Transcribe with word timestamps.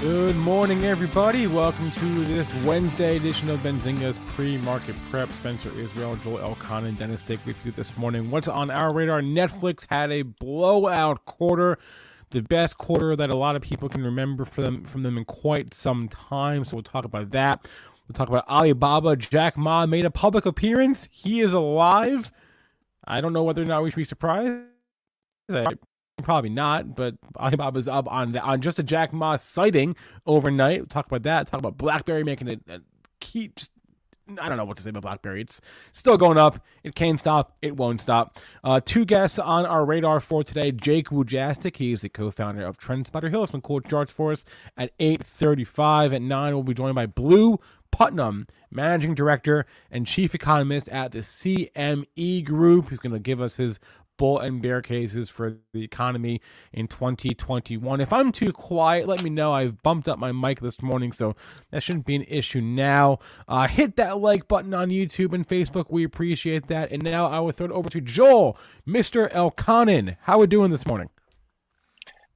Good 0.00 0.36
morning, 0.36 0.86
everybody. 0.86 1.46
Welcome 1.46 1.90
to 1.90 2.24
this 2.24 2.54
Wednesday 2.64 3.18
edition 3.18 3.50
of 3.50 3.60
Benzinga's 3.60 4.18
pre-market 4.28 4.96
prep. 5.10 5.30
Spencer 5.30 5.70
Israel, 5.78 6.16
Joel 6.16 6.38
Elcon, 6.38 6.86
and 6.86 6.96
Dennis 6.96 7.22
Dick 7.22 7.38
with 7.44 7.62
you 7.66 7.72
this 7.72 7.94
morning. 7.98 8.30
What's 8.30 8.48
on 8.48 8.70
our 8.70 8.94
radar? 8.94 9.20
Netflix 9.20 9.84
had 9.90 10.10
a 10.10 10.22
blowout 10.22 11.26
quarter, 11.26 11.78
the 12.30 12.40
best 12.40 12.78
quarter 12.78 13.14
that 13.14 13.28
a 13.28 13.36
lot 13.36 13.56
of 13.56 13.62
people 13.62 13.90
can 13.90 14.02
remember 14.02 14.46
from 14.46 14.64
them 14.64 14.84
from 14.84 15.02
them 15.02 15.18
in 15.18 15.26
quite 15.26 15.74
some 15.74 16.08
time. 16.08 16.64
So 16.64 16.78
we'll 16.78 16.82
talk 16.82 17.04
about 17.04 17.32
that. 17.32 17.68
We'll 18.08 18.14
talk 18.14 18.30
about 18.30 18.48
Alibaba. 18.48 19.16
Jack 19.16 19.58
Ma 19.58 19.84
made 19.84 20.06
a 20.06 20.10
public 20.10 20.46
appearance. 20.46 21.10
He 21.12 21.42
is 21.42 21.52
alive. 21.52 22.32
I 23.04 23.20
don't 23.20 23.34
know 23.34 23.42
whether 23.42 23.60
or 23.60 23.66
not 23.66 23.82
we 23.82 23.90
should 23.90 23.96
be 23.96 24.04
surprised. 24.04 24.62
Probably 26.22 26.50
not, 26.50 26.94
but 26.94 27.14
Alibaba's 27.38 27.88
up 27.88 28.10
on 28.10 28.32
the, 28.32 28.42
on 28.42 28.60
just 28.60 28.78
a 28.78 28.82
Jack 28.82 29.12
Ma 29.12 29.36
sighting 29.36 29.96
overnight. 30.26 30.80
We'll 30.80 30.86
talk 30.86 31.06
about 31.06 31.22
that. 31.24 31.46
Talk 31.46 31.60
about 31.60 31.76
BlackBerry 31.76 32.24
making 32.24 32.48
it 32.48 32.60
a 32.68 32.80
key. 33.20 33.52
Just 33.54 33.70
I 34.40 34.48
don't 34.48 34.58
know 34.58 34.64
what 34.64 34.76
to 34.76 34.82
say 34.82 34.90
about 34.90 35.02
BlackBerry. 35.02 35.40
It's 35.40 35.60
still 35.92 36.16
going 36.16 36.38
up. 36.38 36.64
It 36.84 36.94
can't 36.94 37.18
stop. 37.18 37.56
It 37.62 37.76
won't 37.76 38.00
stop. 38.00 38.38
Uh, 38.62 38.80
two 38.84 39.04
guests 39.04 39.38
on 39.38 39.66
our 39.66 39.84
radar 39.84 40.20
for 40.20 40.44
today. 40.44 40.72
Jake 40.72 41.08
Wujastyk. 41.08 41.76
He's 41.76 42.02
the 42.02 42.08
co-founder 42.08 42.64
of 42.64 42.78
TrendSpider. 42.78 43.30
He'll 43.30 43.40
have 43.40 43.50
some 43.50 43.60
cool 43.60 43.80
charts 43.80 44.12
for 44.12 44.32
us 44.32 44.44
at 44.76 44.96
8.35. 44.98 46.14
At 46.14 46.22
9, 46.22 46.54
we'll 46.54 46.62
be 46.62 46.74
joined 46.74 46.94
by 46.94 47.06
Blu 47.06 47.58
Putnam, 47.90 48.46
managing 48.70 49.14
director 49.14 49.66
and 49.90 50.06
chief 50.06 50.34
economist 50.34 50.88
at 50.90 51.12
the 51.12 51.18
CME 51.18 52.44
Group. 52.44 52.90
He's 52.90 52.98
going 53.00 53.12
to 53.12 53.18
give 53.18 53.40
us 53.40 53.56
his 53.56 53.80
bull 54.20 54.38
and 54.38 54.60
bear 54.60 54.82
cases 54.82 55.30
for 55.30 55.56
the 55.72 55.82
economy 55.82 56.42
in 56.74 56.86
2021. 56.86 58.02
If 58.02 58.12
I'm 58.12 58.30
too 58.30 58.52
quiet, 58.52 59.08
let 59.08 59.22
me 59.22 59.30
know. 59.30 59.54
I've 59.54 59.82
bumped 59.82 60.10
up 60.10 60.18
my 60.18 60.30
mic 60.30 60.60
this 60.60 60.82
morning, 60.82 61.10
so 61.10 61.34
that 61.70 61.82
shouldn't 61.82 62.04
be 62.04 62.16
an 62.16 62.26
issue 62.28 62.60
now. 62.60 63.18
Uh, 63.48 63.66
hit 63.66 63.96
that 63.96 64.18
like 64.18 64.46
button 64.46 64.74
on 64.74 64.90
YouTube 64.90 65.32
and 65.32 65.48
Facebook. 65.48 65.86
We 65.88 66.04
appreciate 66.04 66.66
that. 66.66 66.92
And 66.92 67.02
now 67.02 67.28
I 67.28 67.40
will 67.40 67.52
throw 67.52 67.64
it 67.64 67.72
over 67.72 67.88
to 67.88 68.00
Joel, 68.02 68.58
Mr. 68.86 69.32
Elconin. 69.32 70.18
How 70.20 70.34
are 70.34 70.40
we 70.40 70.46
doing 70.46 70.70
this 70.70 70.86
morning? 70.86 71.08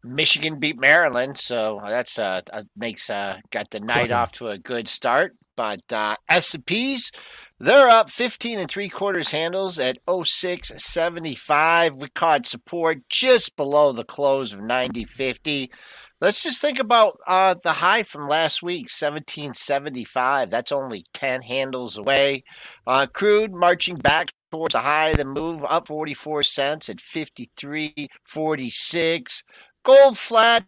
Michigan 0.03 0.59
beat 0.59 0.79
Maryland, 0.79 1.37
so 1.37 1.83
that's 1.85 2.19
uh, 2.19 2.41
uh 2.51 2.63
makes 2.77 3.11
uh 3.11 3.37
got 3.51 3.71
the 3.71 3.81
night 3.81 4.11
off 4.11 4.33
to 4.33 4.49
a 4.49 4.57
good 4.57 4.89
start. 4.89 5.35
But 5.57 5.93
uh, 5.93 6.17
S&Ps, 6.29 7.13
they're 7.61 7.89
up 7.89 8.11
15 8.11 8.59
and 8.59 8.69
three 8.69 8.89
quarters 8.89 9.31
handles 9.31 9.79
at 9.79 9.99
0675. 10.09 12.01
We 12.01 12.09
caught 12.09 12.47
support 12.47 13.09
just 13.09 13.55
below 13.57 13.93
the 13.93 14.05
close 14.05 14.53
of 14.53 14.61
9050. 14.61 15.71
Let's 16.21 16.43
just 16.43 16.61
think 16.61 16.79
about 16.79 17.17
uh, 17.27 17.55
the 17.63 17.73
high 17.75 18.03
from 18.03 18.29
last 18.29 18.63
week, 18.63 18.91
1775. 18.91 20.51
That's 20.51 20.73
only 20.73 21.05
10 21.13 21.43
handles 21.43 21.97
away. 21.97 22.43
Uh, 22.87 23.07
crude 23.07 23.53
marching 23.53 23.97
back 23.97 24.33
towards 24.51 24.73
the 24.73 24.81
high 24.81 25.15
the 25.15 25.25
move, 25.25 25.65
up 25.69 25.87
44 25.89 26.43
cents 26.45 26.89
at 26.89 26.99
53.46. 26.99 29.43
Gold 29.85 30.17
flat, 30.17 30.65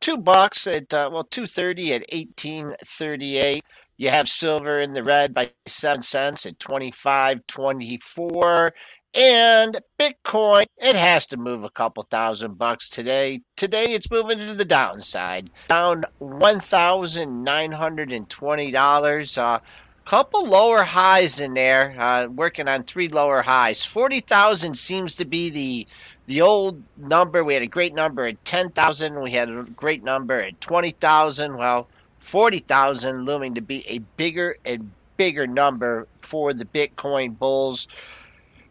two 0.00 0.16
bucks 0.16 0.66
at 0.66 0.92
uh, 0.92 1.08
well 1.12 1.24
230 1.24 1.94
at 1.94 2.00
1838. 2.12 3.62
You 3.98 4.10
have 4.10 4.28
silver 4.28 4.80
in 4.80 4.94
the 4.94 5.04
red 5.04 5.34
by 5.34 5.50
seven 5.66 6.02
cents 6.02 6.46
at 6.46 6.58
25.24. 6.60 8.72
And 9.14 9.78
Bitcoin, 9.98 10.66
it 10.76 10.94
has 10.94 11.26
to 11.26 11.36
move 11.36 11.64
a 11.64 11.70
couple 11.70 12.04
thousand 12.04 12.58
bucks 12.58 12.88
today. 12.88 13.40
Today 13.56 13.86
it's 13.86 14.08
moving 14.10 14.38
to 14.38 14.54
the 14.54 14.64
downside, 14.64 15.50
down 15.68 16.04
one 16.18 16.60
thousand 16.60 17.42
nine 17.42 17.72
hundred 17.72 18.12
and 18.12 18.28
twenty 18.30 18.70
dollars. 18.70 19.36
Uh, 19.36 19.58
couple 20.04 20.46
lower 20.46 20.84
highs 20.84 21.40
in 21.40 21.54
there. 21.54 21.96
Uh, 21.98 22.28
working 22.28 22.68
on 22.68 22.84
three 22.84 23.08
lower 23.08 23.42
highs. 23.42 23.84
Forty 23.84 24.20
thousand 24.20 24.78
seems 24.78 25.16
to 25.16 25.24
be 25.24 25.50
the 25.50 25.88
the 26.26 26.40
old 26.42 26.84
number. 26.96 27.42
We 27.42 27.54
had 27.54 27.64
a 27.64 27.66
great 27.66 27.94
number 27.94 28.24
at 28.26 28.44
ten 28.44 28.70
thousand. 28.70 29.20
We 29.20 29.32
had 29.32 29.48
a 29.48 29.64
great 29.64 30.04
number 30.04 30.40
at 30.40 30.60
twenty 30.60 30.92
thousand. 30.92 31.56
Well, 31.56 31.88
forty 32.28 32.58
thousand 32.58 33.24
looming 33.24 33.54
to 33.54 33.62
be 33.62 33.84
a 33.88 33.98
bigger 34.16 34.56
and 34.66 34.90
bigger 35.16 35.46
number 35.46 36.06
for 36.20 36.52
the 36.52 36.66
Bitcoin 36.66 37.38
bulls. 37.38 37.88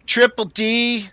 Triple 0.05 0.45
D, 0.45 1.09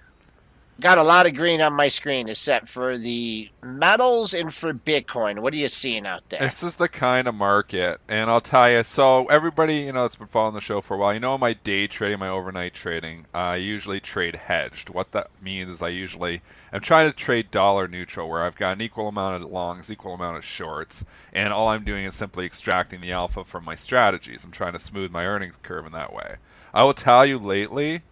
got 0.80 0.98
a 0.98 1.02
lot 1.02 1.26
of 1.26 1.34
green 1.34 1.60
on 1.60 1.72
my 1.72 1.88
screen 1.88 2.28
except 2.28 2.68
for 2.68 2.98
the 2.98 3.48
metals 3.62 4.34
and 4.34 4.52
for 4.52 4.74
Bitcoin. 4.74 5.38
What 5.40 5.54
are 5.54 5.56
you 5.56 5.68
seeing 5.68 6.06
out 6.06 6.28
there? 6.28 6.40
This 6.40 6.62
is 6.62 6.76
the 6.76 6.88
kind 6.88 7.28
of 7.28 7.34
market, 7.34 8.00
and 8.08 8.30
I'll 8.30 8.40
tell 8.40 8.70
you. 8.70 8.82
So 8.82 9.26
everybody, 9.26 9.76
you 9.76 9.92
know, 9.92 10.02
that's 10.02 10.16
been 10.16 10.26
following 10.26 10.54
the 10.54 10.60
show 10.60 10.80
for 10.80 10.94
a 10.94 10.98
while, 10.98 11.14
you 11.14 11.20
know, 11.20 11.38
my 11.38 11.52
day 11.52 11.86
trading, 11.86 12.18
my 12.18 12.28
overnight 12.28 12.74
trading, 12.74 13.26
I 13.32 13.56
usually 13.56 14.00
trade 14.00 14.36
hedged. 14.36 14.90
What 14.90 15.12
that 15.12 15.30
means 15.40 15.70
is 15.70 15.82
I 15.82 15.88
usually 15.88 16.42
I'm 16.72 16.80
trying 16.80 17.10
to 17.10 17.16
trade 17.16 17.50
dollar 17.50 17.86
neutral, 17.86 18.28
where 18.28 18.42
I've 18.42 18.56
got 18.56 18.72
an 18.72 18.82
equal 18.82 19.08
amount 19.08 19.42
of 19.42 19.50
longs, 19.50 19.90
equal 19.90 20.14
amount 20.14 20.36
of 20.36 20.44
shorts, 20.44 21.04
and 21.32 21.52
all 21.52 21.68
I'm 21.68 21.84
doing 21.84 22.04
is 22.04 22.14
simply 22.14 22.46
extracting 22.46 23.00
the 23.00 23.12
alpha 23.12 23.44
from 23.44 23.64
my 23.64 23.76
strategies. 23.76 24.44
I'm 24.44 24.50
trying 24.50 24.72
to 24.72 24.80
smooth 24.80 25.10
my 25.10 25.26
earnings 25.26 25.56
curve 25.62 25.86
in 25.86 25.92
that 25.92 26.12
way. 26.12 26.36
I 26.72 26.82
will 26.82 26.94
tell 26.94 27.24
you 27.24 27.38
lately, 27.38 28.02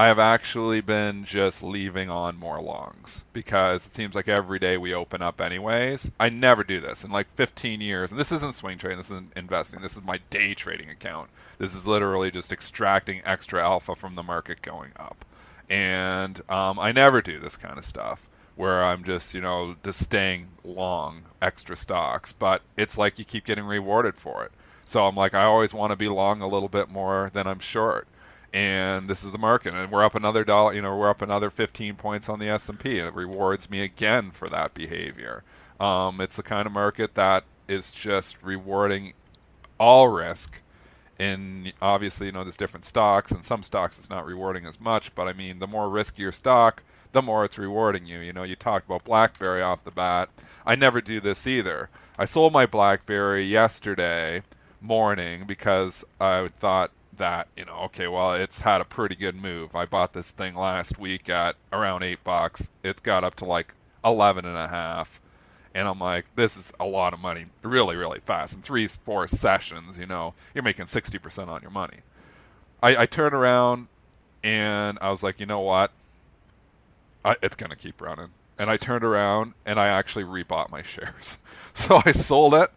I 0.00 0.06
have 0.06 0.18
actually 0.18 0.80
been 0.80 1.24
just 1.24 1.62
leaving 1.62 2.08
on 2.08 2.38
more 2.38 2.58
longs 2.58 3.26
because 3.34 3.86
it 3.86 3.92
seems 3.92 4.14
like 4.14 4.28
every 4.28 4.58
day 4.58 4.78
we 4.78 4.94
open 4.94 5.20
up 5.20 5.42
anyways. 5.42 6.12
I 6.18 6.30
never 6.30 6.64
do 6.64 6.80
this 6.80 7.04
in 7.04 7.10
like 7.10 7.26
15 7.34 7.82
years. 7.82 8.10
And 8.10 8.18
this 8.18 8.32
isn't 8.32 8.54
swing 8.54 8.78
trading, 8.78 8.96
this 8.96 9.10
isn't 9.10 9.34
investing. 9.36 9.82
This 9.82 9.98
is 9.98 10.02
my 10.02 10.20
day 10.30 10.54
trading 10.54 10.88
account. 10.88 11.28
This 11.58 11.74
is 11.74 11.86
literally 11.86 12.30
just 12.30 12.50
extracting 12.50 13.20
extra 13.26 13.62
alpha 13.62 13.94
from 13.94 14.14
the 14.14 14.22
market 14.22 14.62
going 14.62 14.92
up. 14.96 15.26
And 15.68 16.40
um, 16.50 16.78
I 16.78 16.92
never 16.92 17.20
do 17.20 17.38
this 17.38 17.58
kind 17.58 17.76
of 17.76 17.84
stuff 17.84 18.26
where 18.56 18.82
I'm 18.82 19.04
just, 19.04 19.34
you 19.34 19.42
know, 19.42 19.76
just 19.84 20.02
staying 20.02 20.46
long 20.64 21.24
extra 21.42 21.76
stocks. 21.76 22.32
But 22.32 22.62
it's 22.74 22.96
like 22.96 23.18
you 23.18 23.26
keep 23.26 23.44
getting 23.44 23.66
rewarded 23.66 24.14
for 24.14 24.44
it. 24.44 24.52
So 24.86 25.06
I'm 25.06 25.14
like, 25.14 25.34
I 25.34 25.44
always 25.44 25.74
want 25.74 25.90
to 25.90 25.96
be 25.96 26.08
long 26.08 26.40
a 26.40 26.48
little 26.48 26.70
bit 26.70 26.88
more 26.88 27.28
than 27.34 27.46
I'm 27.46 27.58
short 27.58 28.08
and 28.52 29.08
this 29.08 29.22
is 29.22 29.30
the 29.30 29.38
market 29.38 29.74
and 29.74 29.92
we're 29.92 30.04
up 30.04 30.14
another 30.14 30.44
dollar 30.44 30.72
you 30.72 30.82
know 30.82 30.96
we're 30.96 31.08
up 31.08 31.22
another 31.22 31.50
15 31.50 31.94
points 31.94 32.28
on 32.28 32.40
the 32.40 32.48
s&p 32.48 32.98
and 32.98 33.06
it 33.06 33.14
rewards 33.14 33.70
me 33.70 33.80
again 33.82 34.30
for 34.30 34.48
that 34.48 34.74
behavior. 34.74 35.42
Um, 35.78 36.20
it's 36.20 36.36
the 36.36 36.42
kind 36.42 36.66
of 36.66 36.72
market 36.72 37.14
that 37.14 37.44
is 37.68 37.92
just 37.92 38.42
rewarding 38.42 39.14
all 39.78 40.08
risk. 40.08 40.60
In 41.18 41.72
obviously 41.82 42.26
you 42.26 42.32
know 42.32 42.42
there's 42.42 42.56
different 42.56 42.84
stocks 42.84 43.30
and 43.30 43.44
some 43.44 43.62
stocks 43.62 43.98
it's 43.98 44.08
not 44.08 44.24
rewarding 44.24 44.64
as 44.64 44.80
much 44.80 45.14
but 45.14 45.28
i 45.28 45.34
mean 45.34 45.58
the 45.58 45.66
more 45.66 45.86
riskier 45.86 46.32
stock 46.32 46.82
the 47.12 47.22
more 47.22 47.44
it's 47.44 47.58
rewarding 47.58 48.06
you. 48.06 48.20
You 48.20 48.32
know 48.32 48.42
you 48.42 48.56
talked 48.56 48.86
about 48.86 49.04
blackberry 49.04 49.62
off 49.62 49.84
the 49.84 49.90
bat. 49.90 50.28
I 50.64 50.74
never 50.76 51.00
do 51.00 51.20
this 51.20 51.46
either. 51.46 51.90
I 52.18 52.24
sold 52.24 52.52
my 52.52 52.66
blackberry 52.66 53.44
yesterday 53.44 54.42
morning 54.82 55.44
because 55.46 56.04
i 56.18 56.46
thought 56.46 56.90
that, 57.20 57.48
you 57.56 57.64
know, 57.64 57.76
okay, 57.84 58.08
well, 58.08 58.34
it's 58.34 58.62
had 58.62 58.80
a 58.80 58.84
pretty 58.84 59.14
good 59.14 59.36
move. 59.36 59.76
I 59.76 59.86
bought 59.86 60.12
this 60.12 60.32
thing 60.32 60.56
last 60.56 60.98
week 60.98 61.28
at 61.28 61.56
around 61.72 62.02
eight 62.02 62.24
bucks. 62.24 62.72
It 62.82 63.02
got 63.04 63.22
up 63.22 63.36
to 63.36 63.44
like 63.44 63.74
eleven 64.04 64.44
and 64.44 64.56
a 64.56 64.68
half. 64.68 65.20
And 65.74 65.86
I'm 65.86 66.00
like, 66.00 66.26
this 66.34 66.56
is 66.56 66.72
a 66.80 66.86
lot 66.86 67.14
of 67.14 67.20
money, 67.20 67.46
really, 67.62 67.94
really 67.94 68.18
fast. 68.20 68.56
In 68.56 68.62
three, 68.62 68.88
four 68.88 69.28
sessions, 69.28 69.98
you 69.98 70.06
know, 70.06 70.34
you're 70.52 70.64
making 70.64 70.86
60% 70.86 71.46
on 71.46 71.62
your 71.62 71.70
money. 71.70 71.98
I, 72.82 73.02
I 73.02 73.06
turned 73.06 73.34
around 73.34 73.86
and 74.42 74.98
I 75.00 75.10
was 75.10 75.22
like, 75.22 75.38
you 75.38 75.46
know 75.46 75.60
what? 75.60 75.92
I, 77.24 77.36
it's 77.40 77.54
going 77.54 77.70
to 77.70 77.76
keep 77.76 78.00
running. 78.00 78.30
And 78.58 78.68
I 78.68 78.78
turned 78.78 79.04
around 79.04 79.54
and 79.64 79.78
I 79.78 79.86
actually 79.86 80.24
rebought 80.24 80.70
my 80.70 80.82
shares. 80.82 81.38
So 81.72 82.02
I 82.04 82.10
sold 82.10 82.54
it 82.54 82.72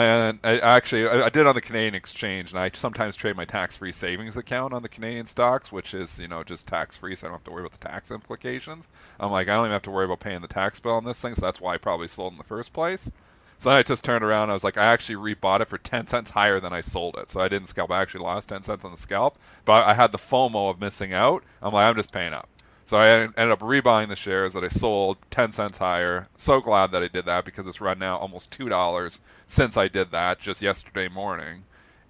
and 0.00 0.38
I 0.44 0.58
actually, 0.58 1.06
I, 1.06 1.28
did 1.28 1.46
on 1.46 1.54
the 1.54 1.60
Canadian 1.60 1.94
exchange, 1.94 2.50
and 2.50 2.60
I 2.60 2.70
sometimes 2.74 3.16
trade 3.16 3.36
my 3.36 3.44
tax-free 3.44 3.92
savings 3.92 4.36
account 4.36 4.72
on 4.72 4.82
the 4.82 4.88
Canadian 4.88 5.26
stocks, 5.26 5.72
which 5.72 5.94
is, 5.94 6.18
you 6.18 6.28
know, 6.28 6.42
just 6.42 6.68
tax-free, 6.68 7.14
so 7.14 7.26
I 7.26 7.30
don't 7.30 7.38
have 7.38 7.44
to 7.44 7.50
worry 7.50 7.62
about 7.62 7.78
the 7.78 7.88
tax 7.88 8.10
implications. 8.10 8.88
I'm 9.18 9.30
like, 9.30 9.48
I 9.48 9.54
don't 9.54 9.64
even 9.64 9.72
have 9.72 9.82
to 9.82 9.90
worry 9.90 10.04
about 10.04 10.20
paying 10.20 10.40
the 10.40 10.48
tax 10.48 10.80
bill 10.80 10.92
on 10.92 11.04
this 11.04 11.20
thing, 11.20 11.34
so 11.34 11.46
that's 11.46 11.60
why 11.60 11.74
I 11.74 11.78
probably 11.78 12.08
sold 12.08 12.32
in 12.32 12.38
the 12.38 12.44
first 12.44 12.72
place. 12.72 13.12
So 13.60 13.72
I 13.72 13.82
just 13.82 14.04
turned 14.04 14.24
around. 14.24 14.50
I 14.50 14.54
was 14.54 14.62
like, 14.62 14.76
I 14.76 14.84
actually 14.84 15.34
rebought 15.34 15.60
it 15.60 15.68
for 15.68 15.78
10 15.78 16.06
cents 16.06 16.30
higher 16.30 16.60
than 16.60 16.72
I 16.72 16.80
sold 16.80 17.16
it. 17.18 17.28
So 17.28 17.40
I 17.40 17.48
didn't 17.48 17.66
scalp. 17.66 17.90
I 17.90 18.00
actually 18.00 18.22
lost 18.22 18.50
10 18.50 18.62
cents 18.62 18.84
on 18.84 18.92
the 18.92 18.96
scalp, 18.96 19.36
but 19.64 19.84
I 19.84 19.94
had 19.94 20.12
the 20.12 20.18
FOMO 20.18 20.70
of 20.70 20.80
missing 20.80 21.12
out. 21.12 21.42
I'm 21.60 21.72
like, 21.72 21.88
I'm 21.88 21.96
just 21.96 22.12
paying 22.12 22.32
up. 22.32 22.48
So 22.88 22.96
I 22.96 23.08
ended 23.08 23.50
up 23.50 23.60
rebuying 23.60 24.08
the 24.08 24.16
shares 24.16 24.54
that 24.54 24.64
I 24.64 24.68
sold 24.68 25.18
10 25.30 25.52
cents 25.52 25.76
higher. 25.76 26.28
So 26.38 26.58
glad 26.62 26.90
that 26.92 27.02
I 27.02 27.08
did 27.08 27.26
that 27.26 27.44
because 27.44 27.66
it's 27.66 27.82
run 27.82 27.98
now 27.98 28.16
almost 28.16 28.50
$2 28.58 29.20
since 29.46 29.76
I 29.76 29.88
did 29.88 30.10
that 30.12 30.40
just 30.40 30.62
yesterday 30.62 31.06
morning. 31.06 31.64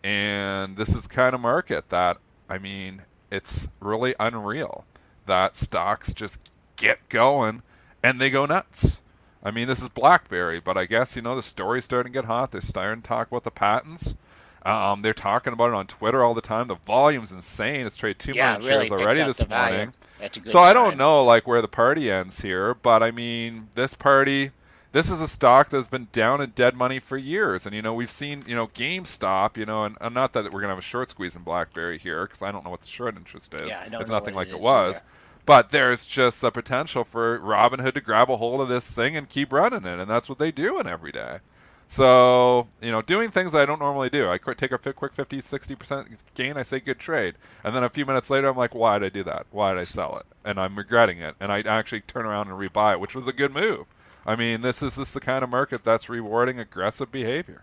And 0.05 0.77
this 0.77 0.95
is 0.95 1.03
the 1.03 1.09
kind 1.09 1.35
of 1.35 1.41
market 1.41 1.89
that, 1.89 2.19
I 2.49 2.59
mean, 2.59 3.03
it's 3.29 3.71
really 3.81 4.15
unreal 4.21 4.85
that 5.27 5.57
stocks 5.57 6.15
just 6.15 6.49
get 6.77 7.09
going 7.09 7.63
and 8.01 8.21
they 8.21 8.31
go 8.31 8.47
nuts. 8.47 9.01
I 9.43 9.51
mean, 9.51 9.67
this 9.67 9.83
is 9.83 9.89
BlackBerry, 9.89 10.61
but 10.61 10.77
I 10.77 10.85
guess, 10.85 11.17
you 11.17 11.23
know, 11.23 11.35
the 11.35 11.43
story's 11.43 11.87
starting 11.87 12.13
to 12.13 12.17
get 12.17 12.27
hot. 12.27 12.53
They're 12.53 12.61
starting 12.61 13.03
to 13.03 13.09
talk 13.09 13.27
about 13.27 13.43
the 13.43 13.51
patents. 13.51 14.15
Um, 14.65 15.03
they're 15.03 15.13
talking 15.13 15.53
about 15.53 15.71
it 15.71 15.75
on 15.75 15.89
Twitter 15.89 16.23
all 16.23 16.35
the 16.35 16.41
time. 16.41 16.69
The 16.69 16.77
volume's 16.77 17.33
insane. 17.33 17.85
It's 17.85 17.97
traded 17.97 18.21
two 18.21 18.33
yeah, 18.35 18.53
million 18.53 18.69
really 18.69 18.87
shares 18.87 19.03
already 19.03 19.25
this 19.25 19.49
morning. 19.49 19.93
So 20.47 20.59
I 20.59 20.73
don't 20.73 20.97
know 20.97 21.25
like 21.25 21.47
where 21.47 21.63
the 21.63 21.69
party 21.69 22.11
ends 22.11 22.41
here, 22.41 22.75
but 22.75 23.03
I 23.03 23.11
mean 23.11 23.69
this 23.75 23.95
party, 23.95 24.51
this 24.93 25.11
is 25.11 25.21
a 25.21 25.29
stock 25.29 25.69
that's 25.71 25.89
been 25.89 26.09
down 26.13 26.41
in 26.41 26.51
dead 26.51 26.75
money 26.75 26.99
for 26.99 27.17
years, 27.17 27.67
and 27.67 27.75
you 27.75 27.83
know 27.83 27.95
we've 27.95 28.11
seen 28.11 28.43
you 28.47 28.55
know 28.55 28.69
GameStop, 28.69 29.57
you 29.57 29.67
know, 29.67 29.85
and, 29.85 29.97
and 30.01 30.15
not 30.15 30.33
that 30.33 30.45
we're 30.53 30.61
gonna 30.61 30.73
have 30.73 30.79
a 30.79 30.83
short 30.83 31.11
squeeze 31.11 31.37
in 31.37 31.43
BlackBerry 31.43 31.99
here 31.99 32.25
because 32.25 32.43
I 32.43 32.51
don't 32.51 32.65
know 32.65 32.71
what 32.71 32.81
the 32.81 32.89
short 32.89 33.17
interest 33.17 33.55
is. 33.55 33.69
Yeah, 33.69 33.83
I 33.85 33.89
don't 33.89 34.01
it's 34.01 34.11
nothing 34.11 34.35
like 34.35 34.49
it 34.49 34.55
it, 34.55 34.61
was. 34.61 34.97
either. 34.97 35.07
But 35.47 35.71
there's 35.71 36.07
just 36.07 36.43
the 36.43 36.51
potential 36.51 37.05
for 37.05 37.39
Robinhood 37.39 37.95
to 37.95 38.03
grab 38.03 38.31
a 38.31 38.37
hold 38.37 38.61
of 38.61 38.69
this 38.69 38.91
thing 38.91 39.17
and 39.17 39.29
keep 39.29 39.51
running 39.51 39.87
it, 39.87 39.99
and 39.99 40.11
that's 40.11 40.29
what 40.29 40.39
they 40.39 40.51
do 40.51 40.79
in 40.79 40.87
every 40.87 41.11
day. 41.11 41.39
So, 41.91 42.69
you 42.83 42.91
know, 42.91 43.01
doing 43.01 43.31
things 43.31 43.55
I 43.55 43.65
don't 43.65 43.79
normally 43.79 44.11
do. 44.11 44.29
I 44.31 44.37
take 44.37 44.73
a 44.73 44.79
quick 44.79 45.15
50, 45.15 45.39
60% 45.39 46.23
gain, 46.35 46.59
I 46.59 46.63
say 46.63 46.81
good 46.81 46.99
trade. 46.99 47.35
And 47.65 47.75
then 47.75 47.83
a 47.83 47.89
few 47.89 48.05
minutes 48.05 48.29
later, 48.29 48.47
I'm 48.49 48.59
like, 48.59 48.75
why 48.75 48.99
did 48.99 49.07
I 49.07 49.09
do 49.09 49.25
that? 49.25 49.47
Why 49.51 49.73
did 49.73 49.81
I 49.81 49.85
sell 49.85 50.19
it? 50.19 50.27
And 50.45 50.61
I'm 50.61 50.77
regretting 50.77 51.19
it. 51.19 51.35
And 51.41 51.51
I 51.51 51.61
actually 51.61 52.03
turn 52.03 52.27
around 52.27 52.49
and 52.49 52.59
rebuy 52.59 52.93
it, 52.93 53.01
which 53.01 53.15
was 53.15 53.27
a 53.27 53.33
good 53.33 53.55
move. 53.55 53.87
I 54.27 54.37
mean, 54.37 54.61
this 54.61 54.83
is 54.83 54.97
this 54.97 55.15
the 55.15 55.21
kind 55.21 55.43
of 55.43 55.49
market 55.49 55.83
that's 55.83 56.11
rewarding 56.11 56.61
aggressive 56.61 57.11
behavior. 57.11 57.63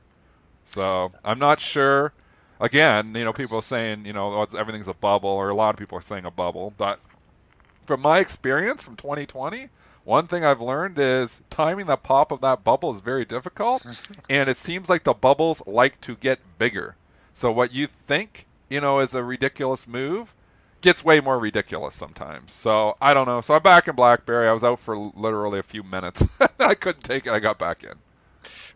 So 0.64 1.12
I'm 1.24 1.38
not 1.38 1.60
sure. 1.60 2.12
Again, 2.60 3.14
you 3.14 3.26
know, 3.26 3.34
people 3.34 3.60
are 3.60 3.62
saying, 3.62 4.08
you 4.08 4.14
know, 4.14 4.34
oh, 4.34 4.58
everything's 4.58 4.88
a 4.88 4.96
bubble, 4.96 5.30
or 5.30 5.50
a 5.50 5.54
lot 5.54 5.76
of 5.76 5.78
people 5.78 6.00
are 6.00 6.02
saying 6.02 6.26
a 6.26 6.32
bubble. 6.32 6.74
But 6.76 7.00
from 7.86 8.02
my 8.02 8.18
experience 8.18 8.84
from 8.84 8.96
2020, 8.96 9.70
one 10.06 10.28
thing 10.28 10.46
I've 10.46 10.62
learned 10.62 10.98
is 10.98 11.42
timing 11.50 11.88
the 11.88 11.98
pop 11.98 12.32
of 12.32 12.40
that 12.42 12.64
bubble 12.64 12.92
is 12.92 13.02
very 13.02 13.26
difficult, 13.26 13.86
and 14.30 14.50
it 14.50 14.58
seems 14.58 14.88
like 14.88 15.04
the 15.04 15.14
bubbles 15.14 15.62
like 15.68 16.00
to 16.02 16.16
get 16.16 16.40
bigger. 16.58 16.96
So 17.34 17.52
what 17.52 17.74
you 17.74 17.88
think, 17.88 18.46
you 18.70 18.80
know, 18.80 19.00
is 19.00 19.14
a 19.14 19.24
ridiculous 19.24 19.88
move 19.88 20.34
gets 20.82 21.04
way 21.04 21.20
more 21.20 21.40
ridiculous 21.40 21.96
sometimes. 21.96 22.54
So 22.54 22.96
I 23.02 23.14
don't 23.14 23.26
know. 23.26 23.42
So 23.42 23.56
I'm 23.56 23.64
back 23.64 23.88
in 23.88 23.96
BlackBerry. 23.96 24.48
I 24.48 24.54
was 24.54 24.64
out 24.64 24.80
for 24.80 24.96
literally 24.96 25.60
a 25.60 25.64
few 25.64 25.84
minutes. 25.84 26.28
I 26.60 26.76
couldn't 26.76 27.04
take 27.04 27.26
it. 27.26 27.34
I 27.34 27.40
got 27.40 27.58
back 27.58 27.84
in. 27.84 27.96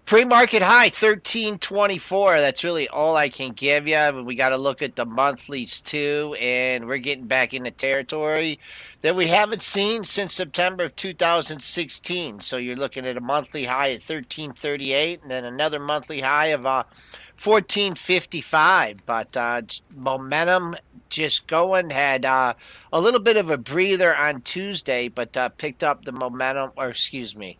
Pre-market 0.10 0.64
high, 0.64 0.90
thirteen 0.90 1.60
twenty-four. 1.60 2.40
That's 2.40 2.64
really 2.64 2.90
all 2.90 3.16
I 3.16 3.30
can 3.30 3.52
give 3.52 3.88
you. 3.88 3.94
But 3.94 4.26
we 4.26 4.34
got 4.34 4.50
to 4.50 4.58
look 4.58 4.82
at 4.82 4.96
the 4.96 5.06
monthlies 5.06 5.80
too, 5.80 6.36
and 6.42 6.88
we're 6.88 6.98
getting 6.98 7.28
back 7.28 7.54
into 7.54 7.70
territory 7.70 8.60
that 9.02 9.16
we 9.16 9.28
haven't 9.28 9.62
seen 9.62 10.04
since 10.04 10.34
September 10.34 10.86
of 10.86 10.96
2016. 10.96 12.42
So 12.42 12.58
you're 12.58 12.76
looking 12.76 13.06
at 13.06 13.18
a 13.18 13.22
monthly 13.22 13.66
high 13.66 13.92
at 13.92 14.02
thirteen 14.02 14.52
thirty-eight, 14.52 15.22
and 15.22 15.30
then 15.30 15.46
another 15.46 15.80
monthly 15.80 16.22
high 16.22 16.48
of 16.48 16.66
uh, 16.66 16.86
fourteen 17.36 17.94
fifty-five. 17.94 19.06
But 19.06 19.38
uh, 19.38 19.62
momentum 19.96 20.76
just 21.10 21.46
going 21.46 21.92
had 21.92 22.26
uh, 22.26 22.56
a 22.92 23.00
little 23.00 23.20
bit 23.20 23.38
of 23.38 23.52
a 23.52 23.60
breather 23.60 24.16
on 24.16 24.42
Tuesday, 24.42 25.08
but 25.08 25.38
uh, 25.38 25.50
picked 25.50 25.84
up 25.84 26.06
the 26.06 26.12
momentum. 26.12 26.72
Or 26.76 26.90
excuse 26.90 27.36
me. 27.36 27.60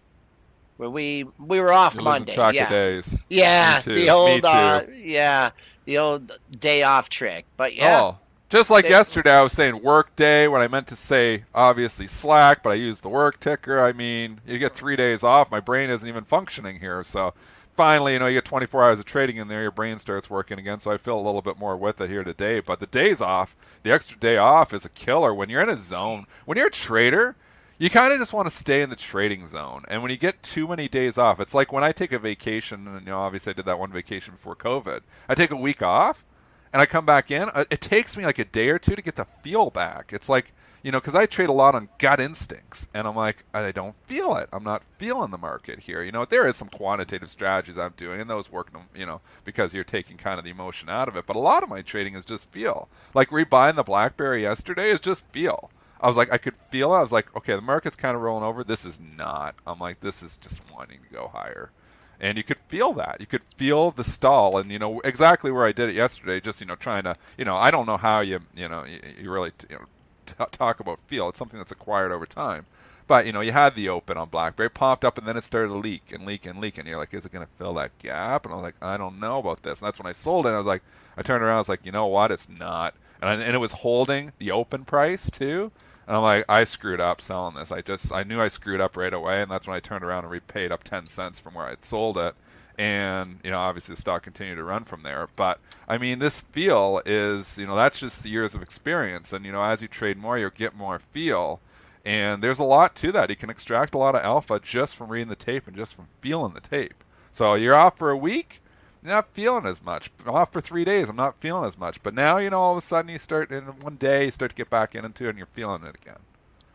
Where 0.80 0.90
we 0.90 1.26
we 1.38 1.60
were 1.60 1.74
off 1.74 1.94
You're 1.96 2.04
Monday, 2.04 2.32
track 2.34 2.56
yeah. 2.56 2.64
of 2.64 2.70
days. 2.70 3.18
Yeah, 3.28 3.82
the 3.82 4.10
old 4.10 4.46
uh, 4.46 4.84
yeah, 4.96 5.50
the 5.84 5.98
old 5.98 6.32
day 6.58 6.84
off 6.84 7.10
trick. 7.10 7.44
But 7.58 7.76
yeah, 7.76 8.00
Oh, 8.02 8.18
just 8.48 8.72
like 8.72 8.86
They- 8.86 8.92
yesterday, 8.92 9.32
I 9.34 9.42
was 9.42 9.52
saying 9.52 9.84
work 9.84 10.16
day 10.16 10.48
when 10.48 10.62
I 10.62 10.70
meant 10.70 10.88
to 10.88 10.96
say 10.96 11.44
obviously 11.54 12.08
Slack, 12.08 12.64
but 12.64 12.70
I 12.70 12.76
used 12.76 13.04
the 13.04 13.10
work 13.10 13.42
ticker. 13.42 13.82
I 13.84 13.92
mean, 13.92 14.40
you 14.48 14.58
get 14.58 14.74
three 14.74 14.96
days 14.96 15.22
off. 15.22 15.52
My 15.52 15.60
brain 15.60 15.90
isn't 15.90 16.08
even 16.08 16.24
functioning 16.24 16.80
here. 16.80 17.04
So 17.04 17.34
finally, 17.76 18.14
you 18.14 18.20
know, 18.20 18.28
you 18.28 18.38
get 18.38 18.46
24 18.46 18.82
hours 18.86 19.00
of 19.00 19.06
trading 19.06 19.36
in 19.36 19.50
there, 19.50 19.62
your 19.64 19.72
brain 19.72 20.00
starts 20.00 20.30
working 20.30 20.60
again. 20.60 20.80
So 20.80 20.92
I 20.92 20.98
feel 20.98 21.18
a 21.20 21.22
little 21.22 21.42
bit 21.42 21.60
more 21.60 21.76
with 21.76 22.00
it 22.00 22.10
here 22.10 22.24
today. 22.24 22.62
But 22.62 22.80
the 22.80 22.88
days 22.88 23.20
off, 23.20 23.58
the 23.84 23.92
extra 23.92 24.18
day 24.18 24.38
off 24.38 24.74
is 24.74 24.86
a 24.86 24.90
killer. 24.90 25.34
When 25.34 25.50
you're 25.50 25.62
in 25.62 25.68
a 25.68 25.76
zone, 25.78 26.26
when 26.46 26.58
you're 26.58 26.68
a 26.68 26.72
trader, 26.72 27.36
you 27.80 27.90
kind 27.90 28.14
of 28.14 28.20
just 28.20 28.34
want 28.34 28.46
to 28.46 28.56
stay 28.56 28.82
in 28.82 28.90
the 28.90 28.96
trading 28.96 29.48
zone. 29.48 29.86
And 29.88 30.02
when 30.02 30.12
you 30.12 30.18
get 30.18 30.44
too 30.44 30.68
many 30.68 30.88
days 30.88 31.18
off, 31.18 31.40
it's 31.40 31.54
like 31.56 31.72
when 31.72 31.84
I 31.84 31.92
take 31.92 32.12
a 32.12 32.20
vacation, 32.20 32.88
and 32.88 33.00
you 33.02 33.08
know, 33.08 33.20
obviously 33.20 33.52
I 33.52 33.54
did 33.54 33.66
that 33.66 33.80
one 33.80 33.92
vacation 33.92 34.36
before 34.36 34.56
COVID. 34.56 35.00
I 35.28 35.34
take 35.34 35.52
a 35.52 35.56
week 35.56 35.82
off, 35.82 36.24
and 36.72 36.82
I 36.82 36.86
come 36.86 37.06
back 37.06 37.32
in. 37.32 37.50
uh, 37.54 37.66
It 37.72 37.82
takes 37.82 38.16
me 38.18 38.26
like 38.26 38.38
a 38.38 38.46
day 38.46 38.70
or 38.70 38.78
two 38.78 38.96
to 38.96 39.02
get 39.02 39.16
the 39.16 39.26
feel 39.26 39.70
back. 39.70 40.12
It's 40.14 40.30
like 40.30 40.54
you 40.82 40.92
know, 40.92 41.00
because 41.00 41.16
I 41.16 41.26
trade 41.26 41.50
a 41.50 41.54
lot 41.54 41.76
on 41.76 41.90
gut 41.98 42.20
instincts, 42.20 42.88
and 42.94 43.06
I'm 43.06 43.16
like, 43.16 43.44
I 43.54 43.72
don't 43.72 43.96
feel 44.06 44.36
it. 44.38 44.48
I'm 44.54 44.64
not 44.64 44.84
feeling 44.98 45.32
the 45.32 45.38
market 45.38 45.82
here. 45.82 46.02
You 46.02 46.12
know, 46.12 46.24
there 46.26 46.48
is 46.48 46.56
some 46.56 46.70
quantitative 46.70 47.30
strategies 47.30 47.78
I'm 47.78 47.94
doing, 47.98 48.22
and 48.22 48.30
those 48.30 48.52
work, 48.52 48.72
you 48.96 49.06
know, 49.06 49.22
because 49.44 49.74
you're 49.74 49.84
taking 49.84 50.18
kind 50.18 50.40
of 50.40 50.46
the 50.46 50.52
emotion 50.52 50.90
out 50.90 51.10
of 51.10 51.16
it. 51.18 51.26
But 51.26 51.36
a 51.36 51.40
lot 51.40 51.64
of 51.64 51.70
my 51.70 51.82
trading 51.82 52.16
is 52.16 52.26
just 52.26 52.52
feel. 52.52 52.88
Like 53.14 53.30
rebuying 53.30 53.76
the 53.76 53.84
BlackBerry 53.84 54.44
yesterday 54.44 54.90
is 54.90 55.02
just 55.02 55.28
feel. 55.28 55.70
I 56.02 56.08
was 56.08 56.18
like, 56.18 56.32
I 56.32 56.38
could 56.38 56.56
feel 56.56 56.94
it. 56.94 56.98
I 56.98 57.02
was 57.02 57.12
like, 57.12 57.36
okay, 57.36 57.56
the 57.56 57.62
market's 57.62 57.96
kind 57.96 58.16
of 58.16 58.22
rolling 58.22 58.44
over. 58.44 58.64
This 58.64 58.86
is 58.86 59.00
not. 59.00 59.56
I'm 59.68 59.80
like, 59.80 60.00
this 60.00 60.24
is 60.24 60.38
just 60.38 60.62
wanting 60.72 61.00
to 61.02 61.14
go 61.14 61.28
higher 61.28 61.72
and 62.20 62.38
you 62.38 62.44
could 62.44 62.60
feel 62.68 62.94
that. 62.94 63.18
You 63.20 63.26
could 63.26 63.44
feel 63.56 63.92
the 63.92 64.04
stall, 64.04 64.58
and 64.58 64.72
you 64.72 64.80
know 64.80 65.00
exactly 65.02 65.52
where 65.52 65.66
I 65.66 65.72
did 65.72 65.90
it 65.90 65.96
yesterday. 65.96 66.40
Just 66.40 66.60
you 66.62 66.68
know, 66.68 66.76
trying 66.76 67.04
to 67.04 67.16
you 67.38 67.46
know, 67.46 67.56
I 67.56 67.72
don't 67.72 67.86
know 67.86 67.98
how 67.98 68.20
you 68.20 68.42
you 68.56 68.68
know 68.68 68.84
you, 68.86 69.00
you 69.22 69.32
really 69.32 69.52
you 69.70 69.78
know 69.78 69.86
t- 70.26 70.36
talk 70.52 70.80
about 70.80 71.00
feel. 71.08 71.30
It's 71.30 71.40
something 71.40 71.58
that's 71.58 71.72
acquired 71.72 72.12
over 72.12 72.26
time. 72.26 72.66
But 73.08 73.26
you 73.26 73.32
know, 73.32 73.42
you 73.42 73.52
had 73.54 73.76
the 73.76 73.90
open 73.90 74.18
on 74.18 74.30
BlackBerry, 74.30 74.70
popped 74.70 75.04
up, 75.04 75.18
and 75.18 75.28
then 75.28 75.38
it 75.38 75.44
started 75.44 75.70
to 75.70 75.76
leak 75.76 76.12
and 76.12 76.26
leak 76.26 76.46
and 76.46 76.60
leak, 76.60 76.78
and 76.78 76.88
you're 76.88 76.98
like, 76.98 77.14
is 77.14 77.26
it 77.26 77.32
going 77.32 77.46
to 77.46 77.52
fill 77.58 77.74
that 77.76 77.98
gap? 77.98 78.46
And 78.46 78.54
I 78.54 78.58
was 78.58 78.64
like, 78.64 78.76
I 78.82 78.98
don't 78.98 79.20
know 79.20 79.40
about 79.40 79.64
this. 79.64 79.80
And 79.80 79.88
that's 79.88 79.98
when 79.98 80.06
I 80.06 80.12
sold 80.12 80.46
it. 80.46 80.50
I 80.50 80.58
was 80.58 80.68
like, 80.68 80.84
I 81.18 81.24
turned 81.24 81.44
around, 81.44 81.56
I 81.56 81.58
was 81.58 81.70
like, 81.70 81.84
you 81.86 81.92
know 81.92 82.06
what? 82.06 82.32
It's 82.32 82.48
not. 82.48 82.94
And, 83.20 83.30
I, 83.30 83.34
and 83.34 83.56
it 83.56 83.60
was 83.60 83.72
holding 83.72 84.32
the 84.38 84.52
open 84.52 84.86
price 84.86 85.32
too. 85.32 85.72
And 86.10 86.18
I'm 86.18 86.24
like, 86.24 86.46
I 86.50 86.64
screwed 86.64 87.00
up 87.00 87.22
selling 87.22 87.54
this. 87.54 87.72
I 87.72 87.82
just, 87.82 88.12
I 88.12 88.24
knew 88.24 88.42
I 88.42 88.48
screwed 88.48 88.82
up 88.82 88.98
right 88.98 89.14
away, 89.14 89.44
and 89.44 89.52
that's 89.52 89.68
when 89.68 89.78
I 89.78 89.80
turned 89.80 90.04
around 90.04 90.24
and 90.24 90.32
repaid 90.32 90.72
up 90.72 90.84
10 90.84 91.06
cents 91.06 91.40
from 91.40 91.54
where 91.54 91.68
I'd 91.68 91.86
sold 91.86 92.18
it. 92.18 92.34
And 92.80 93.40
you 93.44 93.52
know, 93.52 93.60
obviously 93.60 93.94
the 93.94 94.02
stock 94.02 94.24
continued 94.24 94.56
to 94.56 94.64
run 94.64 94.86
from 94.86 95.04
there. 95.04 95.28
But 95.36 95.60
I 95.88 96.00
mean, 96.00 96.18
this 96.18 96.42
feel 96.42 97.00
is, 97.06 97.60
you 97.60 97.68
know, 97.68 97.76
that's 97.76 98.00
just 98.00 98.26
years 98.26 98.56
of 98.56 98.64
experience. 98.64 99.34
And 99.34 99.46
you 99.46 99.52
know, 99.52 99.62
as 99.62 99.84
you 99.84 99.88
trade 99.88 100.18
more, 100.18 100.36
you'll 100.36 100.50
get 100.50 100.76
more 100.76 100.98
feel. 100.98 101.60
And 102.04 102.42
there's 102.42 102.58
a 102.58 102.64
lot 102.64 102.96
to 102.96 103.12
that. 103.12 103.30
You 103.30 103.36
can 103.36 103.52
extract 103.52 103.94
a 103.94 104.00
lot 104.00 104.16
of 104.16 104.24
alpha 104.24 104.60
just 104.60 104.96
from 104.96 105.10
reading 105.10 105.28
the 105.28 105.36
tape 105.36 105.68
and 105.68 105.76
just 105.76 105.94
from 105.94 106.08
feeling 106.22 106.56
the 106.56 106.60
tape. 106.60 107.04
So 107.32 107.54
you're 107.54 107.76
off 107.76 108.00
for 108.00 108.10
a 108.10 108.18
week 108.18 108.64
not 109.02 109.34
feeling 109.34 109.66
as 109.66 109.84
much. 109.84 110.12
Off 110.26 110.52
for 110.52 110.62
three 110.62 110.84
days, 110.84 111.10
I'm 111.10 111.16
not 111.16 111.38
feeling 111.38 111.66
as 111.66 111.78
much. 111.78 112.02
But 112.04 112.14
now, 112.14 112.38
you 112.38 112.50
know, 112.50 112.60
all 112.60 112.72
of 112.74 112.78
a 112.78 112.82
sudden 112.82 113.12
you 113.12 113.20
start 113.20 113.52
in 113.52 113.64
one 113.64 113.96
day, 113.96 114.26
you 114.26 114.32
start 114.32 114.52
to 114.52 114.58
get 114.58 114.70
back 114.70 114.96
into 114.96 115.26
it, 115.26 115.30
and 115.30 115.38
you're 115.38 115.48
feeling 115.48 115.84
it 115.84 115.96
again. 115.96 116.20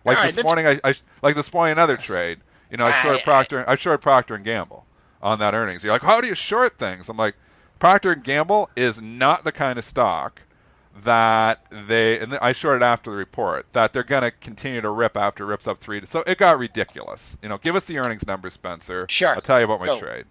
Like 0.05 0.19
right, 0.19 0.33
this 0.33 0.45
morning, 0.45 0.67
I, 0.67 0.81
I 0.85 0.95
like 1.23 1.35
this 1.35 1.53
morning 1.53 1.73
another 1.73 1.97
trade. 1.97 2.41
You 2.71 2.77
know, 2.77 2.87
I 2.87 2.93
short 2.93 3.23
Procter, 3.23 3.69
I 3.69 3.77
short 3.77 4.01
Procter 4.01 4.35
and 4.35 4.45
Gamble 4.45 4.85
on 5.23 5.39
that 5.39 5.55
earnings. 5.55 5.85
You're 5.85 5.93
like, 5.93 6.03
how 6.03 6.21
do 6.21 6.27
you 6.27 6.35
short 6.35 6.79
things? 6.79 7.09
I'm 7.09 7.17
like, 7.17 7.37
Procter 7.79 8.13
and 8.13 8.23
Gamble 8.23 8.69
is 8.77 9.01
not 9.01 9.45
the 9.45 9.53
kind 9.53 9.79
of 9.79 9.85
stock 9.85 10.43
that 10.97 11.67
they 11.71 12.21
and 12.21 12.35
I 12.35 12.53
shorted 12.53 12.83
after 12.85 13.11
the 13.11 13.17
report 13.17 13.73
that 13.73 13.93
they're 13.93 14.05
going 14.05 14.23
to 14.23 14.31
continue 14.31 14.81
to 14.81 14.91
rip 14.91 15.17
after 15.17 15.45
it 15.45 15.49
rips 15.49 15.67
up 15.67 15.81
three. 15.81 16.01
So 16.05 16.23
it 16.27 16.39
got 16.39 16.59
ridiculous. 16.59 17.37
You 17.43 17.49
know, 17.49 17.59
give 17.59 17.75
us 17.75 17.87
the 17.87 17.99
earnings 17.99 18.27
number, 18.27 18.51
Spencer. 18.51 19.07
Sure. 19.09 19.35
I'll 19.35 19.41
tell 19.41 19.59
you 19.59 19.65
about 19.65 19.81
my 19.81 19.87
Go. 19.87 19.99
trade. 19.99 20.27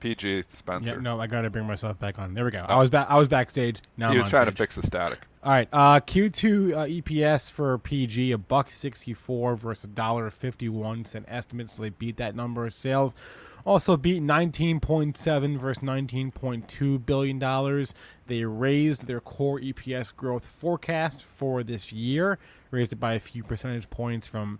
PG 0.00 0.44
Spencer. 0.48 0.94
Yeah, 0.94 1.00
no, 1.00 1.20
I 1.20 1.26
got 1.26 1.42
to 1.42 1.50
bring 1.50 1.66
myself 1.66 1.98
back 1.98 2.18
on. 2.18 2.34
There 2.34 2.44
we 2.44 2.50
go. 2.50 2.64
I 2.66 2.76
was 2.76 2.90
back. 2.90 3.08
I 3.10 3.16
was 3.16 3.28
backstage. 3.28 3.80
Now 3.96 4.08
he 4.08 4.14
I'm 4.14 4.18
was 4.18 4.28
trying 4.28 4.46
to 4.46 4.52
fix 4.52 4.76
the 4.76 4.82
static. 4.82 5.20
All 5.42 5.52
right. 5.52 5.68
Uh, 5.72 6.00
Q2 6.00 6.72
uh, 6.72 6.76
EPS 6.86 7.50
for 7.50 7.78
PG 7.78 8.32
a 8.32 8.38
buck 8.38 8.70
sixty 8.70 9.14
four 9.14 9.56
versus 9.56 9.84
a 9.84 9.88
dollar 9.88 10.28
fifty 10.30 10.68
one 10.68 11.04
cent 11.04 11.26
estimate. 11.28 11.70
So 11.70 11.82
they 11.82 11.90
beat 11.90 12.16
that 12.16 12.34
number. 12.34 12.66
Of 12.66 12.74
sales 12.74 13.14
also 13.64 13.96
beat 13.96 14.22
nineteen 14.22 14.80
point 14.80 15.16
seven 15.16 15.56
versus 15.58 15.82
nineteen 15.82 16.30
point 16.30 16.68
two 16.68 16.98
billion 16.98 17.38
dollars. 17.38 17.94
They 18.26 18.44
raised 18.44 19.06
their 19.06 19.20
core 19.20 19.60
EPS 19.60 20.14
growth 20.14 20.44
forecast 20.44 21.22
for 21.22 21.62
this 21.62 21.92
year. 21.92 22.38
Raised 22.70 22.92
it 22.92 23.00
by 23.00 23.14
a 23.14 23.20
few 23.20 23.42
percentage 23.42 23.88
points 23.90 24.26
from 24.26 24.58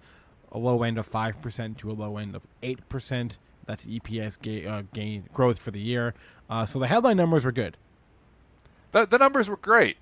a 0.53 0.59
low 0.59 0.83
end 0.83 0.99
of 0.99 1.07
five 1.07 1.41
percent 1.43 1.79
to 1.79 1.91
a 1.91 1.93
low 1.93 2.17
end 2.17 2.35
of 2.35 2.43
eight 2.63 2.89
percent. 2.89 3.39
That's 3.71 3.85
EPS 3.87 4.43
ga- 4.43 4.67
uh, 4.67 4.83
gain 4.93 5.29
growth 5.33 5.63
for 5.63 5.71
the 5.71 5.79
year. 5.79 6.13
Uh, 6.49 6.67
so 6.67 6.81
the 6.81 6.89
headline 6.89 7.17
numbers 7.17 7.45
were 7.45 7.53
good. 7.53 7.77
The, 8.91 9.07
the 9.07 9.17
numbers 9.17 9.49
were 9.49 9.57
great. 9.57 9.99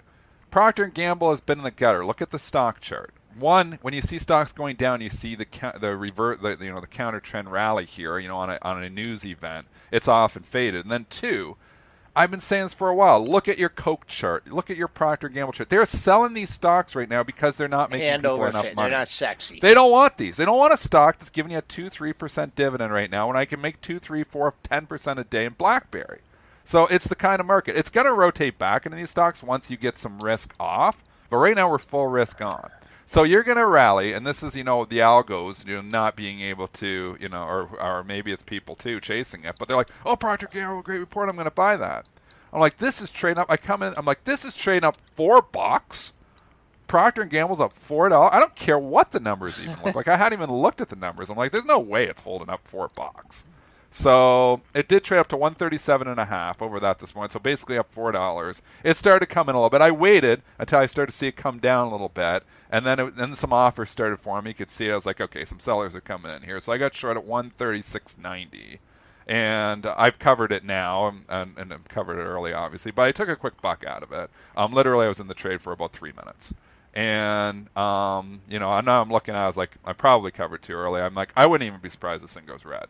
Procter 0.51 0.85
and 0.85 0.95
Gamble 0.95 1.29
has 1.29 1.43
been 1.43 1.59
in 1.59 1.65
the 1.65 1.71
gutter. 1.71 2.03
Look 2.07 2.23
at 2.23 2.31
the 2.31 2.39
stock 2.39 2.81
chart. 2.81 3.13
One, 3.39 3.79
when 3.83 3.93
you 3.93 4.01
see 4.01 4.19
stocks 4.19 4.53
going 4.53 4.77
down, 4.77 5.03
you 5.03 5.11
see 5.11 5.35
the 5.35 5.47
the 5.79 5.99
revert, 5.99 6.41
the, 6.41 6.57
you 6.59 6.73
know, 6.73 6.81
the 6.81 6.87
counter 6.87 7.21
trend 7.21 7.53
rally 7.53 7.85
here. 7.85 8.19
You 8.19 8.29
know, 8.29 8.39
on 8.39 8.49
a 8.49 8.59
on 8.63 8.83
a 8.83 8.89
news 8.89 9.27
event, 9.27 9.67
it's 9.93 10.09
off 10.09 10.35
and 10.35 10.47
faded. 10.47 10.87
And 10.87 10.91
then 10.91 11.05
two, 11.11 11.59
I've 12.19 12.33
been 12.33 12.41
saying 12.41 12.65
this 12.65 12.75
for 12.75 12.89
a 12.89 12.95
while. 12.95 13.25
Look 13.25 13.47
at 13.47 13.59
your 13.59 13.69
Coke 13.69 14.09
chart. 14.09 14.51
Look 14.53 14.71
at 14.71 14.77
your 14.77 14.89
Procter 14.89 15.29
Gamble 15.29 15.53
chart. 15.53 15.69
They're 15.69 15.85
selling 15.87 16.35
these 16.35 16.51
stocks 16.51 16.97
right 16.97 17.09
now 17.09 17.23
because 17.23 17.57
they're 17.57 17.69
not 17.69 17.91
making 17.93 18.09
Hand 18.09 18.23
people 18.25 18.45
enough 18.45 18.65
fit. 18.65 18.75
money. 18.75 18.91
They're 18.91 18.99
not 18.99 19.09
sexy. 19.09 19.61
They 19.61 19.73
don't 19.73 19.93
want 19.93 20.17
these. 20.17 20.37
They 20.37 20.45
don't 20.45 20.59
want 20.59 20.75
a 20.75 20.77
stock 20.77 21.19
that's 21.19 21.31
giving 21.31 21.53
you 21.53 21.59
a 21.59 21.63
two, 21.63 21.89
three 21.89 22.13
percent 22.13 22.57
dividend 22.57 22.93
right 22.93 23.09
now 23.09 23.29
when 23.29 23.37
I 23.37 23.45
can 23.45 23.61
make 23.61 23.81
two, 23.81 24.01
three, 24.01 24.25
four, 24.25 24.55
ten 24.65 24.87
percent 24.87 25.21
a 25.21 25.25
day 25.25 25.45
in 25.45 25.53
BlackBerry. 25.53 26.19
So 26.65 26.87
it's 26.87 27.07
the 27.07 27.15
kind 27.15 27.39
of 27.39 27.47
market. 27.47 27.77
It's 27.77 27.89
going 27.89 28.07
to 28.07 28.13
rotate 28.13 28.59
back 28.59 28.85
into 28.85 28.97
these 28.99 29.11
stocks 29.11 29.43
once 29.43 29.71
you 29.71 29.77
get 29.77 29.97
some 29.97 30.19
risk 30.19 30.55
off. 30.59 31.05
But 31.31 31.37
right 31.37 31.55
now 31.55 31.71
we're 31.71 31.79
full 31.79 32.09
risk 32.09 32.41
on. 32.43 32.71
So 33.09 33.23
you're 33.23 33.43
going 33.43 33.57
to 33.57 33.67
rally, 33.67 34.13
and 34.13 34.27
this 34.27 34.43
is 34.43 34.55
you 34.55 34.63
know 34.63 34.85
the 34.85 34.99
algos, 34.99 35.67
you 35.67 35.77
know, 35.77 35.81
not 35.81 36.15
being 36.15 36.43
able 36.43 36.69
to, 36.69 37.17
you 37.19 37.29
know, 37.31 37.43
or 37.43 37.71
or 37.81 38.05
maybe 38.05 38.33
it's 38.33 38.43
people 38.43 38.77
too 38.77 39.01
chasing 39.01 39.45
it, 39.45 39.55
but 39.59 39.67
they're 39.67 39.79
like, 39.79 39.89
oh, 40.05 40.15
Procter 40.15 40.47
Gamble, 40.47 40.83
great 40.83 40.99
report, 41.01 41.31
I'm 41.31 41.35
going 41.37 41.47
to 41.47 41.51
buy 41.51 41.79
that. 41.79 42.07
I'm 42.53 42.61
like, 42.61 42.77
this 42.77 43.01
is 43.01 43.11
trading 43.11 43.39
up. 43.39 43.51
I 43.51 43.57
come 43.57 43.83
in, 43.83 43.95
I'm 43.97 44.05
like, 44.05 44.25
this 44.25 44.45
is 44.45 44.55
trading 44.55 44.87
up 44.87 44.99
four 45.15 45.41
bucks. 45.41 46.13
Procter 46.87 47.23
and 47.23 47.31
Gamble's 47.31 47.61
up 47.61 47.73
four 47.73 48.11
dollars. 48.11 48.33
I 48.35 48.41
don't 48.41 48.55
care 48.55 48.79
what 48.79 49.13
the 49.13 49.21
numbers 49.21 49.59
even 49.59 49.79
look 49.83 49.95
like. 49.95 50.09
I 50.09 50.19
hadn't 50.19 50.39
even 50.39 50.55
looked 50.55 50.83
at 50.83 50.91
the 50.91 50.97
numbers. 50.97 51.31
I'm 51.31 51.39
like, 51.39 51.51
there's 51.51 51.65
no 51.65 51.79
way 51.79 52.05
it's 52.05 52.21
holding 52.23 52.51
up 52.51 52.69
four 52.69 52.89
bucks. 52.95 53.47
So 53.99 54.61
it 54.75 54.87
did 54.87 55.03
trade 55.03 55.19
up 55.19 55.27
to 55.27 55.37
137 55.37 56.07
and 56.07 56.21
a 56.21 56.27
half 56.27 56.63
over 56.63 56.79
that 56.79 57.01
this 57.01 57.17
morning. 57.17 57.31
So 57.31 57.41
basically 57.41 57.77
up 57.77 57.91
four 57.91 58.13
dollars. 58.13 58.63
It 58.85 58.97
started 58.97 59.27
coming 59.27 59.57
a 59.57 59.59
little 59.59 59.71
bit. 59.71 59.81
I 59.81 59.91
waited 59.91 60.43
until 60.57 60.79
I 60.79 60.87
started 60.87 61.11
to 61.11 61.19
see 61.19 61.27
it 61.27 61.35
come 61.35 61.59
down 61.59 61.89
a 61.89 61.91
little 61.91 62.09
bit, 62.09 62.45
and 62.71 62.87
then 62.87 63.01
it, 63.01 63.17
then 63.17 63.35
some 63.35 63.53
offers 63.53 63.91
started 63.91 64.21
forming. 64.21 64.51
You 64.51 64.55
could 64.55 64.71
see 64.71 64.87
it. 64.87 64.93
I 64.93 64.95
was 64.95 65.05
like, 65.05 65.21
okay, 65.21 65.45
some 65.45 65.59
sellers 65.59 65.97
are 65.97 66.01
coming 66.01 66.31
in 66.33 66.43
here. 66.43 66.61
So 66.61 66.73
I 66.73 66.79
got 66.79 66.95
short 66.95 67.17
at 67.17 67.27
136.90 67.27 68.79
and 69.27 69.85
I've 69.85 70.21
covered 70.21 70.53
it 70.53 70.65
now, 70.65 71.09
and, 71.09 71.25
and, 71.29 71.59
and 71.59 71.73
I've 71.73 71.89
covered 71.89 72.21
it 72.21 72.25
early, 72.25 72.53
obviously. 72.53 72.93
But 72.93 73.03
I 73.03 73.11
took 73.11 73.29
a 73.29 73.35
quick 73.35 73.61
buck 73.61 73.85
out 73.85 74.05
of 74.05 74.13
it. 74.13 74.31
Um, 74.57 74.73
literally, 74.73 75.07
I 75.07 75.09
was 75.09 75.19
in 75.19 75.27
the 75.27 75.35
trade 75.35 75.61
for 75.61 75.73
about 75.73 75.93
three 75.93 76.13
minutes, 76.13 76.55
and 76.95 77.77
um, 77.77 78.43
you 78.49 78.61
know, 78.61 78.71
I 78.71 78.81
know 78.81 79.03
I'm 79.03 79.11
looking 79.11 79.35
at. 79.35 79.41
it, 79.41 79.43
I 79.43 79.47
was 79.49 79.57
like, 79.57 79.77
I 79.85 79.93
probably 79.93 80.31
covered 80.31 80.63
too 80.63 80.75
early. 80.75 81.01
I'm 81.03 81.15
like, 81.17 81.33
I 81.37 81.47
wouldn't 81.47 81.67
even 81.67 81.81
be 81.81 81.89
surprised 81.89 82.23
if 82.23 82.31
this 82.31 82.35
thing 82.35 82.47
goes 82.47 82.65
red, 82.65 82.87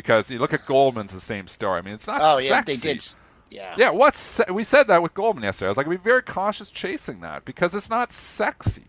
because 0.00 0.30
you 0.30 0.38
look 0.38 0.54
at 0.54 0.64
Goldman's 0.64 1.12
the 1.12 1.20
same 1.20 1.46
story. 1.46 1.78
I 1.78 1.82
mean, 1.82 1.92
it's 1.92 2.06
not 2.06 2.20
oh 2.22 2.38
yeah, 2.38 2.48
sexy. 2.48 2.74
they 2.74 2.94
did. 2.94 3.04
Yeah. 3.50 3.74
Yeah, 3.76 3.90
what's 3.90 4.40
we 4.50 4.64
said 4.64 4.84
that 4.84 5.02
with 5.02 5.12
Goldman 5.12 5.44
yesterday. 5.44 5.66
I 5.66 5.70
was 5.70 5.76
like, 5.76 5.90
be 5.90 5.96
very 5.96 6.22
cautious 6.22 6.70
chasing 6.70 7.20
that 7.20 7.44
because 7.44 7.74
it's 7.74 7.90
not 7.90 8.12
sexy. 8.12 8.84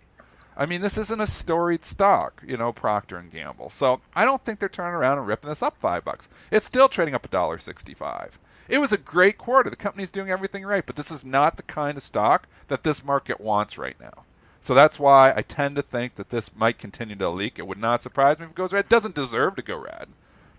I 0.56 0.66
mean, 0.66 0.82
this 0.82 0.98
isn't 0.98 1.20
a 1.20 1.28
storied 1.28 1.84
stock, 1.84 2.44
you 2.48 2.56
know, 2.56 2.72
Procter 2.72 3.18
and 3.18 3.32
Gamble. 3.32 3.70
So 3.70 4.00
I 4.16 4.24
don't 4.24 4.44
think 4.44 4.60
they're 4.60 4.70
turning 4.70 4.94
around 4.94 5.18
and 5.18 5.28
ripping 5.28 5.50
this 5.50 5.64
up 5.64 5.78
five 5.78 6.06
bucks. 6.06 6.30
It's 6.50 6.66
still 6.66 6.88
trading 6.88 7.16
up 7.16 7.26
a 7.26 7.30
dollar 7.30 7.58
sixty-five. 7.58 8.40
It 8.70 8.78
was 8.78 8.94
a 8.94 8.98
great 8.98 9.38
quarter. 9.38 9.70
The 9.70 9.76
company's 9.76 10.12
doing 10.12 10.30
everything 10.30 10.64
right, 10.64 10.86
but 10.86 10.96
this 10.96 11.12
is 11.12 11.26
not 11.26 11.58
the 11.58 11.64
kind 11.64 11.98
of 11.98 12.04
stock 12.04 12.48
that 12.70 12.84
this 12.84 13.04
market 13.04 13.42
wants 13.42 13.78
right 13.78 14.00
now. 14.00 14.24
So 14.62 14.76
that's 14.76 15.00
why 15.00 15.34
I 15.36 15.42
tend 15.42 15.76
to 15.76 15.82
think 15.82 16.16
that 16.16 16.30
this 16.30 16.56
might 16.56 16.78
continue 16.78 17.16
to 17.16 17.30
leak. 17.30 17.58
It 17.58 17.68
would 17.68 17.80
not 17.80 18.04
surprise 18.04 18.40
me 18.40 18.46
if 18.46 18.52
it 18.52 18.56
goes 18.56 18.72
red. 18.72 18.86
It 18.86 18.90
doesn't 18.90 19.16
deserve 19.16 19.56
to 19.56 19.64
go 19.64 19.78
red, 19.78 20.10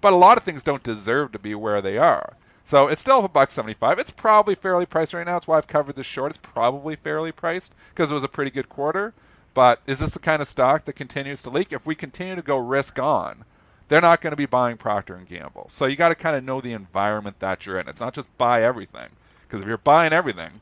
but 0.02 0.12
a 0.12 0.16
lot 0.16 0.36
of 0.36 0.42
things 0.42 0.62
don't 0.62 0.82
deserve 0.82 1.32
to 1.32 1.38
be 1.38 1.54
where 1.54 1.80
they 1.80 1.96
are. 1.96 2.36
So 2.64 2.86
it's 2.86 3.00
still 3.00 3.24
a 3.24 3.28
buck 3.28 3.50
seventy-five. 3.50 3.98
It's 3.98 4.10
probably 4.10 4.54
fairly 4.54 4.84
priced 4.84 5.14
right 5.14 5.24
now. 5.24 5.32
That's 5.32 5.48
why 5.48 5.56
I've 5.56 5.66
covered 5.66 5.96
this 5.96 6.06
short. 6.06 6.32
It's 6.32 6.38
probably 6.38 6.94
fairly 6.94 7.32
priced 7.32 7.74
because 7.88 8.10
it 8.10 8.14
was 8.14 8.22
a 8.22 8.28
pretty 8.28 8.50
good 8.50 8.68
quarter. 8.68 9.14
But 9.54 9.80
is 9.86 10.00
this 10.00 10.12
the 10.12 10.18
kind 10.18 10.40
of 10.40 10.48
stock 10.48 10.84
that 10.84 10.92
continues 10.92 11.42
to 11.42 11.50
leak? 11.50 11.72
If 11.72 11.86
we 11.86 11.94
continue 11.94 12.36
to 12.36 12.42
go 12.42 12.56
risk 12.56 12.98
on, 12.98 13.44
they're 13.88 14.00
not 14.00 14.20
going 14.20 14.30
to 14.30 14.36
be 14.36 14.46
buying 14.46 14.76
Procter 14.76 15.14
and 15.14 15.28
Gamble. 15.28 15.66
So 15.68 15.86
you 15.86 15.96
got 15.96 16.08
to 16.08 16.14
kind 16.14 16.36
of 16.36 16.44
know 16.44 16.60
the 16.60 16.72
environment 16.72 17.40
that 17.40 17.66
you're 17.66 17.78
in. 17.78 17.88
It's 17.88 18.00
not 18.00 18.14
just 18.14 18.36
buy 18.38 18.62
everything 18.62 19.08
because 19.42 19.60
if 19.60 19.68
you're 19.68 19.76
buying 19.76 20.12
everything, 20.12 20.60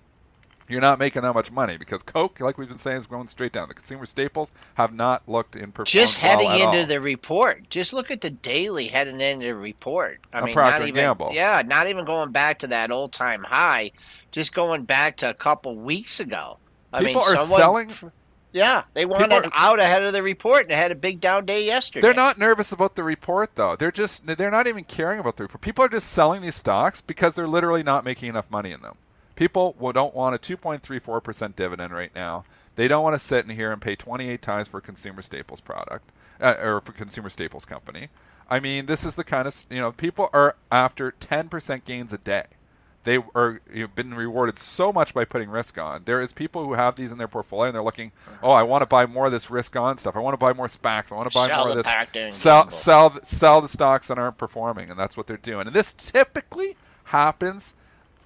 you're 0.70 0.80
not 0.80 0.98
making 0.98 1.22
that 1.22 1.32
much 1.34 1.50
money 1.50 1.76
because 1.76 2.02
Coke, 2.02 2.40
like 2.40 2.56
we've 2.58 2.68
been 2.68 2.78
saying, 2.78 2.98
is 2.98 3.06
going 3.06 3.28
straight 3.28 3.52
down. 3.52 3.68
The 3.68 3.74
consumer 3.74 4.06
staples 4.06 4.52
have 4.74 4.92
not 4.94 5.28
looked 5.28 5.56
in 5.56 5.72
performance 5.72 5.90
Just 5.90 6.22
well 6.22 6.30
heading 6.38 6.48
at 6.50 6.60
into 6.68 6.80
all. 6.80 6.86
the 6.86 7.00
report. 7.00 7.68
Just 7.70 7.92
look 7.92 8.10
at 8.10 8.20
the 8.20 8.30
daily 8.30 8.86
heading 8.88 9.20
into 9.20 9.46
the 9.46 9.54
report. 9.54 10.20
I 10.32 10.38
On 10.38 10.44
mean, 10.44 10.54
Procter 10.54 10.78
not 10.80 10.88
even 10.88 10.94
Gamble. 10.94 11.30
yeah, 11.32 11.62
not 11.66 11.86
even 11.88 12.04
going 12.04 12.30
back 12.30 12.58
to 12.60 12.66
that 12.68 12.90
old 12.90 13.12
time 13.12 13.42
high. 13.44 13.92
Just 14.32 14.54
going 14.54 14.84
back 14.84 15.16
to 15.18 15.30
a 15.30 15.34
couple 15.34 15.74
weeks 15.76 16.20
ago. 16.20 16.58
I 16.92 17.00
People 17.04 17.22
mean, 17.22 17.32
are 17.32 17.36
someone- 17.36 17.88
selling. 17.90 18.12
Yeah, 18.52 18.82
they 18.94 19.06
wanted 19.06 19.32
are- 19.32 19.44
out 19.54 19.78
ahead 19.78 20.02
of 20.02 20.12
the 20.12 20.24
report 20.24 20.64
and 20.64 20.72
had 20.72 20.90
a 20.90 20.96
big 20.96 21.20
down 21.20 21.46
day 21.46 21.64
yesterday. 21.64 22.00
They're 22.00 22.14
not 22.14 22.36
nervous 22.36 22.72
about 22.72 22.96
the 22.96 23.04
report 23.04 23.50
though. 23.54 23.76
They're 23.76 23.92
just 23.92 24.26
they're 24.26 24.50
not 24.50 24.66
even 24.66 24.82
caring 24.82 25.20
about 25.20 25.36
the 25.36 25.44
report. 25.44 25.60
People 25.60 25.84
are 25.84 25.88
just 25.88 26.08
selling 26.10 26.42
these 26.42 26.56
stocks 26.56 27.00
because 27.00 27.36
they're 27.36 27.46
literally 27.46 27.84
not 27.84 28.04
making 28.04 28.28
enough 28.28 28.50
money 28.50 28.72
in 28.72 28.82
them. 28.82 28.96
People 29.40 29.74
don't 29.94 30.14
want 30.14 30.34
a 30.34 30.38
2.34% 30.38 31.56
dividend 31.56 31.94
right 31.94 32.14
now. 32.14 32.44
They 32.76 32.88
don't 32.88 33.02
want 33.02 33.14
to 33.14 33.18
sit 33.18 33.46
in 33.46 33.56
here 33.56 33.72
and 33.72 33.80
pay 33.80 33.96
28 33.96 34.42
times 34.42 34.68
for 34.68 34.76
a 34.76 34.82
consumer 34.82 35.22
staples 35.22 35.62
product 35.62 36.10
uh, 36.42 36.56
or 36.60 36.82
for 36.82 36.92
consumer 36.92 37.30
staples 37.30 37.64
company. 37.64 38.08
I 38.50 38.60
mean, 38.60 38.84
this 38.84 39.02
is 39.06 39.14
the 39.14 39.24
kind 39.24 39.48
of 39.48 39.64
you 39.70 39.78
know 39.78 39.92
people 39.92 40.28
are 40.34 40.56
after 40.70 41.12
10% 41.12 41.86
gains 41.86 42.12
a 42.12 42.18
day. 42.18 42.48
They 43.04 43.16
are 43.34 43.62
you've 43.72 43.94
been 43.94 44.12
rewarded 44.12 44.58
so 44.58 44.92
much 44.92 45.14
by 45.14 45.24
putting 45.24 45.48
risk 45.48 45.78
on. 45.78 46.02
There 46.04 46.20
is 46.20 46.34
people 46.34 46.66
who 46.66 46.74
have 46.74 46.96
these 46.96 47.10
in 47.10 47.16
their 47.16 47.26
portfolio 47.26 47.68
and 47.68 47.74
they're 47.74 47.82
looking, 47.82 48.12
oh, 48.42 48.50
I 48.50 48.62
want 48.62 48.82
to 48.82 48.86
buy 48.86 49.06
more 49.06 49.24
of 49.24 49.32
this 49.32 49.50
risk 49.50 49.74
on 49.74 49.96
stuff. 49.96 50.16
I 50.16 50.18
want 50.18 50.34
to 50.34 50.38
buy 50.38 50.52
more 50.52 50.66
SPACs. 50.66 51.12
I 51.12 51.14
want 51.14 51.30
to 51.30 51.34
buy 51.34 51.48
Sell 51.48 51.64
more 51.64 51.70
of 51.70 51.76
this. 51.76 51.86
Sell 52.34 52.62
Gamble. 52.62 52.70
sell 52.72 53.24
sell 53.24 53.60
the 53.62 53.70
stocks 53.70 54.08
that 54.08 54.18
aren't 54.18 54.36
performing, 54.36 54.90
and 54.90 54.98
that's 54.98 55.16
what 55.16 55.26
they're 55.26 55.38
doing. 55.38 55.66
And 55.66 55.74
this 55.74 55.94
typically 55.94 56.76
happens 57.04 57.74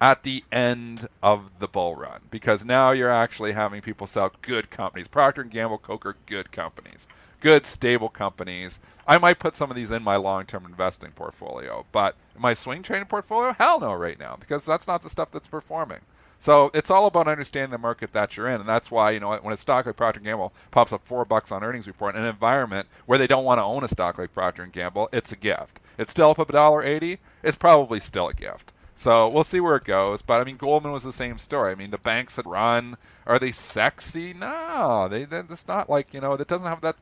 at 0.01 0.23
the 0.23 0.43
end 0.51 1.07
of 1.23 1.49
the 1.59 1.67
bull 1.67 1.95
run 1.95 2.21
because 2.29 2.65
now 2.65 2.91
you're 2.91 3.11
actually 3.11 3.53
having 3.53 3.81
people 3.81 4.07
sell 4.07 4.31
good 4.41 4.69
companies. 4.69 5.07
Procter 5.07 5.41
and 5.41 5.51
Gamble, 5.51 5.77
Coke 5.77 6.05
are 6.05 6.17
good 6.25 6.51
companies, 6.51 7.07
good 7.39 7.65
stable 7.65 8.09
companies. 8.09 8.81
I 9.07 9.17
might 9.17 9.39
put 9.39 9.55
some 9.55 9.69
of 9.69 9.75
these 9.75 9.91
in 9.91 10.03
my 10.03 10.15
long-term 10.15 10.65
investing 10.65 11.11
portfolio, 11.11 11.85
but 11.91 12.15
my 12.37 12.53
swing 12.53 12.83
trading 12.83 13.07
portfolio, 13.07 13.53
hell 13.53 13.79
no, 13.79 13.93
right 13.93 14.19
now 14.19 14.35
because 14.39 14.65
that's 14.65 14.87
not 14.87 15.01
the 15.01 15.09
stuff 15.09 15.31
that's 15.31 15.47
performing. 15.47 16.01
So 16.37 16.69
it's 16.73 16.91
all 16.91 17.05
about 17.05 17.27
understanding 17.29 17.71
the 17.71 17.77
market 17.77 18.11
that 18.11 18.35
you're 18.35 18.49
in, 18.49 18.59
and 18.59 18.69
that's 18.69 18.91
why 18.91 19.11
you 19.11 19.19
know 19.19 19.33
when 19.37 19.53
a 19.53 19.57
stock 19.57 19.85
like 19.85 19.95
Procter 19.95 20.19
and 20.19 20.25
Gamble 20.25 20.53
pops 20.69 20.91
up 20.91 21.05
four 21.05 21.23
bucks 21.23 21.51
on 21.51 21.63
earnings 21.63 21.87
report 21.87 22.15
in 22.15 22.21
an 22.21 22.27
environment 22.27 22.87
where 23.05 23.17
they 23.17 23.27
don't 23.27 23.45
want 23.45 23.59
to 23.59 23.63
own 23.63 23.83
a 23.83 23.87
stock 23.87 24.17
like 24.17 24.33
Procter 24.33 24.61
and 24.61 24.73
Gamble, 24.73 25.09
it's 25.13 25.31
a 25.31 25.37
gift. 25.37 25.79
It's 25.97 26.11
still 26.11 26.31
up 26.31 26.39
a 26.39 26.45
dollar 26.51 26.83
eighty. 26.83 27.19
It's 27.41 27.57
probably 27.57 28.01
still 28.01 28.27
a 28.27 28.33
gift. 28.33 28.73
So 28.95 29.27
we'll 29.27 29.43
see 29.43 29.59
where 29.59 29.75
it 29.75 29.83
goes. 29.83 30.21
But 30.21 30.39
I 30.41 30.43
mean, 30.45 30.57
Goldman 30.57 30.91
was 30.93 31.03
the 31.03 31.11
same 31.11 31.37
story. 31.37 31.71
I 31.71 31.75
mean, 31.75 31.91
the 31.91 31.97
banks 31.97 32.37
had 32.37 32.45
run. 32.47 32.97
Are 33.25 33.37
they 33.39 33.51
sexy? 33.51 34.33
No, 34.33 35.07
they. 35.09 35.23
It's 35.29 35.67
not 35.67 35.89
like 35.89 36.13
you 36.13 36.21
know. 36.21 36.33
It 36.33 36.47
doesn't 36.47 36.67
have 36.67 36.81
that 36.81 36.95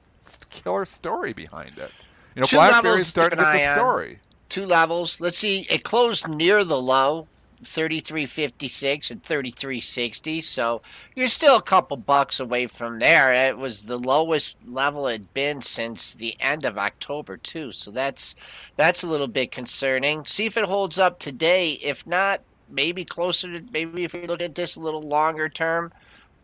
killer 0.49 0.85
story 0.85 1.33
behind 1.33 1.77
it. 1.77 1.91
You 2.35 2.41
know, 2.41 2.47
Two 2.47 2.55
BlackBerry's 2.57 2.83
levels 2.83 3.03
to 3.03 3.09
starting 3.09 3.39
to 3.39 3.45
keep 3.45 3.53
get 3.53 3.61
an 3.61 3.75
the 3.75 3.75
story. 3.75 4.19
two 4.49 4.65
levels. 4.65 5.21
Let's 5.21 5.37
see. 5.37 5.67
It 5.69 5.83
closed 5.83 6.27
near 6.27 6.63
the 6.63 6.81
low, 6.81 7.27
33.56 7.63 9.11
and 9.11 9.23
33.60. 9.23 10.43
So 10.43 10.81
you're 11.15 11.27
still 11.27 11.57
a 11.57 11.61
couple 11.61 11.97
bucks 11.97 12.39
away 12.39 12.67
from 12.67 12.99
there. 12.99 13.33
It 13.33 13.57
was 13.57 13.85
the 13.85 13.97
lowest 13.97 14.57
level 14.67 15.07
it'd 15.07 15.33
been 15.33 15.61
since 15.61 16.13
the 16.13 16.39
end 16.39 16.65
of 16.65 16.77
October 16.77 17.37
too. 17.37 17.71
So 17.71 17.91
that's 17.91 18.35
that's 18.75 19.03
a 19.03 19.09
little 19.09 19.27
bit 19.27 19.51
concerning. 19.51 20.25
See 20.25 20.45
if 20.45 20.57
it 20.57 20.65
holds 20.65 20.99
up 20.99 21.19
today. 21.19 21.71
If 21.73 22.05
not, 22.07 22.41
maybe 22.69 23.05
closer 23.05 23.59
to 23.59 23.65
maybe 23.71 24.03
if 24.03 24.13
you 24.13 24.21
look 24.21 24.41
at 24.41 24.55
this 24.55 24.75
a 24.75 24.81
little 24.81 25.01
longer 25.01 25.49
term, 25.49 25.93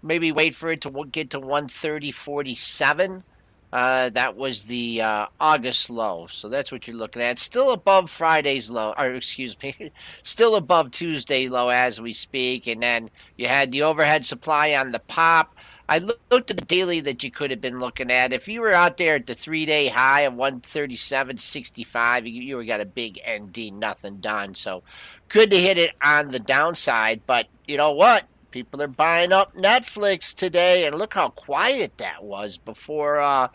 maybe 0.02 0.32
wait 0.32 0.56
for 0.56 0.70
it 0.72 0.82
to 0.82 1.06
get 1.12 1.30
to 1.32 1.40
130.47. 1.40 3.24
Uh, 3.72 4.10
that 4.10 4.36
was 4.36 4.64
the 4.64 5.02
uh, 5.02 5.28
August 5.40 5.92
low, 5.92 6.26
so 6.28 6.50
that's 6.50 6.72
what 6.72 6.88
you're 6.88 6.98
looking 6.98 7.22
at. 7.22 7.38
Still 7.38 7.72
above 7.72 8.10
Friday's 8.10 8.72
low, 8.72 8.96
or 8.98 9.12
excuse 9.12 9.56
me, 9.62 9.92
still 10.24 10.56
above 10.56 10.90
Tuesday 10.92 11.48
low 11.48 11.70
as 11.70 12.02
we 12.02 12.12
speak. 12.14 12.66
And 12.66 12.82
then 12.82 13.12
you 13.38 13.48
had 13.48 13.72
the 13.72 13.84
overhead 13.84 14.26
supply 14.26 14.74
on 14.74 14.92
the 14.92 15.00
pop. 15.00 15.56
I 15.88 15.98
looked 16.00 16.52
at 16.52 16.58
the 16.58 16.66
daily 16.66 17.00
that 17.02 17.24
you 17.24 17.32
could 17.32 17.50
have 17.50 17.62
been 17.62 17.80
looking 17.80 18.12
at. 18.12 18.34
If 18.34 18.48
you 18.48 18.62
were 18.62 18.74
out 18.74 18.98
there 18.98 19.16
at 19.16 19.26
the 19.26 19.34
three-day 19.34 19.88
high 19.88 20.22
of 20.22 20.34
137.65, 20.34 22.32
you, 22.32 22.60
you 22.60 22.66
got 22.66 22.80
a 22.80 22.86
big 22.86 23.20
ND, 23.28 23.74
nothing 23.74 24.18
done. 24.18 24.54
So 24.54 24.84
good 25.30 25.50
to 25.50 25.60
hit 25.60 25.80
it 25.80 25.92
on 26.04 26.30
the 26.30 26.40
downside. 26.40 27.22
But 27.26 27.48
you 27.68 27.78
know 27.78 27.92
what? 27.92 28.26
People 28.52 28.82
are 28.82 28.88
buying 28.88 29.32
up 29.32 29.56
Netflix 29.56 30.36
today, 30.36 30.86
and 30.86 30.96
look 30.96 31.14
how 31.14 31.30
quiet 31.30 31.98
that 31.98 32.24
was 32.24 32.58
before. 32.58 33.20
Uh, 33.20 33.50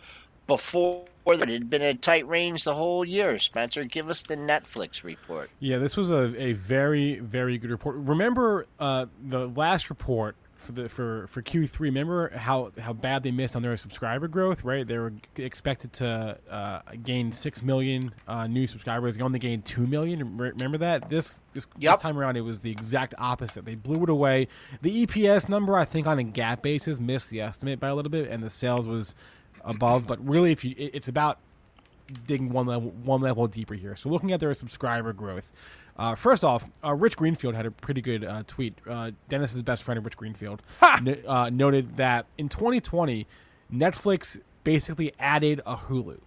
before 0.47 1.05
it 1.27 1.49
had 1.49 1.71
been 1.71 1.83
a 1.83 1.95
tight 1.95 2.29
range 2.29 2.65
the 2.65 2.75
whole 2.75 3.05
year. 3.05 3.39
Spencer, 3.39 3.85
give 3.85 4.11
us 4.11 4.23
the 4.23 4.37
Netflix 4.37 5.03
report. 5.03 5.51
Yeah, 5.59 5.79
this 5.79 5.97
was 5.97 6.11
a, 6.11 6.35
a 6.41 6.53
very 6.53 7.19
very 7.19 7.59
good 7.59 7.71
report. 7.71 7.97
Remember 7.97 8.67
uh, 8.79 9.07
the 9.27 9.49
last 9.49 9.89
report 9.89 10.37
for 10.65 10.73
the 10.73 10.89
for 10.89 11.27
for 11.29 11.43
Q 11.43 11.67
three. 11.67 11.89
Remember 11.89 12.31
how 12.37 12.73
how 12.81 12.93
bad 12.93 13.23
they 13.23 13.31
missed 13.31 13.55
on 13.55 13.63
their 13.63 13.77
subscriber 13.77 14.27
growth, 14.29 14.65
right? 14.65 14.87
They 14.87 14.99
were 14.99 15.13
expected 15.37 15.93
to 15.95 16.39
uh, 16.51 16.81
gain 17.03 17.31
six 17.33 17.63
million 17.63 18.13
uh, 18.27 18.47
new 18.47 18.67
subscribers. 18.67 19.17
They 19.17 19.23
only 19.23 19.39
gained 19.39 19.65
two 19.65 19.87
million. 19.87 20.37
Remember 20.37 20.79
that 20.79 21.09
this 21.09 21.41
this, 21.53 21.67
Yep. 21.79 21.95
this 21.95 22.03
time 22.03 22.19
around 22.19 22.37
it 22.37 22.41
was 22.43 22.61
the 22.61 22.71
exact 22.71 23.15
opposite. 23.19 23.65
They 23.65 23.75
blew 23.77 24.03
it 24.03 24.09
away. 24.11 24.49
The 24.83 25.07
EPS 25.07 25.49
number, 25.49 25.77
I 25.77 25.85
think, 25.85 26.07
on 26.07 26.19
a 26.19 26.25
GAAP 26.25 26.63
basis, 26.63 26.99
missed 27.01 27.31
the 27.31 27.41
estimate 27.41 27.79
by 27.81 27.89
a 27.89 27.95
little 27.95 28.11
bit, 28.11 28.31
and 28.31 28.43
the 28.43 28.51
sales 28.51 28.89
was 28.89 29.15
above. 29.65 30.07
But 30.07 30.27
really, 30.27 30.53
if 30.53 30.65
you, 30.65 30.75
it- 30.77 30.91
it's 30.95 31.09
about 31.09 31.39
digging 32.27 32.51
one 32.51 32.67
level 32.67 32.91
one 32.91 33.21
level 33.21 33.47
deeper 33.47 33.75
here. 33.75 33.97
So 33.97 34.09
looking 34.09 34.33
at 34.33 34.41
their 34.41 34.53
subscriber 34.55 35.13
growth. 35.13 35.53
Uh, 35.97 36.15
first 36.17 36.43
off, 36.43 36.65
uh, 36.83 36.93
Rich 36.93 37.17
Greenfield 37.17 37.55
had 37.55 37.67
a 37.67 37.71
pretty 37.71 38.01
good 38.01 38.25
uh, 38.25 38.43
tweet. 38.49 38.75
Uh, 38.89 39.13
Dennis's 39.29 39.63
best 39.63 39.85
friend, 39.85 40.05
Rich 40.05 40.17
Greenfield, 40.17 40.61
n- 40.83 41.23
uh, 41.27 41.51
noted 41.53 41.97
that 41.99 42.27
in 42.37 42.49
2020, 42.49 43.29
Netflix 43.73 44.39
basically 44.65 45.13
added 45.21 45.61
a 45.65 45.77
Hulu. 45.77 46.19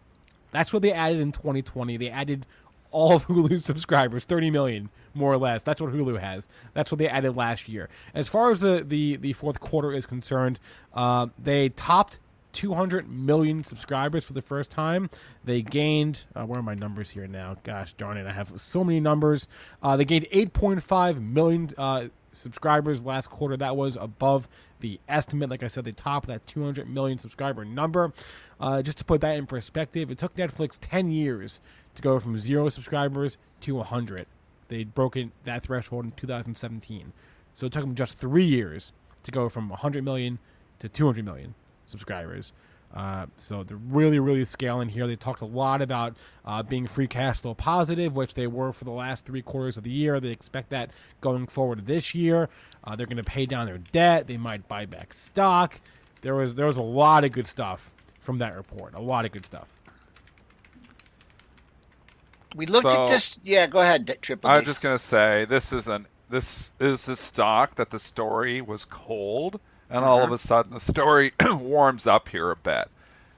That's 0.52 0.72
what 0.72 0.82
they 0.84 0.94
added 0.94 1.20
in 1.20 1.34
2020. 1.34 1.98
They 1.98 2.10
added 2.10 2.46
all 2.92 3.14
of 3.14 3.26
Hulu's 3.28 3.66
subscribers, 3.66 4.24
30 4.24 4.52
million 4.52 4.90
more 5.14 5.34
or 5.34 5.38
less. 5.38 5.64
That's 5.64 5.82
what 5.82 5.92
Hulu 5.92 6.18
has. 6.20 6.48
That's 6.74 6.90
what 6.90 7.00
they 7.00 7.10
added 7.10 7.36
last 7.36 7.68
year. 7.68 7.90
As 8.14 8.30
far 8.30 8.52
as 8.52 8.62
the 8.62 8.86
the, 8.88 9.18
the 9.18 9.34
fourth 9.34 9.60
quarter 9.60 9.92
is 9.92 10.06
concerned, 10.06 10.60
uh, 10.94 11.28
they 11.38 11.70
topped 11.70 12.20
200 12.54 13.10
million 13.10 13.64
subscribers 13.64 14.24
for 14.24 14.34
the 14.34 14.42
first 14.42 14.72
time. 14.72 15.10
They 15.44 15.62
gained, 15.62 16.26
uh, 16.36 16.44
where 16.46 16.60
are 16.60 16.64
my 16.64 16.76
numbers 16.76 17.12
here 17.12 17.28
now? 17.28 17.58
Gosh 17.64 17.94
darn 17.94 18.18
it, 18.18 18.26
I 18.26 18.32
have 18.32 18.60
so 18.60 18.84
many 18.84 19.00
numbers. 19.00 19.48
Uh, 19.82 19.98
they 19.98 20.06
gained 20.06 20.26
8.5 20.32 21.22
million 21.22 21.70
uh, 21.78 22.08
subscribers 22.32 23.04
last 23.04 23.30
quarter. 23.30 23.58
That 23.58 23.76
was 23.76 23.96
above 23.96 24.48
the 24.80 25.00
estimate. 25.08 25.50
Like 25.50 25.64
I 25.64 25.68
said, 25.68 25.86
they 25.86 25.92
topped 25.92 26.28
that 26.28 26.46
200 26.46 26.90
million 26.90 27.18
subscriber 27.18 27.66
number. 27.66 28.14
Uh, 28.60 28.82
just 28.82 28.98
to 29.00 29.06
put 29.06 29.22
that 29.22 29.38
in 29.38 29.46
perspective, 29.46 30.12
it 30.12 30.18
took 30.18 30.36
Netflix 30.36 30.78
10 30.80 31.12
years 31.12 31.60
to 31.96 32.02
go 32.02 32.20
from 32.20 32.38
zero 32.38 32.70
subscribers 32.70 33.38
to 33.62 33.76
100. 33.76 34.28
They'd 34.68 34.94
broken 34.94 35.32
that 35.46 35.64
threshold 35.64 36.06
in 36.06 36.12
2017. 36.12 37.14
So 37.54 37.66
it 37.66 37.72
took 37.74 37.82
them 37.82 37.96
just 37.96 38.18
three 38.18 38.46
years 38.46 38.92
to 39.24 39.32
go 39.32 39.50
from 39.50 39.70
100 39.70 40.04
million 40.04 40.40
to 40.80 40.88
200 40.88 41.26
million 41.26 41.56
subscribers. 41.88 42.54
Uh, 42.94 43.26
so 43.36 43.64
they're 43.64 43.76
really, 43.76 44.18
really 44.18 44.46
scaling 44.46 44.88
here. 44.90 45.08
They 45.08 45.18
talked 45.18 45.42
a 45.42 45.46
lot 45.46 45.82
about 45.82 46.16
uh, 46.46 46.64
being 46.64 46.88
free 46.88 47.08
cash 47.08 47.42
flow 47.42 47.54
positive, 47.54 48.16
which 48.16 48.34
they 48.34 48.48
were 48.48 48.72
for 48.72 48.86
the 48.86 48.92
last 48.92 49.26
three 49.26 49.42
quarters 49.42 49.76
of 49.76 49.84
the 49.84 49.90
year. 49.90 50.20
They 50.22 50.30
expect 50.30 50.70
that 50.70 50.92
going 51.20 51.48
forward 51.48 51.86
this 51.86 52.16
year. 52.16 52.48
Uh, 52.84 52.96
they're 52.96 53.06
going 53.06 53.18
to 53.18 53.24
pay 53.24 53.46
down 53.46 53.66
their 53.66 53.78
debt. 53.80 54.28
They 54.28 54.38
might 54.38 54.68
buy 54.70 54.86
back 54.86 55.14
stock. 55.14 55.82
There 56.22 56.34
was 56.36 56.56
there 56.56 56.66
was 56.68 56.78
a 56.78 56.82
lot 56.82 57.26
of 57.26 57.34
good 57.34 57.46
stuff 57.46 57.94
from 58.22 58.38
that 58.38 58.56
report. 58.56 58.94
A 58.96 59.02
lot 59.02 59.26
of 59.26 59.32
good 59.32 59.46
stuff. 59.46 59.74
We 62.56 62.66
looked 62.66 62.90
So- 62.90 63.04
at 63.04 63.10
this. 63.10 63.38
Yeah, 63.44 63.68
go 63.68 63.82
ahead, 63.82 64.18
Triple. 64.22 64.50
I'm 64.50 64.66
just 64.66 64.82
gonna 64.82 64.98
say 65.00 65.46
this 65.46 65.74
is 65.74 65.88
an 65.88 66.08
this 66.30 66.74
is 66.80 67.08
a 67.08 67.16
stock 67.16 67.76
that 67.76 67.90
the 67.90 68.00
story 68.00 68.62
was 68.62 68.84
cold, 68.86 69.60
and 69.90 70.04
all 70.06 70.18
Uh-huh. 70.18 70.26
of 70.28 70.32
a 70.32 70.38
sudden 70.38 70.74
the 70.74 70.80
story 70.80 71.32
warms 71.52 72.08
up 72.08 72.30
here 72.30 72.52
a 72.52 72.56
bit. 72.56 72.90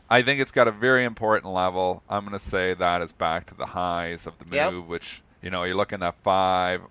I 0.10 0.22
think 0.24 0.40
it's 0.42 0.52
got 0.52 0.68
a 0.68 0.72
very 0.72 1.04
important 1.06 1.52
level. 1.54 2.04
I'm 2.10 2.26
gonna 2.26 2.40
say 2.40 2.74
that 2.74 3.02
is 3.02 3.14
back 3.14 3.46
to 3.48 3.56
the 3.56 3.68
highs 3.68 4.26
of 4.28 4.38
the 4.40 4.56
Yep. 4.56 4.74
move, 4.74 4.88
which 4.88 5.22
you 5.42 5.50
know 5.50 5.64
you're 5.64 5.76
looking 5.76 6.02
at 6.04 6.16
five, 6.16 6.82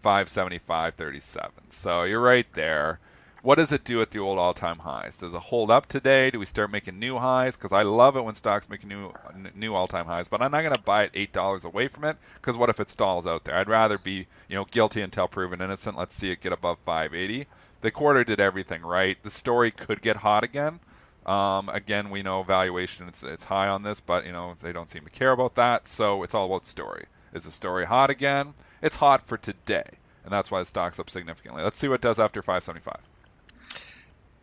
five 0.00 0.28
seventy 0.28 0.58
five 0.58 0.94
thirty 0.94 1.20
seven. 1.20 1.70
So 1.70 2.04
you're 2.04 2.20
right 2.20 2.46
there. 2.54 3.00
What 3.42 3.54
does 3.56 3.72
it 3.72 3.84
do 3.84 4.02
at 4.02 4.10
the 4.10 4.18
old 4.18 4.38
all-time 4.38 4.80
highs? 4.80 5.16
Does 5.16 5.32
it 5.32 5.40
hold 5.40 5.70
up 5.70 5.86
today? 5.86 6.30
Do 6.30 6.38
we 6.38 6.44
start 6.44 6.70
making 6.70 6.98
new 6.98 7.16
highs? 7.16 7.56
Because 7.56 7.72
I 7.72 7.80
love 7.80 8.14
it 8.14 8.20
when 8.22 8.34
stocks 8.34 8.68
make 8.68 8.84
new 8.86 9.14
new 9.54 9.74
all-time 9.74 10.04
highs, 10.06 10.28
but 10.28 10.42
I'm 10.42 10.50
not 10.52 10.60
going 10.60 10.74
to 10.76 10.80
buy 10.82 11.04
it 11.04 11.10
eight 11.14 11.32
dollars 11.32 11.64
away 11.64 11.88
from 11.88 12.04
it. 12.04 12.18
Because 12.34 12.58
what 12.58 12.68
if 12.68 12.78
it 12.78 12.90
stalls 12.90 13.26
out 13.26 13.44
there? 13.44 13.56
I'd 13.56 13.66
rather 13.68 13.96
be 13.98 14.26
you 14.48 14.56
know 14.56 14.66
guilty 14.66 15.00
until 15.00 15.26
proven 15.26 15.62
innocent. 15.62 15.96
Let's 15.96 16.14
see 16.14 16.30
it 16.30 16.42
get 16.42 16.52
above 16.52 16.78
580. 16.84 17.46
The 17.80 17.90
quarter 17.90 18.24
did 18.24 18.40
everything 18.40 18.82
right. 18.82 19.22
The 19.22 19.30
story 19.30 19.70
could 19.70 20.02
get 20.02 20.18
hot 20.18 20.44
again. 20.44 20.80
Um, 21.26 21.68
again, 21.68 22.10
we 22.10 22.22
know 22.22 22.42
valuation 22.42 23.06
it's, 23.06 23.22
it's 23.22 23.44
high 23.44 23.68
on 23.68 23.82
this, 23.82 24.00
but 24.00 24.26
you 24.26 24.32
know 24.32 24.56
they 24.60 24.72
don't 24.72 24.90
seem 24.90 25.04
to 25.04 25.10
care 25.10 25.32
about 25.32 25.54
that. 25.56 25.86
So 25.86 26.22
it's 26.22 26.34
all 26.34 26.46
about 26.46 26.66
story. 26.66 27.06
Is 27.32 27.44
the 27.44 27.52
story 27.52 27.86
hot 27.86 28.10
again? 28.10 28.54
It's 28.82 28.96
hot 28.96 29.26
for 29.26 29.36
today, 29.36 29.98
and 30.24 30.32
that's 30.32 30.50
why 30.50 30.60
the 30.60 30.66
stock's 30.66 30.98
up 30.98 31.10
significantly. 31.10 31.62
Let's 31.62 31.78
see 31.78 31.88
what 31.88 31.96
it 31.96 32.00
does 32.00 32.18
after 32.18 32.42
575. 32.42 32.96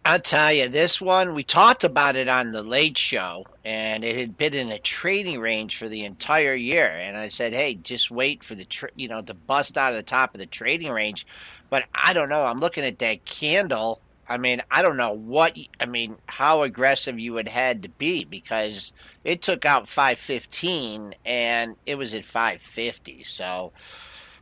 I'll 0.07 0.21
tell 0.21 0.53
you, 0.53 0.69
this 0.69 1.01
one 1.01 1.33
we 1.33 1.43
talked 1.43 1.83
about 1.83 2.15
it 2.15 2.29
on 2.29 2.53
the 2.53 2.63
Late 2.63 2.97
Show, 2.97 3.45
and 3.65 4.05
it 4.05 4.15
had 4.15 4.37
been 4.37 4.53
in 4.53 4.71
a 4.71 4.79
trading 4.79 5.41
range 5.41 5.75
for 5.75 5.89
the 5.89 6.05
entire 6.05 6.53
year. 6.53 6.87
And 6.87 7.17
I 7.17 7.27
said, 7.27 7.51
"Hey, 7.51 7.73
just 7.73 8.09
wait 8.09 8.41
for 8.41 8.55
the 8.55 8.63
tr- 8.63 8.85
you 8.95 9.09
know 9.09 9.21
to 9.21 9.33
bust 9.33 9.77
out 9.77 9.91
of 9.91 9.97
the 9.97 10.03
top 10.03 10.33
of 10.33 10.39
the 10.39 10.45
trading 10.45 10.91
range." 10.91 11.27
But 11.69 11.87
I 11.93 12.13
don't 12.13 12.29
know. 12.29 12.45
I'm 12.45 12.61
looking 12.61 12.85
at 12.85 12.99
that 12.99 13.25
candle. 13.25 13.99
I 14.29 14.37
mean, 14.37 14.61
I 14.71 14.81
don't 14.81 14.95
know 14.95 15.11
what. 15.11 15.57
I 15.77 15.85
mean, 15.85 16.15
how 16.27 16.63
aggressive 16.63 17.19
you 17.19 17.33
would 17.33 17.49
had 17.49 17.83
to 17.83 17.89
be 17.89 18.23
because 18.23 18.93
it 19.25 19.41
took 19.41 19.65
out 19.65 19.89
515 19.89 21.15
and 21.25 21.75
it 21.85 21.95
was 21.95 22.13
at 22.13 22.23
550. 22.23 23.25
So 23.25 23.73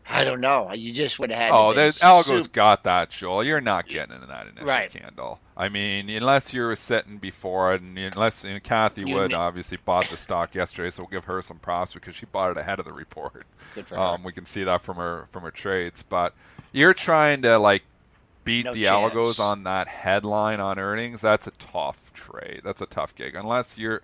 I 0.07 0.23
don't 0.23 0.39
know. 0.41 0.71
You 0.71 0.91
just 0.93 1.17
would 1.19 1.31
have 1.31 1.39
had. 1.41 1.51
Oh, 1.51 1.71
to 1.73 1.75
the 1.75 1.99
algo's 2.03 2.43
sup- 2.45 2.53
got 2.53 2.83
that, 2.83 3.09
Joel. 3.09 3.43
You're 3.43 3.59
not 3.61 3.87
getting 3.87 4.13
into 4.15 4.27
that 4.27 4.47
initial 4.47 4.67
Right. 4.67 4.91
candle. 4.91 5.39
I 5.57 5.69
mean, 5.69 6.09
unless 6.09 6.53
you 6.53 6.61
were 6.61 6.75
sitting 6.75 7.17
before 7.17 7.73
it, 7.73 7.81
and 7.81 7.97
unless 7.97 8.43
and 8.43 8.63
Cathie 8.63 9.07
You 9.07 9.15
Wood 9.15 9.31
ne- 9.31 9.37
obviously 9.37 9.77
bought 9.83 10.09
the 10.09 10.17
stock 10.17 10.53
yesterday, 10.53 10.89
so 10.91 11.03
we'll 11.03 11.09
give 11.09 11.25
her 11.25 11.41
some 11.41 11.57
props 11.57 11.93
because 11.93 12.15
she 12.15 12.25
bought 12.27 12.51
it 12.51 12.59
ahead 12.59 12.77
of 12.79 12.85
the 12.85 12.93
report. 12.93 13.45
Good 13.73 13.87
for 13.87 13.95
her. 13.95 14.01
Um, 14.01 14.23
we 14.23 14.31
can 14.31 14.45
see 14.45 14.63
that 14.63 14.81
from 14.81 14.97
her 14.97 15.27
from 15.31 15.43
her 15.43 15.51
trades, 15.51 16.03
but 16.03 16.33
you're 16.71 16.93
trying 16.93 17.41
to 17.43 17.57
like 17.57 17.83
beat 18.43 18.65
No 18.65 18.73
the 18.73 18.83
chance. 18.83 19.13
algos 19.13 19.39
on 19.39 19.63
that 19.63 19.87
headline 19.87 20.59
on 20.59 20.77
earnings. 20.77 21.21
That's 21.21 21.47
a 21.47 21.51
tough 21.51 22.13
trade. 22.13 22.61
That's 22.63 22.81
a 22.81 22.85
tough 22.85 23.15
gig. 23.15 23.33
Unless 23.33 23.79
you're, 23.79 24.03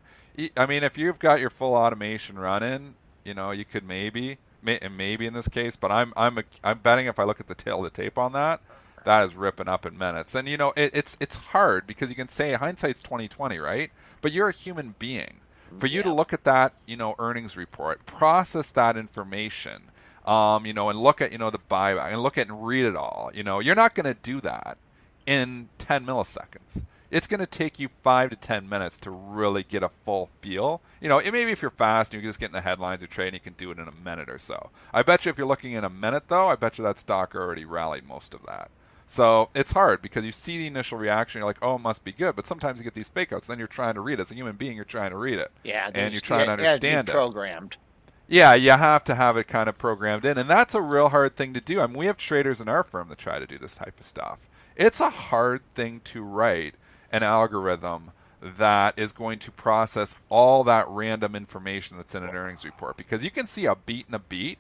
I 0.58 0.66
mean, 0.66 0.84
if 0.84 0.98
you've 0.98 1.20
got 1.20 1.40
your 1.40 1.52
full 1.52 1.76
automation 1.76 2.40
running, 2.40 2.96
you 3.24 3.36
know, 3.36 3.52
you 3.52 3.66
could 3.66 3.86
maybe, 3.88 4.40
may, 4.62 4.80
and 4.80 4.97
maybe 4.97 5.26
in 5.26 5.34
this 5.34 5.47
case, 5.47 5.76
but 5.76 5.91
I'm 5.91 6.13
I'm 6.15 6.38
a, 6.38 6.43
I'm 6.63 6.80
betting 6.80 7.06
if 7.06 7.19
I 7.19 7.24
look 7.24 7.39
at 7.39 7.47
the 7.47 7.56
tail 7.56 7.80
of 7.80 7.84
the 7.86 7.89
tape 7.89 8.17
on 8.17 8.34
that, 8.34 8.62
that 9.04 9.24
is 9.26 9.36
ripping 9.36 9.67
up 9.67 9.86
in 9.86 9.97
minutes. 9.97 10.36
And 10.36 10.47
you 10.47 10.58
know, 10.58 10.74
it, 10.76 10.91
it's 10.93 11.17
it's 11.19 11.36
hard 11.36 11.88
because 11.88 12.10
you 12.10 12.15
can 12.15 12.28
say 12.28 12.54
hindsight's 12.54 13.02
2020, 13.02 13.60
right? 13.60 13.91
But 14.21 14.32
you're 14.32 14.50
a 14.50 14.54
human 14.54 14.95
being. 15.00 15.41
For 15.80 15.88
you 15.88 16.04
to 16.04 16.13
look 16.13 16.34
at 16.34 16.43
that, 16.43 16.74
you 16.86 16.97
know, 16.97 17.15
earnings 17.17 17.56
report, 17.56 18.06
process 18.06 18.71
that 18.71 18.97
information, 18.97 19.84
um, 20.26 20.65
you 20.65 20.74
know, 20.74 20.89
and 20.89 21.00
look 21.00 21.21
at, 21.21 21.32
you 21.32 21.38
know, 21.38 21.50
the 21.50 21.60
buyback 21.60 22.12
and 22.12 22.21
look 22.21 22.38
at 22.38 22.50
and 22.50 22.65
read 22.65 22.86
it 22.86 22.95
all. 22.95 23.32
You 23.34 23.43
know, 23.43 23.60
you're 23.60 23.76
not 23.76 23.95
going 23.95 24.06
to 24.06 24.19
do 24.21 24.41
that 24.41 24.78
in 25.26 25.69
10 25.78 26.06
milliseconds. 26.06 26.84
It's 27.12 27.28
going 27.28 27.41
to 27.41 27.45
take 27.45 27.78
you 27.78 27.89
five 27.89 28.30
to 28.30 28.36
10 28.38 28.67
minutes 28.67 28.97
to 29.00 29.12
really 29.12 29.63
get 29.63 29.84
a 29.84 29.89
full 29.89 30.30
feel. 30.41 30.82
You 31.02 31.10
know, 31.10 31.19
it, 31.19 31.32
maybe 31.32 31.52
if 31.52 31.62
you're 31.62 31.69
fast 31.69 32.13
and 32.13 32.24
you're 32.24 32.30
just 32.30 32.39
getting 32.39 32.54
the 32.54 32.62
headlines 32.62 33.04
of 33.04 33.10
trade, 33.10 33.34
you 33.34 33.39
can 33.39 33.54
do 33.54 33.69
it 33.69 33.78
in 33.78 33.88
a 33.88 33.91
minute 33.91 34.30
or 34.30 34.39
so. 34.39 34.69
I 34.93 35.04
bet 35.04 35.26
you 35.26 35.30
if 35.30 35.38
you're 35.38 35.45
looking 35.45 35.74
in 35.74 35.84
a 35.84 35.89
minute, 35.89 36.30
though, 36.30 36.47
I 36.47 36.56
bet 36.56 36.78
you 36.78 36.84
that 36.86 36.97
stock 36.97 37.36
already 37.36 37.65
rallied 37.65 38.08
most 38.08 38.34
of 38.34 38.43
that. 38.47 38.71
So 39.08 39.50
it's 39.54 39.74
hard 39.74 40.02
because 40.02 40.24
you 40.24 40.32
see 40.32 40.58
the 40.58 40.67
initial 40.67 40.97
reaction, 40.97 41.39
you're 41.39 41.45
like, 41.45 41.62
oh, 41.62 41.76
it 41.76 41.82
must 41.82 42.06
be 42.06 42.13
good. 42.13 42.34
But 42.34 42.47
sometimes 42.47 42.80
you 42.80 42.86
get 42.86 42.93
these 42.93 43.10
fake 43.10 43.34
outs, 43.34 43.45
then 43.45 43.60
you're 43.60 43.67
trying 43.67 43.95
to 43.95 44.02
read 44.02 44.13
it. 44.13 44.21
As 44.21 44.32
a 44.32 44.36
human 44.36 44.56
being, 44.56 44.78
you're 44.78 44.86
trying 44.86 45.12
to 45.12 45.17
read 45.17 45.38
it. 45.38 45.52
yeah, 45.65 45.91
and 45.93 46.13
you're 46.13 46.21
trying 46.21 46.47
to 46.47 46.54
it 46.54 46.60
has 46.62 46.76
to 46.76 46.82
be 46.82 46.88
understand 46.88 47.10
it. 47.10 47.12
Programmed. 47.12 47.76
Yeah, 48.30 48.54
you 48.54 48.71
have 48.71 49.04
to 49.04 49.15
have 49.15 49.36
it 49.36 49.50
kind 49.50 49.67
of 49.67 49.78
programmed 49.78 50.24
in, 50.24 50.38
and 50.38 50.50
that's 50.50 50.74
a 50.74 50.82
real 50.82 51.10
hard 51.10 51.36
thing 51.36 51.54
to 51.54 51.60
do. 51.60 51.82
I 51.82 51.88
mean, 51.88 51.97
we 51.97 52.06
have 52.06 52.15
traders 52.15 52.62
in 52.62 52.69
our 52.69 52.84
firm 52.84 53.10
that 53.10 53.17
try 53.17 53.38
to 53.39 53.45
do 53.45 53.58
this 53.58 53.76
type 53.76 54.00
of 54.00 54.06
stuff. 54.06 54.47
It's 54.78 55.02
a 55.02 55.10
hard 55.10 55.62
thing 55.76 56.00
to 56.06 56.24
write 56.24 56.76
an 57.12 57.24
algorithm 57.24 58.12
that 58.41 58.97
is 58.97 59.12
going 59.12 59.38
to 59.39 59.52
process 59.52 60.15
all 60.30 60.63
that 60.63 60.88
random 60.89 61.36
information 61.36 61.97
that's 61.97 62.15
in 62.15 62.24
an 62.24 62.36
earnings 62.36 62.65
report 62.65 62.97
because 62.97 63.24
you 63.24 63.30
can 63.30 63.45
see 63.45 63.65
a 63.65 63.76
beat 63.76 64.08
and 64.08 64.15
a 64.15 64.19
beat, 64.19 64.58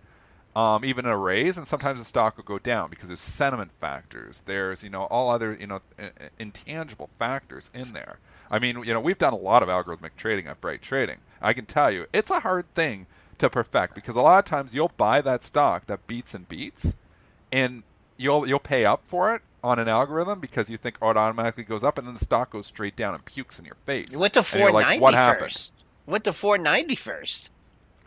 um, 0.55 0.85
even 0.85 1.05
in 1.05 1.11
a 1.11 1.17
raise, 1.17 1.57
and 1.57 1.65
sometimes 1.65 1.99
the 1.99 2.05
stock 2.05 2.37
will 2.37 2.43
go 2.43 2.59
down 2.59 2.89
because 2.89 3.07
there's 3.07 3.21
sentiment 3.21 3.71
factors. 3.71 4.43
There's 4.45 4.83
you 4.83 4.89
know 4.89 5.03
all 5.05 5.29
other 5.29 5.57
you 5.59 5.67
know 5.67 5.81
intangible 6.37 7.09
factors 7.17 7.71
in 7.73 7.93
there. 7.93 8.19
I 8.51 8.59
mean, 8.59 8.83
you 8.83 8.93
know, 8.93 8.99
we've 8.99 9.17
done 9.17 9.33
a 9.33 9.37
lot 9.37 9.63
of 9.63 9.69
algorithmic 9.69 10.11
trading 10.17 10.45
at 10.45 10.59
Bright 10.59 10.81
Trading. 10.81 11.19
I 11.41 11.53
can 11.53 11.65
tell 11.65 11.89
you, 11.89 12.05
it's 12.11 12.29
a 12.29 12.41
hard 12.41 12.71
thing 12.75 13.07
to 13.37 13.49
perfect 13.49 13.95
because 13.95 14.15
a 14.15 14.21
lot 14.21 14.39
of 14.39 14.45
times 14.45 14.75
you'll 14.75 14.91
buy 14.97 15.21
that 15.21 15.43
stock 15.43 15.87
that 15.87 16.05
beats 16.05 16.35
and 16.35 16.47
beats, 16.47 16.95
and 17.51 17.83
you'll 18.17 18.47
you'll 18.47 18.59
pay 18.59 18.85
up 18.85 19.07
for 19.07 19.33
it 19.33 19.41
on 19.63 19.79
an 19.79 19.87
algorithm 19.87 20.39
because 20.39 20.69
you 20.69 20.77
think 20.77 20.97
oh, 21.01 21.09
it 21.11 21.17
automatically 21.17 21.63
goes 21.63 21.83
up, 21.83 21.97
and 21.97 22.07
then 22.07 22.13
the 22.13 22.23
stock 22.23 22.49
goes 22.51 22.65
straight 22.67 22.95
down 22.95 23.13
and 23.13 23.23
pukes 23.25 23.59
in 23.59 23.65
your 23.65 23.77
face. 23.85 24.09
You 24.11 24.19
went 24.19 24.33
to 24.33 24.39
And 24.39 24.45
490 24.47 24.93
like, 24.93 25.01
what 25.01 25.13
happened? 25.13 25.51
first. 25.51 25.73
Went 26.05 26.23
to 26.25 26.33
490 26.33 26.95
first. 26.95 27.49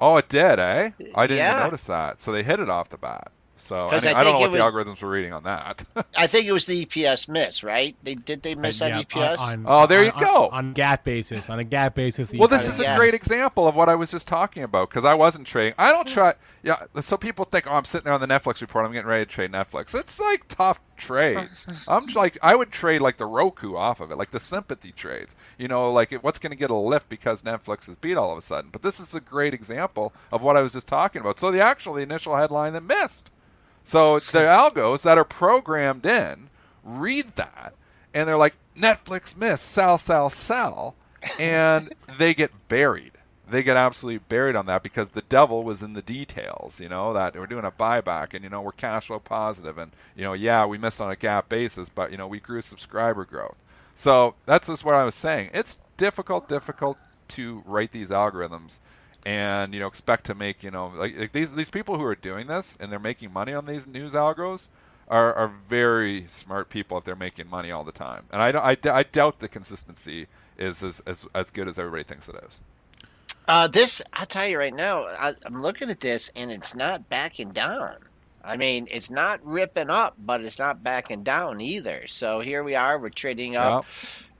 Oh, 0.01 0.17
it 0.17 0.29
did, 0.29 0.59
eh? 0.59 0.91
I 1.15 1.27
didn't 1.27 1.39
Yeah. 1.39 1.53
even 1.55 1.65
notice 1.65 1.85
that. 1.85 2.21
So 2.21 2.33
they 2.33 2.43
hit 2.43 2.59
it 2.61 2.69
off 2.69 2.89
the 2.89 2.99
bat. 2.99 3.31
So 3.57 3.87
I, 3.87 3.91
'Cause 3.91 4.05
mean, 4.05 4.17
I 4.17 4.19
I, 4.19 4.25
don't 4.25 4.33
know 4.33 4.39
think 4.41 4.51
what 4.53 4.57
it 4.57 4.59
the 4.59 4.91
algorithms 4.95 5.01
were 5.01 5.09
reading 5.09 5.33
on 5.33 5.45
that. 5.45 5.85
I 6.17 6.27
think 6.27 6.47
it 6.47 6.53
was 6.53 6.67
the 6.67 6.85
EPS 6.85 7.29
miss, 7.29 7.63
right? 7.63 7.95
They 8.03 8.17
did 8.17 8.43
they 8.43 8.57
miss 8.57 8.83
Uh, 8.83 8.87
on 8.87 8.91
yeah, 8.91 9.03
EPS? 9.03 9.39
on- 9.39 9.65
Oh, 9.69 9.87
there 9.87 10.01
on- 10.01 10.05
you 10.07 10.13
go. 10.19 10.49
On, 10.49 10.75
GAAP 10.75 11.05
basis, 11.05 11.49
on 11.49 11.61
a 11.61 11.65
GAAP 11.65 11.95
basis. 11.95 12.29
the 12.31 12.39
well, 12.39 12.49
this 12.49 12.69
is 12.69 12.81
a 12.81 12.83
Yes. 12.83 12.99
great 12.99 13.15
example 13.15 13.69
of 13.69 13.77
what 13.77 13.89
I 13.89 13.95
was 13.95 14.11
just 14.11 14.27
talking 14.27 14.65
about 14.65 14.91
because 14.91 15.05
I 15.05 15.15
wasn't 15.15 15.47
trading. 15.47 15.75
I 15.79 15.93
don't 15.93 16.09
try. 16.09 16.35
Yeah, 16.65 16.83
so 17.01 17.17
people 17.17 17.45
think, 17.45 17.71
oh, 17.71 17.75
I'm 17.75 17.85
sitting 17.85 18.05
there 18.07 18.13
on 18.13 18.21
the 18.21 18.27
Netflix 18.27 18.61
report. 18.61 18.85
I'm 18.87 18.93
getting 18.93 19.07
ready 19.09 19.25
to 19.25 19.31
trade 19.31 19.53
Netflix. 19.53 19.95
It's 19.99 20.19
like 20.19 20.49
tough 20.49 20.81
trades. 20.97 21.67
I'm 21.89 22.07
just 22.07 22.17
like, 22.17 22.39
I 22.43 22.55
would 22.55 22.71
trade 22.71 23.01
like 23.01 23.17
the 23.17 23.27
Roku 23.27 23.77
off 23.77 24.01
of 24.01 24.11
it, 24.11 24.19
like 24.19 24.31
the 24.31 24.41
sympathy 24.41 24.93
trades. 24.93 25.37
You 25.59 25.69
know, 25.69 25.93
like 25.93 26.13
what's 26.23 26.39
going 26.39 26.53
to 26.53 26.59
get 26.59 26.71
a 26.71 26.75
lift 26.75 27.09
because 27.09 27.43
Netflix 27.43 27.89
is 27.89 27.97
beat 27.97 28.17
all 28.17 28.33
of 28.33 28.39
a 28.39 28.43
sudden. 28.43 28.71
But 28.71 28.83
this 28.83 29.01
is 29.01 29.15
a 29.15 29.21
great 29.21 29.55
example 29.55 30.13
of 30.33 30.43
what 30.43 30.57
I 30.57 30.63
was 30.63 30.73
just 30.73 30.89
talking 30.89 31.21
about. 31.21 31.41
So 31.41 31.51
the 31.51 31.63
actual 31.63 31.95
the 31.95 32.03
initial 32.03 32.37
headline 32.37 32.73
that 32.73 32.83
missed. 32.83 33.31
So 33.83 34.19
the 34.19 34.39
algos 34.39 35.03
that 35.03 35.19
are 35.19 35.25
programmed 35.25 36.07
in 36.07 36.49
read 36.85 37.37
that 37.37 37.75
and 38.15 38.29
they're 38.29 38.39
like, 38.39 38.57
Netflix 38.77 39.37
missed, 39.37 39.67
sell, 39.67 39.99
sell, 39.99 40.31
sell. 40.31 40.95
And 41.39 41.93
they 42.19 42.33
get 42.33 42.69
buried. 42.69 43.13
They 43.49 43.63
get 43.63 43.77
absolutely 43.77 44.25
buried 44.29 44.57
on 44.57 44.67
that 44.67 44.83
because 44.83 45.11
the 45.11 45.23
devil 45.23 45.65
was 45.65 45.83
in 45.83 45.93
the 45.93 46.03
details, 46.03 46.81
you 46.81 46.89
know, 46.89 47.13
that 47.13 47.35
we're 47.35 47.47
doing 47.47 47.67
a 47.67 47.71
buyback 47.71 48.33
and, 48.33 48.43
you 48.43 48.49
know, 48.49 48.63
we're 48.63 48.73
cash 48.73 49.09
flow 49.09 49.19
positive 49.19 49.77
and, 49.77 49.93
you 50.17 50.23
know, 50.23 50.33
yeah, 50.33 50.65
we 50.65 50.79
missed 50.79 51.01
on 51.01 51.13
a 51.13 51.17
GAAP 51.17 51.49
basis, 51.49 51.91
but, 51.91 52.11
you 52.11 52.17
know, 52.17 52.27
we 52.27 52.41
grew 52.41 52.63
subscriber 52.63 53.25
growth. 53.25 53.59
So 53.95 54.35
that's 54.47 54.69
just 54.69 54.85
what 54.85 54.95
I 54.95 55.05
was 55.05 55.15
saying. 55.15 55.51
It's 55.53 55.81
difficult, 55.97 56.49
difficult 56.49 56.97
to 57.29 57.63
write 57.67 57.93
these 57.93 58.11
algorithms 58.11 58.81
and 59.27 59.73
you 59.73 59.81
know 59.81 59.87
expect 59.87 60.25
to 60.25 60.35
make 60.35 60.63
you 60.63 60.71
know 60.71 60.93
like, 60.97 61.19
like 61.19 61.33
these 61.33 61.55
these 61.55 61.71
people 61.71 61.97
who 61.97 62.05
are 62.05 62.15
doing 62.15 62.47
this 62.47 62.77
and 62.79 62.93
they're 62.93 62.99
making 62.99 63.33
money 63.33 63.55
on 63.55 63.67
these 63.67 63.87
news 63.87 64.13
algos 64.13 64.69
are, 65.09 65.35
are 65.35 65.53
very 65.69 66.25
smart 66.27 66.69
people 66.69 66.97
if 66.99 67.05
they're 67.05 67.17
making 67.17 67.49
money 67.49 67.71
all 67.71 67.85
the 67.85 67.93
time 67.93 68.25
and 68.31 68.43
I, 68.43 68.73
I, 68.73 68.77
I 68.91 69.03
doubt 69.03 69.39
the 69.39 69.49
consistency 69.49 70.27
is 70.57 70.83
as, 70.83 71.01
as, 71.07 71.27
as 71.35 71.51
good 71.51 71.69
as 71.69 71.79
everybody 71.79 72.05
thinks 72.05 72.29
it 72.29 72.37
is 72.47 72.61
Uh, 73.47 73.69
this, 73.69 74.01
I'll 74.13 74.27
tell 74.27 74.47
you 74.47 74.59
right 74.59 74.75
now, 74.75 75.05
I, 75.05 75.35
I'm 75.45 75.61
looking 75.61 75.91
at 75.91 76.01
this 76.01 76.31
and 76.35 76.51
it's 76.51 76.75
not 76.75 77.09
backing 77.09 77.51
down. 77.51 77.97
I 78.43 78.57
mean, 78.57 78.89
it's 78.91 79.11
not 79.11 79.45
ripping 79.45 79.91
up, 79.91 80.17
but 80.19 80.43
it's 80.43 80.59
not 80.59 80.83
backing 80.83 81.23
down 81.23 81.61
either. 81.61 82.07
So 82.07 82.41
here 82.41 82.63
we 82.63 82.75
are, 82.75 82.99
we're 82.99 83.09
trading 83.09 83.57
up 83.57 83.87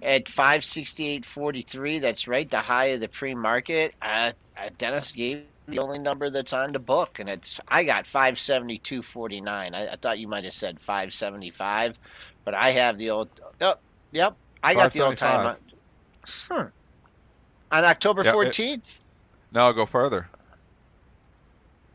at 0.03 0.27
568.43. 0.27 2.01
That's 2.01 2.29
right, 2.29 2.49
the 2.49 2.61
high 2.61 2.87
of 2.87 3.01
the 3.01 3.09
pre-market. 3.09 3.95
Uh, 4.03 4.33
uh, 4.57 4.69
Dennis 4.77 5.13
gave 5.13 5.45
the 5.67 5.79
only 5.79 5.99
number 5.99 6.29
that's 6.29 6.53
on 6.53 6.73
the 6.73 6.79
book, 6.79 7.19
and 7.19 7.29
it's 7.29 7.59
I 7.69 7.85
got 7.85 8.05
572.49. 8.05 9.49
I, 9.49 9.89
I 9.89 9.97
thought 9.97 10.19
you 10.19 10.29
might 10.29 10.45
have 10.45 10.53
said 10.53 10.79
575, 10.81 11.99
but 12.45 12.55
I 12.55 12.71
have 12.71 12.99
the 12.99 13.09
old. 13.09 13.31
Oh, 13.63 13.77
yep, 14.13 14.37
I 14.63 14.75
got 14.75 14.93
the 14.93 15.01
old 15.01 15.17
time. 15.17 15.57
575. 16.27 16.73
On 17.75 17.85
October 17.85 18.23
Yeah, 18.25 18.31
it- 18.31 18.35
14th. 18.35 18.99
no 19.53 19.73
go 19.73 19.85
further 19.87 20.29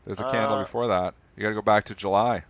there's 0.06 0.20
a 0.20 0.24
candle 0.24 0.54
Uh, 0.58 0.60
before 0.62 0.86
that 0.88 1.14
you 1.36 1.42
got 1.42 1.48
to 1.50 1.54
go 1.54 1.62
back 1.62 1.84
to 1.84 1.94
july 1.94 2.44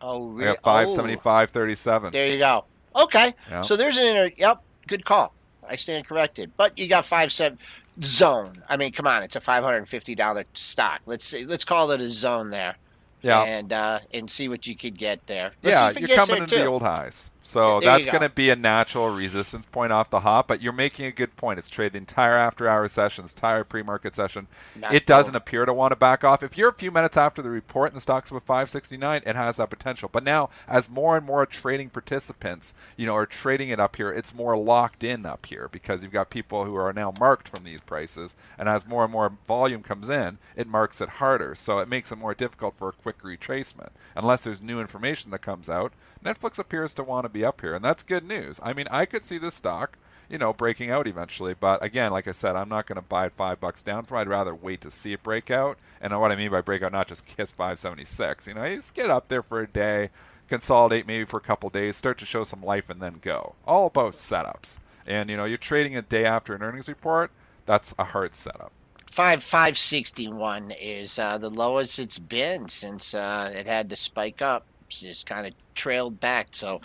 Oh, 0.00 0.30
i 0.30 0.34
really? 0.44 0.56
got 0.62 0.86
575.37 0.86 2.12
There 2.12 2.28
you 2.28 2.38
go. 2.38 2.64
Okay. 2.94 3.34
Yeah. 3.50 3.62
So 3.62 3.74
there's 3.76 3.96
an 3.96 4.06
inter. 4.06 4.30
Yep. 4.36 4.62
Good 4.86 5.04
call. 5.04 5.32
I 5.68 5.74
stand 5.74 6.06
corrected. 6.06 6.52
But 6.56 6.78
you 6.78 6.86
got 6.86 7.04
five 7.04 7.32
seven 7.32 7.58
zone. 8.04 8.52
I 8.68 8.76
mean, 8.76 8.92
come 8.92 9.08
on, 9.08 9.24
it's 9.24 9.34
a 9.34 9.40
five 9.40 9.64
hundred 9.64 9.78
and 9.78 9.88
fifty 9.88 10.14
dollar 10.14 10.44
stock. 10.54 11.00
Let's 11.06 11.24
see. 11.24 11.44
Let's 11.44 11.64
call 11.64 11.90
it 11.90 12.00
a 12.00 12.08
zone 12.08 12.50
there. 12.50 12.76
yeah 13.22 13.42
And 13.42 13.72
uh, 13.72 13.98
and 14.14 14.30
see 14.30 14.48
what 14.48 14.68
you 14.68 14.76
could 14.76 14.96
get 14.96 15.26
there. 15.26 15.50
Let's 15.64 15.76
Yeah, 15.76 15.90
it 15.90 15.98
you're 16.08 16.16
coming 16.16 16.42
into 16.42 16.54
the 16.58 16.66
old 16.66 16.82
highs. 16.82 17.32
So 17.48 17.80
There 17.80 17.90
that's 17.92 18.04
go. 18.04 18.12
going 18.12 18.28
to 18.28 18.28
be 18.28 18.50
a 18.50 18.56
natural 18.56 19.08
resistance 19.08 19.64
point 19.64 19.90
off 19.90 20.10
the 20.10 20.20
hop, 20.20 20.48
but 20.48 20.60
you're 20.60 20.70
making 20.74 21.06
a 21.06 21.10
good 21.10 21.34
point. 21.34 21.58
It's 21.58 21.70
trade 21.70 21.92
the 21.92 21.98
entire 21.98 22.36
after 22.36 22.68
hour 22.68 22.86
session, 22.88 23.24
entire 23.24 23.64
pre 23.64 23.82
market 23.82 24.14
session. 24.14 24.48
Not 24.76 24.92
it 24.92 25.06
doesn't 25.06 25.34
appear 25.34 25.64
to 25.64 25.72
want 25.72 25.92
to 25.92 25.96
back 25.96 26.24
off. 26.24 26.42
If 26.42 26.58
you're 26.58 26.68
a 26.68 26.74
few 26.74 26.90
minutes 26.90 27.16
after 27.16 27.40
the 27.40 27.48
report 27.48 27.88
and 27.88 27.96
the 27.96 28.02
stock's 28.02 28.30
above 28.30 28.42
569, 28.42 29.22
it 29.24 29.34
has 29.34 29.56
that 29.56 29.70
potential. 29.70 30.10
But 30.12 30.24
now, 30.24 30.50
as 30.68 30.90
more 30.90 31.16
and 31.16 31.24
more 31.24 31.46
trading 31.46 31.88
participants, 31.88 32.74
you 32.98 33.06
know, 33.06 33.16
are 33.16 33.24
trading 33.24 33.70
it 33.70 33.80
up 33.80 33.96
here, 33.96 34.12
it's 34.12 34.34
more 34.34 34.54
locked 34.54 35.02
in 35.02 35.24
up 35.24 35.46
here 35.46 35.70
because 35.72 36.02
you've 36.02 36.12
got 36.12 36.28
people 36.28 36.66
who 36.66 36.74
are 36.76 36.92
now 36.92 37.14
marked 37.18 37.48
from 37.48 37.64
these 37.64 37.80
prices. 37.80 38.36
And 38.58 38.68
as 38.68 38.86
more 38.86 39.04
and 39.04 39.12
more 39.12 39.32
volume 39.46 39.82
comes 39.82 40.10
in, 40.10 40.36
it 40.54 40.66
marks 40.68 41.00
it 41.00 41.08
harder. 41.08 41.54
So 41.54 41.78
it 41.78 41.88
makes 41.88 42.12
it 42.12 42.18
more 42.18 42.34
difficult 42.34 42.74
for 42.76 42.90
a 42.90 42.92
quick 42.92 43.22
retracement. 43.22 43.92
Unless 44.14 44.44
there's 44.44 44.60
new 44.60 44.82
information 44.82 45.30
that 45.30 45.38
comes 45.40 45.70
out, 45.70 45.94
Netflix 46.24 46.58
appears 46.58 46.94
to 46.94 47.04
want 47.04 47.24
to 47.24 47.28
be 47.28 47.44
up 47.44 47.60
here, 47.60 47.74
and 47.74 47.84
that's 47.84 48.02
good 48.02 48.24
news. 48.24 48.60
I 48.62 48.72
mean, 48.72 48.86
I 48.90 49.06
could 49.06 49.24
see 49.24 49.38
this 49.38 49.54
stock, 49.54 49.96
you 50.28 50.38
know, 50.38 50.52
breaking 50.52 50.90
out 50.90 51.06
eventually, 51.06 51.54
but 51.54 51.82
again, 51.82 52.12
like 52.12 52.28
I 52.28 52.32
said, 52.32 52.56
I'm 52.56 52.68
not 52.68 52.86
going 52.86 52.96
to 52.96 53.02
buy 53.02 53.26
it 53.26 53.32
five 53.32 53.60
bucks 53.60 53.82
down 53.82 54.04
from. 54.04 54.18
I'd 54.18 54.28
rather 54.28 54.54
wait 54.54 54.80
to 54.82 54.90
see 54.90 55.12
it 55.12 55.22
break 55.22 55.50
out. 55.50 55.78
And 56.00 56.18
what 56.18 56.32
I 56.32 56.36
mean 56.36 56.50
by 56.50 56.60
breakout, 56.60 56.92
not 56.92 57.08
just 57.08 57.26
kiss 57.26 57.52
576. 57.52 58.48
You 58.48 58.54
know, 58.54 58.68
just 58.74 58.94
get 58.94 59.10
up 59.10 59.28
there 59.28 59.42
for 59.42 59.60
a 59.60 59.68
day, 59.68 60.10
consolidate 60.48 61.06
maybe 61.06 61.24
for 61.24 61.38
a 61.38 61.42
couple 61.42 61.70
days, 61.70 61.96
start 61.96 62.18
to 62.18 62.26
show 62.26 62.44
some 62.44 62.62
life, 62.62 62.90
and 62.90 63.00
then 63.00 63.18
go. 63.20 63.54
All 63.66 63.86
about 63.86 64.12
setups. 64.12 64.80
And 65.06 65.30
you 65.30 65.36
know, 65.36 65.46
you're 65.46 65.56
trading 65.56 65.96
a 65.96 66.02
day 66.02 66.26
after 66.26 66.54
an 66.54 66.62
earnings 66.62 66.88
report. 66.88 67.30
That's 67.64 67.94
a 67.98 68.04
hard 68.04 68.34
setup. 68.34 68.72
Five 69.10 69.42
five 69.42 69.78
sixty 69.78 70.28
one 70.28 70.70
is 70.70 71.18
uh, 71.18 71.38
the 71.38 71.48
lowest 71.50 71.98
it's 71.98 72.18
been 72.18 72.68
since 72.68 73.14
uh, 73.14 73.50
it 73.54 73.66
had 73.66 73.88
to 73.90 73.96
spike 73.96 74.42
up. 74.42 74.66
Just 74.88 75.26
kind 75.26 75.46
of 75.46 75.52
trailed 75.74 76.20
back. 76.20 76.48
So, 76.52 76.80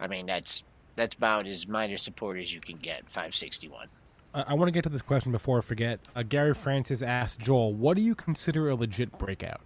I 0.00 0.06
mean, 0.06 0.26
that's 0.26 0.64
that's 0.96 1.14
about 1.14 1.46
as 1.46 1.66
minor 1.66 1.98
support 1.98 2.38
as 2.38 2.52
you 2.52 2.60
can 2.60 2.76
get. 2.76 3.08
Five 3.08 3.34
sixty 3.34 3.68
one. 3.68 3.88
I, 4.34 4.44
I 4.48 4.54
want 4.54 4.68
to 4.68 4.72
get 4.72 4.82
to 4.84 4.88
this 4.90 5.02
question 5.02 5.32
before 5.32 5.58
I 5.58 5.60
forget. 5.60 6.00
Uh, 6.14 6.22
Gary 6.22 6.54
Francis 6.54 7.02
asked 7.02 7.40
Joel, 7.40 7.72
"What 7.72 7.96
do 7.96 8.02
you 8.02 8.14
consider 8.14 8.68
a 8.68 8.74
legit 8.74 9.18
breakout?" 9.18 9.60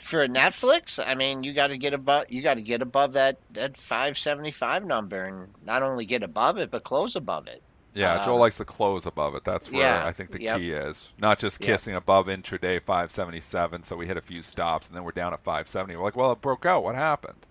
For 0.00 0.26
Netflix, 0.26 1.04
I 1.04 1.14
mean, 1.14 1.42
you 1.42 1.52
got 1.52 1.66
to 1.66 1.76
get 1.76 1.92
above 1.92 2.26
you 2.28 2.42
got 2.42 2.54
to 2.54 2.62
get 2.62 2.80
above 2.80 3.12
that 3.14 3.38
that 3.52 3.76
five 3.76 4.16
seventy 4.16 4.50
five 4.50 4.84
number, 4.84 5.24
and 5.24 5.48
not 5.66 5.82
only 5.82 6.06
get 6.06 6.22
above 6.22 6.58
it, 6.58 6.70
but 6.70 6.84
close 6.84 7.14
above 7.14 7.46
it. 7.46 7.62
Yeah, 7.94 8.24
Joel 8.24 8.36
Uh, 8.36 8.40
likes 8.40 8.58
the 8.58 8.64
close 8.64 9.04
above 9.06 9.34
it. 9.34 9.44
That's 9.44 9.70
where 9.70 9.80
yeah, 9.82 10.04
I 10.06 10.12
think 10.12 10.30
the 10.30 10.40
yep. 10.42 10.58
key 10.58 10.70
is. 10.72 11.12
Not 11.18 11.38
just 11.38 11.60
Yep. 11.60 11.66
kissing 11.66 11.94
above 11.94 12.26
intraday 12.26 12.80
577, 12.80 13.82
so 13.82 13.96
we 13.96 14.06
hit 14.06 14.16
a 14.16 14.20
few 14.20 14.42
stops 14.42 14.86
and 14.88 14.96
then 14.96 15.04
we're 15.04 15.10
down 15.12 15.32
at 15.32 15.40
570. 15.42 15.96
We're 15.96 16.04
like, 16.04 16.16
well, 16.16 16.32
it 16.32 16.40
broke 16.40 16.64
out. 16.64 16.84
What 16.84 16.94
happened? 16.94 17.46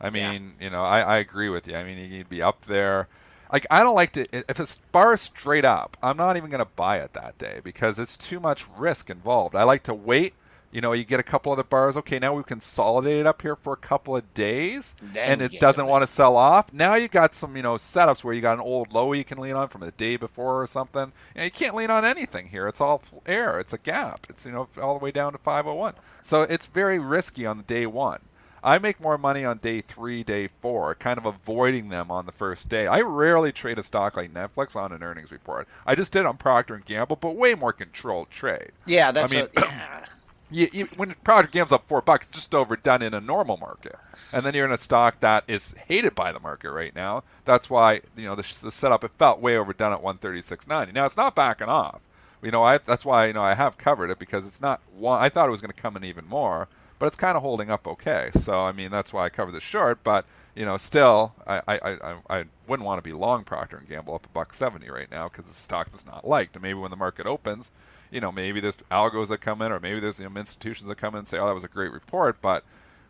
I 0.00 0.10
mean, 0.10 0.54
you 0.60 0.68
know, 0.70 0.82
I, 0.84 1.00
I 1.00 1.16
agree 1.18 1.48
with 1.48 1.66
you. 1.68 1.76
I 1.76 1.84
mean, 1.84 1.96
you 1.98 2.08
need 2.08 2.24
to 2.24 2.28
be 2.28 2.42
up 2.42 2.66
there. 2.66 3.08
Like, 3.52 3.66
I 3.70 3.82
don't 3.84 3.94
like 3.94 4.12
to, 4.12 4.26
if 4.50 4.58
it's 4.58 4.78
bar 4.90 5.16
straight 5.16 5.64
up, 5.64 5.96
I'm 6.02 6.16
not 6.16 6.36
even 6.36 6.50
going 6.50 6.58
to 6.64 6.70
buy 6.76 6.98
it 6.98 7.12
that 7.12 7.38
day 7.38 7.60
because 7.62 7.98
it's 7.98 8.16
too 8.16 8.40
much 8.40 8.66
risk 8.76 9.08
involved. 9.10 9.54
I 9.54 9.62
like 9.62 9.84
to 9.84 9.94
wait. 9.94 10.34
You 10.74 10.80
know, 10.80 10.92
you 10.92 11.04
get 11.04 11.20
a 11.20 11.22
couple 11.22 11.52
other 11.52 11.62
bars. 11.62 11.96
Okay, 11.96 12.18
now 12.18 12.34
we've 12.34 12.44
consolidated 12.44 13.26
up 13.26 13.42
here 13.42 13.54
for 13.54 13.72
a 13.72 13.76
couple 13.76 14.16
of 14.16 14.34
days, 14.34 14.96
Then 15.00 15.40
and 15.40 15.40
it 15.42 15.60
doesn't 15.60 15.86
it. 15.86 15.88
want 15.88 16.02
to 16.02 16.08
sell 16.08 16.36
off. 16.36 16.72
Now 16.72 16.96
you 16.96 17.06
got 17.06 17.34
some, 17.36 17.54
you 17.56 17.62
know, 17.62 17.76
setups 17.76 18.24
where 18.24 18.34
you 18.34 18.40
got 18.40 18.54
an 18.54 18.60
old 18.60 18.92
low 18.92 19.12
you 19.12 19.22
can 19.24 19.38
lean 19.38 19.54
on 19.54 19.68
from 19.68 19.82
the 19.82 19.92
day 19.92 20.16
before 20.16 20.60
or 20.60 20.66
something. 20.66 21.12
And 21.36 21.44
you 21.44 21.50
can't 21.52 21.76
lean 21.76 21.90
on 21.90 22.04
anything 22.04 22.48
here. 22.48 22.66
It's 22.66 22.80
all 22.80 23.00
air. 23.24 23.60
It's 23.60 23.72
a 23.72 23.78
gap. 23.78 24.26
It's 24.28 24.44
you 24.44 24.50
know 24.52 24.68
all 24.82 24.98
the 24.98 25.04
way 25.04 25.12
down 25.12 25.30
to 25.32 25.38
501. 25.38 25.94
So 26.22 26.42
it's 26.42 26.66
very 26.66 26.98
risky 26.98 27.46
on 27.46 27.62
day 27.62 27.86
one. 27.86 28.18
I 28.64 28.78
make 28.78 28.98
more 28.98 29.18
money 29.18 29.44
on 29.44 29.58
day 29.58 29.80
three, 29.82 30.24
day 30.24 30.48
four, 30.48 30.94
kind 30.96 31.18
of 31.18 31.26
avoiding 31.26 31.90
them 31.90 32.10
on 32.10 32.26
the 32.26 32.32
first 32.32 32.68
day. 32.68 32.86
I 32.88 33.00
rarely 33.02 33.52
trade 33.52 33.78
a 33.78 33.82
stock 33.82 34.16
like 34.16 34.32
Netflix 34.34 34.74
on 34.74 34.90
an 34.90 35.02
earnings 35.04 35.30
report. 35.30 35.68
I 35.86 35.94
just 35.94 36.12
did 36.14 36.24
on 36.26 36.38
Procter 36.38 36.74
and 36.74 36.84
Gamble, 36.84 37.16
but 37.16 37.36
way 37.36 37.54
more 37.54 37.74
controlled 37.74 38.30
trade. 38.30 38.72
Yeah, 38.86 39.12
that's 39.12 39.32
mean- 39.34 39.44
a, 39.56 39.60
yeah. 39.60 40.06
You, 40.54 40.68
you, 40.72 40.88
when 40.96 41.14
Procter 41.24 41.50
Gamble's 41.50 41.72
up 41.72 41.86
four 41.86 42.00
bucks, 42.00 42.28
just 42.28 42.54
overdone 42.54 43.02
in 43.02 43.12
a 43.12 43.20
normal 43.20 43.56
market, 43.56 43.96
and 44.32 44.46
then 44.46 44.54
you're 44.54 44.64
in 44.64 44.72
a 44.72 44.78
stock 44.78 45.18
that 45.20 45.42
is 45.48 45.74
hated 45.88 46.14
by 46.14 46.30
the 46.30 46.38
market 46.38 46.70
right 46.70 46.94
now. 46.94 47.24
That's 47.44 47.68
why 47.68 48.02
you 48.16 48.24
know 48.24 48.36
the, 48.36 48.42
the 48.62 48.70
setup 48.70 49.02
it 49.02 49.12
felt 49.12 49.40
way 49.40 49.56
overdone 49.56 49.92
at 49.92 50.02
136.90. 50.02 50.92
Now 50.92 51.06
it's 51.06 51.16
not 51.16 51.34
backing 51.34 51.68
off. 51.68 52.00
You 52.40 52.52
know, 52.52 52.62
I, 52.62 52.78
that's 52.78 53.04
why 53.04 53.26
you 53.26 53.32
know 53.32 53.42
I 53.42 53.54
have 53.54 53.78
covered 53.78 54.10
it 54.10 54.18
because 54.20 54.46
it's 54.46 54.60
not 54.60 54.80
one. 54.96 55.20
I 55.20 55.28
thought 55.28 55.48
it 55.48 55.50
was 55.50 55.60
going 55.60 55.72
to 55.72 55.82
come 55.82 55.96
in 55.96 56.04
even 56.04 56.26
more, 56.26 56.68
but 57.00 57.06
it's 57.06 57.16
kind 57.16 57.36
of 57.36 57.42
holding 57.42 57.68
up 57.68 57.88
okay. 57.88 58.30
So 58.34 58.62
I 58.62 58.70
mean 58.70 58.92
that's 58.92 59.12
why 59.12 59.24
I 59.24 59.30
covered 59.30 59.52
the 59.52 59.60
short. 59.60 60.04
But 60.04 60.24
you 60.54 60.64
know, 60.64 60.76
still 60.76 61.34
I 61.48 61.62
I, 61.66 61.78
I, 61.82 62.16
I 62.30 62.44
wouldn't 62.68 62.86
want 62.86 62.98
to 62.98 63.08
be 63.08 63.12
long 63.12 63.42
Procter 63.42 63.78
and 63.78 63.88
Gamble 63.88 64.14
up 64.14 64.26
a 64.26 64.28
buck 64.28 64.54
seventy 64.54 64.88
right 64.88 65.10
now 65.10 65.28
because 65.28 65.46
it's 65.46 65.58
a 65.58 65.62
stock 65.62 65.90
that's 65.90 66.06
not 66.06 66.28
liked. 66.28 66.54
And 66.54 66.62
maybe 66.62 66.78
when 66.78 66.92
the 66.92 66.96
market 66.96 67.26
opens, 67.26 67.72
you 68.10 68.20
know, 68.20 68.30
maybe 68.32 68.60
there's 68.60 68.76
algos 68.90 69.28
that 69.28 69.38
come 69.38 69.60
in, 69.62 69.72
or 69.72 69.80
maybe 69.80 70.00
there's 70.00 70.18
you 70.20 70.28
know, 70.28 70.38
institutions 70.40 70.88
that 70.88 70.96
come 70.96 71.14
in 71.14 71.20
and 71.20 71.28
say, 71.28 71.38
"Oh, 71.38 71.46
that 71.46 71.54
was 71.54 71.64
a 71.64 71.68
great 71.68 71.92
report," 71.92 72.40
but 72.42 72.64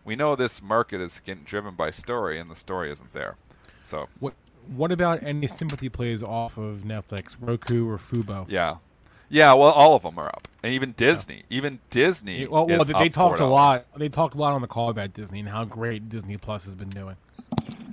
we 0.05 0.17
know 0.17 0.37
this 0.37 0.63
market 0.63 1.01
is 1.01 1.21
getting 1.21 1.45
driven 1.45 1.75
by 1.75 1.91
story, 1.91 2.39
and 2.39 2.51
the 2.51 2.55
story 2.57 2.91
isn't 2.91 3.13
there. 3.13 3.37
So 3.81 4.09
What 4.21 4.35
What 4.67 4.91
about 4.93 5.23
any 5.23 5.47
sympathy 5.47 5.89
plays 5.89 6.23
off 6.23 6.57
of 6.59 6.79
Netflix, 6.85 7.37
Roku, 7.41 7.89
or 7.89 7.97
Fubo? 7.99 8.47
yeah, 8.49 8.77
yeah. 9.29 9.53
Well, 9.53 9.71
all 9.71 9.95
of 9.95 10.03
them 10.03 10.19
are 10.19 10.29
up, 10.29 10.49
and 10.63 10.73
even 10.73 10.93
Disney, 10.93 11.43
even 11.51 11.81
Disney. 11.91 12.43
Yeah, 12.43 12.47
Well, 12.49 12.67
they, 12.67 12.79
they 12.79 13.09
talked 13.11 13.41
a 13.41 13.45
$4. 13.45 13.51
lot. 13.51 13.85
They 13.97 14.09
talked 14.09 14.35
a 14.35 14.39
lot 14.39 14.55
on 14.55 14.63
the 14.63 14.67
call 14.69 14.89
about 14.91 15.13
Disney 15.13 15.41
and 15.41 15.49
how 15.51 15.65
great 15.65 16.09
Disney 16.09 16.37
Plus 16.39 16.65
has 16.65 16.75
been 16.75 16.91
doing. 16.91 17.17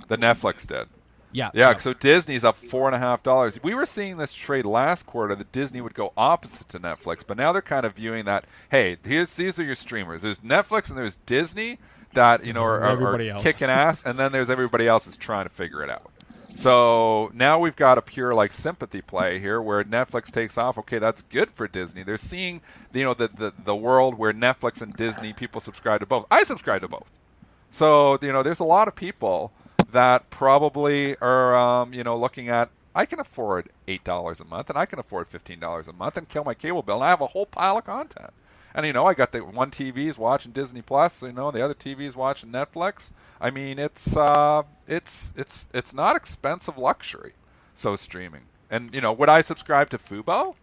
The 0.08 0.16
Netflix 0.18 0.66
did. 0.66 0.88
Yeah, 1.32 1.50
Yeah, 1.54 1.78
so 1.78 1.94
Disney's 1.94 2.44
up 2.44 2.56
four 2.56 2.86
and 2.86 2.94
a 2.94 2.98
half 2.98 3.22
dollars. 3.22 3.62
We 3.62 3.74
were 3.74 3.86
seeing 3.86 4.16
this 4.18 4.34
trade 4.34 4.66
last 4.66 5.06
quarter 5.06 5.34
that 5.34 5.50
Disney 5.52 5.80
would 5.80 5.94
go 5.94 6.12
opposite 6.16 6.68
to 6.70 6.80
Netflix, 6.80 7.26
but 7.26 7.36
now 7.36 7.52
they're 7.52 7.62
kind 7.62 7.86
of 7.86 7.94
viewing 7.94 8.24
that. 8.26 8.44
Hey, 8.70 8.98
here's 9.04 9.34
these 9.34 9.58
are 9.58 9.64
your 9.64 9.74
streamers. 9.74 10.22
There's 10.22 10.40
Netflix 10.40 10.88
and 10.88 10.98
there's 10.98 11.16
Disney 11.16 11.78
that 12.14 12.44
you 12.44 12.52
know 12.52 12.62
are, 12.62 12.82
are, 12.82 13.20
are 13.20 13.38
kicking 13.40 13.68
ass, 13.68 14.02
and 14.04 14.18
then 14.18 14.32
there's 14.32 14.50
everybody 14.50 14.86
else 14.86 15.06
is 15.06 15.16
trying 15.16 15.44
to 15.46 15.50
figure 15.50 15.82
it 15.82 15.90
out. 15.90 16.10
So 16.54 17.30
now 17.34 17.58
we've 17.58 17.76
got 17.76 17.96
a 17.96 18.02
pure 18.02 18.34
like 18.34 18.52
sympathy 18.52 19.00
play 19.00 19.38
here 19.38 19.60
where 19.60 19.82
Netflix 19.84 20.30
takes 20.30 20.58
off. 20.58 20.76
Okay, 20.78 20.98
that's 20.98 21.22
good 21.22 21.50
for 21.50 21.66
Disney. 21.66 22.02
They're 22.02 22.18
seeing 22.18 22.60
you 22.92 23.04
know 23.04 23.14
the 23.14 23.28
the, 23.28 23.52
the 23.64 23.76
world 23.76 24.18
where 24.18 24.32
Netflix 24.32 24.82
and 24.82 24.94
Disney 24.94 25.32
people 25.32 25.60
subscribe 25.60 26.00
to 26.00 26.06
both. 26.06 26.26
I 26.30 26.44
subscribe 26.44 26.82
to 26.82 26.88
both. 26.88 27.10
So 27.70 28.18
you 28.20 28.32
know, 28.32 28.42
there's 28.42 28.60
a 28.60 28.64
lot 28.64 28.88
of 28.88 28.94
people 28.94 29.52
that 29.92 30.30
probably 30.30 31.16
are 31.18 31.54
um, 31.54 31.94
you 31.94 32.04
know 32.04 32.18
looking 32.18 32.48
at 32.48 32.70
I 32.94 33.06
can 33.06 33.20
afford 33.20 33.70
eight 33.88 34.04
dollars 34.04 34.40
a 34.40 34.44
month 34.44 34.68
and 34.68 34.78
I 34.78 34.86
can 34.86 34.98
afford 34.98 35.28
fifteen 35.28 35.60
dollars 35.60 35.88
a 35.88 35.92
month 35.92 36.16
and 36.16 36.28
kill 36.28 36.44
my 36.44 36.54
cable 36.54 36.82
bill 36.82 36.96
and 36.96 37.04
I 37.04 37.10
have 37.10 37.20
a 37.20 37.28
whole 37.28 37.46
pile 37.46 37.78
of 37.78 37.84
content. 37.84 38.32
And 38.74 38.86
you 38.86 38.92
know, 38.92 39.06
I 39.06 39.14
got 39.14 39.32
the 39.32 39.40
one 39.40 39.70
TV's 39.70 40.18
watching 40.18 40.52
Disney 40.52 40.82
Plus, 40.82 41.22
you 41.22 41.32
know, 41.32 41.50
the 41.50 41.62
other 41.62 41.74
TV's 41.74 42.16
watching 42.16 42.50
Netflix. 42.50 43.12
I 43.40 43.50
mean, 43.50 43.78
it's 43.78 44.16
uh, 44.16 44.62
it's 44.86 45.32
it's 45.36 45.68
it's 45.74 45.94
not 45.94 46.16
expensive 46.16 46.78
luxury. 46.78 47.32
So 47.74 47.96
streaming, 47.96 48.42
and 48.70 48.94
you 48.94 49.00
know, 49.00 49.12
would 49.12 49.28
I 49.28 49.42
subscribe 49.42 49.90
to 49.90 49.98
Fubo? 49.98 50.54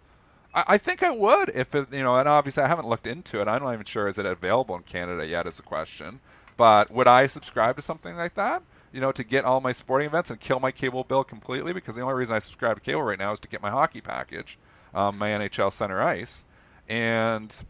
I, 0.53 0.63
I 0.67 0.77
think 0.77 1.03
I 1.03 1.11
would 1.11 1.49
if 1.49 1.75
it, 1.75 1.93
you 1.93 2.01
know, 2.01 2.17
and 2.17 2.27
obviously 2.27 2.63
I 2.63 2.67
haven't 2.67 2.87
looked 2.87 3.07
into 3.07 3.41
it. 3.41 3.47
I'm 3.47 3.63
not 3.63 3.73
even 3.73 3.85
sure 3.85 4.07
is 4.07 4.17
it 4.17 4.25
available 4.25 4.75
in 4.75 4.83
Canada 4.83 5.25
yet 5.25 5.47
is 5.47 5.59
a 5.59 5.63
question. 5.63 6.19
But 6.57 6.91
would 6.91 7.07
I 7.07 7.27
subscribe 7.27 7.77
to 7.77 7.81
something 7.81 8.15
like 8.17 8.33
that? 8.35 8.63
You 8.91 9.01
know, 9.01 9.11
to 9.11 9.23
get 9.23 9.45
all 9.45 9.61
my 9.61 9.71
sporting 9.71 10.07
events 10.07 10.31
and 10.31 10.39
kill 10.39 10.59
my 10.59 10.71
cable 10.71 11.03
bill 11.03 11.23
completely? 11.23 11.73
Because 11.73 11.95
the 11.95 12.01
only 12.01 12.15
reason 12.15 12.35
I 12.35 12.39
subscribe 12.39 12.77
to 12.77 12.81
cable 12.81 13.03
right 13.03 13.19
now 13.19 13.31
is 13.31 13.39
to 13.41 13.47
get 13.47 13.61
my 13.61 13.69
hockey 13.69 14.01
package, 14.01 14.57
um, 14.93 15.17
my 15.17 15.29
NHL 15.29 15.71
Center 15.71 16.01
Ice, 16.01 16.45
and 16.87 17.63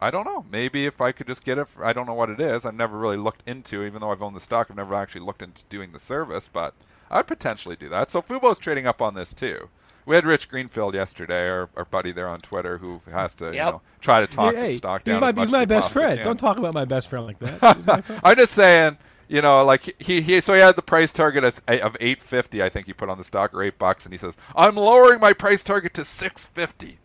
I 0.00 0.10
don't 0.10 0.24
know. 0.24 0.44
Maybe 0.50 0.86
if 0.86 1.00
I 1.00 1.12
could 1.12 1.26
just 1.26 1.44
get 1.44 1.58
it, 1.58 1.68
for, 1.68 1.84
I 1.84 1.92
don't 1.92 2.06
know 2.06 2.14
what 2.14 2.30
it 2.30 2.40
is. 2.40 2.64
I've 2.64 2.74
never 2.74 2.98
really 2.98 3.16
looked 3.16 3.42
into, 3.48 3.84
even 3.84 4.00
though 4.00 4.12
I've 4.12 4.22
owned 4.22 4.36
the 4.36 4.40
stock, 4.40 4.68
I've 4.70 4.76
never 4.76 4.94
actually 4.94 5.22
looked 5.22 5.42
into 5.42 5.64
doing 5.64 5.92
the 5.92 5.98
service. 5.98 6.48
But 6.52 6.74
I'd 7.10 7.26
potentially 7.26 7.76
do 7.76 7.88
that. 7.88 8.10
So 8.10 8.22
Fubo's 8.22 8.58
trading 8.58 8.86
up 8.86 9.02
on 9.02 9.14
this 9.14 9.32
too. 9.34 9.70
We 10.06 10.14
had 10.14 10.24
Rich 10.24 10.48
Greenfield 10.48 10.94
yesterday, 10.94 11.50
our, 11.50 11.68
our 11.76 11.84
buddy 11.84 12.12
there 12.12 12.28
on 12.28 12.40
Twitter, 12.40 12.78
who 12.78 13.02
has 13.10 13.34
to 13.36 13.46
you 13.46 13.58
know 13.58 13.82
try 14.00 14.20
to 14.20 14.26
talk 14.26 14.54
hey, 14.54 14.70
the 14.70 14.78
stock 14.78 15.02
he's 15.04 15.12
down. 15.12 15.20
my, 15.20 15.28
as 15.28 15.36
much 15.36 15.48
he's 15.48 15.52
my 15.52 15.62
as 15.62 15.68
best 15.68 15.92
friend. 15.92 16.20
Don't 16.24 16.38
talk 16.38 16.56
about 16.56 16.72
my 16.72 16.86
best 16.86 17.08
friend 17.08 17.26
like 17.26 17.38
that. 17.40 17.76
He's 17.76 17.86
my 17.86 18.00
friend. 18.00 18.20
I'm 18.24 18.36
just 18.36 18.52
saying, 18.52 18.96
you 19.28 19.42
know, 19.42 19.64
like 19.64 19.94
he, 20.02 20.20
he 20.20 20.40
so 20.40 20.54
he 20.54 20.60
had 20.60 20.76
the 20.76 20.82
price 20.82 21.12
target 21.12 21.44
eh, 21.68 21.76
of, 21.76 21.94
of 21.94 21.96
850, 22.00 22.62
I 22.62 22.68
think 22.68 22.86
he 22.86 22.92
put 22.92 23.08
on 23.08 23.18
the 23.18 23.24
stock 23.24 23.52
or 23.54 23.62
eight 23.62 23.78
bucks, 23.78 24.04
and 24.06 24.12
he 24.12 24.18
says, 24.18 24.36
"I'm 24.56 24.76
lowering 24.76 25.20
my 25.20 25.32
price 25.32 25.62
target 25.62 25.94
to 25.94 26.04
650." 26.04 26.98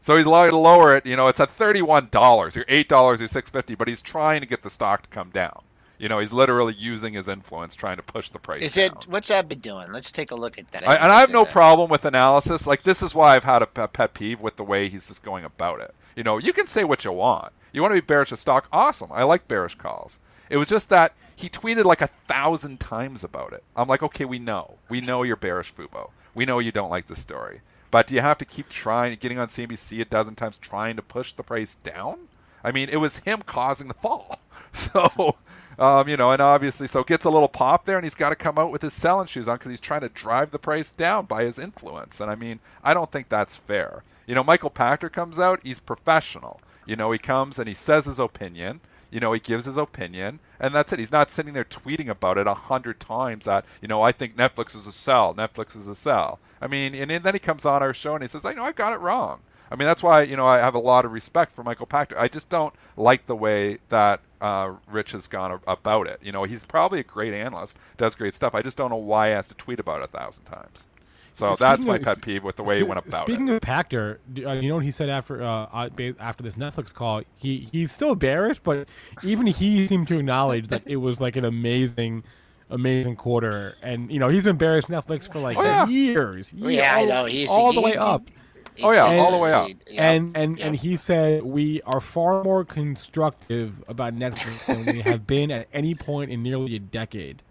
So 0.00 0.16
he's 0.16 0.24
allowed 0.24 0.50
to 0.50 0.56
lower 0.56 0.96
it. 0.96 1.06
You 1.06 1.14
know, 1.14 1.28
it's 1.28 1.40
at 1.40 1.50
thirty-one 1.50 2.08
dollars 2.10 2.56
or 2.56 2.64
eight 2.68 2.88
dollars 2.88 3.22
or 3.22 3.28
six 3.28 3.50
fifty, 3.50 3.74
but 3.74 3.86
he's 3.86 4.02
trying 4.02 4.40
to 4.40 4.46
get 4.46 4.62
the 4.62 4.70
stock 4.70 5.02
to 5.02 5.08
come 5.10 5.30
down. 5.30 5.62
You 5.98 6.08
know, 6.08 6.18
he's 6.18 6.32
literally 6.32 6.74
using 6.74 7.12
his 7.12 7.28
influence 7.28 7.76
trying 7.76 7.98
to 7.98 8.02
push 8.02 8.30
the 8.30 8.38
price. 8.38 8.62
Is 8.62 8.74
down. 8.74 8.84
it 8.86 9.06
what's 9.06 9.28
that 9.28 9.48
been 9.48 9.58
doing? 9.58 9.92
Let's 9.92 10.10
take 10.10 10.30
a 10.30 10.34
look 10.34 10.58
at 10.58 10.70
that. 10.72 10.88
I, 10.88 10.94
and 10.96 11.12
I 11.12 11.20
have 11.20 11.30
no 11.30 11.44
that. 11.44 11.52
problem 11.52 11.90
with 11.90 12.06
analysis. 12.06 12.66
Like 12.66 12.82
this 12.82 13.02
is 13.02 13.14
why 13.14 13.36
I've 13.36 13.44
had 13.44 13.62
a 13.62 13.66
pet 13.66 14.14
peeve 14.14 14.40
with 14.40 14.56
the 14.56 14.64
way 14.64 14.88
he's 14.88 15.08
just 15.08 15.22
going 15.22 15.44
about 15.44 15.80
it. 15.80 15.94
You 16.16 16.24
know, 16.24 16.38
you 16.38 16.54
can 16.54 16.66
say 16.66 16.84
what 16.84 17.04
you 17.04 17.12
want. 17.12 17.52
You 17.72 17.82
want 17.82 17.94
to 17.94 18.00
be 18.00 18.06
bearish 18.06 18.32
of 18.32 18.38
stock, 18.38 18.66
awesome. 18.72 19.10
I 19.12 19.22
like 19.24 19.46
bearish 19.46 19.74
calls. 19.76 20.18
It 20.50 20.56
was 20.56 20.68
just 20.68 20.88
that 20.90 21.14
he 21.36 21.48
tweeted 21.48 21.84
like 21.84 22.02
a 22.02 22.06
thousand 22.06 22.80
times 22.80 23.24
about 23.24 23.52
it. 23.52 23.64
I'm 23.74 23.88
like, 23.88 24.02
okay, 24.02 24.24
we 24.24 24.38
know, 24.38 24.74
we 24.88 25.00
know 25.00 25.22
you're 25.22 25.36
bearish, 25.36 25.72
Fubo. 25.72 26.10
We 26.34 26.44
know 26.44 26.58
you 26.58 26.72
don't 26.72 26.90
like 26.90 27.06
the 27.06 27.16
story, 27.16 27.60
but 27.90 28.06
do 28.06 28.14
you 28.14 28.20
have 28.20 28.38
to 28.38 28.44
keep 28.44 28.68
trying, 28.68 29.16
getting 29.16 29.38
on 29.38 29.48
CNBC 29.48 30.00
a 30.00 30.04
dozen 30.04 30.34
times, 30.34 30.56
trying 30.58 30.96
to 30.96 31.02
push 31.02 31.32
the 31.32 31.42
price 31.42 31.76
down? 31.76 32.28
I 32.62 32.72
mean, 32.72 32.88
it 32.90 32.96
was 32.96 33.20
him 33.20 33.42
causing 33.46 33.88
the 33.88 33.94
fall. 33.94 34.38
So, 34.72 35.34
um, 35.80 36.08
you 36.08 36.16
know, 36.16 36.30
and 36.30 36.40
obviously, 36.40 36.86
so 36.86 37.02
gets 37.02 37.24
a 37.24 37.30
little 37.30 37.48
pop 37.48 37.86
there, 37.86 37.96
and 37.96 38.04
he's 38.04 38.14
got 38.14 38.28
to 38.28 38.36
come 38.36 38.56
out 38.56 38.70
with 38.70 38.82
his 38.82 38.92
selling 38.92 39.26
shoes 39.26 39.48
on 39.48 39.56
because 39.56 39.70
he's 39.70 39.80
trying 39.80 40.02
to 40.02 40.08
drive 40.08 40.52
the 40.52 40.60
price 40.60 40.92
down 40.92 41.26
by 41.26 41.42
his 41.42 41.58
influence. 41.58 42.20
And 42.20 42.30
I 42.30 42.36
mean, 42.36 42.60
I 42.84 42.94
don't 42.94 43.10
think 43.10 43.28
that's 43.28 43.56
fair. 43.56 44.04
You 44.28 44.36
know, 44.36 44.44
Michael 44.44 44.70
Pachter 44.70 45.10
comes 45.10 45.40
out, 45.40 45.58
he's 45.64 45.80
professional. 45.80 46.60
You 46.86 46.94
know, 46.94 47.10
he 47.10 47.18
comes 47.18 47.58
and 47.58 47.66
he 47.66 47.74
says 47.74 48.04
his 48.04 48.20
opinion. 48.20 48.80
You 49.10 49.20
know, 49.20 49.32
he 49.32 49.40
gives 49.40 49.64
his 49.64 49.76
opinion, 49.76 50.38
and 50.58 50.74
that's 50.74 50.92
it. 50.92 50.98
He's 50.98 51.12
not 51.12 51.30
sitting 51.30 51.52
there 51.52 51.64
tweeting 51.64 52.08
about 52.08 52.38
it 52.38 52.46
a 52.46 52.54
hundred 52.54 53.00
times 53.00 53.44
that 53.44 53.64
you 53.82 53.88
know 53.88 54.02
I 54.02 54.12
think 54.12 54.36
Netflix 54.36 54.74
is 54.76 54.86
a 54.86 54.92
sell. 54.92 55.34
Netflix 55.34 55.76
is 55.76 55.88
a 55.88 55.94
sell. 55.94 56.38
I 56.60 56.66
mean, 56.66 56.94
and 56.94 57.10
then 57.10 57.34
he 57.34 57.40
comes 57.40 57.64
on 57.64 57.82
our 57.82 57.94
show 57.94 58.14
and 58.14 58.22
he 58.22 58.28
says, 58.28 58.44
"I 58.44 58.54
know 58.54 58.64
I 58.64 58.72
got 58.72 58.92
it 58.92 59.00
wrong." 59.00 59.40
I 59.70 59.76
mean, 59.76 59.86
that's 59.86 60.02
why 60.02 60.22
you 60.22 60.36
know 60.36 60.46
I 60.46 60.58
have 60.58 60.74
a 60.74 60.80
lot 60.80 61.04
of 61.04 61.12
respect 61.12 61.52
for 61.52 61.62
Michael 61.62 61.86
Pachter. 61.86 62.18
I 62.18 62.28
just 62.28 62.48
don't 62.48 62.74
like 62.96 63.26
the 63.26 63.36
way 63.36 63.78
that 63.88 64.20
uh, 64.40 64.74
Rich 64.88 65.12
has 65.12 65.28
gone 65.28 65.60
about 65.66 66.06
it. 66.08 66.20
You 66.22 66.32
know, 66.32 66.44
he's 66.44 66.64
probably 66.64 67.00
a 67.00 67.04
great 67.04 67.34
analyst, 67.34 67.78
does 67.96 68.14
great 68.14 68.34
stuff. 68.34 68.54
I 68.54 68.62
just 68.62 68.76
don't 68.76 68.90
know 68.90 68.96
why 68.96 69.28
he 69.28 69.34
has 69.34 69.48
to 69.48 69.54
tweet 69.54 69.80
about 69.80 70.00
it 70.00 70.06
a 70.06 70.18
thousand 70.18 70.44
times. 70.44 70.86
So 71.32 71.52
speaking 71.54 71.70
that's 71.70 71.84
my 71.84 71.96
of, 71.96 72.02
pet 72.02 72.20
peeve 72.20 72.44
with 72.44 72.56
the 72.56 72.62
way 72.62 72.78
he 72.78 72.82
went 72.82 72.98
about 72.98 73.22
speaking 73.22 73.48
it. 73.48 73.62
Speaking 73.62 73.78
of 73.78 73.88
Pachter, 73.88 74.18
uh, 74.44 74.52
you 74.52 74.68
know 74.68 74.76
what 74.76 74.84
he 74.84 74.90
said 74.90 75.08
after 75.08 75.42
uh, 75.42 75.88
after 76.18 76.42
this 76.42 76.56
Netflix 76.56 76.92
call? 76.92 77.22
He 77.36 77.68
he's 77.70 77.92
still 77.92 78.14
bearish, 78.14 78.58
but 78.58 78.88
even 79.22 79.46
he 79.46 79.86
seemed 79.86 80.08
to 80.08 80.18
acknowledge 80.18 80.68
that 80.68 80.86
it 80.86 80.96
was 80.96 81.20
like 81.20 81.36
an 81.36 81.44
amazing 81.44 82.24
amazing 82.68 83.16
quarter. 83.16 83.76
And 83.82 84.10
you 84.10 84.18
know 84.18 84.28
he's 84.28 84.44
been 84.44 84.56
bearish 84.56 84.86
Netflix 84.86 85.30
for 85.30 85.38
like 85.38 85.56
oh, 85.56 85.62
yeah. 85.62 85.86
years. 85.86 86.52
Yeah, 86.52 86.94
all, 86.94 87.02
I 87.02 87.04
know. 87.04 87.24
He's 87.26 87.48
all 87.48 87.70
he, 87.72 87.76
the 87.76 87.82
way 87.82 87.92
he, 87.92 87.96
up. 87.96 88.28
He, 88.74 88.84
oh 88.84 88.92
yeah, 88.92 89.10
and, 89.10 89.20
all 89.20 89.32
the 89.32 89.38
way 89.38 89.52
up. 89.52 89.70
And 89.96 90.36
and 90.36 90.60
and 90.60 90.76
he 90.76 90.96
said 90.96 91.42
we 91.42 91.82
are 91.82 92.00
far 92.00 92.42
more 92.42 92.64
constructive 92.64 93.82
about 93.88 94.14
Netflix 94.14 94.66
than 94.66 94.86
we 94.86 95.00
have 95.02 95.26
been 95.26 95.50
at 95.50 95.68
any 95.72 95.94
point 95.94 96.30
in 96.30 96.42
nearly 96.42 96.76
a 96.76 96.80
decade. 96.80 97.42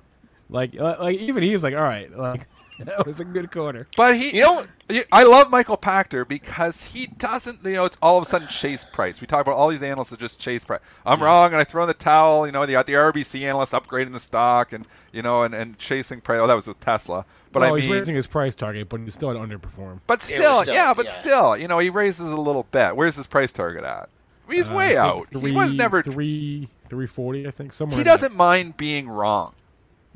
Like 0.49 0.73
like 0.73 1.17
even 1.17 1.43
he's 1.43 1.63
like, 1.63 1.75
all 1.75 1.81
right, 1.81 2.11
like 2.11 2.47
that 2.85 3.05
was 3.05 3.19
a 3.19 3.25
good 3.25 3.51
corner. 3.51 3.85
But 3.97 4.15
he, 4.15 4.37
you 4.37 4.41
know, 4.41 4.63
I 5.11 5.23
love 5.23 5.51
Michael 5.51 5.77
Pachter 5.77 6.25
because 6.25 6.93
he 6.93 7.07
doesn't, 7.07 7.63
you 7.63 7.73
know, 7.73 7.85
it's 7.85 7.97
all 8.01 8.17
of 8.17 8.23
a 8.23 8.25
sudden 8.25 8.47
chase 8.47 8.85
price. 8.85 9.19
We 9.19 9.27
talk 9.27 9.41
about 9.41 9.55
all 9.55 9.67
these 9.67 9.83
analysts 9.83 10.11
that 10.11 10.19
just 10.19 10.39
chase 10.39 10.63
price. 10.63 10.79
I'm 11.05 11.19
yeah. 11.19 11.25
wrong, 11.25 11.51
and 11.51 11.57
I 11.57 11.65
throw 11.65 11.83
in 11.83 11.87
the 11.87 11.93
towel. 11.93 12.45
You 12.45 12.53
know, 12.53 12.63
you 12.63 12.71
got 12.71 12.85
the 12.85 12.93
RBC 12.93 13.41
analyst 13.41 13.73
upgrading 13.73 14.13
the 14.13 14.19
stock, 14.19 14.71
and 14.71 14.87
you 15.11 15.21
know, 15.21 15.43
and, 15.43 15.53
and 15.53 15.77
chasing 15.77 16.21
price. 16.21 16.39
Oh, 16.39 16.47
that 16.47 16.53
was 16.53 16.67
with 16.67 16.79
Tesla. 16.79 17.25
But 17.51 17.61
well, 17.61 17.71
I 17.71 17.73
mean, 17.73 17.83
he's 17.83 17.91
raising 17.91 18.15
his 18.15 18.27
price 18.27 18.55
target, 18.55 18.87
but 18.87 19.01
he's 19.01 19.13
still 19.13 19.29
underperform. 19.29 19.99
But 20.07 20.21
still, 20.21 20.61
still 20.61 20.73
yeah, 20.73 20.93
but 20.93 21.05
yeah. 21.05 21.11
still, 21.11 21.57
you 21.57 21.67
know, 21.67 21.79
he 21.79 21.89
raises 21.89 22.31
a 22.31 22.37
little 22.37 22.63
bit. 22.71 22.95
Where's 22.95 23.15
his 23.15 23.27
price 23.27 23.51
target 23.51 23.83
at? 23.83 24.09
He's 24.49 24.69
uh, 24.69 24.73
way 24.73 24.97
out. 24.97 25.27
Three, 25.27 25.51
he 25.51 25.55
was 25.55 25.73
never 25.73 26.01
three 26.01 26.69
three 26.89 27.07
forty, 27.07 27.47
I 27.47 27.51
think. 27.51 27.73
Somewhere. 27.73 27.97
He 27.97 28.03
doesn't 28.03 28.35
mind 28.35 28.77
being 28.77 29.09
wrong. 29.09 29.53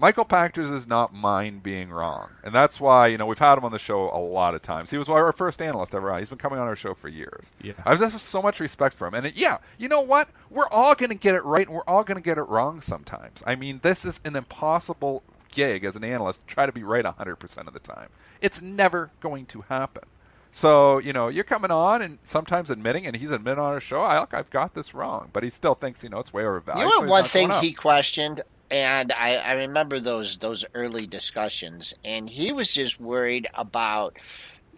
Michael 0.04 0.26
Pachter 0.26 0.70
does 0.70 0.86
not 0.86 1.14
mind 1.14 1.64
being 1.64 1.90
wrong, 1.90 2.32
and 2.44 2.54
that's 2.54 2.78
why 2.78 3.08
you 3.08 3.18
know 3.18 3.26
we've 3.26 3.38
had 3.38 3.58
him 3.58 3.64
on 3.64 3.72
the 3.72 3.80
show 3.80 4.10
a 4.10 4.20
lot 4.20 4.54
of 4.54 4.62
times. 4.62 4.92
He 4.92 4.98
was 4.98 5.08
our 5.08 5.32
first 5.32 5.62
analyst 5.62 5.96
ever. 5.96 6.20
He's 6.20 6.28
been 6.28 6.38
coming 6.38 6.60
on 6.60 6.68
our 6.68 6.76
show 6.76 6.94
for 6.94 7.08
years. 7.08 7.54
Yeah, 7.62 7.72
I 7.86 7.96
have 7.96 8.12
so 8.20 8.42
much 8.42 8.60
respect 8.60 8.96
for 8.96 9.08
him, 9.08 9.14
and 9.14 9.28
it, 9.28 9.38
yeah, 9.38 9.60
you 9.78 9.88
know 9.88 10.02
what? 10.02 10.28
We're 10.50 10.68
all 10.72 10.94
going 10.94 11.12
to 11.12 11.18
get 11.18 11.36
it 11.36 11.46
right, 11.46 11.66
and 11.66 11.74
we're 11.74 11.86
all 11.88 12.04
going 12.04 12.18
to 12.18 12.22
get 12.22 12.38
it 12.38 12.42
wrong 12.50 12.82
sometimes. 12.82 13.44
I 13.48 13.56
mean, 13.56 13.80
this 13.82 14.04
is 14.04 14.20
an 14.26 14.36
impossible 14.36 15.24
gig 15.52 15.86
as 15.86 15.96
an 15.96 16.04
analyst. 16.04 16.46
Try 16.48 16.66
to 16.66 16.74
be 16.74 16.84
right 16.84 17.06
100% 17.06 17.68
of 17.68 17.74
the 17.74 17.80
time. 17.80 18.10
It's 18.42 18.62
never 18.62 19.12
going 19.22 19.46
to 19.46 19.62
happen. 19.62 20.04
So 20.52 20.98
you 20.98 21.14
know 21.14 21.30
you're 21.30 21.46
coming 21.46 21.72
on 21.72 22.02
and 22.02 22.20
sometimes 22.24 22.70
admitting, 22.70 23.08
and 23.08 23.16
he's 23.16 23.32
admitting 23.32 23.64
on 23.64 23.72
our 23.72 23.80
show, 23.80 24.02
I 24.02 24.20
look, 24.20 24.34
I've 24.34 24.50
got 24.50 24.74
this 24.74 24.94
wrong, 24.94 25.30
but 25.32 25.44
he 25.44 25.50
still 25.50 25.76
thinks 25.76 26.04
you 26.04 26.10
know 26.10 26.20
it's 26.20 26.34
way 26.34 26.44
overvalued. 26.44 26.88
You 26.88 26.90
know 26.90 27.08
so 27.08 27.10
one 27.10 27.24
thing 27.24 27.50
he 27.52 27.72
questioned 27.72 28.42
and 28.74 29.14
I, 29.14 29.36
I 29.36 29.54
remember 29.54 30.00
those 30.00 30.38
those 30.38 30.66
early 30.74 31.06
discussions, 31.06 31.94
and 32.04 32.28
he 32.28 32.52
was 32.52 32.74
just 32.74 33.00
worried 33.00 33.48
about 33.54 34.18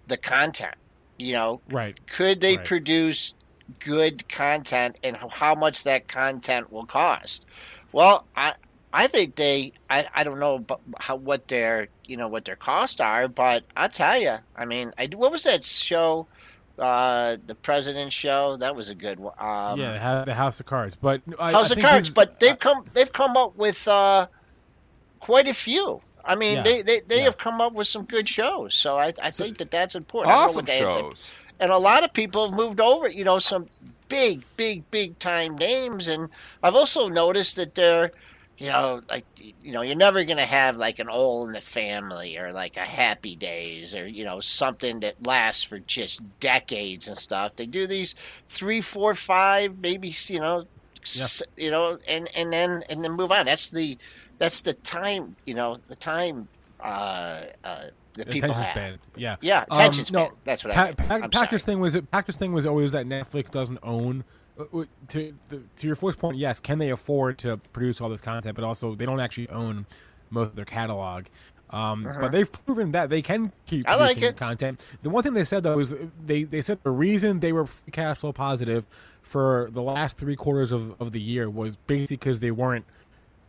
the 0.08 0.18
content. 0.18 0.76
You 1.18 1.34
know, 1.34 1.62
right? 1.72 1.98
Could 2.06 2.42
they 2.42 2.58
right. 2.58 2.66
produce 2.66 3.34
good 3.80 4.28
content, 4.28 4.98
and 5.02 5.16
how 5.16 5.56
much 5.56 5.86
that 5.86 6.10
content 6.10 6.74
will 6.74 6.86
cost? 6.86 7.46
Well, 7.94 8.26
I 8.36 8.56
I 8.92 9.08
think 9.08 9.36
they 9.36 9.72
I, 9.90 10.06
I 10.14 10.26
don't 10.26 10.40
know 10.40 10.66
how 11.00 11.16
what 11.16 11.48
their 11.48 11.88
you 12.04 12.18
know 12.18 12.28
what 12.28 12.44
their 12.44 12.58
costs 12.58 13.00
are, 13.00 13.30
but 13.30 13.64
I'll 13.78 13.88
tell 13.88 14.20
you. 14.20 14.36
I 14.58 14.66
mean, 14.66 14.94
I, 14.98 15.08
what 15.16 15.32
was 15.32 15.44
that 15.44 15.64
show? 15.64 16.28
Uh, 16.80 17.38
the 17.46 17.56
President 17.56 18.12
Show. 18.12 18.58
That 18.58 18.76
was 18.76 18.90
a 18.90 18.96
good 18.96 19.20
one. 19.20 19.34
Um, 19.40 19.80
yeah, 19.80 20.24
the 20.26 20.34
House 20.34 20.60
of 20.60 20.66
Cards. 20.66 20.96
But 20.96 21.22
I, 21.40 21.52
House 21.52 21.72
I 21.72 21.76
of 21.76 21.82
Cards. 21.82 22.10
But 22.10 22.40
they've 22.40 22.58
come 22.58 22.86
they've 22.94 23.12
come 23.12 23.38
up 23.38 23.56
with 23.56 23.88
uh, 23.88 24.28
quite 25.20 25.48
a 25.48 25.54
few. 25.54 26.02
I 26.24 26.36
mean, 26.36 26.58
yeah, 26.58 26.64
they 26.64 26.82
they, 26.82 27.00
they 27.02 27.18
yeah. 27.18 27.24
have 27.24 27.38
come 27.38 27.62
up 27.62 27.74
with 27.74 27.88
some 27.88 28.06
good 28.06 28.28
shows. 28.28 28.74
So 28.74 28.98
I, 28.98 29.14
I 29.22 29.32
think 29.32 29.58
that 29.60 29.72
that's 29.72 29.96
important. 29.96 30.36
Awesome 30.36 30.66
shows. 30.66 31.36
and 31.60 31.72
a 31.72 31.78
lot 31.78 32.04
of 32.04 32.14
people 32.14 32.50
have 32.50 32.58
moved 32.58 32.80
over. 32.80 33.10
You 33.10 33.24
know, 33.24 33.40
some 33.40 33.68
big, 34.10 34.44
big, 34.58 34.90
big 34.92 35.18
time 35.20 35.56
names. 35.56 36.08
And 36.08 36.30
I've 36.64 36.76
also 36.76 37.08
noticed 37.08 37.56
that 37.58 37.76
they're 37.76 38.12
you 38.58 38.68
know, 38.70 39.02
like 39.10 39.26
you 39.38 39.72
know, 39.74 39.82
you're 39.82 39.96
never 39.96 40.24
gonna 40.24 40.46
have 40.46 40.78
like 40.78 41.00
an 41.00 41.10
all 41.10 41.46
in 41.48 41.54
the 41.54 41.62
family 41.62 42.38
or 42.38 42.54
like 42.54 42.78
a 42.78 42.82
happy 42.86 43.36
days 43.36 43.94
or 43.94 44.08
you 44.08 44.24
know 44.24 44.40
something 44.40 45.02
that 45.02 45.26
lasts 45.26 45.64
for 45.64 45.80
just 45.80 46.22
decades 46.40 47.08
and 47.08 47.18
stuff. 47.18 47.56
They 47.56 47.66
do 47.66 47.86
these 47.88 48.16
three, 48.48 48.82
four, 48.82 49.14
five, 49.14 49.78
maybe 49.80 50.14
you 50.28 50.40
know, 50.40 50.60
yeah. 51.04 51.24
s- 51.24 51.44
you 51.58 51.70
know, 51.72 51.98
and 52.08 52.30
and 52.36 52.54
then 52.54 52.84
and 52.90 53.04
then 53.04 53.12
move 53.12 53.32
on. 53.32 53.46
That's 53.46 53.70
the 53.70 53.98
that's 54.38 54.62
the 54.62 54.74
time, 54.74 55.36
you 55.46 55.54
know, 55.54 55.78
the 55.88 55.96
time 55.96 56.48
uh, 56.80 57.42
uh, 57.64 57.84
the 58.14 58.26
people 58.26 58.52
attention 58.52 58.54
have. 58.64 58.68
span. 58.68 59.00
Yeah, 59.18 59.36
yeah, 59.42 59.64
attention 59.70 60.02
um, 60.02 60.06
span. 60.06 60.22
No, 60.24 60.32
that's 60.46 60.64
what 60.64 60.74
pa- 60.74 60.82
I. 60.82 60.86
Mean. 60.88 60.96
Pa- 60.96 61.28
Pachter's 61.28 61.64
thing 61.66 61.80
was 61.80 61.98
Pachter's 62.12 62.38
thing 62.38 62.54
was 62.54 62.66
always 62.66 62.94
that 62.94 63.06
Netflix 63.06 63.52
doesn't 63.52 63.80
own 63.84 64.24
to 65.10 65.34
the, 65.50 65.64
to 65.78 65.88
your 65.88 65.96
first 65.96 66.20
point, 66.20 66.38
yes, 66.38 66.60
can 66.60 66.80
they 66.80 66.90
afford 66.90 67.38
to 67.40 67.58
produce 67.74 68.02
all 68.02 68.10
this 68.10 68.22
content? 68.22 68.56
But 68.56 68.64
also, 68.64 68.96
they 68.96 69.06
don't 69.06 69.20
actually 69.20 69.50
own 69.50 69.86
most 70.30 70.50
of 70.50 70.56
their 70.56 70.66
catalog. 70.66 71.26
Um, 71.70 72.06
uh-huh. 72.06 72.20
But 72.22 72.32
they've 72.32 72.52
proven 72.52 72.92
that 72.92 73.10
they 73.10 73.22
can 73.22 73.52
keep 73.66 73.90
I 73.90 73.98
producing 73.98 74.24
like 74.24 74.38
content. 74.38 74.86
The 75.02 75.10
one 75.10 75.24
thing 75.24 75.34
they 75.34 75.44
said 75.44 75.64
though 75.64 75.80
is 75.80 75.94
they 76.24 76.44
they 76.44 76.62
said 76.62 76.80
the 76.84 76.92
reason 76.92 77.40
they 77.40 77.52
were 77.52 77.68
cash 77.92 78.20
flow 78.20 78.32
positive 78.32 78.86
for 79.22 79.70
the 79.72 79.82
last 79.82 80.18
three 80.18 80.36
quarters 80.36 80.72
of, 80.72 81.00
of 81.02 81.12
the 81.12 81.20
year 81.20 81.50
was 81.50 81.76
basically 81.76 82.18
because 82.18 82.40
they 82.40 82.52
weren't 82.52 82.86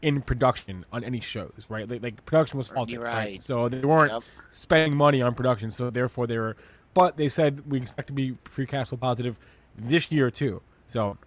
in 0.01 0.23
production 0.23 0.85
on 0.93 1.05
any 1.05 1.21
shows, 1.21 1.67
right? 1.69 1.89
Like, 1.89 2.03
like 2.03 2.25
production 2.25 2.57
was 2.57 2.69
halted, 2.69 2.99
right. 3.01 3.15
right. 3.15 3.43
So 3.43 3.69
they 3.69 3.81
weren't 3.81 4.13
yep. 4.13 4.23
spending 4.51 4.97
money 4.97 5.21
on 5.21 5.35
production, 5.35 5.71
so 5.71 5.91
therefore 5.91 6.27
they 6.27 6.39
were. 6.39 6.57
But 6.95 7.19
they 7.19 7.29
said 7.29 7.71
we 7.71 7.79
expect 7.79 8.07
to 8.09 8.15
be 8.15 8.37
free 8.45 8.67
cash 8.67 8.89
flow 8.89 8.99
positive 8.99 9.39
this 9.77 10.11
year 10.11 10.31
too. 10.31 10.63
So 10.87 11.19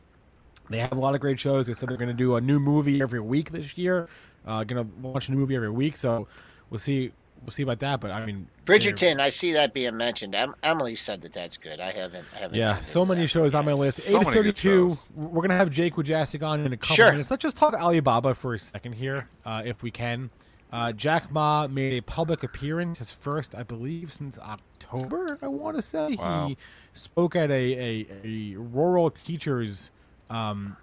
they 0.70 0.80
have 0.80 0.92
a 0.92 1.00
lot 1.00 1.16
of 1.16 1.22
great 1.22 1.40
shows. 1.40 1.68
They 1.68 1.74
said 1.74 1.90
they're 1.90 1.98
going 1.98 2.10
to 2.10 2.14
do 2.14 2.36
a 2.36 2.42
new 2.42 2.60
movie 2.60 3.02
every 3.02 3.20
week 3.20 3.52
this 3.52 3.78
year. 3.78 4.08
Uh, 4.46 4.64
going 4.64 4.88
to 4.88 5.08
launch 5.08 5.28
a 5.28 5.32
new 5.32 5.38
movie 5.38 5.56
every 5.56 5.70
week. 5.70 5.98
So 5.98 6.28
we'll 6.70 6.80
see. 6.80 7.12
We'll 7.42 7.52
see 7.52 7.64
about 7.64 7.80
that. 7.80 8.02
But 8.02 8.12
I 8.12 8.26
mean, 8.26 8.48
Bridgerton. 8.66 9.22
I 9.22 9.30
see 9.30 9.54
that 9.54 9.74
being 9.74 9.96
mentioned. 9.96 10.36
Em- 10.36 10.56
Emily 10.62 10.96
said 10.96 11.22
that 11.22 11.32
that's 11.32 11.56
good. 11.56 11.80
I 11.80 11.92
haven't. 11.92 12.26
I 12.36 12.40
haven't 12.40 12.58
yeah, 12.58 12.82
so 12.82 13.06
many 13.06 13.28
shows 13.28 13.56
on 13.56 13.64
my 13.64 13.72
list. 13.72 14.00
So 14.00 14.20
Eight 14.20 14.28
thirty-two. 14.28 14.98
We're 15.16 15.42
gonna 15.42 15.56
have 15.56 15.70
Jake 15.70 15.96
Wujastyk 15.96 16.46
on 16.46 16.66
in 16.66 16.74
a 16.74 16.78
couple 16.78 16.98
sure. 16.98 17.12
minutes. 17.12 17.32
Let's 17.32 17.42
just 17.42 17.56
talk 17.56 17.74
Alibaba 17.74 18.36
for 18.36 18.56
a 18.56 18.60
second 18.60 18.94
here, 18.94 19.30
uh, 19.46 19.62
if 19.64 19.82
we 19.84 19.90
can. 19.90 20.30
Uh, 20.72 20.92
Jack 20.92 21.32
Ma 21.32 21.68
made 21.68 21.94
a 21.94 22.02
public 22.02 22.44
appearance, 22.44 23.00
his 23.00 23.10
first, 23.10 23.56
I 23.56 23.64
believe, 23.64 24.14
since 24.14 24.38
October. 24.38 25.40
I 25.42 25.48
want 25.48 25.76
to 25.78 25.82
say 25.82 26.16
wow. 26.16 26.48
he 26.48 26.58
spoke 26.94 27.36
at 27.36 27.50
a, 27.50 27.54
a, 27.54 28.08
a 28.24 28.56
rural 28.56 29.10
teachers 29.10 29.90
um, 30.30 30.78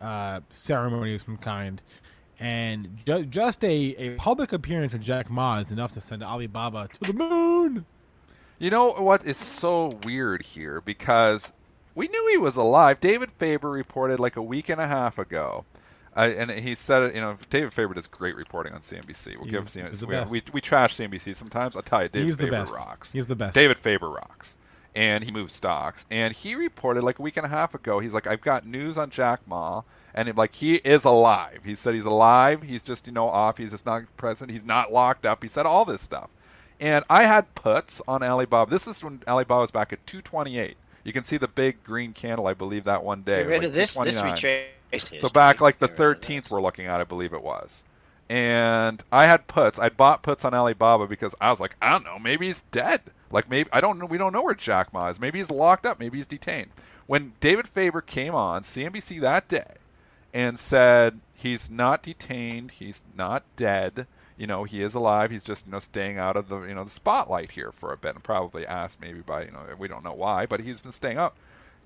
uh, 0.00 0.40
ceremony 0.48 1.14
of 1.14 1.20
some 1.20 1.36
kind, 1.36 1.82
and 2.40 2.98
ju- 3.04 3.24
just 3.24 3.62
a, 3.64 3.68
a 3.68 4.14
public 4.16 4.52
appearance 4.52 4.94
of 4.94 5.00
Jack 5.00 5.28
Ma 5.28 5.58
is 5.58 5.70
enough 5.70 5.92
to 5.92 6.00
send 6.00 6.22
Alibaba 6.22 6.88
to 6.88 7.12
the 7.12 7.12
moon. 7.12 7.84
You 8.58 8.70
know 8.70 8.92
what? 8.92 9.26
It's 9.26 9.44
so 9.44 9.92
weird 10.04 10.42
here 10.42 10.80
because 10.80 11.52
we 11.94 12.08
knew 12.08 12.28
he 12.30 12.38
was 12.38 12.56
alive. 12.56 12.98
David 12.98 13.30
Faber 13.32 13.70
reported 13.70 14.18
like 14.18 14.36
a 14.36 14.42
week 14.42 14.68
and 14.68 14.80
a 14.80 14.86
half 14.86 15.18
ago. 15.18 15.64
Uh, 16.16 16.30
and 16.36 16.50
he 16.50 16.74
said 16.74 17.02
it, 17.02 17.14
you 17.14 17.20
know, 17.20 17.36
David 17.50 17.72
Faber 17.72 17.94
does 17.94 18.06
great 18.06 18.34
reporting 18.34 18.72
on 18.72 18.80
CNBC. 18.80 19.36
We'll 19.36 19.44
he's, 19.44 19.74
give 19.74 19.88
he's 19.88 20.04
we, 20.04 20.16
we, 20.30 20.42
we, 20.52 20.60
trash 20.60 20.96
CNBC 20.96 21.34
sometimes. 21.34 21.76
I'll 21.76 21.82
tell 21.82 22.02
you, 22.02 22.08
David 22.08 22.28
he's 22.28 22.36
Faber 22.36 22.64
the 22.64 22.72
rocks. 22.72 23.12
He's 23.12 23.26
the 23.26 23.36
best. 23.36 23.54
David 23.54 23.78
Faber 23.78 24.08
rocks 24.08 24.56
and 24.98 25.22
he 25.22 25.30
moves 25.30 25.54
stocks. 25.54 26.06
And 26.10 26.34
he 26.34 26.56
reported 26.56 27.04
like 27.04 27.20
a 27.20 27.22
week 27.22 27.36
and 27.36 27.46
a 27.46 27.48
half 27.48 27.72
ago, 27.72 28.00
he's 28.00 28.14
like, 28.14 28.26
I've 28.26 28.40
got 28.40 28.66
news 28.66 28.98
on 28.98 29.10
Jack 29.10 29.40
Ma, 29.46 29.82
and 30.12 30.36
like 30.36 30.56
he 30.56 30.76
is 30.76 31.04
alive. 31.04 31.60
He 31.64 31.76
said 31.76 31.94
he's 31.94 32.04
alive. 32.04 32.62
He's 32.62 32.82
just 32.82 33.06
you 33.06 33.12
know 33.12 33.28
off. 33.28 33.58
He's 33.58 33.70
just 33.70 33.86
not 33.86 34.04
present. 34.16 34.50
He's 34.50 34.64
not 34.64 34.92
locked 34.92 35.24
up. 35.24 35.42
He 35.42 35.48
said 35.48 35.66
all 35.66 35.84
this 35.84 36.00
stuff. 36.00 36.30
And 36.80 37.04
I 37.08 37.24
had 37.24 37.54
puts 37.54 38.02
on 38.08 38.22
Alibaba. 38.22 38.70
This 38.70 38.86
is 38.86 39.02
when 39.02 39.22
Alibaba 39.28 39.60
was 39.60 39.70
back 39.70 39.92
at 39.92 40.04
228. 40.06 40.76
You 41.04 41.12
can 41.12 41.24
see 41.24 41.36
the 41.36 41.48
big 41.48 41.82
green 41.84 42.12
candle. 42.12 42.46
I 42.46 42.54
believe 42.54 42.84
that 42.84 43.04
one 43.04 43.22
day. 43.22 43.42
Get 43.42 43.48
rid 43.48 43.58
like 43.58 43.66
of 43.68 43.74
this. 43.74 43.94
This 43.94 44.20
retraced. 44.20 44.72
So 45.18 45.28
back 45.28 45.60
like 45.60 45.78
the 45.78 45.88
13th, 45.88 46.50
we're 46.50 46.62
looking 46.62 46.86
at. 46.86 47.00
I 47.00 47.04
believe 47.04 47.32
it 47.32 47.42
was 47.42 47.84
and 48.28 49.02
I 49.10 49.26
had 49.26 49.46
puts. 49.46 49.78
I 49.78 49.88
bought 49.88 50.22
puts 50.22 50.44
on 50.44 50.54
Alibaba 50.54 51.06
because 51.06 51.34
I 51.40 51.50
was 51.50 51.60
like, 51.60 51.76
I 51.80 51.90
don't 51.90 52.04
know, 52.04 52.18
maybe 52.18 52.46
he's 52.46 52.60
dead. 52.60 53.00
Like 53.30 53.48
maybe 53.48 53.68
I 53.72 53.80
don't 53.80 53.98
know. 53.98 54.06
We 54.06 54.18
don't 54.18 54.32
know 54.32 54.42
where 54.42 54.54
Jack 54.54 54.92
Ma 54.92 55.08
is. 55.08 55.20
Maybe 55.20 55.38
he's 55.38 55.50
locked 55.50 55.86
up. 55.86 55.98
Maybe 55.98 56.18
he's 56.18 56.26
detained. 56.26 56.70
When 57.06 57.32
David 57.40 57.68
Faber 57.68 58.00
came 58.00 58.34
on 58.34 58.62
CNBC 58.62 59.20
that 59.20 59.48
day, 59.48 59.74
and 60.32 60.58
said 60.58 61.20
he's 61.38 61.70
not 61.70 62.02
detained, 62.02 62.72
he's 62.72 63.02
not 63.16 63.44
dead. 63.56 64.06
You 64.36 64.46
know, 64.46 64.64
he 64.64 64.82
is 64.82 64.94
alive. 64.94 65.30
He's 65.30 65.44
just 65.44 65.66
you 65.66 65.72
know 65.72 65.78
staying 65.78 66.18
out 66.18 66.36
of 66.36 66.48
the 66.48 66.62
you 66.62 66.74
know 66.74 66.84
the 66.84 66.90
spotlight 66.90 67.52
here 67.52 67.72
for 67.72 67.92
a 67.92 67.98
bit, 67.98 68.14
and 68.14 68.24
probably 68.24 68.66
asked 68.66 69.00
maybe 69.00 69.20
by 69.20 69.44
you 69.44 69.50
know 69.50 69.64
we 69.78 69.88
don't 69.88 70.04
know 70.04 70.14
why, 70.14 70.46
but 70.46 70.60
he's 70.60 70.80
been 70.80 70.92
staying 70.92 71.18
out. 71.18 71.34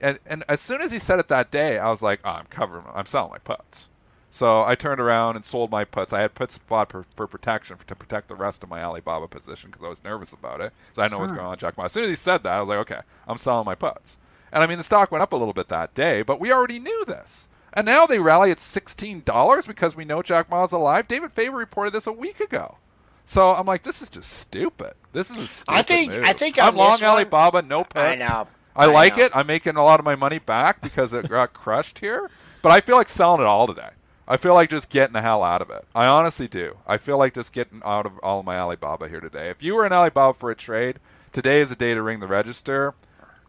And 0.03 0.19
and 0.27 0.45
as 0.49 0.61
soon 0.61 0.81
as 0.83 0.93
he 0.93 0.99
said 0.99 1.19
it 1.19 1.29
that 1.29 1.51
day, 1.51 1.79
I 1.79 1.89
was 1.89 2.03
like, 2.03 2.21
oh, 2.25 2.31
I'm 2.31 2.47
covering, 2.47 2.85
I'm 2.95 3.07
selling 3.07 3.31
my 3.31 3.39
puts. 3.39 3.89
So 4.29 4.63
I 4.65 4.75
turned 4.75 4.99
around 5.01 5.37
and 5.37 5.45
sold 5.45 5.71
my 5.71 5.85
puts. 5.85 6.13
I 6.13 6.23
had 6.23 6.35
puts 6.35 6.57
bought 6.57 6.91
for, 6.91 7.05
for 7.15 7.27
protection 7.27 7.77
for, 7.77 7.87
to 7.87 7.95
protect 7.95 8.29
the 8.29 8.35
rest 8.35 8.63
of 8.63 8.71
my 8.71 8.83
Alibaba 8.83 9.29
position 9.29 9.71
because 9.71 9.85
I 9.85 9.89
was 9.91 10.03
nervous 10.03 10.33
about 10.33 10.63
it. 10.63 10.73
So 10.95 11.03
I 11.03 11.09
know 11.09 11.19
what's 11.19 11.33
going 11.33 11.47
on, 11.47 11.59
Jack 11.59 11.77
Ma. 11.77 11.85
As 11.85 11.93
soon 11.93 12.05
as 12.05 12.09
he 12.11 12.15
said 12.17 12.43
that, 12.43 12.55
I 12.55 12.61
was 12.61 12.69
like, 12.71 12.79
okay, 12.79 13.01
I'm 13.29 13.37
selling 13.37 13.67
my 13.67 13.75
puts. 13.75 14.19
And 14.51 14.63
I 14.65 14.67
mean, 14.67 14.79
the 14.79 14.85
stock 14.85 15.13
went 15.13 15.21
up 15.23 15.33
a 15.35 15.37
little 15.37 15.53
bit 15.53 15.69
that 15.69 15.95
day, 15.95 16.23
but 16.23 16.41
we 16.41 16.51
already 16.51 16.79
knew 16.79 17.05
this. 17.05 17.49
And 17.75 17.85
now 17.87 18.07
they 18.07 18.19
rally 18.19 18.51
at 18.51 18.59
$16 18.59 19.67
because 19.67 19.97
we 19.97 20.05
know 20.05 20.23
Jack 20.23 20.51
Ma's 20.51 20.73
alive. 20.73 21.09
David 21.09 21.33
Faber 21.33 21.57
reported 21.57 21.93
this 21.93 22.07
a 22.07 22.13
week 22.13 22.41
ago. 22.41 22.77
So 23.25 23.53
I'm 23.55 23.67
like, 23.67 23.83
this 23.83 24.03
is 24.03 24.11
just 24.11 24.31
stupid. 24.33 24.95
This 25.13 25.31
is 25.31 25.39
a 25.39 25.47
stupid 25.47 25.79
I 25.79 25.83
think 25.83 26.11
move. 26.11 26.25
I 26.25 26.33
think 26.33 26.63
I'm 26.63 26.75
long 26.75 26.93
one- 26.93 27.05
Alibaba, 27.05 27.63
no 27.63 27.85
puts. 27.85 27.97
I 27.97 28.15
know. 28.15 28.49
I, 28.75 28.85
I 28.85 28.87
like 28.87 29.17
know. 29.17 29.25
it. 29.25 29.33
I'm 29.35 29.47
making 29.47 29.77
a 29.77 29.85
lot 29.85 29.99
of 30.01 30.05
my 30.05 30.15
money 30.17 30.39
back 30.39 30.81
because 30.81 31.13
it 31.13 31.29
got 31.29 31.53
crushed 31.53 31.99
here. 32.01 32.31
But 32.63 32.73
I 32.73 32.81
feel 32.81 32.97
like 32.97 33.09
selling 33.09 33.41
it 33.41 33.47
all 33.47 33.67
today. 33.67 33.91
I 34.27 34.37
feel 34.37 34.55
like 34.55 34.71
just 34.71 34.89
getting 34.89 35.13
the 35.15 35.21
hell 35.21 35.43
out 35.43 35.61
of 35.63 35.71
it. 35.71 35.85
I 35.95 36.07
honestly 36.07 36.47
do. 36.49 36.79
I 36.87 36.97
feel 36.97 37.19
like 37.19 37.35
just 37.35 37.53
getting 37.53 37.83
out 37.85 38.07
of 38.07 38.19
all 38.23 38.41
of 38.41 38.47
my 38.47 38.59
Alibaba 38.59 39.09
here 39.09 39.21
today. 39.21 39.51
If 39.51 39.63
you 39.63 39.75
were 39.77 39.85
in 39.85 39.93
Alibaba 39.93 40.33
for 40.33 40.51
a 40.51 40.55
trade, 40.55 41.01
today 41.33 41.61
is 41.61 41.71
the 41.71 41.77
day 41.77 41.93
to 41.93 42.01
ring 42.03 42.21
the 42.21 42.29
register. 42.29 42.95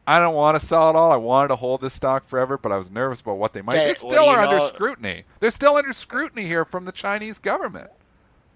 I 0.05 0.19
don't 0.19 0.33
want 0.33 0.59
to 0.59 0.65
sell 0.65 0.89
it 0.89 0.95
all. 0.97 1.11
I 1.11 1.15
wanted 1.15 1.49
to 1.49 1.55
hold 1.57 1.79
this 1.79 1.93
stock 1.93 2.25
forever, 2.25 2.57
but 2.57 2.71
I 2.73 2.77
was 2.77 2.91
nervous 2.91 3.21
about 3.21 3.37
what 3.37 3.53
they 3.53 3.61
might. 3.61 3.73
They- 3.75 3.87
They 3.87 3.93
still 3.93 4.25
are 4.25 4.41
under 4.41 4.59
scrutiny. 4.65 5.23
They're 5.39 5.51
still 5.51 5.77
under 5.77 5.93
scrutiny 5.93 6.45
here 6.45 6.65
from 6.65 6.85
the 6.85 6.91
Chinese 6.91 7.39
government. 7.39 7.91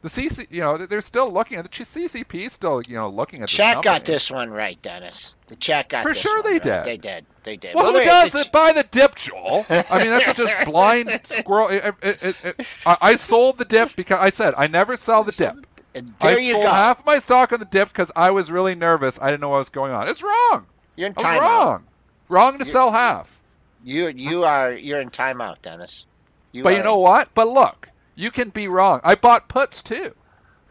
The 0.07 0.21
CC, 0.21 0.47
you 0.49 0.61
know, 0.61 0.77
they're 0.77 1.01
still 1.01 1.29
looking 1.29 1.57
at 1.57 1.65
the 1.65 1.69
CCP. 1.69 2.49
Still, 2.49 2.81
you 2.87 2.95
know, 2.95 3.09
looking 3.09 3.41
at. 3.41 3.49
The 3.49 3.55
Chat 3.55 3.83
got 3.83 4.05
this 4.05 4.31
one 4.31 4.51
right, 4.51 4.81
Dennis. 4.81 5.35
The 5.47 5.55
chat 5.57 5.89
got 5.89 6.03
For 6.03 6.13
this 6.13 6.19
sure 6.21 6.41
one 6.41 6.45
they 6.45 6.51
right. 6.53 6.61
did. 6.61 6.83
They 6.85 6.97
did. 6.97 7.25
They 7.43 7.57
did. 7.57 7.75
Well, 7.75 7.87
who 7.87 7.93
they're- 7.93 8.05
does 8.05 8.33
it 8.35 8.51
by 8.53 8.71
the 8.71 8.83
dip, 8.83 9.15
Joel? 9.15 9.65
I 9.69 9.99
mean, 9.99 10.07
that's 10.09 10.33
just 10.33 10.53
blind 10.65 11.09
squirrel. 11.25 11.67
It, 11.69 11.93
it, 12.01 12.37
it, 12.43 12.67
I, 12.85 12.97
I 13.01 13.15
sold 13.15 13.57
the 13.57 13.65
dip 13.65 13.95
because 13.97 14.19
I 14.21 14.29
said 14.29 14.53
I 14.57 14.67
never 14.67 14.95
sell 14.95 15.23
the 15.25 15.31
dip. 15.33 15.55
And 15.93 16.13
there 16.21 16.37
I 16.37 16.39
you 16.39 16.51
sold 16.53 16.63
go. 16.63 16.69
half 16.69 17.05
my 17.05 17.19
stock 17.19 17.51
on 17.51 17.59
the 17.59 17.65
dip 17.65 17.89
because 17.89 18.11
I 18.15 18.31
was 18.31 18.49
really 18.49 18.75
nervous. 18.75 19.19
I 19.21 19.27
didn't 19.27 19.41
know 19.41 19.49
what 19.49 19.59
was 19.59 19.69
going 19.69 19.91
on. 19.91 20.07
It's 20.07 20.23
wrong. 20.23 20.67
You're 20.95 21.07
in 21.07 21.13
timeout. 21.15 21.39
wrong. 21.41 21.83
Wrong 22.29 22.59
to 22.59 22.65
sell 22.65 22.91
half. 22.91 23.43
You 23.83 24.07
you 24.07 24.45
are 24.45 24.71
you're 24.71 25.01
in 25.01 25.09
timeout, 25.09 25.61
Dennis. 25.61 26.05
You 26.53 26.63
But 26.63 26.75
you 26.77 26.83
know 26.83 26.97
what? 26.97 27.29
But 27.33 27.47
look, 27.47 27.89
you 28.17 28.31
can 28.31 28.49
be 28.49 28.67
wrong. 28.67 28.99
I 29.03 29.15
bought 29.15 29.47
puts 29.47 29.81
too. 29.81 30.15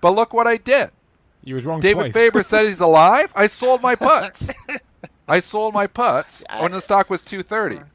But 0.01 0.11
look 0.11 0.35
what 0.35 0.47
I 0.47 0.57
did. 0.57 0.91
You 1.43 1.55
was 1.55 1.65
wrong 1.65 1.81
David 1.81 2.13
twice. 2.13 2.13
Faber 2.13 2.43
said 2.43 2.67
he's 2.67 2.81
alive. 2.81 3.33
I 3.37 3.47
sold 3.47 3.81
my 3.81 3.95
puts. 3.95 4.51
I 5.29 5.39
sold 5.39 5.73
my 5.73 5.87
puts 5.87 6.45
when 6.61 6.73
the 6.73 6.81
stock 6.81 7.09
was 7.09 7.23
230. 7.23 7.87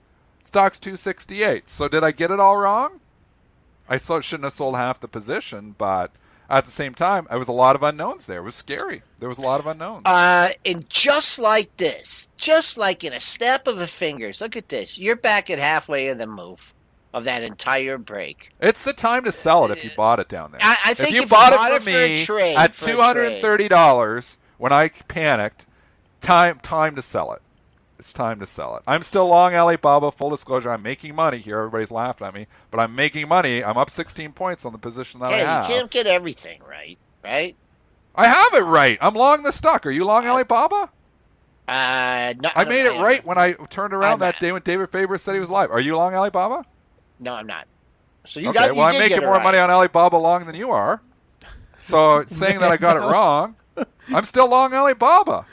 Stock's 0.44 0.80
268. 0.80 1.70
So 1.70 1.88
did 1.88 2.04
I 2.04 2.12
get 2.12 2.32
it 2.32 2.40
all 2.40 2.58
wrong? 2.58 3.02
I 3.90 3.98
so, 3.98 4.22
shouldn't 4.22 4.46
have 4.46 4.54
sold 4.54 4.78
half 4.78 5.02
the 5.02 5.10
position, 5.10 5.76
but 5.78 6.12
at 6.50 6.64
the 6.64 6.72
same 6.72 6.94
time, 6.94 7.28
there 7.30 7.40
was 7.40 7.50
a 7.50 7.54
lot 7.54 7.76
of 7.76 7.84
unknowns 7.84 8.26
there. 8.26 8.40
It 8.40 8.44
was 8.44 8.56
scary. 8.56 9.04
There 9.20 9.28
was 9.28 9.38
a 9.38 9.42
lot 9.42 9.60
of 9.60 9.68
unknowns. 9.68 10.04
Uh, 10.06 10.52
and 10.66 10.90
just 10.90 11.40
like 11.40 11.76
this, 11.76 12.30
just 12.38 12.78
like 12.78 13.04
in 13.04 13.12
a 13.12 13.20
snap 13.20 13.68
of 13.68 13.82
a 13.82 13.88
fingers, 13.88 14.40
look 14.40 14.56
at 14.56 14.70
this. 14.70 14.98
You're 14.98 15.18
back 15.18 15.50
at 15.50 15.60
halfway 15.60 16.08
of 16.08 16.20
the 16.20 16.28
move 16.28 16.74
of 17.14 17.24
that 17.26 17.44
entire 17.44 17.98
break. 17.98 18.50
it's 18.60 18.84
the 18.84 18.94
time 18.94 19.24
to 19.26 19.32
sell 19.32 19.66
it 19.66 19.72
if 19.72 19.84
you 19.84 19.92
bought 19.96 20.20
it 20.20 20.30
down 20.30 20.52
there. 20.52 20.60
I- 20.64 20.78
I 20.86 20.94
think 20.94 21.10
if 21.10 21.16
you 21.16 21.22
if 21.24 21.30
bought, 21.30 21.52
bought 21.52 21.72
it 21.72 21.76
it 21.76 21.84
from 21.84 21.94
for 21.94 22.00
a 22.00 22.18
trade, 22.26 22.56
at 22.56 22.76
two 22.78 23.02
hundred 23.02 23.34
and 23.34 23.42
thirty 23.42 23.68
dollars 23.68 24.38
when 24.58 24.72
I 24.72 24.90
panicked, 25.08 25.66
time 26.22 26.60
time 26.62 26.96
to 26.96 27.02
sell 27.02 27.34
it. 27.34 27.42
It's 28.00 28.14
time 28.14 28.40
to 28.40 28.48
sell 28.48 28.76
it. 28.78 28.84
I'm 28.88 29.04
still 29.04 29.28
long 29.28 29.54
Alibaba. 29.54 30.12
Full 30.12 30.32
disclosure, 30.32 30.72
I'm 30.72 30.82
making 30.82 31.14
money 31.14 31.38
here. 31.38 31.60
Everybody's 31.60 31.92
laughing 31.92 32.26
at 32.26 32.34
me, 32.34 32.48
but 32.72 32.80
I'm 32.80 32.96
making 32.96 33.28
money. 33.28 33.64
I'm 33.64 33.78
up 33.78 33.92
16 33.92 34.32
points 34.34 34.66
on 34.66 34.72
the 34.72 34.80
position 34.80 35.20
that 35.20 35.30
Hey, 35.30 35.44
I 35.46 35.62
you 35.62 35.68
can't 35.68 35.92
get 35.92 36.08
everything 36.08 36.62
right, 36.68 36.98
right? 37.24 37.56
I 38.16 38.26
have 38.28 38.54
it 38.56 38.64
right. 38.66 38.98
I'm 39.02 39.14
long 39.14 39.44
the 39.44 39.52
stock. 39.52 39.86
Are 39.86 39.92
you 39.92 40.04
long 40.06 40.26
Alibaba? 40.28 40.90
Uh, 41.68 42.34
no, 42.42 42.50
I 42.56 42.66
made 42.66 42.86
it 42.88 43.00
right 43.00 43.24
when 43.26 43.38
I 43.38 43.54
turned 43.70 43.94
around 43.94 44.14
I'm 44.14 44.20
that 44.20 44.36
not. 44.36 44.40
day 44.42 44.52
when 44.52 44.62
David 44.64 44.90
Faber 44.90 45.18
said 45.18 45.36
he 45.36 45.40
was 45.40 45.50
live. 45.52 45.70
Are 45.72 45.80
you 45.80 45.96
long 45.96 46.16
Alibaba? 46.16 46.66
No, 47.22 47.34
I'm 47.36 47.48
not. 47.48 47.68
So 48.26 48.40
you 48.40 48.50
okay, 48.50 48.60
got. 48.60 48.70
you 48.72 48.76
well, 48.76 48.88
I'm 48.94 49.00
making 49.00 49.22
more 49.22 49.36
right. 49.36 49.44
money 49.44 49.58
on 49.58 49.70
Alibaba 49.70 50.18
long 50.18 50.46
than 50.46 50.56
you 50.56 50.70
are. 50.72 51.02
So 51.82 52.24
saying 52.28 52.60
that 52.60 52.72
I 52.72 52.78
got 52.78 52.98
it 52.98 53.00
wrong, 53.00 53.56
I'm 54.10 54.26
still 54.26 54.50
long 54.50 54.74
Alibaba. 54.74 55.46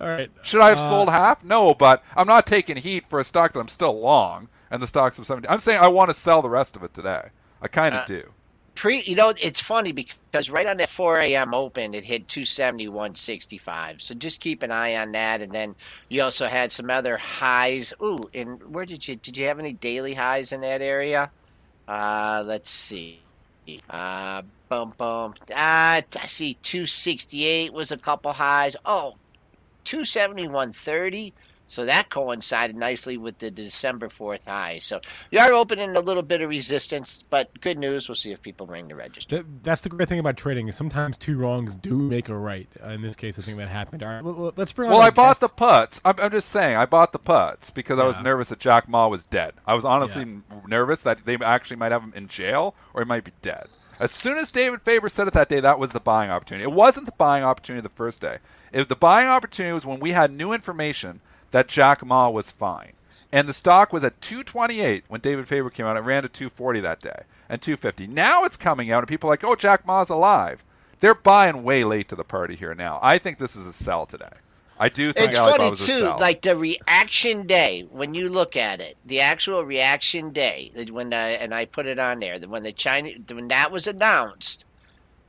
All 0.00 0.08
right. 0.08 0.30
Should 0.42 0.60
I 0.60 0.68
have 0.68 0.78
Uh, 0.78 0.88
sold 0.88 1.08
half? 1.08 1.42
No, 1.44 1.74
but 1.74 2.04
I'm 2.16 2.26
not 2.26 2.46
taking 2.46 2.76
heat 2.76 3.06
for 3.06 3.18
a 3.18 3.24
stock 3.24 3.52
that 3.52 3.58
I'm 3.58 3.68
still 3.68 3.98
long, 3.98 4.48
and 4.70 4.80
the 4.82 4.86
stock's 4.86 5.18
of 5.18 5.26
70. 5.26 5.48
I'm 5.48 5.58
saying 5.58 5.80
I 5.80 5.88
want 5.88 6.10
to 6.10 6.14
sell 6.14 6.40
the 6.42 6.50
rest 6.50 6.76
of 6.76 6.82
it 6.84 6.94
today. 6.94 7.30
I 7.60 7.66
kind 7.68 7.94
of 7.94 8.02
Uh, 8.02 8.06
do. 8.06 8.32
Pre, 8.78 9.02
you 9.04 9.16
know, 9.16 9.32
it's 9.42 9.58
funny 9.58 9.90
because 9.90 10.50
right 10.50 10.64
on 10.64 10.76
that 10.76 10.88
4 10.88 11.18
a.m. 11.18 11.52
open, 11.52 11.94
it 11.94 12.04
hit 12.04 12.28
271.65. 12.28 14.00
So 14.00 14.14
just 14.14 14.40
keep 14.40 14.62
an 14.62 14.70
eye 14.70 14.94
on 14.94 15.10
that. 15.10 15.42
And 15.42 15.50
then 15.50 15.74
you 16.08 16.22
also 16.22 16.46
had 16.46 16.70
some 16.70 16.88
other 16.88 17.16
highs. 17.16 17.92
Ooh, 18.00 18.30
and 18.32 18.62
where 18.72 18.86
did 18.86 19.08
you 19.08 19.16
did 19.16 19.36
you 19.36 19.46
have 19.46 19.58
any 19.58 19.72
daily 19.72 20.14
highs 20.14 20.52
in 20.52 20.60
that 20.60 20.80
area? 20.80 21.32
Uh, 21.88 22.44
let's 22.46 22.70
see. 22.70 23.18
Uh, 23.90 24.42
bum 24.68 24.94
bum. 24.96 25.34
Ah, 25.56 26.00
I 26.14 26.26
see 26.28 26.54
268 26.62 27.72
was 27.72 27.90
a 27.90 27.98
couple 27.98 28.32
highs. 28.32 28.76
Oh, 28.84 29.16
271.30. 29.86 31.32
So 31.70 31.84
that 31.84 32.08
coincided 32.08 32.74
nicely 32.76 33.16
with 33.18 33.38
the 33.38 33.50
December 33.50 34.08
4th 34.08 34.46
high. 34.46 34.78
So 34.78 35.00
you 35.30 35.38
are 35.38 35.52
opening 35.52 35.94
a 35.94 36.00
little 36.00 36.22
bit 36.22 36.40
of 36.40 36.48
resistance, 36.48 37.22
but 37.28 37.60
good 37.60 37.78
news. 37.78 38.08
We'll 38.08 38.16
see 38.16 38.32
if 38.32 38.40
people 38.40 38.66
ring 38.66 38.88
the 38.88 38.94
register. 38.94 39.36
Th- 39.42 39.46
that's 39.62 39.82
the 39.82 39.90
great 39.90 40.08
thing 40.08 40.18
about 40.18 40.36
trading 40.38 40.68
is 40.68 40.76
sometimes 40.76 41.18
two 41.18 41.36
wrongs 41.38 41.76
do 41.76 41.96
make 41.98 42.28
a 42.30 42.36
right. 42.36 42.68
Uh, 42.82 42.88
in 42.88 43.02
this 43.02 43.14
case, 43.16 43.38
I 43.38 43.42
think 43.42 43.58
that 43.58 43.68
happened. 43.68 44.02
All 44.02 44.08
right, 44.08 44.24
l- 44.24 44.46
l- 44.46 44.52
let's 44.56 44.72
bring 44.72 44.88
Well, 44.90 45.00
our 45.00 45.08
I 45.08 45.10
bought 45.10 45.38
guest. 45.38 45.40
the 45.42 45.48
puts. 45.48 46.00
I'm, 46.04 46.14
I'm 46.18 46.30
just 46.30 46.48
saying, 46.48 46.76
I 46.76 46.86
bought 46.86 47.12
the 47.12 47.18
puts 47.18 47.68
because 47.70 47.98
I 47.98 48.04
was 48.04 48.18
nervous 48.20 48.48
that 48.48 48.58
Jack 48.60 48.88
Ma 48.88 49.06
was 49.06 49.24
dead. 49.24 49.52
I 49.66 49.74
was 49.74 49.84
honestly 49.84 50.24
Yeah. 50.24 50.56
nervous 50.66 51.02
that 51.02 51.26
they 51.26 51.36
actually 51.36 51.76
might 51.76 51.92
have 51.92 52.02
him 52.02 52.12
in 52.16 52.28
jail 52.28 52.74
or 52.94 53.02
he 53.02 53.06
might 53.06 53.24
be 53.24 53.32
dead. 53.42 53.66
As 54.00 54.10
soon 54.10 54.38
as 54.38 54.50
David 54.50 54.80
Faber 54.80 55.08
said 55.08 55.26
it 55.28 55.34
that 55.34 55.48
day, 55.48 55.60
that 55.60 55.78
was 55.78 55.90
the 55.90 56.00
buying 56.00 56.30
opportunity. 56.30 56.62
It 56.62 56.72
wasn't 56.72 57.04
the 57.06 57.12
buying 57.18 57.44
opportunity 57.44 57.82
the 57.82 57.88
first 57.94 58.20
day. 58.22 58.38
If 58.72 58.88
the 58.88 58.94
buying 58.96 59.28
opportunity 59.28 59.74
was 59.74 59.84
when 59.84 59.98
we 60.00 60.12
had 60.12 60.32
new 60.32 60.52
information 60.52 61.20
that 61.50 61.68
Jack 61.68 62.04
Ma 62.04 62.28
was 62.28 62.52
fine. 62.52 62.92
And 63.30 63.48
the 63.48 63.52
stock 63.52 63.92
was 63.92 64.04
at 64.04 64.20
228 64.22 65.04
when 65.08 65.20
David 65.20 65.48
Faber 65.48 65.70
came 65.70 65.86
out. 65.86 65.96
It 65.96 66.00
ran 66.00 66.22
to 66.22 66.28
240 66.28 66.80
that 66.80 67.00
day 67.00 67.22
and 67.48 67.60
250. 67.60 68.06
Now 68.06 68.44
it's 68.44 68.56
coming 68.56 68.90
out, 68.90 69.00
and 69.00 69.08
people 69.08 69.28
are 69.28 69.32
like, 69.32 69.44
oh, 69.44 69.56
Jack 69.56 69.86
Ma's 69.86 70.10
alive. 70.10 70.64
They're 71.00 71.14
buying 71.14 71.62
way 71.62 71.84
late 71.84 72.08
to 72.08 72.16
the 72.16 72.24
party 72.24 72.56
here 72.56 72.74
now. 72.74 72.98
I 73.02 73.18
think 73.18 73.38
this 73.38 73.54
is 73.54 73.66
a 73.66 73.72
sell 73.72 74.06
today. 74.06 74.26
I 74.80 74.88
do 74.88 75.12
think 75.12 75.28
It's 75.28 75.36
funny 75.36 75.74
too, 75.74 76.12
like 76.20 76.42
the 76.42 76.56
reaction 76.56 77.46
day 77.46 77.86
when 77.90 78.14
you 78.14 78.28
look 78.28 78.56
at 78.56 78.80
it, 78.80 78.96
the 79.04 79.20
actual 79.20 79.64
reaction 79.64 80.30
day 80.30 80.70
when 80.90 81.10
the, 81.10 81.16
and 81.16 81.52
I 81.52 81.64
put 81.64 81.86
it 81.86 81.98
on 81.98 82.20
there 82.20 82.38
that 82.38 82.48
when 82.48 82.62
the 82.62 82.72
China 82.72 83.10
when 83.32 83.48
that 83.48 83.72
was 83.72 83.88
announced, 83.88 84.66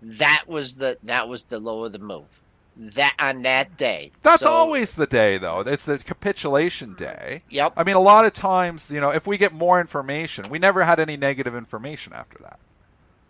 that 0.03 0.43
was 0.47 0.75
the 0.75 0.99
that 1.03 1.27
was 1.27 1.45
the 1.45 1.59
low 1.59 1.83
of 1.83 1.93
the 1.93 1.99
move. 1.99 2.38
That 2.81 3.13
on 3.19 3.41
that 3.41 3.75
day. 3.75 4.13
That's 4.23 4.43
So- 4.43 4.49
always 4.49 4.93
the 4.93 5.05
day, 5.05 5.37
though. 5.37 5.59
It's 5.59 5.83
the 5.83 5.97
capitulation 5.97 6.93
day. 6.93 7.43
Yep. 7.49 7.73
I 7.75 7.83
mean, 7.83 7.97
a 7.97 8.01
lot 8.01 8.23
of 8.23 8.33
times, 8.33 8.89
you 8.89 9.01
know, 9.01 9.09
if 9.09 9.27
we 9.27 9.37
get 9.37 9.53
more 9.53 9.81
information, 9.81 10.45
we 10.49 10.59
never 10.59 10.85
had 10.85 10.97
any 10.97 11.17
negative 11.17 11.53
information 11.53 12.13
after 12.13 12.37
that. 12.41 12.57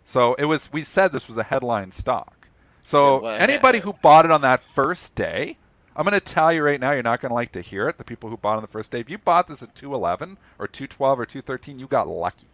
So 0.04 0.34
it 0.34 0.44
was. 0.44 0.72
We 0.72 0.82
said 0.82 1.10
this 1.10 1.26
was 1.26 1.36
a 1.36 1.42
headline 1.42 1.90
stock. 1.90 2.48
So 2.84 3.22
was. 3.22 3.40
anybody 3.40 3.80
who 3.80 3.92
bought 3.92 4.24
it 4.24 4.30
on 4.30 4.40
that 4.42 4.62
first 4.62 5.16
day, 5.16 5.56
I'm 5.96 6.04
going 6.04 6.18
to 6.18 6.20
tell 6.20 6.52
you 6.52 6.62
right 6.62 6.78
now, 6.80 6.92
you're 6.92 7.02
not 7.02 7.20
going 7.20 7.30
to 7.30 7.34
like 7.34 7.52
to 7.52 7.60
hear 7.60 7.88
it. 7.88 7.98
The 7.98 8.04
people 8.04 8.30
who 8.30 8.36
bought 8.36 8.56
on 8.56 8.62
the 8.62 8.68
first 8.68 8.92
day, 8.92 9.00
if 9.00 9.10
you 9.10 9.18
bought 9.18 9.48
this 9.48 9.62
at 9.62 9.74
211 9.74 10.38
or 10.58 10.68
212 10.68 11.20
or 11.20 11.26
213, 11.26 11.78
you 11.80 11.86
got 11.88 12.06
lucky. 12.08 12.46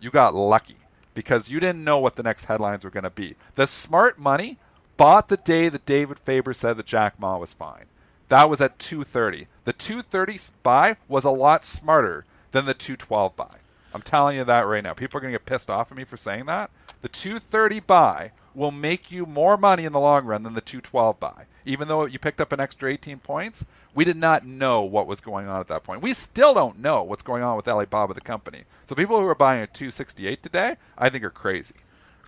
You 0.00 0.10
got 0.10 0.34
lucky 0.34 0.76
because 1.14 1.48
you 1.48 1.60
didn't 1.60 1.84
know 1.84 1.98
what 1.98 2.16
the 2.16 2.22
next 2.22 2.46
headlines 2.46 2.84
were 2.84 2.90
going 2.90 3.04
to 3.04 3.10
be. 3.10 3.36
The 3.54 3.66
smart 3.66 4.18
money 4.18 4.58
bought 4.96 5.28
the 5.28 5.36
day 5.36 5.68
that 5.68 5.86
David 5.86 6.18
Faber 6.18 6.52
said 6.52 6.76
that 6.76 6.86
Jack 6.86 7.18
Ma 7.20 7.36
was 7.36 7.54
fine. 7.54 7.86
That 8.28 8.50
was 8.50 8.60
at 8.60 8.78
230. 8.78 9.46
The 9.64 9.72
230 9.72 10.38
buy 10.62 10.96
was 11.08 11.24
a 11.24 11.30
lot 11.30 11.64
smarter 11.64 12.24
than 12.52 12.66
the 12.66 12.74
212 12.74 13.36
buy. 13.36 13.56
I'm 13.94 14.02
telling 14.02 14.36
you 14.36 14.44
that 14.44 14.66
right 14.66 14.82
now. 14.82 14.94
People 14.94 15.18
are 15.18 15.20
going 15.20 15.32
to 15.32 15.38
get 15.38 15.46
pissed 15.46 15.70
off 15.70 15.90
at 15.90 15.96
me 15.96 16.04
for 16.04 16.16
saying 16.16 16.46
that. 16.46 16.70
The 17.02 17.08
230 17.08 17.80
buy 17.80 18.32
will 18.54 18.70
make 18.70 19.12
you 19.12 19.26
more 19.26 19.56
money 19.56 19.84
in 19.84 19.92
the 19.92 20.00
long 20.00 20.24
run 20.24 20.42
than 20.42 20.54
the 20.54 20.60
212 20.60 21.20
buy. 21.20 21.44
Even 21.64 21.88
though 21.88 22.06
you 22.06 22.18
picked 22.18 22.40
up 22.40 22.52
an 22.52 22.60
extra 22.60 22.90
18 22.90 23.18
points, 23.18 23.66
we 23.94 24.04
did 24.04 24.16
not 24.16 24.46
know 24.46 24.82
what 24.82 25.06
was 25.06 25.20
going 25.20 25.46
on 25.46 25.60
at 25.60 25.68
that 25.68 25.84
point. 25.84 26.02
We 26.02 26.14
still 26.14 26.54
don't 26.54 26.78
know 26.78 27.02
what's 27.02 27.22
going 27.22 27.42
on 27.42 27.56
with 27.56 27.68
Alibaba, 27.68 28.14
the 28.14 28.20
company. 28.20 28.64
So 28.86 28.94
people 28.94 29.20
who 29.20 29.28
are 29.28 29.34
buying 29.34 29.62
at 29.62 29.74
268 29.74 30.42
today, 30.42 30.76
I 30.96 31.08
think 31.08 31.22
are 31.22 31.30
crazy 31.30 31.74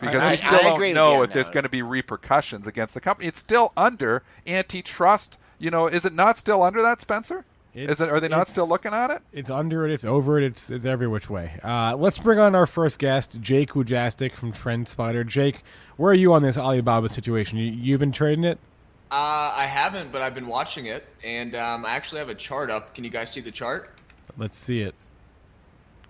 because 0.01 0.23
I- 0.23 0.31
we 0.33 0.37
still 0.37 0.55
I 0.55 0.63
don't 0.63 0.75
agree 0.75 0.93
know 0.93 1.23
if 1.23 1.31
on 1.31 1.35
there's 1.35 1.51
going 1.51 1.65
to 1.65 1.69
be 1.69 1.83
repercussions 1.83 2.67
against 2.67 2.95
the 2.95 3.01
company. 3.01 3.29
It's 3.29 3.39
still 3.41 3.73
under 3.77 4.23
antitrust. 4.47 5.39
You 5.59 5.71
know, 5.71 5.87
is 5.87 6.05
it 6.05 6.13
not 6.15 6.39
still 6.39 6.63
under 6.63 6.83
that, 6.83 7.01
Spencer? 7.01 7.45
is 7.75 8.01
it? 8.01 8.09
Are 8.09 8.19
they 8.19 8.29
not 8.29 8.49
still 8.49 8.69
looking 8.69 8.93
at 8.93 9.11
it? 9.11 9.23
It's 9.33 9.51
under 9.51 9.87
it. 9.87 9.93
It's 9.93 10.05
over 10.05 10.39
it. 10.39 10.45
It's 10.45 10.71
it's 10.71 10.85
every 10.85 11.07
which 11.07 11.31
way. 11.31 11.59
Uh, 11.63 11.95
let's 11.97 12.19
bring 12.19 12.39
on 12.39 12.55
our 12.55 12.67
first 12.67 12.99
guest, 12.99 13.41
Jake 13.41 13.73
Wujastyk 13.73 14.33
from 14.33 14.53
TrendSpider. 14.53 15.27
Jake, 15.27 15.63
where 15.97 16.11
are 16.11 16.15
you 16.15 16.33
on 16.33 16.43
this 16.43 16.57
Alibaba 16.59 17.09
situation? 17.09 17.59
You, 17.59 17.71
you've 17.71 18.01
been 18.01 18.13
trading 18.13 18.45
it. 18.45 18.59
Uh, 19.11 19.53
I 19.55 19.67
haven't, 19.67 20.13
but 20.13 20.23
I've 20.23 20.35
been 20.35 20.49
watching 20.49 20.87
it, 20.87 21.07
and 21.25 21.55
um, 21.55 21.87
I 21.87 21.91
actually 21.93 22.19
have 22.19 22.29
a 22.29 22.35
chart 22.35 22.71
up. 22.71 22.95
Can 22.95 23.05
you 23.05 23.11
guys 23.11 23.31
see 23.31 23.41
the 23.41 23.51
chart? 23.53 23.91
Let's 24.37 24.59
see 24.59 24.81
it. 24.81 24.95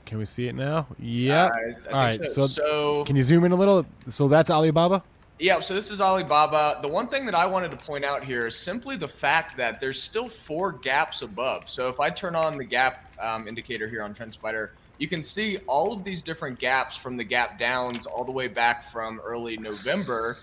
Can 0.09 0.17
we 0.17 0.25
see 0.25 0.49
it 0.49 0.55
now? 0.55 0.87
Yeah. 0.99 1.45
Uh, 1.45 1.49
I- 1.49 1.61
I 1.61 1.75
think 1.75 1.87
All 1.93 2.01
right. 2.01 2.21
so. 2.23 2.27
So, 2.29 2.47
So- 2.47 3.05
can 3.05 3.15
you 3.15 3.23
zoom 3.23 3.45
in 3.45 3.53
a 3.53 3.57
little? 3.57 3.85
So 4.09 4.27
that's 4.27 4.49
Alibaba. 4.49 5.03
Yeah, 5.39 5.61
so 5.61 5.75
this 5.75 5.91
is 5.91 6.01
Alibaba. 6.01 6.79
The 6.81 6.89
one 6.89 7.09
thing 7.09 7.27
that 7.27 7.35
I 7.35 7.45
wanted 7.45 7.71
to 7.73 7.77
point 7.77 8.07
out 8.07 8.25
here 8.25 8.47
is 8.47 8.57
simply 8.57 8.97
the 8.97 9.07
fact 9.07 9.57
that 9.59 9.81
there's 9.81 10.03
still 10.03 10.27
four 10.29 10.73
gaps 10.73 11.21
above. 11.21 11.69
So 11.69 11.91
if 11.91 12.01
I 12.01 12.09
turn 12.09 12.35
on 12.35 12.57
the 12.57 12.65
gap 12.65 13.13
um, 13.21 13.47
indicator 13.47 13.87
here 13.87 14.03
on 14.03 14.15
TrendSpider, 14.15 14.71
you 14.97 15.07
can 15.09 15.23
see 15.23 15.59
all 15.67 15.93
of 15.93 16.05
these 16.05 16.23
different 16.23 16.59
gaps 16.59 16.97
from 16.97 17.19
the 17.19 17.23
gap 17.25 17.59
downs 17.59 18.07
all 18.07 18.25
the 18.25 18.33
way 18.33 18.49
back 18.49 18.83
from 18.91 19.21
early 19.23 19.59
November. 19.59 20.39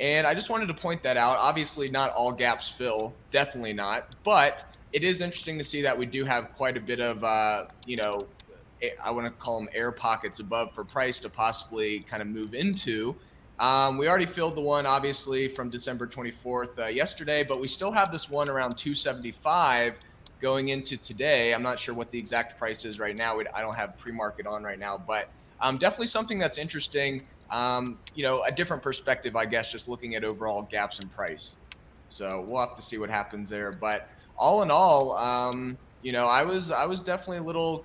And 0.00 0.26
I 0.26 0.32
just 0.32 0.48
wanted 0.48 0.68
to 0.68 0.74
point 0.74 1.02
that 1.02 1.18
out. 1.18 1.36
Obviously, 1.36 1.90
not 1.90 2.12
all 2.14 2.32
gaps 2.32 2.66
fill, 2.68 3.12
definitely 3.30 3.74
not. 3.74 4.08
But 4.24 4.64
it 4.94 5.04
is 5.04 5.20
interesting 5.20 5.58
to 5.58 5.64
see 5.64 5.82
that 5.82 5.96
we 5.96 6.06
do 6.06 6.24
have 6.24 6.52
quite 6.54 6.78
a 6.78 6.80
bit 6.80 6.98
of, 7.00 7.22
uh, 7.22 7.66
you 7.86 7.96
know, 7.96 8.26
I 9.02 9.10
want 9.10 9.26
to 9.26 9.32
call 9.32 9.58
them 9.58 9.68
air 9.72 9.92
pockets 9.92 10.40
above 10.40 10.74
for 10.74 10.84
price 10.84 11.20
to 11.20 11.28
possibly 11.28 12.00
kind 12.00 12.22
of 12.22 12.28
move 12.28 12.54
into. 12.54 13.16
Um, 13.58 13.96
we 13.96 14.08
already 14.08 14.26
filled 14.26 14.56
the 14.56 14.60
one, 14.60 14.86
obviously, 14.86 15.46
from 15.46 15.70
December 15.70 16.06
24th 16.06 16.78
uh, 16.78 16.86
yesterday, 16.86 17.44
but 17.44 17.60
we 17.60 17.68
still 17.68 17.92
have 17.92 18.10
this 18.10 18.28
one 18.28 18.50
around 18.50 18.76
275 18.76 20.00
going 20.40 20.70
into 20.70 20.96
today. 20.96 21.54
I'm 21.54 21.62
not 21.62 21.78
sure 21.78 21.94
what 21.94 22.10
the 22.10 22.18
exact 22.18 22.58
price 22.58 22.84
is 22.84 22.98
right 22.98 23.16
now. 23.16 23.38
I 23.54 23.60
don't 23.60 23.76
have 23.76 23.96
pre-market 23.96 24.46
on 24.46 24.64
right 24.64 24.78
now, 24.78 24.98
but 24.98 25.28
um, 25.60 25.78
definitely 25.78 26.08
something 26.08 26.38
that's 26.38 26.58
interesting. 26.58 27.22
Um, 27.50 27.98
you 28.14 28.24
know, 28.24 28.42
a 28.42 28.50
different 28.50 28.82
perspective, 28.82 29.36
I 29.36 29.46
guess, 29.46 29.70
just 29.70 29.86
looking 29.86 30.16
at 30.16 30.24
overall 30.24 30.62
gaps 30.62 30.98
in 30.98 31.08
price. 31.08 31.56
So 32.08 32.44
we'll 32.48 32.60
have 32.60 32.74
to 32.74 32.82
see 32.82 32.98
what 32.98 33.10
happens 33.10 33.48
there. 33.48 33.70
But 33.70 34.08
all 34.36 34.62
in 34.62 34.70
all, 34.70 35.16
um, 35.16 35.78
you 36.02 36.12
know, 36.12 36.26
I 36.26 36.42
was 36.42 36.70
I 36.70 36.84
was 36.86 37.00
definitely 37.00 37.38
a 37.38 37.42
little 37.42 37.84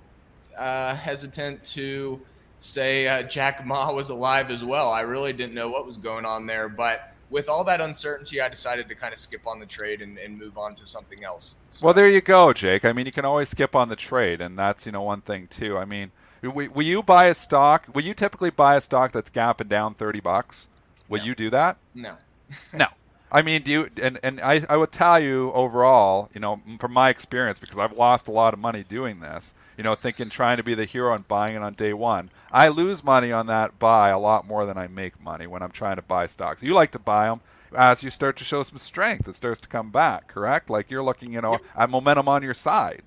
uh, 0.58 0.94
hesitant 0.94 1.64
to 1.64 2.20
say 2.60 3.06
uh, 3.08 3.22
Jack 3.22 3.64
Ma 3.66 3.92
was 3.92 4.10
alive 4.10 4.50
as 4.50 4.64
well. 4.64 4.90
I 4.90 5.00
really 5.02 5.32
didn't 5.32 5.54
know 5.54 5.68
what 5.68 5.86
was 5.86 5.96
going 5.96 6.24
on 6.24 6.46
there, 6.46 6.68
but 6.68 7.14
with 7.30 7.48
all 7.48 7.62
that 7.64 7.80
uncertainty, 7.80 8.40
I 8.40 8.48
decided 8.48 8.88
to 8.88 8.94
kind 8.94 9.12
of 9.12 9.18
skip 9.18 9.46
on 9.46 9.60
the 9.60 9.66
trade 9.66 10.00
and, 10.00 10.18
and 10.18 10.38
move 10.38 10.56
on 10.58 10.74
to 10.74 10.86
something 10.86 11.22
else. 11.24 11.54
So, 11.70 11.84
Well, 11.86 11.94
there 11.94 12.08
you 12.08 12.20
go, 12.22 12.52
Jake. 12.52 12.84
I 12.84 12.92
mean, 12.92 13.06
you 13.06 13.12
can 13.12 13.24
always 13.26 13.50
skip 13.50 13.76
on 13.76 13.88
the 13.90 13.96
trade, 13.96 14.40
and 14.40 14.58
that's 14.58 14.86
you 14.86 14.92
know 14.92 15.02
one 15.02 15.20
thing 15.20 15.46
too. 15.48 15.76
I 15.76 15.84
mean, 15.84 16.10
will, 16.42 16.68
will 16.70 16.82
you 16.82 17.02
buy 17.02 17.26
a 17.26 17.34
stock? 17.34 17.86
Will 17.94 18.02
you 18.02 18.14
typically 18.14 18.50
buy 18.50 18.76
a 18.76 18.80
stock 18.80 19.12
that's 19.12 19.30
gapping 19.30 19.68
down 19.68 19.94
thirty 19.94 20.20
bucks? 20.20 20.68
Will 21.08 21.18
No. 21.18 21.24
you 21.26 21.34
do 21.34 21.50
that? 21.50 21.76
no, 21.94 22.14
No. 22.72 22.86
I 23.30 23.42
mean, 23.42 23.60
do 23.62 23.70
you? 23.70 23.88
And 24.02 24.18
and 24.22 24.40
I 24.40 24.62
I 24.70 24.78
would 24.78 24.90
tell 24.90 25.20
you 25.20 25.52
overall, 25.52 26.30
you 26.32 26.40
know, 26.40 26.62
from 26.80 26.94
my 26.94 27.10
experience, 27.10 27.58
because 27.58 27.78
I've 27.78 27.92
lost 27.98 28.26
a 28.26 28.30
lot 28.32 28.54
of 28.54 28.58
money 28.58 28.82
doing 28.82 29.20
this. 29.20 29.52
You 29.78 29.84
know, 29.84 29.94
thinking 29.94 30.28
trying 30.28 30.56
to 30.56 30.64
be 30.64 30.74
the 30.74 30.84
hero 30.84 31.14
and 31.14 31.26
buying 31.28 31.54
it 31.54 31.62
on 31.62 31.74
day 31.74 31.92
one. 31.92 32.30
I 32.50 32.66
lose 32.66 33.04
money 33.04 33.30
on 33.30 33.46
that 33.46 33.78
buy 33.78 34.08
a 34.08 34.18
lot 34.18 34.44
more 34.44 34.66
than 34.66 34.76
I 34.76 34.88
make 34.88 35.22
money 35.22 35.46
when 35.46 35.62
I'm 35.62 35.70
trying 35.70 35.94
to 35.96 36.02
buy 36.02 36.26
stocks. 36.26 36.64
You 36.64 36.74
like 36.74 36.90
to 36.90 36.98
buy 36.98 37.26
them 37.26 37.40
as 37.76 38.02
you 38.02 38.10
start 38.10 38.36
to 38.38 38.44
show 38.44 38.64
some 38.64 38.78
strength. 38.78 39.28
It 39.28 39.36
starts 39.36 39.60
to 39.60 39.68
come 39.68 39.90
back, 39.90 40.26
correct? 40.26 40.68
Like 40.68 40.90
you're 40.90 41.04
looking, 41.04 41.32
you 41.32 41.40
know, 41.40 41.60
at 41.76 41.90
momentum 41.90 42.28
on 42.28 42.42
your 42.42 42.54
side. 42.54 43.02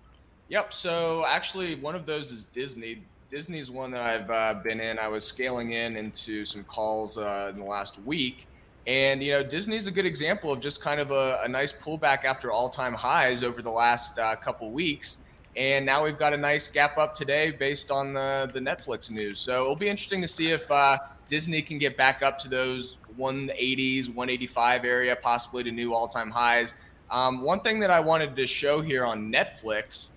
Yep. 0.48 0.72
So 0.72 1.26
actually, 1.28 1.76
one 1.76 1.94
of 1.94 2.06
those 2.06 2.32
is 2.32 2.46
Disney. 2.46 3.04
Disney's 3.28 3.70
one 3.70 3.92
that 3.92 4.02
I've 4.02 4.32
uh, 4.32 4.54
been 4.62 4.80
in. 4.80 4.98
I 4.98 5.10
was 5.10 5.26
scaling 5.26 5.74
in 5.74 5.98
into 5.98 6.46
some 6.46 6.64
calls 6.64 7.18
uh, 7.18 7.52
in 7.54 7.60
the 7.60 7.66
last 7.66 8.00
week, 8.04 8.48
and 8.88 9.22
you 9.22 9.32
know, 9.32 9.44
Disney's 9.44 9.88
a 9.88 9.92
good 9.92 10.06
example 10.06 10.54
of 10.54 10.62
just 10.62 10.82
kind 10.82 11.02
of 11.02 11.12
a, 11.12 11.42
a 11.44 11.50
nice 11.50 11.74
pullback 11.74 12.24
after 12.24 12.50
all-time 12.50 12.94
highs 12.94 13.44
over 13.44 13.62
the 13.62 13.72
last 13.72 14.20
uh, 14.20 14.38
couple 14.38 14.72
weeks. 14.72 15.18
And 15.56 15.86
now 15.86 16.04
we've 16.04 16.18
got 16.18 16.34
a 16.34 16.38
nice 16.38 16.70
gap 16.70 16.98
up 16.98 17.14
today 17.14 17.52
based 17.52 17.92
on 17.92 18.14
the, 18.14 18.50
the 18.54 18.60
Netflix 18.60 19.12
news. 19.12 19.40
So 19.40 19.64
it'll 19.64 19.76
be 19.76 19.90
interesting 19.90 20.22
to 20.22 20.28
see 20.28 20.52
if 20.52 20.70
uh, 20.72 20.98
Disney 21.28 21.62
can 21.62 21.78
get 21.78 21.98
back 21.98 22.22
up 22.22 22.40
to 22.40 22.50
those 22.50 22.98
180s, 23.18 24.08
185 24.08 24.86
area, 24.86 25.16
possibly 25.16 25.64
to 25.64 25.72
new 25.72 25.94
all-time 25.94 26.30
highs. 26.30 26.74
Um, 27.10 27.42
one 27.42 27.60
thing 27.60 27.80
that 27.82 27.92
I 27.92 28.00
wanted 28.00 28.36
to 28.38 28.48
show 28.48 28.82
here 28.82 29.04
on 29.04 29.32
Netflix, 29.32 30.10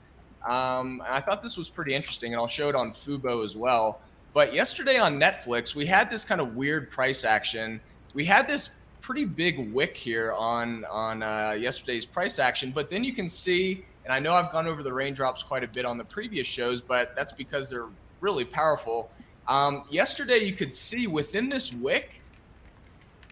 um, 0.48 1.02
I 1.08 1.20
thought 1.20 1.42
this 1.42 1.56
was 1.56 1.68
pretty 1.68 1.94
interesting, 1.94 2.32
and 2.32 2.40
I'll 2.40 2.46
show 2.46 2.68
it 2.68 2.76
on 2.76 2.92
Fubo 2.92 3.44
as 3.44 3.56
well. 3.56 4.00
But 4.32 4.54
yesterday 4.54 4.98
on 4.98 5.18
Netflix, 5.18 5.74
we 5.74 5.86
had 5.86 6.10
this 6.10 6.24
kind 6.24 6.40
of 6.40 6.56
weird 6.56 6.90
price 6.90 7.24
action. 7.24 7.80
We 8.14 8.24
had 8.24 8.46
this 8.48 8.70
pretty 9.00 9.24
big 9.24 9.72
wick 9.72 9.96
here 9.96 10.32
on 10.32 10.84
on 10.86 11.22
uh, 11.22 11.56
yesterday's 11.58 12.04
price 12.04 12.38
action, 12.38 12.72
but 12.72 12.90
then 12.90 13.04
you 13.04 13.12
can 13.12 13.28
see, 13.28 13.84
and 14.04 14.12
I 14.12 14.18
know 14.18 14.34
I've 14.34 14.52
gone 14.52 14.66
over 14.66 14.82
the 14.82 14.92
raindrops 14.92 15.42
quite 15.42 15.64
a 15.64 15.68
bit 15.68 15.84
on 15.84 15.98
the 15.98 16.04
previous 16.04 16.46
shows, 16.46 16.80
but 16.80 17.16
that's 17.16 17.32
because 17.32 17.70
they're 17.70 17.88
really 18.20 18.44
powerful. 18.44 19.10
Um, 19.48 19.84
yesterday, 19.90 20.38
you 20.38 20.52
could 20.52 20.74
see 20.74 21.06
within 21.06 21.48
this 21.48 21.72
wick, 21.72 22.20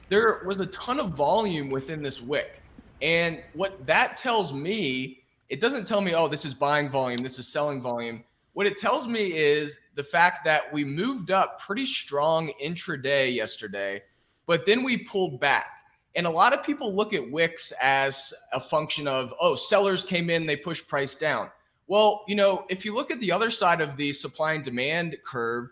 there 0.08 0.42
was 0.44 0.60
a 0.60 0.66
ton 0.66 1.00
of 1.00 1.10
volume 1.10 1.70
within 1.70 2.02
this 2.02 2.20
wick. 2.20 2.60
And 3.00 3.42
what 3.54 3.86
that 3.86 4.16
tells 4.16 4.52
me, 4.52 5.22
it 5.48 5.60
doesn't 5.60 5.86
tell 5.86 6.00
me, 6.00 6.14
oh, 6.14 6.28
this 6.28 6.44
is 6.44 6.54
buying 6.54 6.88
volume, 6.88 7.18
this 7.18 7.38
is 7.38 7.48
selling 7.48 7.82
volume. 7.82 8.24
What 8.54 8.66
it 8.66 8.76
tells 8.76 9.06
me 9.06 9.32
is 9.32 9.78
the 9.94 10.04
fact 10.04 10.44
that 10.44 10.72
we 10.72 10.84
moved 10.84 11.30
up 11.30 11.60
pretty 11.60 11.86
strong 11.86 12.52
intraday 12.62 13.34
yesterday, 13.34 14.02
but 14.46 14.66
then 14.66 14.82
we 14.82 14.98
pulled 14.98 15.40
back. 15.40 15.81
And 16.14 16.26
a 16.26 16.30
lot 16.30 16.52
of 16.52 16.62
people 16.62 16.94
look 16.94 17.14
at 17.14 17.30
wicks 17.30 17.72
as 17.80 18.34
a 18.52 18.60
function 18.60 19.08
of, 19.08 19.32
oh, 19.40 19.54
sellers 19.54 20.04
came 20.04 20.28
in, 20.28 20.46
they 20.46 20.56
pushed 20.56 20.88
price 20.88 21.14
down. 21.14 21.50
Well, 21.86 22.24
you 22.28 22.34
know, 22.34 22.64
if 22.68 22.84
you 22.84 22.94
look 22.94 23.10
at 23.10 23.20
the 23.20 23.32
other 23.32 23.50
side 23.50 23.80
of 23.80 23.96
the 23.96 24.12
supply 24.12 24.52
and 24.52 24.64
demand 24.64 25.16
curve, 25.24 25.70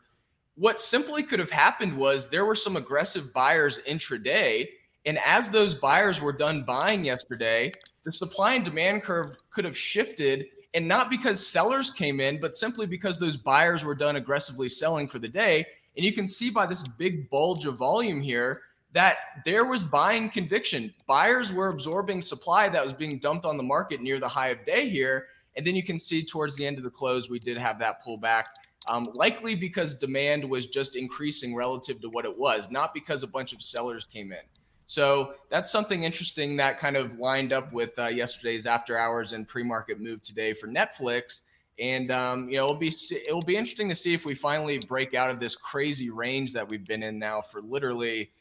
what 0.57 0.81
simply 0.81 1.23
could 1.23 1.39
have 1.39 1.51
happened 1.51 1.97
was 1.97 2.29
there 2.29 2.45
were 2.45 2.55
some 2.55 2.77
aggressive 2.77 3.33
buyers 3.33 3.81
intraday. 3.89 4.69
And 5.07 5.19
as 5.25 5.51
those 5.51 5.75
buyers 5.75 6.21
were 6.21 6.33
done 6.33 6.65
buying 6.65 7.05
yesterday, 7.05 7.73
the 8.05 8.13
supply 8.13 8.55
and 8.55 8.65
demand 8.65 9.03
curve 9.03 9.37
could 9.51 9.65
have 9.65 9.77
shifted. 9.77 10.47
And 10.75 10.87
not 10.87 11.11
because 11.11 11.47
sellers 11.47 11.91
came 11.91 12.21
in, 12.21 12.41
but 12.41 12.57
simply 12.57 12.87
because 12.87 13.19
those 13.19 13.37
buyers 13.37 13.85
were 13.85 13.95
done 13.95 14.17
aggressively 14.17 14.69
selling 14.69 15.09
for 15.09 15.19
the 15.19 15.29
day. 15.29 15.67
And 15.97 16.05
you 16.05 16.13
can 16.13 16.29
see 16.29 16.51
by 16.51 16.67
this 16.67 16.87
big 16.87 17.29
bulge 17.31 17.67
of 17.67 17.77
volume 17.77 18.21
here 18.21 18.61
that 18.93 19.19
there 19.45 19.65
was 19.65 19.85
buying 19.85 20.31
conviction. 20.31 20.93
Buyers 21.07 21.53
were 21.53 21.69
absorbing 21.69 22.21
supply 22.21 22.69
that 22.69 22.83
was 22.83 22.93
being 22.93 23.19
dumped 23.19 23.47
on 23.47 23.57
the 23.57 23.63
market 23.63 24.01
near 24.01 24.19
the 24.19 24.29
high 24.29 24.49
of 24.49 24.65
day 24.65 24.89
here. 24.89 25.29
And 25.57 25.67
then 25.67 25.77
you 25.77 25.83
can 25.83 25.99
see 25.99 26.25
towards 26.25 26.57
the 26.57 26.67
end 26.67 26.79
of 26.79 26.85
the 26.85 26.91
close, 26.91 27.29
we 27.29 27.39
did 27.39 27.57
have 27.59 27.79
that 27.81 28.05
pullback 28.05 28.45
um, 28.89 29.09
likely 29.15 29.55
because 29.55 29.95
demand 29.95 30.45
was 30.45 30.67
just 30.67 30.97
increasing 30.97 31.55
relative 31.55 32.01
to 32.01 32.09
what 32.09 32.25
it 32.25 32.37
was, 32.37 32.71
not 32.71 32.95
because 32.95 33.23
a 33.23 33.27
bunch 33.27 33.53
of 33.53 33.63
sellers 33.63 34.05
came 34.05 34.33
in. 34.33 34.39
So 34.87 35.35
that's 35.51 35.71
something 35.71 36.03
interesting 36.03 36.57
that 36.57 36.79
kind 36.79 36.97
of 36.97 37.19
lined 37.19 37.53
up 37.53 37.73
with 37.73 37.97
uh, 37.99 38.07
yesterday's 38.07 38.67
after 38.67 38.99
hours 38.99 39.33
and 39.33 39.47
pre-market 39.47 40.01
move 40.01 40.23
today 40.25 40.53
for 40.53 40.67
Netflix. 40.67 41.43
And 41.79 42.11
um, 42.11 42.49
you 42.49 42.57
know, 42.57 42.65
it'll 42.65 42.77
be 42.77 42.93
it'll 43.27 43.41
be 43.41 43.57
interesting 43.57 43.89
to 43.89 43.95
see 43.95 44.13
if 44.13 44.25
we 44.25 44.35
finally 44.35 44.79
break 44.79 45.15
out 45.15 45.31
of 45.31 45.39
this 45.39 45.55
crazy 45.55 46.11
range 46.11 46.53
that 46.55 46.69
we've 46.69 46.85
been 46.85 47.03
in 47.03 47.19
now 47.19 47.41
for 47.41 47.63
literally 47.63 48.33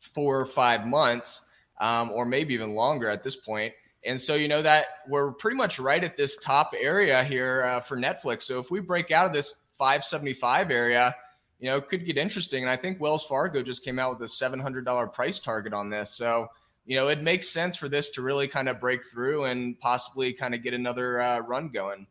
four 0.00 0.40
or 0.40 0.46
five 0.46 0.86
months, 0.86 1.42
um, 1.80 2.10
or 2.10 2.24
maybe 2.24 2.54
even 2.54 2.74
longer 2.74 3.08
at 3.08 3.22
this 3.22 3.36
point. 3.36 3.72
And 4.04 4.20
so, 4.20 4.34
you 4.34 4.48
know, 4.48 4.62
that 4.62 4.86
we're 5.08 5.32
pretty 5.32 5.56
much 5.56 5.78
right 5.78 6.02
at 6.02 6.16
this 6.16 6.36
top 6.36 6.72
area 6.78 7.24
here 7.24 7.64
uh, 7.64 7.80
for 7.80 7.96
Netflix. 7.96 8.42
So 8.42 8.58
if 8.60 8.70
we 8.70 8.80
break 8.80 9.10
out 9.10 9.26
of 9.26 9.32
this 9.32 9.56
575 9.72 10.70
area, 10.70 11.14
you 11.58 11.66
know, 11.66 11.76
it 11.76 11.88
could 11.88 12.04
get 12.04 12.16
interesting. 12.16 12.62
And 12.62 12.70
I 12.70 12.76
think 12.76 13.00
Wells 13.00 13.24
Fargo 13.24 13.62
just 13.62 13.84
came 13.84 13.98
out 13.98 14.18
with 14.18 14.22
a 14.22 14.32
$700 14.32 15.12
price 15.12 15.40
target 15.40 15.72
on 15.72 15.90
this. 15.90 16.10
So, 16.10 16.48
you 16.86 16.96
know, 16.96 17.08
it 17.08 17.22
makes 17.22 17.48
sense 17.48 17.76
for 17.76 17.88
this 17.88 18.10
to 18.10 18.22
really 18.22 18.48
kind 18.48 18.68
of 18.68 18.80
break 18.80 19.04
through 19.04 19.44
and 19.44 19.78
possibly 19.78 20.32
kind 20.32 20.54
of 20.54 20.62
get 20.62 20.74
another 20.74 21.20
uh, 21.20 21.40
run 21.40 21.68
going. 21.68 22.06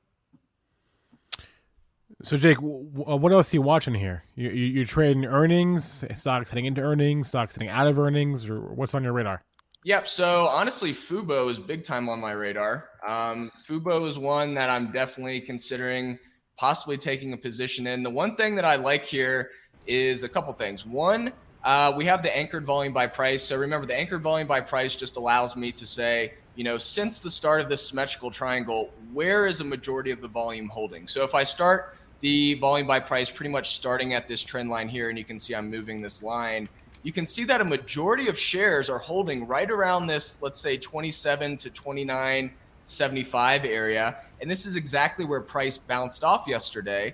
So, 2.24 2.38
Jake, 2.38 2.58
uh, 2.58 2.62
what 2.62 3.32
else 3.32 3.54
are 3.54 3.58
you 3.58 3.62
watching 3.62 3.94
here? 3.94 4.24
You, 4.36 4.50
you, 4.50 4.66
you're 4.66 4.86
trading 4.86 5.26
earnings, 5.26 6.04
stocks 6.16 6.50
heading 6.50 6.66
into 6.66 6.82
earnings, 6.82 7.28
stocks 7.28 7.56
heading 7.56 7.70
out 7.70 7.88
of 7.88 8.00
earnings, 8.00 8.50
or 8.50 8.60
what's 8.60 8.94
on 8.94 9.04
your 9.04 9.14
radar? 9.14 9.44
Yep. 9.84 10.08
So 10.08 10.48
honestly, 10.48 10.92
Fubo 10.92 11.50
is 11.50 11.60
big 11.60 11.84
time 11.84 12.10
on 12.10 12.20
my 12.20 12.32
radar. 12.32 12.90
Um, 13.08 13.52
Fubo 13.66 14.08
is 14.08 14.18
one 14.18 14.54
that 14.56 14.70
I'm 14.70 14.92
definitely 14.92 15.42
considering 15.42 16.18
possibly 16.58 16.98
taking 16.98 17.34
a 17.34 17.38
position 17.38 17.88
in. 17.88 18.04
The 18.04 18.10
one 18.10 18.36
thing 18.36 18.56
that 18.56 18.66
I 18.66 18.76
like 18.76 19.06
here 19.06 19.52
is 19.86 20.24
a 20.24 20.30
couple 20.30 20.52
things. 20.54 20.86
One, 20.86 21.32
uh, 21.64 21.94
we 21.96 22.06
have 22.06 22.24
the 22.24 22.36
anchored 22.36 22.66
volume 22.66 22.94
by 22.94 23.08
price. 23.08 23.44
So 23.44 23.58
remember, 23.58 23.86
the 23.86 23.96
anchored 23.96 24.22
volume 24.22 24.48
by 24.48 24.62
price 24.62 24.96
just 24.96 25.18
allows 25.18 25.56
me 25.56 25.72
to 25.74 25.86
say, 25.86 26.34
you 26.56 26.64
know, 26.64 26.78
since 26.78 27.20
the 27.20 27.30
start 27.30 27.62
of 27.62 27.70
this 27.70 27.88
symmetrical 27.88 28.32
triangle, 28.32 28.92
where 29.14 29.46
is 29.46 29.60
a 29.60 29.64
majority 29.64 30.12
of 30.12 30.22
the 30.22 30.28
volume 30.28 30.68
holding? 30.68 31.08
So 31.08 31.24
if 31.24 31.36
I 31.36 31.44
start 31.44 31.97
the 32.20 32.56
volume 32.56 32.88
by 32.88 33.00
price 33.00 33.30
pretty 33.30 33.52
much 33.52 33.76
starting 33.76 34.14
at 34.14 34.28
this 34.28 34.44
trend 34.44 34.70
line 34.70 34.90
here, 34.90 35.10
and 35.10 35.18
you 35.18 35.26
can 35.26 35.38
see 35.38 35.54
I'm 35.54 35.70
moving 35.70 36.02
this 36.02 36.24
line, 36.24 36.68
you 37.04 37.12
can 37.14 37.26
see 37.26 37.44
that 37.46 37.62
a 37.62 37.66
majority 37.66 38.28
of 38.28 38.38
shares 38.38 38.90
are 38.90 38.98
holding 38.98 39.48
right 39.48 39.70
around 39.70 40.08
this, 40.08 40.42
let's 40.42 40.60
say 40.60 40.78
27 40.78 41.58
to 41.58 41.70
29 41.70 42.52
75 42.88 43.66
area. 43.66 44.18
And 44.42 44.50
this 44.50 44.66
is 44.66 44.76
exactly 44.76 45.26
where 45.26 45.42
price 45.42 45.78
bounced 45.78 46.24
off 46.24 46.48
yesterday. 46.48 47.14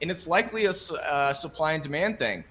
And 0.00 0.10
it's 0.10 0.26
likely 0.26 0.66
a 0.66 0.70
uh, 0.70 1.32
supply 1.32 1.72
and 1.72 1.82
demand 1.82 2.18
thing. 2.18 2.44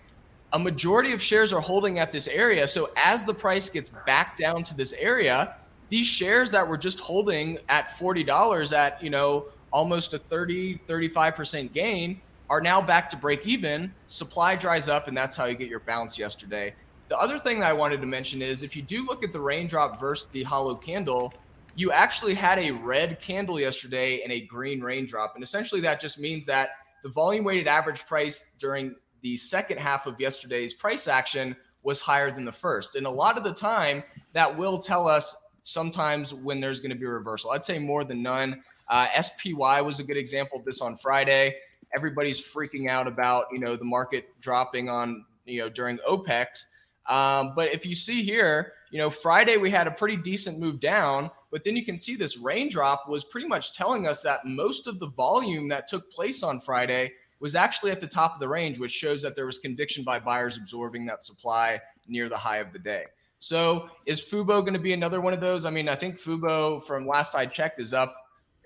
A 0.54 0.60
majority 0.60 1.12
of 1.12 1.22
shares 1.22 1.54
are 1.54 1.62
holding 1.62 1.99
at 1.99 2.12
this 2.12 2.28
area. 2.28 2.68
So 2.68 2.89
as 2.97 3.24
the 3.26 3.34
price 3.34 3.70
gets 3.70 3.89
back 4.06 4.38
down 4.38 4.64
to 4.64 4.76
this 4.76 4.93
area, 4.93 5.56
these 5.89 6.08
shares 6.08 6.52
that 6.52 6.68
were 6.68 6.78
just 6.78 6.99
holding 6.99 7.60
at 7.70 7.89
$40 7.89 8.74
at, 8.74 9.04
you 9.04 9.10
know, 9.10 9.45
almost 9.72 10.13
a 10.13 10.17
30, 10.17 10.80
35% 10.88 11.74
gain 11.74 12.22
are 12.49 12.61
now 12.61 12.82
back 12.82 13.09
to 13.09 13.17
break 13.17 13.45
even. 13.45 13.93
Supply 14.07 14.55
dries 14.55 14.88
up, 14.88 15.07
and 15.07 15.17
that's 15.17 15.36
how 15.36 15.45
you 15.45 15.55
get 15.55 15.69
your 15.69 15.80
bounce 15.80 16.19
yesterday. 16.19 16.74
The 17.07 17.17
other 17.17 17.38
thing 17.38 17.59
that 17.59 17.69
I 17.69 17.74
wanted 17.74 18.01
to 18.01 18.07
mention 18.07 18.41
is 18.41 18.63
if 18.63 18.76
you 18.76 18.82
do 18.82 19.05
look 19.05 19.24
at 19.24 19.32
the 19.34 19.39
raindrop 19.39 19.99
versus 19.99 20.28
the 20.28 20.43
hollow 20.43 20.76
candle, 20.76 21.34
you 21.76 21.91
actually 21.91 22.34
had 22.34 22.59
a 22.59 22.72
red 22.72 23.19
candle 23.19 23.59
yesterday 23.59 24.22
and 24.22 24.32
a 24.32 24.41
green 24.41 24.82
raindrop. 24.82 25.36
And 25.36 25.43
essentially, 25.43 25.82
that 25.82 26.01
just 26.01 26.19
means 26.19 26.45
that 26.45 26.72
the 27.03 27.09
volume 27.09 27.45
weighted 27.45 27.67
average 27.67 28.05
price 28.05 28.53
during 28.59 28.95
the 29.22 29.36
second 29.38 29.80
half 29.80 30.05
of 30.05 30.19
yesterday's 30.19 30.74
price 30.74 31.07
action 31.07 31.55
was 31.84 31.99
higher 31.99 32.32
than 32.32 32.45
the 32.45 32.51
first. 32.51 32.95
And 32.95 33.05
a 33.05 33.09
lot 33.09 33.38
of 33.38 33.43
the 33.43 33.53
time, 33.53 34.03
that 34.34 34.55
will 34.55 34.78
tell 34.78 35.07
us 35.07 35.36
sometimes 35.63 36.34
when 36.34 36.59
there's 36.59 36.80
going 36.80 36.91
to 36.91 36.97
be 36.97 37.05
a 37.05 37.09
reversal. 37.09 37.51
I'd 37.51 37.63
say 37.63 37.80
more 37.80 38.03
than 38.03 38.22
none. 38.22 38.63
Uh, 38.92 39.08
SPY 39.20 39.82
was 39.82 40.00
a 40.00 40.04
good 40.04 40.18
example 40.18 40.60
of 40.60 40.66
this 40.66 40.82
on 40.82 40.96
Friday. 40.96 41.56
Everybody's 41.96 42.39
freaking 42.39 42.88
out 42.88 43.08
about 43.08 43.46
you 43.52 43.58
know 43.58 43.76
the 43.76 43.86
market 43.86 44.26
dropping 44.39 44.88
on 44.89 45.26
you 45.46 45.62
know 45.62 45.70
during 45.70 45.98
OPEX. 46.08 46.66
Um, 47.08 47.54
but 47.56 47.74
if 47.74 47.88
you 47.88 47.96
see 47.96 48.22
here, 48.22 48.74
you 48.92 49.00
know 49.00 49.10
Friday 49.10 49.58
we 49.58 49.72
had 49.72 49.88
a 49.88 49.92
pretty 49.92 50.18
decent 50.18 50.60
move 50.60 50.80
down 50.80 51.32
but 51.52 51.66
then 51.66 51.76
you 51.76 51.84
can 51.84 51.98
see 51.98 52.16
this 52.16 52.38
raindrop 52.38 53.08
was 53.08 53.26
pretty 53.26 53.48
much 53.48 53.74
telling 53.74 54.08
us 54.08 54.22
that 54.22 54.46
most 54.46 54.88
of 54.88 55.00
the 55.00 55.10
volume 55.10 55.68
that 55.68 55.88
took 55.88 56.10
place 56.12 56.42
on 56.44 56.62
Friday 56.62 57.12
was 57.42 57.56
actually 57.56 57.92
at 57.92 58.00
the 58.00 58.08
top 58.08 58.34
of 58.34 58.39
the 58.39 58.48
range, 58.48 58.80
which 58.80 58.92
shows 58.92 59.22
that 59.22 59.36
there 59.36 59.46
was 59.46 59.60
conviction 59.60 60.04
by 60.04 60.20
buyers 60.20 60.58
absorbing 60.58 61.06
that 61.08 61.24
supply 61.24 61.82
near 62.08 62.30
the 62.30 62.38
high 62.38 62.58
of 62.58 62.72
the 62.72 62.80
day. 62.80 63.06
So 63.39 63.89
is 64.06 64.22
Fubo 64.22 64.62
going 64.62 64.74
to 64.74 64.80
be 64.80 64.94
another 64.94 65.20
one 65.20 65.34
of 65.34 65.42
those? 65.42 65.66
I 65.66 65.72
mean, 65.72 65.89
I 65.89 65.96
think 65.96 66.18
Fubo, 66.18 66.84
from 66.86 67.06
last 67.06 67.36
I 67.36 67.48
checked, 67.48 67.82
is 67.82 67.94
up 67.94 68.16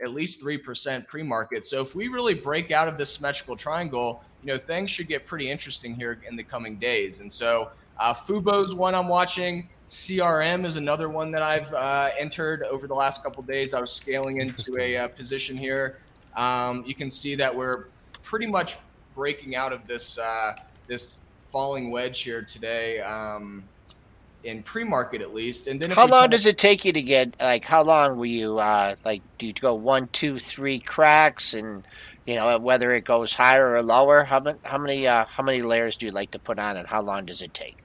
at 0.02 0.12
least 0.12 0.44
3% 0.44 1.08
pre-market. 1.08 1.66
So 1.66 1.82
if 1.82 1.96
we 1.96 2.08
really 2.08 2.34
break 2.34 2.72
out 2.72 2.88
of 2.88 2.98
this 2.98 3.14
symmetrical 3.14 3.56
triangle, 3.56 4.24
you 4.44 4.48
know, 4.48 4.58
things 4.58 4.92
should 4.92 5.08
get 5.08 5.26
pretty 5.26 5.50
interesting 5.50 5.96
here 5.96 6.20
in 6.28 6.36
the 6.36 6.44
coming 6.44 6.76
days. 6.76 7.20
And 7.22 7.32
so 7.32 7.72
uh, 7.98 8.14
Fubo's 8.14 8.74
one 8.74 8.94
I'm 8.94 9.08
watching. 9.08 9.70
CRM 9.88 10.66
is 10.66 10.76
another 10.76 11.10
one 11.10 11.32
that 11.32 11.42
I've 11.42 11.74
uh, 11.74 12.10
entered 12.18 12.64
over 12.64 12.88
the 12.88 12.94
last 12.94 13.24
couple 13.24 13.44
days. 13.44 13.74
I 13.74 13.80
was 13.80 13.92
scaling 13.92 14.42
into 14.42 14.76
a 14.80 14.98
uh, 14.98 15.08
position 15.10 15.58
here. 15.58 16.00
Um, 16.36 16.84
you 16.86 16.96
can 16.96 17.10
see 17.10 17.36
that 17.36 17.56
we're 17.56 17.86
pretty 18.24 18.48
much 18.48 18.78
breaking 19.14 19.56
out 19.56 19.72
of 19.72 19.88
this 19.88 20.18
uh, 20.18 20.54
this 20.88 21.22
falling 21.48 21.92
wedge 21.92 22.22
here 22.22 22.42
today. 22.42 23.00
Um, 23.00 23.64
in 24.46 24.62
pre-market 24.62 25.22
at 25.22 25.34
least, 25.34 25.68
and 25.68 25.80
then 25.82 25.92
how 25.92 26.06
long 26.06 26.30
does 26.30 26.46
it 26.46 26.58
take 26.58 26.86
you 26.86 26.94
to 26.94 27.02
get 27.02 27.36
like? 27.40 27.66
How 27.66 27.82
long 27.82 28.18
will 28.18 28.26
you 28.28 28.60
uh, 28.60 28.96
like? 29.04 29.22
Do 29.38 29.48
you 29.48 29.54
go 29.54 29.74
one, 29.74 30.08
two, 30.10 30.40
three 30.40 30.80
cracks, 30.80 31.54
and 31.54 31.84
you 32.26 32.36
know 32.36 32.58
whether 32.60 32.94
it 32.94 33.04
goes 33.04 33.34
higher 33.34 33.74
or 33.74 33.82
lower? 33.82 34.24
How 34.24 34.40
many 34.40 34.58
how 34.64 34.78
many 34.78 35.08
uh, 35.08 35.26
how 35.26 35.44
many 35.44 35.62
layers 35.62 35.98
do 35.98 36.06
you 36.06 36.12
like 36.12 36.32
to 36.32 36.40
put 36.40 36.60
on, 36.60 36.78
and 36.78 36.88
how 36.88 37.02
long 37.02 37.26
does 37.26 37.42
it 37.42 37.54
take? 37.54 37.78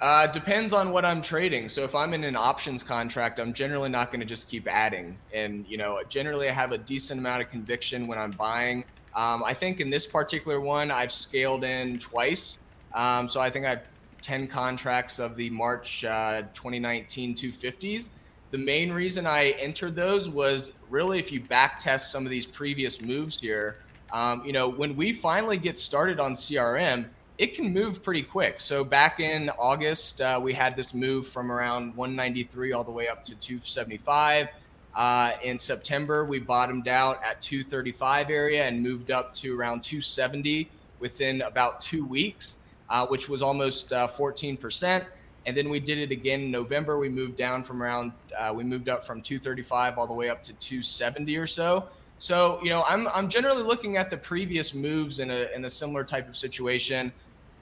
Uh, 0.00 0.26
depends 0.26 0.72
on 0.72 0.90
what 0.90 1.04
I'm 1.04 1.22
trading. 1.22 1.68
So 1.68 1.84
if 1.84 1.94
I'm 1.94 2.12
in 2.12 2.24
an 2.24 2.34
options 2.34 2.82
contract, 2.82 3.38
I'm 3.38 3.52
generally 3.52 3.88
not 3.88 4.10
going 4.10 4.18
to 4.18 4.26
just 4.26 4.48
keep 4.48 4.66
adding. 4.66 5.16
And 5.32 5.64
you 5.68 5.76
know, 5.76 6.02
generally 6.08 6.48
I 6.48 6.52
have 6.52 6.72
a 6.72 6.78
decent 6.78 7.20
amount 7.20 7.42
of 7.42 7.48
conviction 7.48 8.08
when 8.08 8.18
I'm 8.18 8.32
buying. 8.32 8.84
Um, 9.14 9.44
I 9.44 9.54
think 9.54 9.80
in 9.80 9.90
this 9.90 10.06
particular 10.06 10.60
one, 10.60 10.90
I've 10.90 11.12
scaled 11.12 11.62
in 11.62 11.98
twice. 11.98 12.58
Um, 12.94 13.28
so 13.28 13.40
I 13.40 13.48
think 13.48 13.64
I 13.64 13.70
have 13.70 13.88
10 14.22 14.46
contracts 14.46 15.18
of 15.18 15.36
the 15.36 15.50
March 15.50 16.04
uh, 16.04 16.42
2019 16.54 17.34
250s. 17.34 18.08
The 18.50 18.58
main 18.58 18.92
reason 18.92 19.26
I 19.26 19.50
entered 19.58 19.96
those 19.96 20.28
was 20.28 20.72
really 20.90 21.18
if 21.18 21.32
you 21.32 21.40
back 21.40 21.78
test 21.78 22.12
some 22.12 22.24
of 22.24 22.30
these 22.30 22.46
previous 22.46 23.00
moves 23.00 23.40
here. 23.40 23.78
Um, 24.12 24.44
you 24.44 24.52
know, 24.52 24.68
when 24.68 24.94
we 24.94 25.12
finally 25.12 25.56
get 25.56 25.78
started 25.78 26.20
on 26.20 26.32
CRM, 26.32 27.06
it 27.38 27.54
can 27.54 27.72
move 27.72 28.02
pretty 28.02 28.22
quick. 28.22 28.60
So 28.60 28.84
back 28.84 29.20
in 29.20 29.50
August, 29.58 30.20
uh, 30.20 30.38
we 30.42 30.52
had 30.52 30.76
this 30.76 30.92
move 30.94 31.26
from 31.26 31.50
around 31.50 31.96
193 31.96 32.72
all 32.72 32.84
the 32.84 32.92
way 32.92 33.08
up 33.08 33.24
to 33.24 33.34
275. 33.34 34.48
Uh, 34.94 35.32
in 35.42 35.58
September, 35.58 36.24
we 36.24 36.38
bottomed 36.38 36.88
out 36.88 37.22
at 37.24 37.40
235 37.40 38.28
area 38.28 38.64
and 38.64 38.82
moved 38.82 39.10
up 39.10 39.32
to 39.34 39.58
around 39.58 39.82
270 39.82 40.68
within 41.00 41.40
about 41.42 41.80
two 41.80 42.04
weeks, 42.04 42.56
uh, 42.92 43.06
which 43.06 43.28
was 43.28 43.40
almost 43.40 43.92
uh, 43.92 44.06
14%. 44.06 45.04
And 45.46 45.56
then 45.56 45.70
we 45.70 45.80
did 45.80 45.98
it 45.98 46.12
again 46.12 46.42
in 46.42 46.50
November. 46.50 46.98
We 46.98 47.08
moved 47.08 47.36
down 47.36 47.64
from 47.64 47.82
around, 47.82 48.12
uh, 48.38 48.52
we 48.54 48.62
moved 48.62 48.88
up 48.88 49.02
from 49.02 49.22
235 49.22 49.98
all 49.98 50.06
the 50.06 50.12
way 50.12 50.28
up 50.28 50.44
to 50.44 50.52
270 50.52 51.36
or 51.38 51.46
so. 51.46 51.88
So, 52.18 52.60
you 52.62 52.68
know, 52.68 52.84
I'm, 52.86 53.08
I'm 53.08 53.28
generally 53.28 53.62
looking 53.62 53.96
at 53.96 54.10
the 54.10 54.16
previous 54.18 54.74
moves 54.74 55.18
in 55.18 55.30
a, 55.30 55.48
in 55.56 55.64
a 55.64 55.70
similar 55.70 56.04
type 56.04 56.28
of 56.28 56.36
situation. 56.36 57.10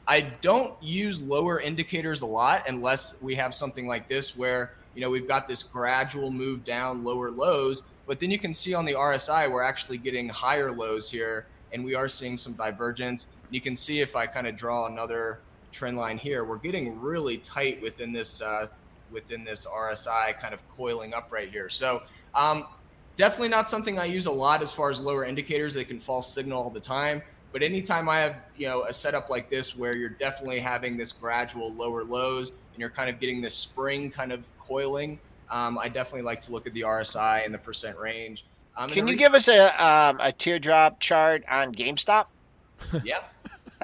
I 0.07 0.23
don't 0.41 0.75
use 0.83 1.23
lower 1.23 1.61
indicators 1.61 2.23
a 2.23 2.27
lot 2.27 2.69
unless 2.69 3.15
we 3.23 3.37
have 3.37 3.55
something 3.55 3.87
like 3.87 4.09
this 4.09 4.37
where, 4.37 4.73
you 4.97 5.01
know, 5.01 5.09
we've 5.09 5.29
got 5.29 5.47
this 5.47 5.63
gradual 5.63 6.33
move 6.33 6.65
down, 6.65 7.05
lower 7.05 7.31
lows. 7.31 7.83
But 8.07 8.19
then 8.19 8.33
you 8.33 8.39
can 8.39 8.53
see 8.53 8.75
on 8.75 8.85
the 8.85 8.95
RSI, 8.95 9.51
we're 9.51 9.63
actually 9.63 9.99
getting 9.99 10.29
higher 10.29 10.73
lows 10.73 11.09
here 11.09 11.47
and 11.73 11.85
we 11.85 11.95
are 11.95 12.09
seeing 12.09 12.37
some 12.37 12.55
divergence. 12.55 13.27
You 13.51 13.61
can 13.61 13.75
see 13.75 14.01
if 14.01 14.17
I 14.17 14.27
kind 14.27 14.47
of 14.47 14.57
draw 14.57 14.87
another 14.87 15.41
trend 15.73 15.97
line 15.97 16.19
here, 16.19 16.45
we're 16.45 16.59
getting 16.59 17.01
really 17.01 17.39
tight 17.39 17.81
within 17.83 18.13
this 18.13 18.43
uh, 18.43 18.67
within 19.11 19.45
this 19.45 19.67
RSI 19.67 20.39
kind 20.39 20.55
of 20.55 20.67
coiling 20.69 21.15
up 21.15 21.33
right 21.33 21.49
here. 21.49 21.69
So 21.69 22.03
um, 22.35 22.65
Definitely 23.21 23.49
not 23.49 23.69
something 23.69 23.99
I 23.99 24.07
use 24.07 24.25
a 24.25 24.31
lot 24.31 24.63
as 24.63 24.73
far 24.73 24.91
as 24.91 24.99
lower 24.99 25.27
indicators. 25.27 25.75
They 25.75 25.85
can 25.85 25.99
false 25.99 26.33
signal 26.33 26.63
all 26.63 26.71
the 26.71 26.81
time. 26.81 27.21
But 27.53 27.63
anytime 27.63 28.09
I 28.09 28.21
have, 28.21 28.37
you 28.57 28.67
know, 28.67 28.85
a 28.85 28.95
setup 28.95 29.29
like 29.29 29.51
this 29.51 29.77
where 29.77 29.95
you're 29.95 30.09
definitely 30.09 30.59
having 30.59 30.97
this 30.97 31.13
gradual 31.13 31.71
lower 31.75 32.03
lows 32.03 32.49
and 32.49 32.79
you're 32.79 32.89
kind 32.89 33.11
of 33.11 33.21
getting 33.21 33.43
this 33.43 33.55
spring 33.55 34.11
kind 34.11 34.33
of 34.33 34.49
coiling, 34.59 35.19
um, 35.51 35.77
I 35.77 35.89
definitely 35.89 36.23
like 36.23 36.41
to 36.43 36.53
look 36.53 36.67
at 36.67 36.73
the 36.73 36.81
RSI 36.81 37.45
and 37.45 37.53
the 37.53 37.59
percent 37.59 37.99
range. 37.99 38.47
Um, 38.75 38.89
Can 38.89 39.07
you 39.07 39.13
re- 39.13 39.19
give 39.19 39.35
us 39.35 39.49
a 39.49 39.69
um, 39.85 40.17
a 40.19 40.33
teardrop 40.33 40.99
chart 40.99 41.45
on 41.47 41.75
GameStop? 41.75 42.25
Yeah. 43.05 43.23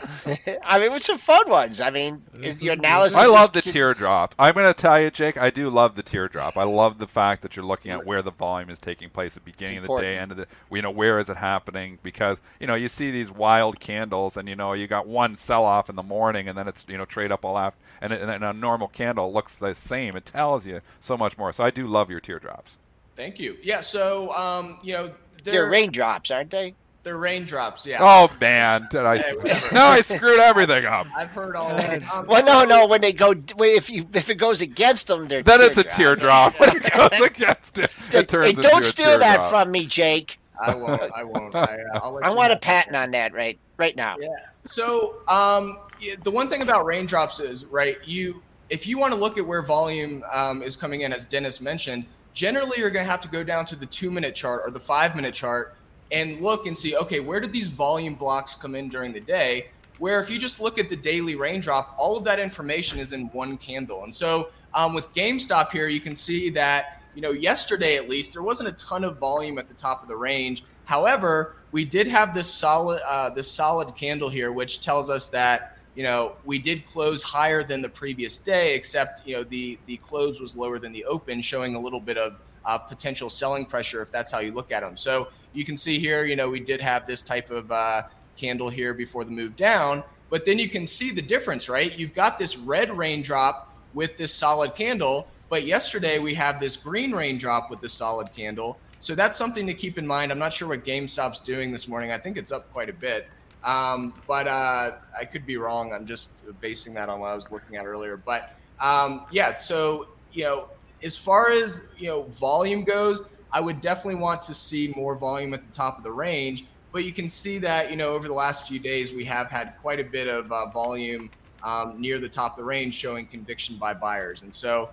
I 0.64 0.78
mean, 0.78 0.92
with 0.92 1.02
some 1.02 1.18
fun 1.18 1.48
ones. 1.48 1.80
I 1.80 1.90
mean, 1.90 2.22
is 2.42 2.62
your 2.62 2.74
analysis? 2.74 3.16
I 3.16 3.26
love 3.26 3.52
the 3.52 3.62
teardrop. 3.62 4.34
I'm 4.38 4.54
going 4.54 4.72
to 4.72 4.78
tell 4.78 5.00
you, 5.00 5.10
Jake. 5.10 5.38
I 5.38 5.50
do 5.50 5.70
love 5.70 5.96
the 5.96 6.02
teardrop. 6.02 6.56
I 6.56 6.64
love 6.64 6.98
the 6.98 7.06
fact 7.06 7.42
that 7.42 7.56
you're 7.56 7.64
looking 7.64 7.90
at 7.90 8.04
where 8.04 8.22
the 8.22 8.30
volume 8.30 8.68
is 8.70 8.78
taking 8.78 9.08
place 9.08 9.36
at 9.36 9.44
the 9.44 9.50
beginning 9.50 9.78
of 9.78 9.86
the 9.86 9.96
day, 9.96 10.18
end 10.18 10.32
of 10.32 10.36
the. 10.36 10.46
You 10.70 10.82
know, 10.82 10.90
where 10.90 11.18
is 11.18 11.30
it 11.30 11.38
happening? 11.38 11.98
Because 12.02 12.40
you 12.60 12.66
know, 12.66 12.74
you 12.74 12.88
see 12.88 13.10
these 13.10 13.30
wild 13.30 13.80
candles, 13.80 14.36
and 14.36 14.48
you 14.48 14.56
know, 14.56 14.74
you 14.74 14.86
got 14.86 15.06
one 15.06 15.36
sell 15.36 15.64
off 15.64 15.88
in 15.88 15.96
the 15.96 16.02
morning, 16.02 16.48
and 16.48 16.56
then 16.58 16.68
it's 16.68 16.86
you 16.88 16.98
know 16.98 17.04
trade 17.04 17.32
up 17.32 17.44
all 17.44 17.56
after, 17.56 17.78
and, 18.00 18.12
and 18.12 18.44
a 18.44 18.52
normal 18.52 18.88
candle 18.88 19.32
looks 19.32 19.56
the 19.56 19.74
same. 19.74 20.16
It 20.16 20.26
tells 20.26 20.66
you 20.66 20.80
so 21.00 21.16
much 21.16 21.38
more. 21.38 21.52
So 21.52 21.64
I 21.64 21.70
do 21.70 21.86
love 21.86 22.10
your 22.10 22.20
teardrops. 22.20 22.78
Thank 23.16 23.40
you. 23.40 23.56
Yeah. 23.62 23.80
So 23.80 24.34
um, 24.34 24.78
you 24.82 24.92
know, 24.92 25.14
they're, 25.42 25.54
they're 25.54 25.70
raindrops, 25.70 26.30
aren't 26.30 26.50
they? 26.50 26.74
They're 27.06 27.16
raindrops, 27.16 27.86
yeah. 27.86 27.98
Oh 28.00 28.28
man, 28.40 28.88
did 28.90 29.02
I? 29.02 29.18
no, 29.72 29.84
I 29.84 30.00
screwed 30.00 30.40
everything 30.40 30.86
up. 30.86 31.06
I've 31.16 31.30
heard 31.30 31.54
all 31.54 31.68
that. 31.68 32.02
Um, 32.12 32.26
well, 32.26 32.44
no, 32.44 32.64
no. 32.64 32.88
When 32.88 33.00
they 33.00 33.12
go, 33.12 33.32
if 33.60 33.88
you 33.88 34.08
if 34.12 34.28
it 34.28 34.34
goes 34.34 34.60
against 34.60 35.06
them, 35.06 35.28
they're 35.28 35.40
then 35.40 35.60
it's 35.60 35.78
a 35.78 35.84
teardrop. 35.84 36.54
when 36.58 36.70
it 36.74 36.92
goes 36.92 37.20
against 37.20 37.78
it, 37.78 37.92
it 38.10 38.28
turns 38.28 38.56
hey, 38.56 38.60
don't 38.60 38.84
steal 38.84 39.20
that 39.20 39.48
from 39.48 39.70
me, 39.70 39.86
Jake. 39.86 40.40
I 40.60 40.74
won't. 40.74 41.00
I 41.14 41.22
won't. 41.22 41.54
I, 41.54 41.78
uh, 41.94 42.00
I'll 42.02 42.14
let 42.14 42.26
I 42.26 42.30
want 42.30 42.52
a 42.52 42.56
patent 42.56 42.96
on 42.96 43.12
that 43.12 43.32
right 43.32 43.56
right 43.76 43.94
now. 43.94 44.16
Yeah. 44.18 44.28
So 44.64 45.20
um, 45.28 45.78
the 46.24 46.30
one 46.32 46.48
thing 46.48 46.62
about 46.62 46.86
raindrops 46.86 47.38
is 47.38 47.66
right. 47.66 47.98
You 48.04 48.42
if 48.68 48.84
you 48.84 48.98
want 48.98 49.14
to 49.14 49.20
look 49.20 49.38
at 49.38 49.46
where 49.46 49.62
volume 49.62 50.24
um, 50.32 50.60
is 50.60 50.74
coming 50.74 51.02
in, 51.02 51.12
as 51.12 51.24
Dennis 51.24 51.60
mentioned, 51.60 52.04
generally 52.32 52.80
you're 52.80 52.90
going 52.90 53.04
to 53.04 53.10
have 53.12 53.20
to 53.20 53.28
go 53.28 53.44
down 53.44 53.64
to 53.66 53.76
the 53.76 53.86
two 53.86 54.10
minute 54.10 54.34
chart 54.34 54.62
or 54.64 54.72
the 54.72 54.80
five 54.80 55.14
minute 55.14 55.34
chart 55.34 55.76
and 56.12 56.40
look 56.40 56.66
and 56.66 56.76
see. 56.76 56.96
Okay, 56.96 57.20
where 57.20 57.40
did 57.40 57.52
these 57.52 57.68
volume 57.68 58.14
blocks 58.14 58.54
come 58.54 58.74
in 58.74 58.88
during 58.88 59.12
the 59.12 59.20
day? 59.20 59.70
Where 59.98 60.20
if 60.20 60.30
you 60.30 60.38
just 60.38 60.60
look 60.60 60.78
at 60.78 60.88
the 60.88 60.96
daily 60.96 61.34
raindrop, 61.34 61.94
all 61.98 62.16
of 62.16 62.24
that 62.24 62.38
information 62.38 62.98
is 62.98 63.12
in 63.12 63.26
one 63.28 63.56
candle. 63.56 64.04
And 64.04 64.14
so 64.14 64.50
um, 64.74 64.94
with 64.94 65.12
GameStop 65.14 65.72
here, 65.72 65.88
you 65.88 66.00
can 66.00 66.14
see 66.14 66.50
that 66.50 67.02
you 67.14 67.22
know 67.22 67.30
yesterday 67.30 67.96
at 67.96 68.08
least 68.08 68.34
there 68.34 68.42
wasn't 68.42 68.68
a 68.68 68.72
ton 68.72 69.02
of 69.04 69.18
volume 69.18 69.58
at 69.58 69.68
the 69.68 69.74
top 69.74 70.02
of 70.02 70.08
the 70.08 70.16
range. 70.16 70.64
However, 70.84 71.56
we 71.72 71.84
did 71.84 72.06
have 72.06 72.34
this 72.34 72.52
solid 72.52 73.00
uh, 73.06 73.30
this 73.30 73.50
solid 73.50 73.94
candle 73.96 74.28
here, 74.28 74.52
which 74.52 74.80
tells 74.80 75.08
us 75.08 75.28
that 75.30 75.78
you 75.94 76.02
know 76.02 76.36
we 76.44 76.58
did 76.58 76.84
close 76.84 77.22
higher 77.22 77.64
than 77.64 77.80
the 77.80 77.88
previous 77.88 78.36
day, 78.36 78.74
except 78.74 79.26
you 79.26 79.34
know 79.34 79.42
the 79.42 79.78
the 79.86 79.96
close 79.96 80.40
was 80.40 80.54
lower 80.54 80.78
than 80.78 80.92
the 80.92 81.04
open, 81.06 81.40
showing 81.40 81.74
a 81.74 81.80
little 81.80 82.00
bit 82.00 82.18
of 82.18 82.38
uh, 82.66 82.76
potential 82.76 83.30
selling 83.30 83.64
pressure 83.64 84.02
if 84.02 84.10
that's 84.10 84.30
how 84.30 84.40
you 84.40 84.52
look 84.52 84.72
at 84.72 84.82
them. 84.82 84.96
So 84.96 85.28
you 85.54 85.64
can 85.64 85.76
see 85.76 85.98
here, 85.98 86.24
you 86.24 86.36
know, 86.36 86.50
we 86.50 86.60
did 86.60 86.80
have 86.82 87.06
this 87.06 87.22
type 87.22 87.50
of 87.50 87.72
uh, 87.72 88.02
candle 88.36 88.68
here 88.68 88.92
before 88.92 89.24
the 89.24 89.30
move 89.30 89.56
down, 89.56 90.02
but 90.28 90.44
then 90.44 90.58
you 90.58 90.68
can 90.68 90.86
see 90.86 91.10
the 91.10 91.22
difference, 91.22 91.68
right? 91.68 91.96
You've 91.96 92.14
got 92.14 92.38
this 92.38 92.58
red 92.58 92.96
raindrop 92.96 93.72
with 93.94 94.16
this 94.16 94.34
solid 94.34 94.74
candle, 94.74 95.28
but 95.48 95.64
yesterday 95.64 96.18
we 96.18 96.34
have 96.34 96.60
this 96.60 96.76
green 96.76 97.12
raindrop 97.12 97.70
with 97.70 97.80
the 97.80 97.88
solid 97.88 98.32
candle. 98.34 98.78
So 98.98 99.14
that's 99.14 99.36
something 99.36 99.66
to 99.66 99.74
keep 99.74 99.98
in 99.98 100.06
mind. 100.06 100.32
I'm 100.32 100.38
not 100.38 100.52
sure 100.52 100.68
what 100.68 100.84
GameStop's 100.84 101.38
doing 101.38 101.70
this 101.70 101.86
morning. 101.86 102.10
I 102.10 102.18
think 102.18 102.36
it's 102.36 102.50
up 102.50 102.72
quite 102.72 102.88
a 102.88 102.92
bit. 102.92 103.28
Um, 103.62 104.14
but 104.26 104.46
uh, 104.46 104.92
I 105.18 105.24
could 105.24 105.46
be 105.46 105.56
wrong. 105.56 105.92
I'm 105.92 106.06
just 106.06 106.30
basing 106.60 106.94
that 106.94 107.08
on 107.08 107.20
what 107.20 107.30
I 107.30 107.34
was 107.34 107.50
looking 107.50 107.76
at 107.76 107.86
earlier. 107.86 108.16
But 108.16 108.54
um, 108.80 109.26
yeah, 109.30 109.54
so 109.56 110.08
you 110.32 110.44
know, 110.44 110.68
as 111.02 111.16
far 111.16 111.50
as 111.50 111.84
you 111.98 112.08
know, 112.08 112.22
volume 112.24 112.84
goes, 112.84 113.22
I 113.52 113.60
would 113.60 113.80
definitely 113.80 114.20
want 114.20 114.42
to 114.42 114.54
see 114.54 114.92
more 114.96 115.14
volume 115.14 115.54
at 115.54 115.64
the 115.64 115.72
top 115.72 115.98
of 115.98 116.04
the 116.04 116.12
range. 116.12 116.66
But 116.92 117.04
you 117.04 117.12
can 117.12 117.28
see 117.28 117.58
that 117.58 117.90
you 117.90 117.96
know 117.96 118.14
over 118.14 118.26
the 118.26 118.34
last 118.34 118.66
few 118.68 118.78
days 118.78 119.12
we 119.12 119.24
have 119.24 119.50
had 119.50 119.74
quite 119.80 120.00
a 120.00 120.04
bit 120.04 120.28
of 120.28 120.50
uh, 120.50 120.66
volume 120.66 121.30
um, 121.62 122.00
near 122.00 122.18
the 122.18 122.28
top 122.28 122.52
of 122.52 122.56
the 122.58 122.64
range, 122.64 122.94
showing 122.94 123.26
conviction 123.26 123.76
by 123.76 123.92
buyers. 123.92 124.42
And 124.42 124.54
so 124.54 124.90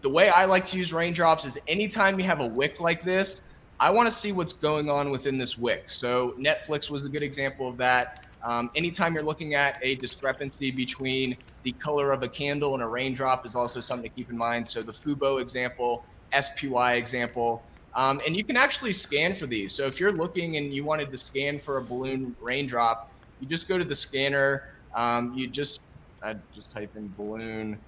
the 0.00 0.10
way 0.10 0.30
I 0.30 0.44
like 0.44 0.64
to 0.66 0.76
use 0.76 0.92
raindrops 0.92 1.44
is 1.44 1.58
anytime 1.66 2.18
you 2.18 2.24
have 2.26 2.40
a 2.40 2.46
wick 2.46 2.80
like 2.80 3.02
this, 3.02 3.42
I 3.80 3.90
want 3.90 4.08
to 4.08 4.12
see 4.12 4.32
what's 4.32 4.52
going 4.52 4.90
on 4.90 5.10
within 5.10 5.38
this 5.38 5.56
wick. 5.56 5.84
So 5.88 6.32
Netflix 6.32 6.90
was 6.90 7.04
a 7.04 7.08
good 7.08 7.22
example 7.22 7.68
of 7.68 7.76
that. 7.78 8.26
Um, 8.42 8.70
anytime 8.74 9.14
you're 9.14 9.22
looking 9.22 9.54
at 9.54 9.78
a 9.82 9.94
discrepancy 9.96 10.70
between 10.70 11.36
the 11.62 11.72
color 11.72 12.12
of 12.12 12.22
a 12.22 12.28
candle 12.28 12.74
and 12.74 12.82
a 12.82 12.86
raindrop 12.86 13.44
is 13.46 13.54
also 13.54 13.80
something 13.80 14.08
to 14.08 14.14
keep 14.16 14.30
in 14.30 14.36
mind. 14.36 14.66
So 14.66 14.82
the 14.82 14.92
Fubo 14.92 15.40
example, 15.40 16.04
SPY 16.38 16.94
example, 16.94 17.62
um, 17.94 18.20
and 18.26 18.36
you 18.36 18.44
can 18.44 18.56
actually 18.56 18.92
scan 18.92 19.34
for 19.34 19.46
these. 19.46 19.72
So 19.72 19.84
if 19.84 19.98
you're 19.98 20.12
looking 20.12 20.56
and 20.56 20.72
you 20.72 20.84
wanted 20.84 21.10
to 21.10 21.18
scan 21.18 21.58
for 21.58 21.78
a 21.78 21.82
balloon 21.82 22.36
raindrop, 22.40 23.10
you 23.40 23.48
just 23.48 23.68
go 23.68 23.78
to 23.78 23.84
the 23.84 23.94
scanner. 23.94 24.70
Um, 24.94 25.34
you 25.34 25.46
just 25.48 25.80
I 26.22 26.36
just 26.54 26.70
type 26.70 26.96
in 26.96 27.12
balloon, 27.16 27.78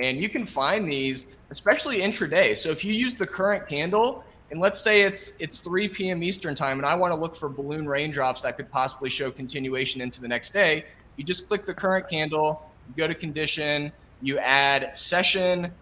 and 0.00 0.18
you 0.18 0.28
can 0.28 0.46
find 0.46 0.90
these, 0.90 1.26
especially 1.50 2.00
intraday. 2.00 2.56
So 2.56 2.70
if 2.70 2.84
you 2.84 2.92
use 2.92 3.14
the 3.16 3.26
current 3.26 3.68
candle, 3.68 4.24
and 4.50 4.60
let's 4.60 4.80
say 4.80 5.02
it's 5.02 5.32
it's 5.38 5.60
3 5.60 5.88
p.m. 5.88 6.22
Eastern 6.22 6.54
time, 6.54 6.78
and 6.78 6.86
I 6.86 6.94
want 6.94 7.12
to 7.12 7.20
look 7.20 7.36
for 7.36 7.48
balloon 7.48 7.86
raindrops 7.86 8.42
that 8.42 8.56
could 8.56 8.70
possibly 8.70 9.10
show 9.10 9.30
continuation 9.30 10.00
into 10.00 10.20
the 10.20 10.28
next 10.28 10.52
day, 10.52 10.84
you 11.16 11.24
just 11.24 11.48
click 11.48 11.64
the 11.64 11.74
current 11.74 12.08
candle, 12.08 12.70
you 12.88 12.94
go 12.96 13.06
to 13.06 13.14
condition, 13.14 13.92
you 14.20 14.38
add 14.38 14.96
session, 14.96 15.72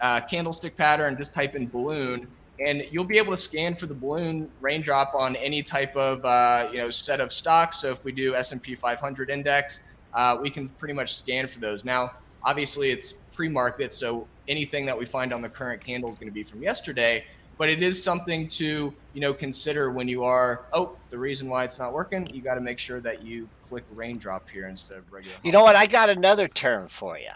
uh, 0.00 0.20
candlestick 0.20 0.76
pattern, 0.76 1.16
just 1.16 1.32
type 1.32 1.54
in 1.54 1.68
balloon, 1.68 2.28
and 2.64 2.86
you'll 2.90 3.04
be 3.04 3.18
able 3.18 3.32
to 3.32 3.36
scan 3.36 3.74
for 3.74 3.86
the 3.86 3.94
balloon 3.94 4.50
raindrop 4.60 5.14
on 5.14 5.36
any 5.36 5.62
type 5.62 5.94
of 5.96 6.24
uh, 6.24 6.68
you 6.72 6.78
know 6.78 6.90
set 6.90 7.20
of 7.20 7.32
stocks. 7.32 7.78
So 7.78 7.90
if 7.90 8.04
we 8.04 8.12
do 8.12 8.34
S&P 8.34 8.74
500 8.74 9.30
index, 9.30 9.80
uh, 10.14 10.38
we 10.40 10.50
can 10.50 10.68
pretty 10.68 10.94
much 10.94 11.14
scan 11.14 11.46
for 11.46 11.60
those. 11.60 11.84
Now, 11.84 12.12
obviously, 12.42 12.90
it's 12.90 13.14
pre-market, 13.34 13.94
so 13.94 14.26
anything 14.48 14.86
that 14.86 14.98
we 14.98 15.04
find 15.04 15.32
on 15.32 15.42
the 15.42 15.48
current 15.48 15.84
candle 15.84 16.10
is 16.10 16.16
going 16.16 16.28
to 16.28 16.34
be 16.34 16.42
from 16.42 16.62
yesterday. 16.62 17.24
But 17.58 17.68
it 17.68 17.82
is 17.82 18.00
something 18.02 18.46
to 18.48 18.94
you 19.14 19.20
know 19.20 19.34
consider 19.34 19.90
when 19.90 20.06
you 20.08 20.24
are. 20.24 20.62
Oh, 20.72 20.96
the 21.10 21.18
reason 21.18 21.48
why 21.48 21.64
it's 21.64 21.78
not 21.78 21.92
working, 21.92 22.28
you 22.32 22.40
got 22.40 22.54
to 22.54 22.60
make 22.60 22.78
sure 22.78 23.00
that 23.00 23.22
you 23.22 23.48
click 23.62 23.84
raindrop 23.94 24.48
here 24.48 24.68
instead 24.68 24.98
of 24.98 25.12
regular. 25.12 25.36
You 25.42 25.52
know 25.52 25.62
what? 25.64 25.74
I 25.76 25.86
got 25.86 26.08
another 26.08 26.46
term 26.48 26.88
for 26.88 27.18
you 27.18 27.30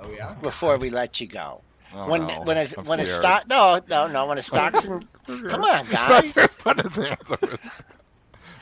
Oh 0.00 0.10
yeah. 0.12 0.34
before 0.40 0.76
we 0.78 0.88
let 0.90 1.20
you 1.20 1.26
go. 1.26 1.62
Oh, 1.94 2.10
when 2.10 2.26
no. 2.26 2.42
when 2.42 2.56
a 2.58 2.66
I'm 2.78 2.84
when 2.84 3.00
a 3.00 3.06
stock 3.06 3.48
no 3.48 3.80
no 3.88 4.06
no 4.06 4.26
when 4.26 4.36
a 4.38 4.42
stock's 4.42 4.84
in 4.86 5.06
come 5.26 5.64
on 5.64 5.84
Spencer 5.84 6.40
guys 6.42 6.54
put 6.56 6.80
his 6.82 6.96
hands 6.96 7.32
over 7.32 7.46
his- 7.46 7.72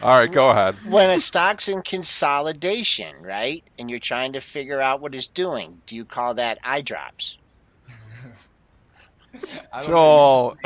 All 0.01 0.17
right, 0.17 0.31
go 0.31 0.51
ahead. 0.51 0.77
when 0.89 1.11
a 1.11 1.19
stock's 1.19 1.67
in 1.69 1.83
consolidation 1.83 3.17
right 3.23 3.65
and 3.81 3.91
you're 3.91 3.99
trying 3.99 4.33
to 4.35 4.41
figure 4.41 4.81
out 4.81 5.01
what 5.01 5.13
it's 5.13 5.27
doing 5.27 5.81
do 5.87 5.97
you 5.97 6.05
call 6.05 6.35
that 6.35 6.59
eye 6.63 6.83
drops 6.83 7.37
I 7.37 7.41
don't 7.41 7.43
know. 7.43 7.46
Joel. 9.85 10.57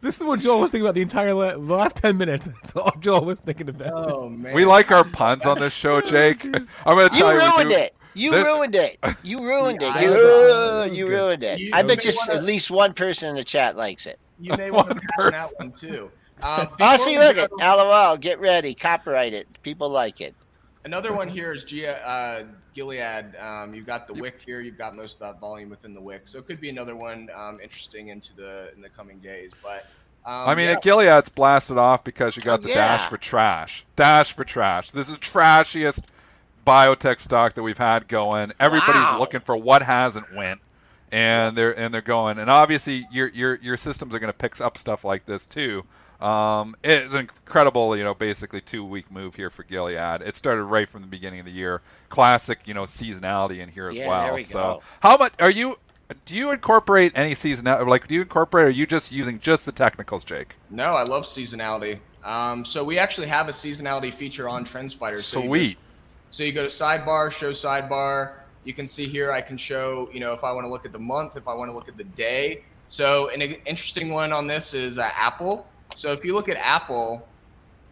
This 0.00 0.18
is 0.18 0.24
what 0.24 0.40
Joel 0.40 0.60
was 0.60 0.70
thinking 0.70 0.86
about 0.86 0.94
the 0.94 1.02
entire 1.02 1.34
la- 1.34 1.52
the 1.52 1.58
last 1.58 1.96
ten 1.96 2.16
minutes. 2.16 2.46
That's 2.62 2.76
all 2.76 2.92
Joel 3.00 3.24
was 3.24 3.38
thinking 3.40 3.68
about. 3.68 3.92
Oh 3.92 4.28
man. 4.28 4.54
We 4.54 4.64
like 4.64 4.90
our 4.90 5.04
puns 5.04 5.46
on 5.46 5.58
this 5.58 5.72
show, 5.72 6.00
Jake. 6.00 6.44
I'm 6.44 6.96
going 6.96 7.08
to 7.08 7.14
you 7.16 7.20
tell 7.22 7.32
you. 7.32 7.38
we 7.38 7.44
ruined 7.48 7.70
do- 7.70 7.76
it 7.76 7.94
you 8.16 8.30
This- 8.30 8.44
ruined 8.44 8.74
it 8.76 8.98
you 9.24 9.40
ruined 9.44 9.82
it 9.82 9.94
eye 9.94 10.02
you, 10.02 10.08
drops. 10.08 10.96
you 10.96 11.06
ruined 11.08 11.42
it 11.44 11.58
You- 11.58 11.70
I 11.74 11.82
bet 11.82 11.98
may 11.98 12.04
you 12.04 12.08
s- 12.10 12.28
wanna- 12.28 12.38
at 12.40 12.44
least 12.44 12.70
one 12.70 12.92
person 12.94 13.28
in 13.30 13.34
the 13.34 13.42
chat 13.44 13.76
likes 13.76 14.06
it 14.06 14.18
You 14.38 14.56
may 14.56 14.70
want 14.70 14.88
to 14.88 14.94
One 14.94 15.32
patent 15.32 15.34
that 15.34 15.52
one 15.58 15.72
too. 15.72 16.10
Um, 16.42 16.68
oh 16.70 16.76
before 16.76 16.98
see 16.98 17.18
we 17.18 17.24
look 17.24 17.36
go- 17.36 17.42
at 17.60 17.74
lol 17.76 18.16
get 18.16 18.38
ready 18.40 18.72
copyright 18.74 19.32
it 19.34 19.48
people 19.62 19.88
like 19.88 20.20
it 20.20 20.34
Another 20.84 21.14
one 21.14 21.28
here 21.28 21.52
is 21.52 21.64
Gia, 21.64 22.06
uh, 22.06 22.44
Gilead. 22.74 23.36
Um, 23.36 23.74
you've 23.74 23.86
got 23.86 24.06
the 24.06 24.14
wick 24.14 24.40
here. 24.44 24.60
You've 24.60 24.76
got 24.76 24.94
most 24.94 25.14
of 25.14 25.20
that 25.20 25.40
volume 25.40 25.70
within 25.70 25.94
the 25.94 26.00
wick, 26.00 26.26
so 26.26 26.38
it 26.38 26.46
could 26.46 26.60
be 26.60 26.68
another 26.68 26.94
one 26.94 27.30
um, 27.34 27.58
interesting 27.62 28.08
into 28.08 28.36
the 28.36 28.70
in 28.74 28.82
the 28.82 28.90
coming 28.90 29.18
days. 29.18 29.52
But 29.62 29.86
um, 30.26 30.48
I 30.48 30.54
mean, 30.54 30.66
yeah. 30.66 30.72
at 30.76 30.82
Gilead's 30.82 31.30
blasted 31.30 31.78
off 31.78 32.04
because 32.04 32.36
you 32.36 32.42
got 32.42 32.60
Oh, 32.60 32.62
the 32.64 32.68
yeah. 32.68 32.74
dash 32.98 33.08
for 33.08 33.16
trash. 33.16 33.86
Dash 33.96 34.32
for 34.32 34.44
trash. 34.44 34.90
This 34.90 35.08
is 35.08 35.14
the 35.14 35.20
trashiest 35.20 36.02
biotech 36.66 37.18
stock 37.18 37.54
that 37.54 37.62
we've 37.62 37.78
had 37.78 38.06
going. 38.06 38.52
Everybody's 38.60 38.94
Wow. 39.04 39.18
looking 39.18 39.40
for 39.40 39.56
what 39.56 39.82
hasn't 39.82 40.34
went, 40.34 40.60
and 41.10 41.56
they're 41.56 41.78
and 41.78 41.94
they're 41.94 42.02
going. 42.02 42.38
And 42.38 42.50
obviously, 42.50 43.06
your 43.10 43.28
your 43.28 43.54
your 43.56 43.76
systems 43.78 44.14
are 44.14 44.18
going 44.18 44.32
to 44.32 44.36
pick 44.38 44.60
up 44.60 44.76
stuff 44.76 45.02
like 45.02 45.24
this 45.24 45.46
too. 45.46 45.84
Um, 46.24 46.74
it's 46.82 47.12
an 47.12 47.20
incredible, 47.20 47.94
you 47.96 48.02
know, 48.02 48.14
basically 48.14 48.62
two 48.62 48.82
week 48.84 49.10
move 49.10 49.34
here 49.34 49.50
for 49.50 49.62
Gilead. 49.62 50.22
It 50.22 50.36
started 50.36 50.64
right 50.64 50.88
from 50.88 51.02
the 51.02 51.06
beginning 51.06 51.40
of 51.40 51.46
the 51.46 51.52
year. 51.52 51.82
Classic, 52.08 52.58
you 52.64 52.72
know, 52.72 52.84
seasonality 52.84 53.58
in 53.58 53.68
here 53.68 53.90
as 53.90 53.98
Yeah, 53.98 54.08
well. 54.08 54.24
there 54.24 54.34
we 54.34 54.42
so, 54.42 54.58
go. 54.58 54.82
how 55.00 55.18
much 55.18 55.34
are 55.38 55.50
you? 55.50 55.76
Do 56.24 56.34
you 56.34 56.50
incorporate 56.52 57.12
any 57.14 57.32
seasonality? 57.32 57.86
Like, 57.86 58.08
do 58.08 58.14
you 58.14 58.22
incorporate? 58.22 58.64
Or 58.64 58.68
are 58.68 58.70
you 58.70 58.86
just 58.86 59.12
using 59.12 59.38
just 59.38 59.66
the 59.66 59.72
technicals, 59.72 60.24
Jake? 60.24 60.56
no, 60.70 60.90
I 60.90 61.02
love 61.02 61.24
seasonality. 61.24 61.98
Um, 62.24 62.64
so 62.64 62.82
we 62.82 62.98
actually 62.98 63.26
have 63.26 63.48
a 63.48 63.52
seasonality 63.52 64.12
feature 64.12 64.48
on 64.48 64.64
TrendSpider. 64.64 65.16
So 65.16 65.40
you 65.42 65.48
Sweet. 65.48 65.62
just- 65.64 65.76
so 66.30 66.42
you 66.42 66.52
go 66.52 66.62
to 66.62 66.68
sidebar, 66.68 67.30
show 67.30 67.50
sidebar. 67.52 68.32
You 68.64 68.72
can 68.72 68.86
see 68.86 69.06
here 69.06 69.30
I 69.30 69.42
can 69.42 69.58
show, 69.58 70.08
you 70.12 70.20
know, 70.20 70.32
if 70.32 70.42
I 70.42 70.52
want 70.52 70.64
to 70.64 70.70
look 70.70 70.86
at 70.86 70.92
the 70.92 70.98
month, 70.98 71.36
if 71.36 71.46
I 71.46 71.52
want 71.54 71.70
to 71.70 71.74
look 71.74 71.88
at 71.88 71.98
the 71.98 72.04
day. 72.04 72.64
So 72.88 73.28
an 73.28 73.42
interesting 73.42 74.08
one 74.10 74.32
on 74.32 74.46
this 74.46 74.72
is 74.72 74.96
uh, 74.98 75.10
Apple. 75.14 75.66
So 75.94 76.12
if 76.12 76.24
you 76.24 76.34
look 76.34 76.48
at 76.48 76.56
Apple, 76.56 77.26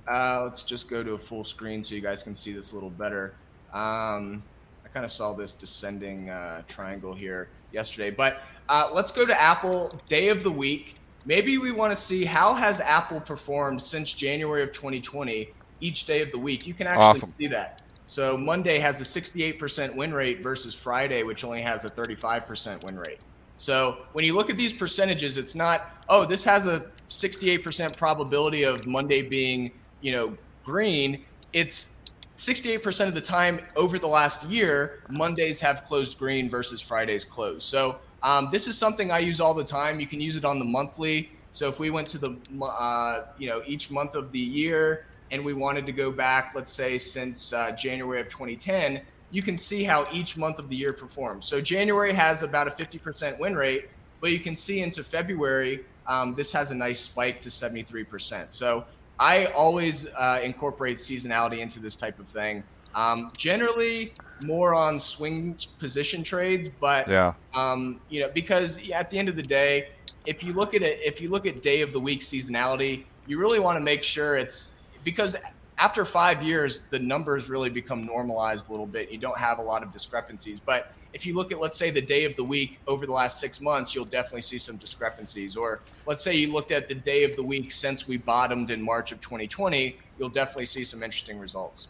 uh, 0.08 0.42
let's 0.44 0.62
just 0.62 0.88
go 0.90 1.02
to 1.02 1.12
a 1.12 1.18
full 1.18 1.44
screen 1.44 1.82
so 1.82 1.94
you 1.94 2.00
guys 2.00 2.22
can 2.22 2.34
see 2.34 2.52
this 2.52 2.72
a 2.72 2.74
little 2.74 2.90
better. 2.90 3.34
Um, 3.72 4.42
I 4.84 4.88
kind 4.92 5.04
of 5.04 5.12
saw 5.12 5.32
this 5.32 5.54
descending 5.54 6.30
uh, 6.30 6.62
triangle 6.66 7.14
here 7.14 7.48
yesterday, 7.72 8.10
but 8.10 8.42
uh, 8.68 8.90
let's 8.92 9.12
go 9.12 9.24
to 9.24 9.40
Apple 9.40 9.96
day 10.08 10.28
of 10.28 10.42
the 10.42 10.50
week. 10.50 10.94
Maybe 11.24 11.58
we 11.58 11.70
want 11.70 11.92
to 11.94 11.96
see 11.96 12.24
how 12.24 12.52
has 12.54 12.80
Apple 12.80 13.20
performed 13.20 13.80
since 13.80 14.12
January 14.12 14.62
of 14.62 14.72
2020 14.72 15.50
each 15.80 16.04
day 16.04 16.20
of 16.20 16.32
the 16.32 16.38
week. 16.38 16.66
You 16.66 16.74
can 16.74 16.86
actually 16.88 17.04
Awesome. 17.04 17.34
see 17.38 17.46
that. 17.48 17.82
So 18.08 18.36
Monday 18.36 18.78
has 18.78 19.00
a 19.00 19.04
68% 19.04 19.94
win 19.94 20.12
rate 20.12 20.42
versus 20.42 20.74
Friday, 20.74 21.22
which 21.22 21.44
only 21.44 21.62
has 21.62 21.84
a 21.84 21.90
35% 21.90 22.84
win 22.84 22.98
rate. 22.98 23.20
So 23.56 23.98
when 24.12 24.24
you 24.24 24.34
look 24.34 24.50
at 24.50 24.56
these 24.56 24.72
percentages, 24.72 25.36
it's 25.36 25.54
not, 25.54 25.92
oh, 26.08 26.24
this 26.24 26.44
has 26.44 26.66
a 26.66 26.90
68% 27.12 27.96
probability 27.96 28.62
of 28.64 28.86
Monday 28.86 29.22
being, 29.22 29.70
you 30.00 30.12
know, 30.12 30.34
green. 30.64 31.24
It's 31.52 32.12
68% 32.36 33.08
of 33.08 33.14
the 33.14 33.20
time 33.20 33.60
over 33.76 33.98
the 33.98 34.06
last 34.06 34.48
year, 34.48 35.02
Mondays 35.08 35.60
have 35.60 35.84
closed 35.84 36.18
green 36.18 36.48
versus 36.48 36.80
Fridays 36.80 37.24
closed. 37.24 37.62
So 37.62 37.98
um, 38.22 38.48
this 38.50 38.66
is 38.66 38.76
something 38.76 39.10
I 39.10 39.18
use 39.18 39.40
all 39.40 39.54
the 39.54 39.64
time. 39.64 40.00
You 40.00 40.06
can 40.06 40.20
use 40.20 40.36
it 40.36 40.44
on 40.44 40.58
the 40.58 40.64
monthly. 40.64 41.30
So 41.52 41.68
if 41.68 41.78
we 41.78 41.90
went 41.90 42.06
to 42.08 42.18
the, 42.18 42.36
uh, 42.62 43.26
you 43.38 43.48
know, 43.48 43.62
each 43.66 43.90
month 43.90 44.14
of 44.14 44.32
the 44.32 44.40
year 44.40 45.06
and 45.30 45.44
we 45.44 45.52
wanted 45.52 45.86
to 45.86 45.92
go 45.92 46.10
back, 46.10 46.52
let's 46.54 46.72
say 46.72 46.98
since 46.98 47.52
uh, 47.52 47.72
January 47.72 48.20
of 48.20 48.28
2010, 48.28 49.02
you 49.30 49.42
can 49.42 49.56
see 49.56 49.82
how 49.82 50.06
each 50.12 50.36
month 50.36 50.58
of 50.58 50.68
the 50.68 50.76
year 50.76 50.92
performs. 50.92 51.46
So 51.46 51.60
January 51.60 52.12
has 52.12 52.42
about 52.42 52.68
a 52.68 52.70
50% 52.70 53.38
win 53.38 53.54
rate, 53.54 53.88
but 54.20 54.30
you 54.30 54.40
can 54.40 54.54
see 54.54 54.80
into 54.80 55.02
February, 55.02 55.84
um, 56.06 56.34
this 56.34 56.52
has 56.52 56.70
a 56.70 56.74
nice 56.74 57.00
spike 57.00 57.40
to 57.42 57.48
73%. 57.48 58.52
So 58.52 58.84
I 59.18 59.46
always 59.46 60.06
uh, 60.08 60.40
incorporate 60.42 60.96
seasonality 60.96 61.58
into 61.58 61.80
this 61.80 61.96
type 61.96 62.18
of 62.18 62.26
thing. 62.26 62.64
Um, 62.94 63.32
generally, 63.36 64.12
more 64.44 64.74
on 64.74 64.98
swing 64.98 65.56
position 65.78 66.22
trades, 66.22 66.68
but 66.80 67.08
Yeah. 67.08 67.34
um, 67.54 68.00
you 68.08 68.20
know, 68.20 68.28
because 68.34 68.78
at 68.90 69.08
the 69.10 69.18
end 69.18 69.28
of 69.28 69.36
the 69.36 69.42
day, 69.42 69.88
if 70.26 70.42
you 70.42 70.52
look 70.52 70.74
at 70.74 70.82
it, 70.82 70.98
if 71.04 71.20
you 71.20 71.30
look 71.30 71.46
at 71.46 71.62
day 71.62 71.80
of 71.80 71.92
the 71.92 72.00
week 72.00 72.20
seasonality, 72.20 73.04
you 73.26 73.38
really 73.38 73.58
want 73.60 73.76
to 73.76 73.80
make 73.80 74.02
sure 74.02 74.36
it's 74.36 74.74
because 75.04 75.36
after 75.78 76.04
five 76.04 76.42
years, 76.42 76.82
the 76.90 76.98
numbers 76.98 77.50
really 77.50 77.70
become 77.70 78.04
normalized 78.04 78.68
a 78.68 78.70
little 78.70 78.86
bit. 78.86 79.10
You 79.10 79.18
don't 79.18 79.36
have 79.36 79.58
a 79.58 79.62
lot 79.62 79.82
of 79.82 79.92
discrepancies. 79.92 80.60
But 80.60 80.92
if 81.12 81.26
you 81.26 81.34
look 81.34 81.52
at, 81.52 81.60
let's 81.60 81.76
say, 81.76 81.90
the 81.90 82.00
day 82.00 82.24
of 82.24 82.36
the 82.36 82.44
week 82.44 82.78
over 82.86 83.06
the 83.06 83.12
last 83.12 83.40
six 83.40 83.60
months, 83.60 83.94
you'll 83.94 84.04
definitely 84.04 84.42
see 84.42 84.58
some 84.58 84.76
discrepancies. 84.76 85.56
Or 85.56 85.80
let's 86.06 86.22
say 86.22 86.34
you 86.34 86.52
looked 86.52 86.72
at 86.72 86.88
the 86.88 86.94
day 86.94 87.24
of 87.24 87.36
the 87.36 87.42
week 87.42 87.72
since 87.72 88.06
we 88.06 88.16
bottomed 88.16 88.70
in 88.70 88.82
March 88.82 89.12
of 89.12 89.20
2020, 89.20 89.98
you'll 90.18 90.28
definitely 90.28 90.66
see 90.66 90.84
some 90.84 91.02
interesting 91.02 91.38
results. 91.38 91.88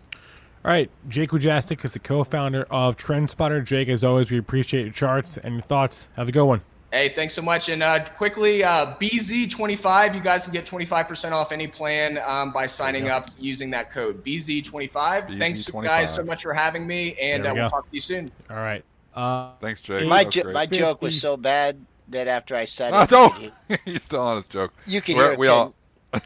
All 0.65 0.71
right, 0.71 0.89
Jake 1.09 1.31
Wujastyk 1.31 1.85
is 1.85 1.93
the 1.93 1.99
co-founder 1.99 2.67
of 2.71 2.97
TrendSpider. 2.97 3.65
Jake, 3.65 3.89
as 3.89 4.05
always, 4.05 4.31
we 4.31 4.39
appreciate 4.39 4.83
your 4.83 4.93
charts 4.93 5.37
and 5.37 5.55
your 5.55 5.63
thoughts. 5.63 6.09
Have 6.17 6.29
a 6.29 6.33
good 6.33 6.45
one. 6.45 6.63
Hey, 6.93 7.09
thanks 7.09 7.33
so 7.33 7.41
much. 7.41 7.71
And 7.71 7.83
uh, 7.83 8.05
quickly, 8.05 8.63
uh, 8.63 8.95
BZ25, 9.01 10.15
you 10.15 10.21
guys 10.21 10.45
can 10.45 10.53
get 10.53 10.67
25% 10.67 11.33
off 11.33 11.51
any 11.51 11.67
plan 11.67 12.19
um, 12.27 12.53
by 12.53 12.67
signing 12.67 13.09
up 13.09 13.25
using 13.39 13.71
that 13.71 13.91
code 13.91 14.23
BZ25. 14.23 15.39
Thanks, 15.39 15.65
BZ25. 15.65 15.83
guys, 15.85 16.15
so 16.15 16.23
much 16.23 16.43
for 16.43 16.53
having 16.53 16.87
me, 16.87 17.15
and 17.21 17.45
There 17.45 17.53
uh, 17.53 17.55
we 17.55 17.61
we'll 17.61 17.71
talk 17.71 17.89
to 17.89 17.95
you 17.95 18.01
soon. 18.01 18.31
All 18.51 18.57
right. 18.57 18.85
Uh, 19.15 19.53
Thanks, 19.59 19.81
Jake. 19.81 20.07
My, 20.07 20.25
jo- 20.25 20.43
great. 20.43 20.55
my 20.55 20.67
joke 20.67 21.01
was 21.01 21.19
so 21.19 21.37
bad 21.39 21.79
that 22.09 22.29
after 22.29 22.55
I 22.55 22.67
said 22.67 22.93
Oh, 22.95 23.03
it, 23.03 23.09
don't. 23.11 23.41
you, 23.43 23.53
He's 23.87 24.03
still 24.03 24.21
on 24.21 24.37
his 24.37 24.47
joke. 24.47 24.73
you 24.87 25.01
could 25.01 25.17
We're- 25.17 25.29
hear 25.29 25.35
a 25.35 25.39
we 25.39 25.47
pin, 25.47 25.55
all- 25.55 25.75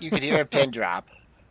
you 0.00 0.10
could 0.10 0.22
hear 0.24 0.40
a 0.40 0.44
pin 0.44 0.72
drop. 0.72 1.06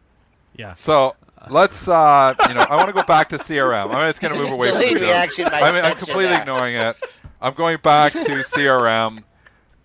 yeah. 0.58 0.74
So 0.74 1.16
let's, 1.50 1.88
uh, 1.88 2.34
you 2.50 2.54
know, 2.54 2.66
I 2.70 2.76
want 2.76 2.88
to 2.90 2.94
go 2.94 3.04
back 3.04 3.30
to 3.30 3.38
CRM. 3.38 3.94
I'm 3.96 4.10
just 4.10 4.22
going 4.22 4.34
to 4.34 4.40
move 4.42 4.52
away 4.52 4.72
from 4.72 4.80
the 4.82 4.90
joke. 4.92 5.00
reaction 5.02 5.46
I 5.48 5.72
mean, 5.74 5.86
I'm 5.86 5.96
completely 5.96 6.26
there. 6.26 6.42
ignoring 6.42 6.76
it. 6.76 6.98
I'm 7.46 7.54
going 7.54 7.78
back 7.84 8.12
to 8.14 8.20
CRM. 8.20 9.24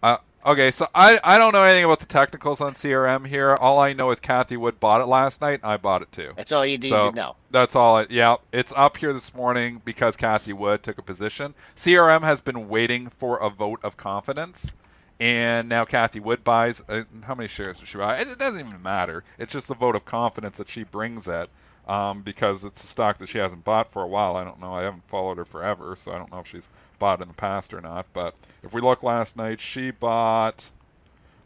Uh, 0.03 0.17
okay, 0.47 0.71
so 0.71 0.87
I, 0.95 1.21
I 1.23 1.37
don't 1.37 1.53
know 1.53 1.63
anything 1.63 1.85
about 1.85 2.01
the 2.01 2.07
technicals 2.07 2.63
on 2.63 2.73
CRM 2.73 3.27
here. 3.27 3.55
All 3.55 3.79
I 3.79 3.93
know 3.93 4.11
is 4.11 4.19
Cathie 4.19 4.57
Wood 4.57 4.81
bought 4.81 5.03
it 5.03 5.07
last 5.07 5.43
night. 5.43 5.61
and 5.63 5.71
I 5.71 5.77
bought 5.77 6.01
it 6.01 6.11
too. 6.11 6.33
That's 6.39 6.53
all 6.53 6.65
you 6.65 6.79
need 6.79 6.89
So 6.89 7.11
to 7.11 7.15
know. 7.17 7.37
that's 7.51 7.77
all. 7.77 7.99
It, 7.99 8.11
yeah, 8.11 8.37
it's 8.51 8.73
up 8.77 8.97
here 8.97 9.13
this 9.13 9.35
morning 9.35 9.83
because 9.85 10.17
Cathie 10.17 10.55
Wood 10.55 10.83
took 10.83 10.97
a 10.97 11.03
position. 11.03 11.53
CRM 11.77 12.23
has 12.23 12.41
been 12.41 12.67
waiting 12.71 13.09
for 13.09 13.37
a 13.37 13.51
vote 13.51 13.85
of 13.85 13.99
confidence, 13.99 14.73
and 15.21 15.69
now 15.69 15.85
Cathie 15.85 16.19
Wood 16.21 16.43
buys. 16.43 16.83
Uh, 16.89 17.03
how 17.25 17.35
many 17.35 17.47
shares 17.47 17.81
does 17.81 17.89
she 17.91 17.99
buy? 17.99 18.17
It, 18.21 18.29
it 18.29 18.39
doesn't 18.39 18.59
even 18.67 18.83
matter. 18.83 19.23
It's 19.39 19.53
just 19.53 19.69
the 19.69 19.75
vote 19.75 19.95
of 19.95 20.07
confidence 20.07 20.57
that 20.57 20.71
she 20.71 20.83
brings 20.83 21.29
it. 21.29 21.51
Um, 21.91 22.23
because 22.23 22.65
it's 22.65 22.85
a 22.85 22.87
stock 22.87 23.19
that 23.19 23.29
she 23.29 23.39
hasn't 23.39 23.65
bought 23.65 23.91
for 23.91 24.03
a 24.03 24.07
while. 24.07 24.37
I 24.37 24.45
don't 24.45 24.61
know. 24.61 24.73
I 24.73 24.83
haven't 24.83 25.09
followed 25.09 25.39
her 25.39 25.45
forever, 25.45 25.97
so 25.97 26.13
I 26.13 26.19
don't 26.19 26.31
know 26.31 26.39
if 26.39 26.47
she's 26.47 26.69
bought 27.01 27.21
in 27.21 27.27
the 27.27 27.35
past 27.35 27.75
or 27.75 27.81
not. 27.81 28.07
But 28.13 28.37
if 28.63 28.73
we 28.73 28.81
look 28.81 29.03
last 29.03 29.37
night, 29.37 29.61
she 29.61 29.91
bought. 29.91 30.71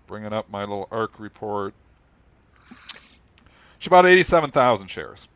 Bringing 0.07 0.35
up 0.35 0.51
my 0.51 0.61
little 0.61 0.87
ARC 0.91 1.19
report. 1.19 1.73
She 3.79 3.89
bought 3.89 4.05
87,000 4.05 4.89
shares. 4.89 5.29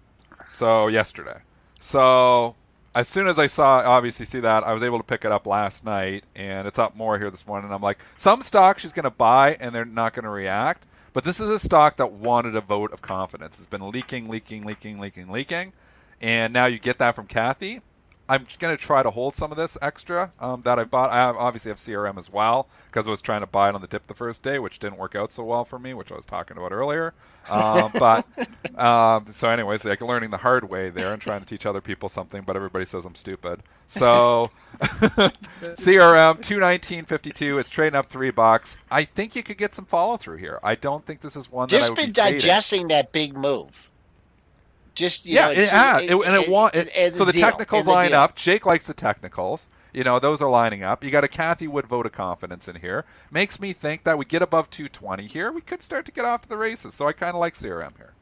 So 0.51 0.89
yesterday. 0.89 1.39
So 1.81 2.55
as 2.95 3.09
soon 3.09 3.29
as 3.29 3.39
I 3.39 3.47
saw, 3.47 3.83
obviously 3.87 4.27
see 4.27 4.41
that, 4.41 4.65
I 4.65 4.73
was 4.73 4.83
able 4.83 4.99
to 4.99 5.05
pick 5.05 5.25
it 5.25 5.33
up 5.33 5.47
last 5.47 5.87
night, 5.87 6.25
and 6.35 6.67
it's 6.67 6.79
up 6.79 6.97
more 6.97 7.19
here 7.19 7.31
this 7.31 7.47
morning. 7.47 7.73
I'm 7.73 7.81
like, 7.81 8.01
some 8.17 8.43
stocks 8.43 8.83
she's 8.83 8.93
going 8.93 9.05
to 9.05 9.11
buy, 9.11 9.57
and 9.61 9.75
they're 9.75 9.85
not 9.85 10.13
going 10.13 10.25
to 10.25 10.31
react. 10.31 10.85
But 11.13 11.25
this 11.25 11.41
is 11.41 11.49
a 11.49 11.59
stock 11.59 11.97
that 11.97 12.13
wanted 12.13 12.55
a 12.55 12.61
vote 12.61 12.93
of 12.93 13.03
confidence. 13.03 13.59
It's 13.59 13.67
been 13.67 13.91
leaking, 13.91 14.29
leaking, 14.29 14.65
leaking, 14.65 14.99
leaking, 14.99 15.29
leaking, 15.29 15.73
and 16.21 16.53
now 16.53 16.67
you 16.67 16.79
get 16.79 16.99
that 16.99 17.15
from 17.15 17.27
Cathie. 17.27 17.81
I'm 18.29 18.47
going 18.59 18.77
to 18.77 18.83
try 18.83 19.03
to 19.03 19.11
hold 19.11 19.35
some 19.35 19.51
of 19.51 19.57
this 19.57 19.79
extra 19.81 20.33
um, 20.39 20.61
that 20.63 20.79
I 20.79 20.85
bought. 20.85 21.11
I 21.11 21.21
obviously 21.21 21.71
have 21.71 21.79
CRM 21.79 22.19
as 22.19 22.31
well 22.31 22.69
because 22.87 23.07
I 23.07 23.11
was 23.11 23.21
trying 23.23 23.41
to 23.41 23.47
buy 23.47 23.71
it 23.71 23.75
on 23.75 23.81
the 23.81 23.87
dip 23.87 24.07
the 24.07 24.15
first 24.15 24.43
day, 24.43 24.59
which 24.59 24.79
didn't 24.79 24.99
work 24.99 25.15
out 25.15 25.33
so 25.33 25.45
well 25.45 25.65
for 25.65 25.79
me, 25.79 25.95
which 25.95 26.13
I 26.13 26.17
was 26.17 26.27
talking 26.27 26.57
about 26.57 26.73
earlier. 26.73 27.15
Um, 27.49 27.91
but 27.99 28.27
um, 28.79 29.25
so, 29.31 29.49
anyways, 29.49 29.83
like 29.87 30.03
learning 30.03 30.29
the 30.29 30.37
hard 30.37 30.69
way 30.69 30.91
there 30.91 31.15
and 31.15 31.23
trying 31.23 31.41
to 31.41 31.47
teach 31.47 31.65
other 31.65 31.81
people 31.81 32.11
something, 32.11 32.43
but 32.43 32.57
everybody 32.57 32.85
says 32.85 33.07
I'm 33.07 33.15
stupid. 33.15 33.63
So 33.87 34.51
CRM 34.81 36.43
two 36.43 36.59
nineteen 36.61 37.07
fifty 37.07 37.31
two. 37.31 37.59
It's 37.59 37.71
trading 37.71 37.97
up 37.97 38.05
three 38.07 38.31
bucks. 38.31 38.77
I 38.91 39.05
think 39.05 39.35
you 39.35 39.43
could 39.43 39.57
get 39.57 39.75
some 39.75 39.87
follow 39.87 40.19
through 40.19 40.37
here. 40.37 40.59
I 40.63 40.75
don't 40.75 41.07
think 41.07 41.21
this 41.23 41.37
is 41.37 41.51
one 41.51 41.69
that 41.69 41.77
I 41.77 41.79
Just 41.79 41.91
would 41.93 41.97
been 41.97 42.11
be 42.11 42.13
fading. 42.21 42.39
digesting 42.41 42.89
that 42.89 43.13
big 43.13 43.35
move. 43.35 43.88
Just 44.99 45.27
you 45.27 45.37
yeah, 45.37 45.47
know, 45.47 45.51
it, 45.53 45.57
yeah, 45.59 45.99
it- 45.99 46.11
it, 46.11 46.27
and 46.27 46.37
it, 46.37 46.49
it- 46.49 46.75
it- 46.75 46.91
it, 46.97 47.15
so 47.15 47.25
the 47.25 47.33
deal, 47.33 47.41
technicals 47.43 47.85
the 47.85 47.91
line 47.93 48.11
deal. 48.11 48.19
up. 48.21 48.35
Jake 48.35 48.67
likes 48.67 48.87
the 48.87 48.95
technicals. 48.95 49.69
You 49.93 50.03
know, 50.05 50.19
those 50.19 50.43
are 50.43 50.51
lining 50.51 50.83
up. 50.83 51.05
You 51.05 51.11
got 51.13 51.23
a 51.25 51.29
Cathie 51.29 51.69
Wood 51.69 51.87
vote 51.87 52.05
of 52.05 52.13
confidence 52.13 52.67
in 52.69 52.77
here. 52.77 53.05
Makes 53.31 53.61
me 53.61 53.73
think 53.73 54.03
that 54.05 54.19
we 54.19 54.25
get 54.25 54.43
above 54.43 54.71
220 54.71 55.27
here, 55.27 55.53
we 55.53 55.61
could 55.61 55.83
start 55.83 56.05
to 56.07 56.13
get 56.13 56.25
off 56.25 56.43
to 56.43 56.49
the 56.49 56.57
races. 56.57 56.95
So 56.95 57.07
I 57.07 57.13
kind 57.13 57.35
of 57.35 57.41
like 57.41 57.55
CRM 57.55 57.97
here. 57.97 58.13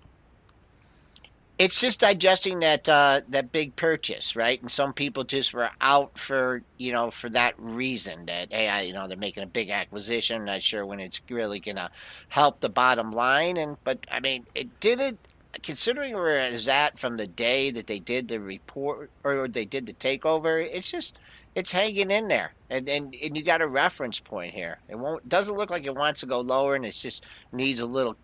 It's 1.58 1.80
just 1.80 2.00
digesting 2.00 2.60
that 2.60 2.86
uh, 2.86 3.22
that 3.30 3.50
big 3.50 3.76
purchase, 3.76 4.36
right? 4.36 4.60
And 4.60 4.70
some 4.70 4.92
people 4.92 5.24
just 5.24 5.54
were 5.54 5.70
out 5.80 6.18
for 6.18 6.62
you 6.76 6.92
know 6.92 7.10
for 7.10 7.30
that 7.30 7.54
reason 7.58 8.26
that 8.26 8.52
hey, 8.52 8.68
I, 8.68 8.82
you 8.82 8.92
know, 8.92 9.08
they're 9.08 9.16
making 9.16 9.42
a 9.42 9.46
big 9.46 9.70
acquisition. 9.70 10.36
I'm 10.42 10.44
Not 10.44 10.62
sure 10.62 10.84
when 10.84 11.00
it's 11.00 11.22
really 11.30 11.58
gonna 11.58 11.90
help 12.28 12.60
the 12.60 12.68
bottom 12.68 13.10
line. 13.10 13.56
And 13.56 13.78
but 13.84 14.06
I 14.10 14.20
mean, 14.20 14.46
it 14.54 14.80
didn't. 14.80 15.18
Considering 15.62 16.14
where 16.14 16.40
it 16.40 16.52
is 16.52 16.68
at 16.68 16.98
from 16.98 17.16
the 17.16 17.26
day 17.26 17.70
that 17.70 17.86
they 17.86 17.98
did 17.98 18.28
the 18.28 18.40
report 18.40 19.10
or 19.24 19.48
they 19.48 19.64
did 19.64 19.86
the 19.86 19.92
takeover, 19.92 20.66
it's 20.70 20.90
just 20.90 21.18
it's 21.54 21.72
hanging 21.72 22.10
in 22.10 22.28
there, 22.28 22.52
and 22.68 22.88
and, 22.88 23.14
and 23.14 23.36
you 23.36 23.42
got 23.42 23.62
a 23.62 23.66
reference 23.66 24.20
point 24.20 24.54
here. 24.54 24.78
It 24.88 24.98
won't 24.98 25.28
doesn't 25.28 25.56
look 25.56 25.70
like 25.70 25.84
it 25.84 25.94
wants 25.94 26.20
to 26.20 26.26
go 26.26 26.40
lower, 26.40 26.74
and 26.74 26.84
it 26.84 26.92
just 26.92 27.24
needs 27.52 27.80
a 27.80 27.86
little 27.86 28.16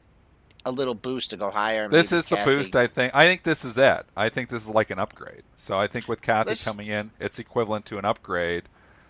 a 0.65 0.71
little 0.71 0.95
boost 0.95 1.31
to 1.31 1.37
go 1.37 1.51
higher. 1.51 1.89
This 1.89 2.13
is 2.13 2.27
the 2.27 2.37
boost, 2.37 2.77
I 2.77 2.87
think. 2.87 3.15
I 3.15 3.27
think 3.27 3.43
this 3.43 3.65
is 3.65 3.79
it. 3.79 4.05
I 4.17 4.29
think 4.29 4.49
this 4.49 4.63
is 4.63 4.69
like 4.69 4.91
an 4.91 4.99
upgrade. 4.99 5.43
So 5.57 5.79
I 5.79 5.87
think 5.87 6.09
with 6.09 6.23
Cathie 6.23 6.51
Let's- 6.51 6.65
coming 6.65 6.89
in, 6.89 7.11
it's 7.19 7.39
equivalent 7.39 7.87
to 7.87 7.99
an 7.99 8.05
upgrade. 8.05 8.65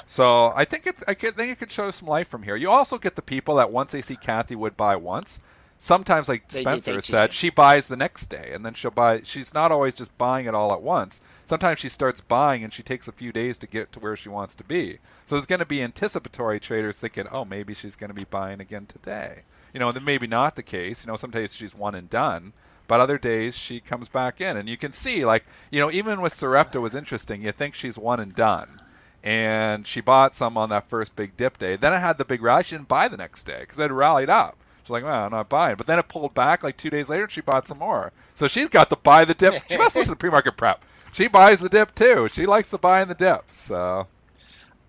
So 0.06 0.52
I 0.54 0.64
think 0.64 0.86
it's. 0.86 1.04
I 1.06 1.14
think 1.14 1.38
it 1.38 1.58
could 1.58 1.70
show 1.70 1.90
some 1.90 2.08
life 2.08 2.28
from 2.28 2.42
here. 2.42 2.56
You 2.56 2.70
also 2.70 2.98
get 2.98 3.16
the 3.16 3.22
people 3.22 3.56
that 3.56 3.70
once 3.70 3.92
they 3.92 4.02
see 4.02 4.16
Cathie 4.16 4.56
Wood 4.56 4.76
buy 4.76 4.96
once. 4.96 5.40
Sometimes, 5.84 6.28
like 6.28 6.46
They- 6.46 6.60
Spencer 6.60 7.00
said, 7.00 7.32
she 7.32 7.50
buys 7.50 7.88
the 7.88 7.96
next 7.96 8.26
day, 8.26 8.52
and 8.54 8.64
then 8.64 8.72
she'll 8.72 8.92
buy. 8.92 9.22
She's 9.24 9.52
not 9.52 9.72
always 9.72 9.96
just 9.96 10.16
buying 10.16 10.46
it 10.46 10.54
all 10.54 10.72
at 10.72 10.80
once. 10.80 11.22
Sometimes 11.44 11.80
she 11.80 11.88
starts 11.88 12.20
buying, 12.20 12.62
and 12.62 12.72
she 12.72 12.84
takes 12.84 13.08
a 13.08 13.12
few 13.12 13.32
days 13.32 13.58
to 13.58 13.66
get 13.66 13.90
to 13.90 13.98
where 13.98 14.14
she 14.14 14.28
wants 14.28 14.54
to 14.54 14.62
be. 14.62 14.98
So 15.24 15.34
there's 15.34 15.46
going 15.46 15.58
to 15.58 15.66
be 15.66 15.82
anticipatory 15.82 16.60
traders 16.60 17.00
thinking, 17.00 17.26
oh, 17.32 17.44
maybe 17.44 17.74
she's 17.74 17.96
going 17.96 18.10
to 18.10 18.14
be 18.14 18.22
buying 18.22 18.60
again 18.60 18.86
today. 18.86 19.40
You 19.74 19.80
know, 19.80 19.90
then 19.90 20.04
maybe 20.04 20.28
not 20.28 20.54
the 20.54 20.62
case. 20.62 21.04
You 21.04 21.10
know, 21.10 21.16
some 21.16 21.32
days 21.32 21.52
she's 21.52 21.74
one 21.74 21.96
and 21.96 22.08
done. 22.08 22.52
But 22.86 23.00
other 23.00 23.18
days 23.18 23.58
she 23.58 23.80
comes 23.80 24.08
back 24.08 24.40
in, 24.40 24.56
and 24.56 24.68
you 24.68 24.76
can 24.76 24.92
see, 24.92 25.24
like, 25.24 25.44
you 25.72 25.80
know, 25.80 25.90
even 25.90 26.20
with 26.20 26.32
Sarepta 26.32 26.80
was 26.80 26.94
interesting. 26.94 27.42
You 27.42 27.50
think 27.50 27.74
she's 27.74 27.98
one 27.98 28.20
and 28.20 28.32
done, 28.36 28.80
and 29.24 29.84
she 29.84 30.00
bought 30.00 30.36
some 30.36 30.56
on 30.56 30.68
that 30.68 30.88
first 30.88 31.16
big 31.16 31.36
dip 31.36 31.58
day. 31.58 31.74
Then 31.74 31.92
it 31.92 31.98
had 31.98 32.18
the 32.18 32.24
big 32.24 32.40
rally. 32.40 32.62
She 32.62 32.76
didn't 32.76 32.86
buy 32.86 33.08
the 33.08 33.16
next 33.16 33.42
day 33.42 33.60
because 33.62 33.80
it 33.80 33.90
rallied 33.90 34.30
up. 34.30 34.58
She's 34.82 34.90
like, 34.90 35.04
well, 35.04 35.24
I'm 35.26 35.30
not 35.32 35.48
buying. 35.48 35.76
But 35.76 35.86
then 35.86 35.98
it 35.98 36.08
pulled 36.08 36.34
back 36.34 36.62
like 36.62 36.76
two 36.76 36.90
days 36.90 37.08
later, 37.08 37.24
and 37.24 37.32
she 37.32 37.40
bought 37.40 37.68
some 37.68 37.78
more. 37.78 38.12
So 38.34 38.48
she's 38.48 38.68
got 38.68 38.90
to 38.90 38.96
buy 38.96 39.24
the 39.24 39.34
dip. 39.34 39.56
She 39.68 39.78
must 39.78 39.96
listen 39.96 40.14
to 40.14 40.18
pre-market 40.18 40.56
prep. 40.56 40.84
She 41.12 41.28
buys 41.28 41.60
the 41.60 41.68
dip 41.68 41.94
too. 41.94 42.28
She 42.32 42.46
likes 42.46 42.70
to 42.70 42.78
buy 42.78 43.02
in 43.02 43.08
the 43.08 43.14
dip. 43.14 43.44
So 43.52 44.08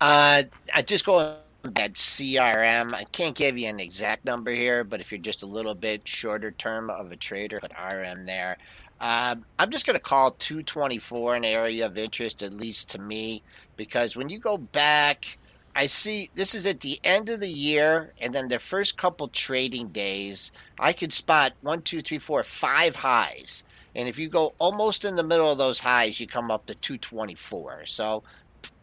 Uh, 0.02 0.44
I 0.74 0.82
just 0.82 1.06
go 1.06 1.38
that 1.64 1.94
CRM. 1.94 2.94
I 2.94 3.06
can't 3.06 3.36
give 3.36 3.58
you 3.58 3.68
an 3.70 3.80
exact 3.80 4.26
number 4.26 4.52
here, 4.52 4.84
but 4.84 5.00
if 5.00 5.12
you're 5.12 5.20
just 5.20 5.44
a 5.44 5.48
little 5.48 5.76
bit 5.76 6.08
shorter 6.08 6.52
term 6.52 6.90
of 6.90 7.12
a 7.12 7.16
trader, 7.18 7.60
put 7.62 7.72
RM 7.78 8.26
there. 8.26 8.58
Um, 9.00 9.46
I'm 9.60 9.72
just 9.72 9.86
going 9.86 9.96
to 9.96 10.02
call 10.04 10.32
224 10.32 11.36
an 11.36 11.46
area 11.46 11.86
of 11.86 11.98
interest, 11.98 12.42
at 12.42 12.54
least 12.54 12.90
to 12.92 13.00
me, 13.00 13.44
because 13.78 14.16
when 14.16 14.30
you 14.30 14.40
go 14.40 14.58
back, 14.58 15.38
I 15.76 15.88
see 15.88 16.30
this 16.36 16.54
is 16.54 16.66
at 16.66 16.82
the 16.82 17.00
end 17.04 17.30
of 17.30 17.40
the 17.40 17.50
year, 17.50 18.14
and 18.22 18.34
then 18.34 18.48
the 18.48 18.60
first 18.60 18.98
couple 18.98 19.28
trading 19.28 19.88
days, 19.88 20.52
I 20.80 20.94
could 20.94 21.12
spot 21.12 21.54
one, 21.62 21.82
two, 21.82 22.02
three, 22.02 22.20
four, 22.20 22.44
five 22.44 22.98
highs. 22.98 23.64
And 23.96 24.08
if 24.08 24.18
you 24.20 24.30
go 24.30 24.54
almost 24.60 25.06
in 25.06 25.16
the 25.16 25.24
middle 25.24 25.52
of 25.52 25.58
those 25.58 25.80
highs, 25.80 26.20
you 26.20 26.28
come 26.28 26.52
up 26.52 26.66
to 26.68 26.76
224. 26.76 27.86
So 27.86 28.24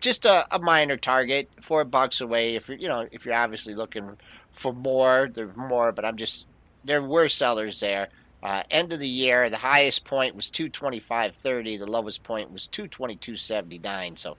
just 0.01 0.25
a, 0.25 0.47
a 0.55 0.59
minor 0.59 0.97
target, 0.97 1.49
four 1.61 1.85
bucks 1.85 2.21
away. 2.21 2.57
If 2.57 2.69
you're, 2.69 2.79
you 2.79 2.89
know, 2.89 3.07
if 3.11 3.25
you're 3.25 3.35
obviously 3.35 3.75
looking 3.75 4.17
for 4.53 4.73
more, 4.73 5.29
there's 5.33 5.57
more, 5.57 5.93
but 5.93 6.05
I'm 6.05 6.17
just 6.17 6.47
there 6.85 7.03
were 7.03 7.29
sellers 7.29 7.81
there. 7.81 8.09
Uh, 8.43 8.63
end 8.71 8.93
of 8.93 9.01
the 9.01 9.09
year, 9.09 9.51
the 9.51 9.59
highest 9.59 10.05
point 10.05 10.35
was 10.35 10.51
225.30. 10.51 11.79
The 11.79 11.87
lowest 11.87 12.23
point 12.23 12.51
was 12.51 12.67
222.79. 12.69 14.19
So 14.19 14.39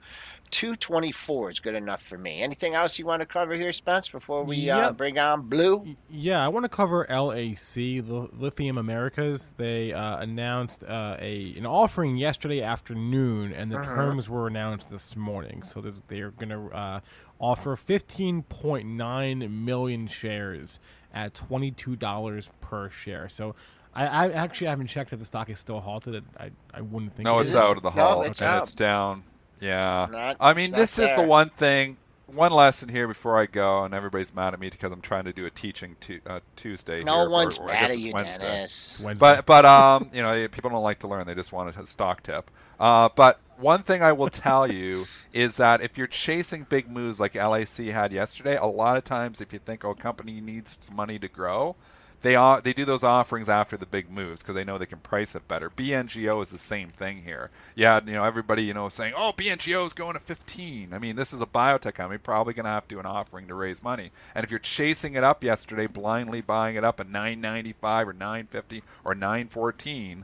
224 0.52 1.52
is 1.52 1.60
good 1.60 1.76
enough 1.76 2.02
for 2.02 2.18
me. 2.18 2.42
Anything 2.42 2.76
else 2.76 3.00
you 3.00 3.06
want 3.06 3.22
to 3.22 3.26
cover 3.26 3.54
here, 3.54 3.72
Spence, 3.72 4.10
before 4.10 4.44
we 4.44 4.70
uh, 4.70 4.92
bring 4.92 5.18
on 5.18 5.44
Blu? 5.44 5.96
Yeah, 6.10 6.44
I 6.44 6.48
want 6.50 6.66
to 6.66 6.70
cover 6.70 7.06
LAC, 7.10 8.04
Lithium 8.34 8.78
Americas. 8.78 9.52
They 9.58 9.94
uh, 9.94 10.18
announced 10.20 10.84
uh, 10.84 11.16
a 11.20 11.54
an 11.58 11.66
offering 11.66 12.18
yesterday 12.18 12.62
afternoon, 12.62 13.54
and 13.54 13.72
the 13.72 13.78
Uh-huh. 13.80 13.96
terms 13.96 14.30
were 14.30 14.48
announced 14.48 14.90
this 14.90 15.16
morning. 15.16 15.64
So 15.64 15.82
they're 16.08 16.32
going 16.32 16.50
to 16.50 16.76
uh, 16.76 17.00
offer 17.40 17.76
15.9 17.76 19.52
million 19.52 20.08
shares 20.08 20.80
at 21.14 21.34
$22 21.34 22.50
per 22.62 22.90
share. 22.90 23.28
So 23.30 23.56
I, 23.94 24.06
I 24.08 24.32
actually 24.32 24.68
haven't 24.68 24.88
checked 24.88 25.12
if 25.14 25.20
the 25.20 25.26
stock 25.26 25.50
is 25.50 25.60
still 25.60 25.80
halted. 25.82 26.24
I, 26.40 26.52
I 26.74 26.82
wouldn't 26.82 27.16
think 27.16 27.26
No, 27.26 27.40
it's 27.40 27.52
is. 27.52 27.56
out 27.56 27.78
of 27.78 27.84
the 27.84 27.92
No, 27.92 28.04
halt 28.06 28.26
it's 28.28 28.40
and 28.42 28.50
out. 28.50 28.64
it's 28.64 28.74
down. 28.74 29.24
Yeah. 29.62 30.08
Not- 30.12 30.38
I 30.42 30.54
mean, 30.54 30.72
this 30.72 31.00
is 31.00 31.14
the 31.16 31.22
one 31.22 31.48
thing, 31.50 31.96
one 32.28 32.52
lesson 32.52 32.90
here 32.90 33.08
before 33.08 33.40
I 33.40 33.46
go, 33.46 33.84
and 33.84 33.94
everybody's 33.94 34.34
mad 34.36 34.54
at 34.54 34.60
me 34.60 34.70
because 34.70 34.92
I'm 34.92 35.02
trying 35.02 35.26
to 35.26 35.34
do 35.34 35.46
a 35.46 35.50
teaching 35.50 35.96
tu- 36.02 36.20
uh, 36.28 36.40
Tuesday. 36.58 37.04
No 37.04 37.14
here, 37.20 37.24
or- 37.28 37.30
one's 37.30 37.58
or 37.60 37.70
I 37.70 37.74
mad 37.74 37.80
guess 37.80 37.90
at 37.92 37.96
it's 37.96 38.02
you, 38.06 38.14
Wednesday. 38.14 38.44
Dennis. 38.44 39.02
Wednesday. 39.04 39.20
But 39.20 39.46
but 39.46 39.66
um, 39.66 40.10
you 40.12 40.22
know, 40.22 40.48
people 40.50 40.70
don't 40.72 40.84
like 40.84 41.00
to 41.00 41.08
learn; 41.08 41.26
they 41.28 41.36
just 41.36 41.54
want 41.54 41.74
a 41.76 41.86
stock 41.86 42.24
tip. 42.24 42.50
Uh, 42.80 43.10
but 43.16 43.40
one 43.58 43.84
thing 43.84 44.02
I 44.02 44.12
will 44.12 44.30
tell 44.30 44.70
you 44.72 45.06
is 45.32 45.58
that 45.58 45.82
if 45.82 45.98
you're 45.98 46.08
chasing 46.08 46.66
big 46.68 46.90
moves 46.90 47.20
like 47.20 47.36
LAC 47.36 47.78
had 47.92 48.12
yesterday, 48.12 48.58
a 48.58 48.66
lot 48.66 48.98
of 48.98 49.04
times 49.04 49.40
if 49.40 49.54
you 49.54 49.60
think 49.60 49.86
oh, 49.86 49.92
a 49.92 49.96
company 49.96 50.42
needs 50.42 50.90
money 50.92 51.20
to 51.20 51.28
grow, 51.28 51.76
they 52.22 52.36
are 52.36 52.62
they 52.62 52.74
do 52.74 52.86
those 52.86 53.04
offerings 53.04 53.50
after 53.50 53.78
the 53.78 53.86
big 53.86 54.10
moves 54.10 54.42
because 54.42 54.56
they 54.56 54.64
know 54.64 54.78
they 54.78 54.86
can 54.86 55.00
price 55.00 55.36
it 55.36 55.48
better. 55.48 55.70
BNGO 55.70 56.42
is 56.42 56.50
the 56.50 56.58
same 56.58 56.90
thing 56.90 57.24
here. 57.24 57.50
Yeah, 57.76 58.00
you 58.06 58.14
know 58.14 58.24
everybody 58.24 58.64
you 58.64 58.74
know 58.74 58.90
saying 58.90 59.14
oh 59.16 59.34
BNGO 59.36 59.86
is 59.86 59.94
going 59.94 60.14
to 60.14 60.20
15. 60.20 60.94
I 60.94 61.00
mean 61.00 61.16
this 61.16 61.34
is 61.34 61.42
a 61.42 61.46
biotech 61.46 61.96
company 61.96 62.18
probably 62.18 62.54
going 62.54 62.66
to 62.66 62.72
have 62.72 62.88
to 62.88 62.96
do 62.96 63.00
an 63.00 63.06
offering 63.06 63.48
to 63.48 63.56
raise 63.56 63.84
money. 63.84 64.12
And 64.36 64.44
if 64.44 64.52
you're 64.52 64.60
chasing 64.60 65.16
it 65.16 65.24
up 65.24 65.44
yesterday, 65.44 65.88
blindly 65.88 66.42
buying 66.42 66.76
it 66.76 66.84
up 66.84 67.00
at 67.00 67.08
9.95 67.10 68.08
or 68.08 68.14
9.50 68.14 68.82
or 69.04 69.16
9.14. 69.16 70.24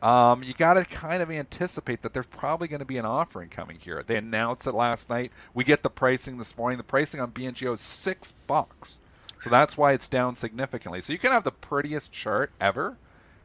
Um, 0.00 0.44
you 0.44 0.54
got 0.54 0.74
to 0.74 0.84
kind 0.84 1.22
of 1.22 1.30
anticipate 1.30 2.02
that 2.02 2.14
there's 2.14 2.26
probably 2.26 2.68
going 2.68 2.80
to 2.80 2.86
be 2.86 2.98
an 2.98 3.04
offering 3.04 3.48
coming 3.48 3.78
here. 3.80 4.02
They 4.06 4.16
announced 4.16 4.66
it 4.66 4.72
last 4.72 5.10
night. 5.10 5.32
We 5.54 5.64
get 5.64 5.82
the 5.82 5.90
pricing 5.90 6.38
this 6.38 6.56
morning. 6.56 6.78
The 6.78 6.84
pricing 6.84 7.20
on 7.20 7.32
BNGO 7.32 7.74
is 7.74 7.80
six 7.80 8.32
bucks, 8.46 9.00
so 9.40 9.50
that's 9.50 9.76
why 9.76 9.92
it's 9.92 10.08
down 10.08 10.34
significantly. 10.34 11.00
So 11.00 11.12
you 11.12 11.18
can 11.18 11.32
have 11.32 11.44
the 11.44 11.52
prettiest 11.52 12.12
chart 12.12 12.50
ever, 12.60 12.96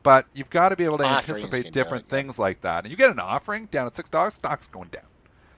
but 0.01 0.25
you've 0.33 0.49
got 0.49 0.69
to 0.69 0.75
be 0.75 0.85
able 0.85 0.97
to 0.99 1.05
Offerings 1.05 1.43
anticipate 1.43 1.71
different 1.71 2.05
yeah. 2.07 2.17
things 2.17 2.39
like 2.39 2.61
that. 2.61 2.83
And 2.83 2.91
you 2.91 2.97
get 2.97 3.11
an 3.11 3.19
offering 3.19 3.67
down 3.67 3.87
at 3.87 3.95
six 3.95 4.09
dollars, 4.09 4.35
stock's 4.35 4.67
going 4.67 4.89
down. 4.89 5.05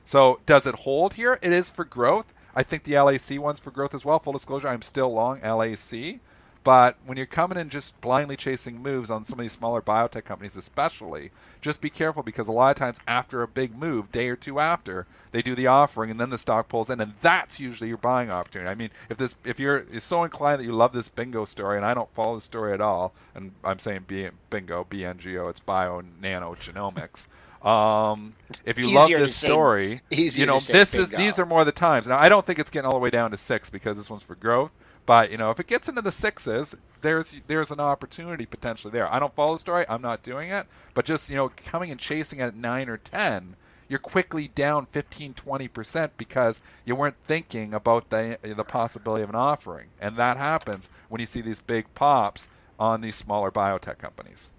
So 0.04 0.40
does 0.46 0.68
it 0.68 0.76
hold 0.76 1.16
here? 1.16 1.40
It 1.42 1.52
is 1.52 1.70
for 1.70 1.84
growth. 1.84 2.32
I 2.56 2.64
think 2.64 2.84
the 2.84 2.98
LAC 2.98 3.40
one's 3.40 3.60
for 3.60 3.72
growth 3.72 3.94
as 3.94 4.06
well. 4.06 4.20
Full 4.20 4.34
disclosure, 4.34 4.68
I'm 4.68 4.82
still 4.82 5.12
long 5.12 5.42
LAC. 5.42 6.20
But 6.66 6.98
when 7.06 7.16
you're 7.16 7.28
coming 7.28 7.60
in 7.60 7.70
just 7.70 8.02
blindly 8.02 8.36
chasing 8.36 8.82
moves 8.82 9.12
on 9.12 9.24
some 9.24 9.38
of 9.38 9.44
these 9.44 9.52
smaller 9.52 9.84
biotech 9.84 10.26
companies, 10.26 10.58
especially, 10.58 11.30
just 11.62 11.80
be 11.80 11.92
careful 11.92 12.24
because 12.24 12.48
a 12.48 12.52
lot 12.52 12.72
of 12.72 12.76
times 12.78 13.00
after 13.08 13.44
a 13.44 13.48
big 13.48 13.78
move, 13.78 14.12
day 14.12 14.30
or 14.30 14.36
two 14.36 14.60
after, 14.60 15.06
they 15.32 15.44
do 15.44 15.54
the 15.54 15.68
offering 15.68 16.10
and 16.10 16.20
then 16.20 16.32
the 16.32 16.40
stock 16.40 16.68
pulls 16.68 16.90
in, 16.90 17.00
and 17.00 17.14
that's 17.22 17.60
usually 17.60 17.90
your 17.90 18.00
buying 18.00 18.32
opportunity. 18.32 18.72
I 18.72 18.74
mean, 18.74 18.90
if 19.12 19.18
this, 19.18 19.36
if 19.46 19.60
you're, 19.60 19.86
you're 19.92 20.00
so 20.00 20.24
inclined 20.24 20.60
that 20.60 20.66
you 20.66 20.72
love 20.74 20.92
this 20.92 21.08
bingo 21.08 21.46
story, 21.46 21.78
and 21.78 21.86
I 21.86 21.94
don't 21.94 22.10
follow 22.16 22.34
the 22.34 22.42
story 22.42 22.74
at 22.74 22.82
all, 22.82 23.14
and 23.36 23.52
I'm 23.64 23.78
saying 23.78 24.06
B, 24.08 24.30
bingo, 24.50 24.88
BNGO, 24.90 25.48
it's 25.52 25.60
bio 25.60 26.02
nano 26.20 26.56
genomics. 26.56 27.28
Um, 27.64 28.34
if 28.66 28.80
you 28.80 28.92
love 28.92 29.10
Easier 29.10 29.18
to 29.20 29.24
this 29.26 29.36
say- 29.36 29.48
story, 29.48 30.02
you 30.10 30.48
know 30.48 30.60
this 30.60 30.96
is 30.96 31.10
bingo. 31.10 31.24
these 31.24 31.38
are 31.38 31.46
more 31.46 31.64
the 31.64 31.72
times. 31.72 32.08
Now 32.08 32.18
I 32.18 32.28
don't 32.30 32.46
think 32.46 32.58
it's 32.58 32.72
getting 32.72 32.88
all 32.88 32.94
the 32.94 33.00
way 33.00 33.10
down 33.12 33.30
to 33.32 33.38
six 33.38 33.70
because 33.70 33.98
this 33.98 34.10
one's 34.10 34.24
for 34.24 34.36
growth. 34.36 34.72
But 35.06 35.32
you 35.32 35.38
know, 35.38 35.52
if 35.52 35.60
it 35.60 35.68
gets 35.68 35.88
into 35.88 36.02
the 36.02 36.12
sixes, 36.12 36.76
there's 37.02 37.36
there's 37.48 37.72
an 37.72 37.80
opportunity 37.80 38.46
potentially 38.46 38.92
there. 38.92 39.12
I 39.12 39.20
don't 39.20 39.36
follow 39.36 39.54
the 39.54 39.60
story. 39.60 39.86
I'm 39.88 40.02
not 40.02 40.24
doing 40.24 40.50
it. 40.50 40.66
But 40.94 41.06
just 41.06 41.30
you 41.30 41.36
know, 41.36 41.52
coming 41.66 41.92
and 41.92 42.00
chasing 42.00 42.42
at 42.42 42.56
nine 42.56 42.90
or 42.90 42.98
ten, 42.98 43.56
you're 43.88 44.00
quickly 44.00 44.48
down 44.48 44.88
15, 44.88 45.34
20 45.36 45.68
percent 45.68 46.18
because 46.18 46.62
you 46.86 46.96
weren't 46.96 47.18
thinking 47.24 47.74
about 47.74 48.10
the 48.10 48.38
the 48.42 48.64
possibility 48.64 49.24
of 49.24 49.30
an 49.30 49.36
offering, 49.36 49.88
and 50.00 50.18
that 50.18 50.38
happens 50.38 50.90
when 51.10 51.20
you 51.20 51.28
see 51.28 51.42
these 51.42 51.62
big 51.62 51.94
pops 51.94 52.50
on 52.80 53.02
these 53.02 53.16
smaller 53.16 53.52
biotech 53.52 53.98
companies. 53.98 54.52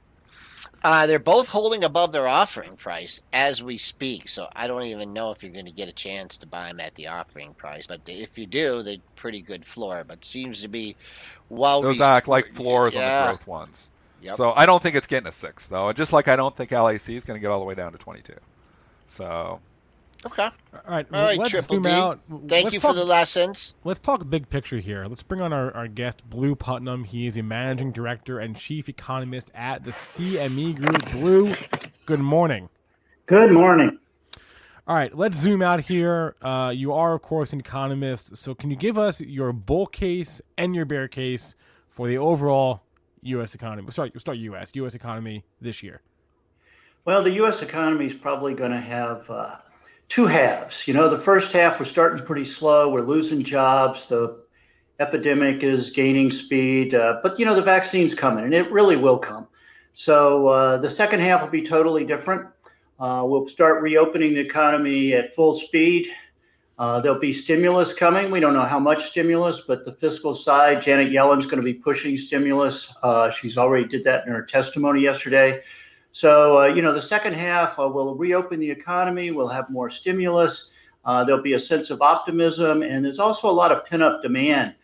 Uh, 0.86 1.04
they're 1.04 1.18
both 1.18 1.48
holding 1.48 1.82
above 1.82 2.12
their 2.12 2.28
offering 2.28 2.76
price 2.76 3.20
as 3.32 3.60
we 3.60 3.76
speak, 3.76 4.28
so 4.28 4.46
I 4.54 4.68
don't 4.68 4.84
even 4.84 5.12
know 5.12 5.32
if 5.32 5.42
you're 5.42 5.50
going 5.50 5.66
to 5.66 5.72
get 5.72 5.88
a 5.88 5.92
chance 5.92 6.38
to 6.38 6.46
buy 6.46 6.68
them 6.68 6.78
at 6.78 6.94
the 6.94 7.08
offering 7.08 7.54
price. 7.54 7.88
But 7.88 8.02
if 8.06 8.38
you 8.38 8.46
do, 8.46 8.84
they're 8.84 8.98
pretty 9.16 9.42
good 9.42 9.64
floor. 9.64 10.04
But 10.06 10.24
seems 10.24 10.62
to 10.62 10.68
be 10.68 10.94
well. 11.48 11.82
Those 11.82 12.00
act 12.00 12.28
like 12.28 12.46
floors 12.54 12.94
on 12.94 13.02
the 13.02 13.24
growth 13.30 13.48
ones. 13.48 13.90
Yep. 14.22 14.34
So 14.34 14.52
I 14.52 14.64
don't 14.64 14.80
think 14.80 14.94
it's 14.94 15.08
getting 15.08 15.26
a 15.26 15.32
six 15.32 15.66
though. 15.66 15.92
Just 15.92 16.12
like 16.12 16.28
I 16.28 16.36
don't 16.36 16.56
think 16.56 16.70
LAC 16.70 17.08
is 17.08 17.24
going 17.24 17.36
to 17.36 17.40
get 17.40 17.50
all 17.50 17.58
the 17.58 17.66
way 17.66 17.74
down 17.74 17.90
to 17.90 17.98
22. 17.98 18.34
So 19.08 19.58
Okay. 20.26 20.42
All 20.42 20.52
right, 20.88 21.06
All 21.12 21.24
right, 21.24 21.38
let's 21.38 21.50
Triple 21.50 21.76
zoom 21.76 21.82
D. 21.84 21.88
out. 21.90 22.18
Thank 22.48 22.64
Let's 22.64 22.74
you 22.74 22.80
talk- 22.80 22.90
for 22.90 22.94
the 22.96 23.04
lessons. 23.04 23.74
Let's 23.84 24.00
talk 24.00 24.28
big 24.28 24.50
picture 24.50 24.78
here. 24.78 25.04
Let's 25.06 25.22
bring 25.22 25.40
on 25.40 25.52
our, 25.52 25.72
our 25.74 25.86
guest, 25.86 26.28
Blu 26.28 26.56
Putnam. 26.56 27.04
He 27.04 27.28
is 27.28 27.36
a 27.36 27.42
managing 27.44 27.92
director 27.92 28.40
and 28.40 28.56
chief 28.56 28.88
economist 28.88 29.52
at 29.54 29.84
the 29.84 29.92
CME 29.92 30.74
Group. 30.74 31.12
Blu, 31.12 31.54
good 32.06 32.18
morning. 32.18 32.68
Good 33.26 33.52
morning. 33.52 33.98
All 34.88 34.96
right, 34.96 35.16
let's 35.16 35.36
zoom 35.36 35.62
out 35.62 35.82
here. 35.82 36.34
Uh, 36.42 36.72
you 36.74 36.92
are, 36.92 37.14
of 37.14 37.22
course, 37.22 37.52
an 37.52 37.60
economist. 37.60 38.36
So, 38.36 38.54
can 38.54 38.70
you 38.70 38.76
give 38.76 38.98
us 38.98 39.20
your 39.20 39.52
bull 39.52 39.86
case 39.86 40.40
and 40.58 40.74
your 40.74 40.84
bear 40.84 41.06
case 41.06 41.54
for 41.88 42.08
the 42.08 42.18
overall 42.18 42.82
U.S. 43.22 43.54
economy? 43.54 43.90
Sorry, 43.92 44.10
we'll 44.12 44.20
start 44.20 44.38
U.S. 44.38 44.72
U.S. 44.74 44.94
economy 44.94 45.44
this 45.60 45.82
year. 45.84 46.02
Well, 47.04 47.22
the 47.22 47.30
U.S. 47.32 47.62
economy 47.62 48.06
is 48.06 48.14
probably 48.20 48.54
going 48.54 48.72
to 48.72 48.80
have 48.80 49.28
uh, 49.30 49.56
two 50.08 50.26
halves. 50.26 50.86
You 50.86 50.94
know, 50.94 51.08
the 51.08 51.18
first 51.18 51.52
half 51.52 51.78
we're 51.78 51.86
starting 51.86 52.24
pretty 52.24 52.44
slow. 52.44 52.88
We're 52.88 53.02
losing 53.02 53.42
jobs. 53.42 54.06
The 54.08 54.38
epidemic 55.00 55.62
is 55.62 55.90
gaining 55.90 56.30
speed, 56.30 56.94
uh, 56.94 57.20
but 57.22 57.38
you 57.38 57.44
know 57.44 57.54
the 57.54 57.62
vaccine's 57.62 58.14
coming, 58.14 58.44
and 58.44 58.54
it 58.54 58.70
really 58.70 58.96
will 58.96 59.18
come. 59.18 59.46
So 59.94 60.48
uh, 60.48 60.78
the 60.78 60.90
second 60.90 61.20
half 61.20 61.42
will 61.42 61.48
be 61.48 61.66
totally 61.66 62.04
different. 62.04 62.46
Uh, 62.98 63.22
we'll 63.26 63.48
start 63.48 63.82
reopening 63.82 64.34
the 64.34 64.40
economy 64.40 65.12
at 65.12 65.34
full 65.34 65.58
speed. 65.58 66.08
Uh, 66.78 67.00
there'll 67.00 67.18
be 67.18 67.32
stimulus 67.32 67.94
coming. 67.94 68.30
We 68.30 68.40
don't 68.40 68.52
know 68.52 68.64
how 68.64 68.78
much 68.78 69.10
stimulus, 69.10 69.62
but 69.66 69.86
the 69.86 69.92
fiscal 69.92 70.34
side, 70.34 70.82
Janet 70.82 71.10
Yellen's 71.10 71.46
going 71.46 71.56
to 71.56 71.62
be 71.62 71.72
pushing 71.72 72.18
stimulus. 72.18 72.94
Uh, 73.02 73.30
she's 73.30 73.56
already 73.56 73.88
did 73.88 74.04
that 74.04 74.26
in 74.26 74.32
her 74.32 74.42
testimony 74.42 75.00
yesterday. 75.00 75.62
So, 76.16 76.60
uh, 76.60 76.66
you 76.68 76.80
know, 76.80 76.94
the 76.94 77.02
second 77.02 77.34
half, 77.34 77.78
uh, 77.78 77.86
we'll 77.86 78.14
reopen 78.14 78.58
the 78.58 78.70
economy, 78.70 79.32
we'll 79.32 79.50
have 79.50 79.68
more 79.68 79.90
stimulus, 79.90 80.70
uh, 81.04 81.22
there'll 81.24 81.42
be 81.42 81.52
a 81.52 81.60
sense 81.60 81.90
of 81.90 82.00
optimism, 82.00 82.80
and 82.80 83.04
there's 83.04 83.18
also 83.18 83.50
a 83.50 83.52
lot 83.52 83.70
of 83.70 83.84
pent 83.84 84.02
up 84.02 84.22
demand. 84.22 84.74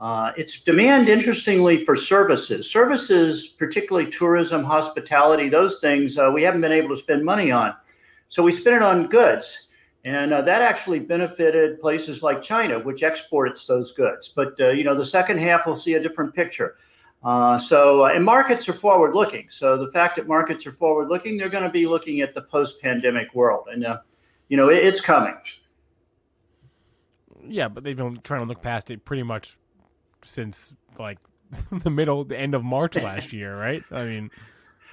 Uh, 0.00 0.32
it's 0.36 0.62
demand, 0.62 1.08
interestingly, 1.08 1.84
for 1.84 1.94
services. 1.94 2.68
Services, 2.68 3.54
particularly 3.56 4.10
tourism, 4.10 4.64
hospitality, 4.64 5.48
those 5.48 5.78
things, 5.78 6.18
uh, 6.18 6.28
we 6.34 6.42
haven't 6.42 6.60
been 6.60 6.72
able 6.72 6.88
to 6.88 6.96
spend 6.96 7.24
money 7.24 7.52
on. 7.52 7.72
So 8.28 8.42
we 8.42 8.52
spend 8.52 8.74
it 8.74 8.82
on 8.82 9.06
goods. 9.06 9.68
And 10.04 10.32
uh, 10.32 10.42
that 10.42 10.60
actually 10.60 10.98
benefited 10.98 11.80
places 11.80 12.20
like 12.20 12.42
China, 12.42 12.80
which 12.80 13.04
exports 13.04 13.64
those 13.64 13.92
goods. 13.92 14.32
But, 14.34 14.58
you 14.58 14.82
know, 14.82 14.96
the 14.96 15.06
second 15.06 15.38
half, 15.38 15.68
we'll 15.68 15.76
see 15.76 15.94
a 15.94 16.02
different 16.02 16.34
picture. 16.34 16.78
Uh, 17.22 17.58
so, 17.58 18.06
uh, 18.06 18.08
and 18.08 18.24
markets 18.24 18.68
are 18.68 18.72
forward 18.72 19.14
looking. 19.14 19.46
So, 19.50 19.76
the 19.76 19.92
fact 19.92 20.16
that 20.16 20.26
markets 20.26 20.66
are 20.66 20.72
forward 20.72 21.08
looking, 21.08 21.36
they're 21.36 21.50
going 21.50 21.64
to 21.64 21.70
be 21.70 21.86
looking 21.86 22.22
at 22.22 22.34
the 22.34 22.40
post 22.40 22.80
pandemic 22.80 23.34
world. 23.34 23.66
And, 23.70 23.84
uh, 23.84 23.98
you 24.48 24.56
know, 24.56 24.70
it, 24.70 24.78
it's 24.78 25.00
coming. 25.00 25.34
Yeah, 27.46 27.68
but 27.68 27.84
they've 27.84 27.96
been 27.96 28.18
trying 28.22 28.40
to 28.40 28.46
look 28.46 28.62
past 28.62 28.90
it 28.90 29.04
pretty 29.04 29.22
much 29.22 29.58
since 30.22 30.74
like 30.98 31.18
the 31.70 31.90
middle, 31.90 32.24
the 32.24 32.38
end 32.38 32.54
of 32.54 32.64
March 32.64 32.96
last 33.02 33.32
year, 33.32 33.54
right? 33.58 33.82
I 33.90 34.04
mean, 34.04 34.30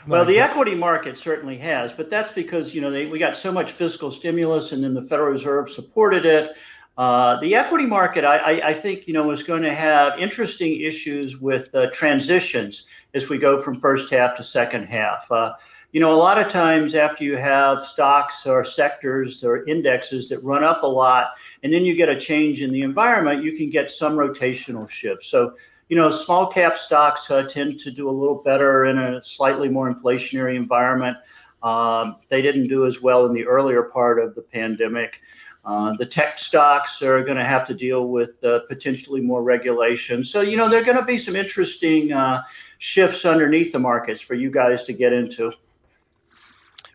Well, 0.05 0.25
the 0.25 0.39
equity 0.39 0.75
market 0.75 1.17
certainly 1.17 1.57
has, 1.59 1.93
but 1.93 2.09
that's 2.09 2.31
because, 2.33 2.75
you 2.75 2.81
know, 2.81 2.91
they, 2.91 3.05
we 3.05 3.19
got 3.19 3.37
so 3.37 3.53
much 3.53 3.71
fiscal 3.71 4.11
stimulus 4.11 4.73
and 4.73 4.83
then 4.83 4.93
the 4.93 5.01
Federal 5.01 5.31
Reserve 5.31 5.71
supported 5.71 6.25
it. 6.25 6.51
Uh, 6.97 7.39
the 7.41 7.53
equity 7.53 7.85
market, 7.85 8.25
I, 8.25 8.37
I, 8.37 8.69
I 8.69 8.73
think, 8.73 9.07
you 9.07 9.13
know, 9.13 9.29
is 9.29 9.43
going 9.43 9.61
to 9.61 9.73
have 9.73 10.17
interesting 10.17 10.81
issues 10.81 11.39
with 11.39 11.73
uh, 11.75 11.91
transitions 11.91 12.87
as 13.13 13.29
we 13.29 13.37
go 13.37 13.61
from 13.61 13.79
first 13.79 14.11
half 14.11 14.35
to 14.37 14.43
second 14.43 14.85
half. 14.85 15.31
Uh, 15.31 15.53
you 15.91 15.99
know, 15.99 16.13
a 16.13 16.17
lot 16.17 16.39
of 16.39 16.51
times 16.51 16.95
after 16.95 17.23
you 17.23 17.37
have 17.37 17.81
stocks 17.81 18.45
or 18.45 18.65
sectors 18.65 19.43
or 19.43 19.67
indexes 19.67 20.27
that 20.29 20.43
run 20.43 20.63
up 20.63 20.83
a 20.83 20.87
lot, 20.87 21.31
and 21.63 21.71
then 21.71 21.85
you 21.85 21.95
get 21.95 22.09
a 22.09 22.19
change 22.19 22.61
in 22.61 22.71
the 22.71 22.81
environment, 22.81 23.43
you 23.43 23.55
can 23.55 23.69
get 23.69 23.89
some 23.91 24.13
rotational 24.13 24.89
shifts. 24.89 25.29
So, 25.29 25.53
you 25.89 25.95
know, 25.95 26.09
small 26.11 26.47
cap 26.47 26.77
stocks 26.77 27.29
uh, 27.31 27.43
tend 27.43 27.79
to 27.81 27.91
do 27.91 28.09
a 28.09 28.11
little 28.11 28.41
better 28.43 28.85
in 28.85 28.97
a 28.97 29.23
slightly 29.23 29.69
more 29.69 29.93
inflationary 29.93 30.55
environment. 30.55 31.17
Um, 31.63 32.17
they 32.29 32.41
didn't 32.41 32.67
do 32.67 32.85
as 32.85 33.01
well 33.01 33.25
in 33.25 33.33
the 33.33 33.45
earlier 33.45 33.83
part 33.83 34.19
of 34.19 34.35
the 34.35 34.41
pandemic. 34.41 35.21
Uh, 35.67 35.93
the 35.97 36.05
tech 36.05 36.39
stocks 36.39 37.01
are 37.01 37.21
going 37.25 37.35
to 37.35 37.43
have 37.43 37.67
to 37.67 37.73
deal 37.73 38.07
with 38.07 38.41
uh, 38.45 38.59
potentially 38.69 39.19
more 39.19 39.43
regulation. 39.43 40.23
So, 40.23 40.39
you 40.39 40.55
know, 40.55 40.69
there 40.69 40.79
are 40.79 40.83
going 40.83 40.97
to 40.97 41.03
be 41.03 41.17
some 41.17 41.35
interesting 41.35 42.13
uh, 42.13 42.41
shifts 42.77 43.25
underneath 43.25 43.73
the 43.73 43.79
markets 43.79 44.21
for 44.21 44.33
you 44.33 44.49
guys 44.49 44.85
to 44.85 44.93
get 44.93 45.11
into. 45.11 45.51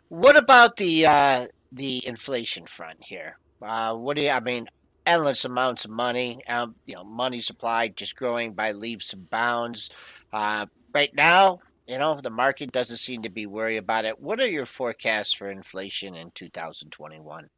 What 0.09 0.39
about 0.39 0.77
the 0.77 1.05
uh, 1.05 1.47
the 1.70 2.07
inflation 2.07 2.64
front 2.64 3.05
here? 3.05 3.37
Uh, 3.61 3.95
what 3.95 4.16
do 4.16 4.23
you? 4.23 4.31
I 4.31 4.41
mean, 4.41 4.68
endless 5.05 5.45
amounts 5.45 5.85
of 5.85 5.91
money. 5.91 6.43
Um, 6.49 6.75
you 6.87 6.95
know, 6.95 7.05
money 7.05 7.43
supply 7.43 7.89
just 7.89 8.16
growing 8.16 8.55
by 8.55 8.73
leaps 8.73 9.12
and 9.12 9.29
bounds. 9.29 9.91
Right 10.33 11.14
now, 11.14 11.61
you 11.87 11.99
know, 11.99 12.18
the 12.23 12.31
market 12.31 12.73
doesn't 12.73 12.97
seem 12.97 13.20
to 13.23 13.31
be 13.31 13.45
worried 13.45 13.77
about 13.77 14.07
it. 14.07 14.18
What 14.18 14.41
are 14.41 14.49
your 14.49 14.66
forecasts 14.66 15.35
for 15.35 15.51
inflation 15.51 16.14
in 16.14 16.31
2021? 16.31 17.51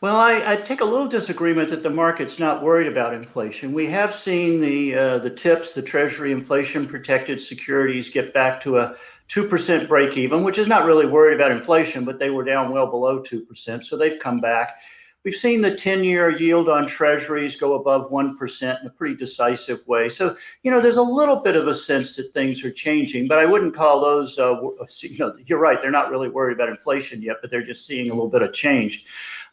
Well, 0.00 0.16
I, 0.16 0.52
I, 0.52 0.56
take 0.56 0.80
a 0.80 0.84
little 0.84 1.08
disagreement 1.08 1.70
that 1.70 1.82
the 1.82 1.90
market's 1.90 2.38
not 2.38 2.62
worried 2.62 2.86
about 2.86 3.14
inflation. 3.14 3.72
We 3.72 3.90
have 3.90 4.14
seen 4.14 4.60
the 4.60 4.94
uh, 4.94 5.18
the 5.18 5.30
tips, 5.30 5.74
the 5.74 5.82
Treasury 5.82 6.30
inflation 6.30 6.86
protected 6.86 7.42
securities, 7.42 8.08
get 8.08 8.32
back 8.32 8.62
to 8.62 8.78
a 8.78 8.94
two 9.26 9.48
percent 9.48 9.88
break 9.88 10.16
even, 10.16 10.44
which 10.44 10.56
is 10.56 10.68
not 10.68 10.84
really 10.84 11.06
worried 11.06 11.34
about 11.34 11.50
inflation, 11.50 12.04
but 12.04 12.20
they 12.20 12.30
were 12.30 12.44
down 12.44 12.70
well 12.70 12.86
below 12.86 13.18
two 13.22 13.40
percent, 13.40 13.86
so 13.86 13.96
they've 13.96 14.20
come 14.20 14.40
back. 14.40 14.76
We've 15.24 15.34
seen 15.34 15.60
the 15.60 15.74
10 15.74 16.04
year 16.04 16.30
yield 16.30 16.68
on 16.68 16.86
treasuries 16.86 17.60
go 17.60 17.74
above 17.74 18.10
1% 18.10 18.80
in 18.80 18.86
a 18.86 18.90
pretty 18.90 19.16
decisive 19.16 19.86
way. 19.86 20.08
So, 20.08 20.36
you 20.62 20.70
know, 20.70 20.80
there's 20.80 20.96
a 20.96 21.02
little 21.02 21.42
bit 21.42 21.56
of 21.56 21.66
a 21.66 21.74
sense 21.74 22.14
that 22.16 22.32
things 22.32 22.64
are 22.64 22.70
changing, 22.70 23.26
but 23.26 23.38
I 23.38 23.44
wouldn't 23.44 23.74
call 23.74 24.00
those, 24.00 24.38
uh, 24.38 24.54
you 25.02 25.18
know, 25.18 25.34
you're 25.44 25.58
right, 25.58 25.78
they're 25.82 25.90
not 25.90 26.10
really 26.10 26.28
worried 26.28 26.54
about 26.54 26.68
inflation 26.68 27.20
yet, 27.20 27.38
but 27.42 27.50
they're 27.50 27.66
just 27.66 27.84
seeing 27.84 28.10
a 28.10 28.14
little 28.14 28.30
bit 28.30 28.42
of 28.42 28.54
change. 28.54 29.06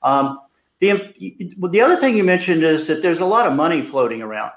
Um, 0.06 0.40
the, 0.80 1.14
the 1.72 1.82
other 1.82 1.98
thing 1.98 2.16
you 2.16 2.24
mentioned 2.24 2.64
is 2.64 2.88
that 2.88 3.02
there's 3.02 3.20
a 3.20 3.26
lot 3.26 3.48
of 3.48 3.54
money 3.54 3.82
floating 3.82 4.22
around. 4.22 4.52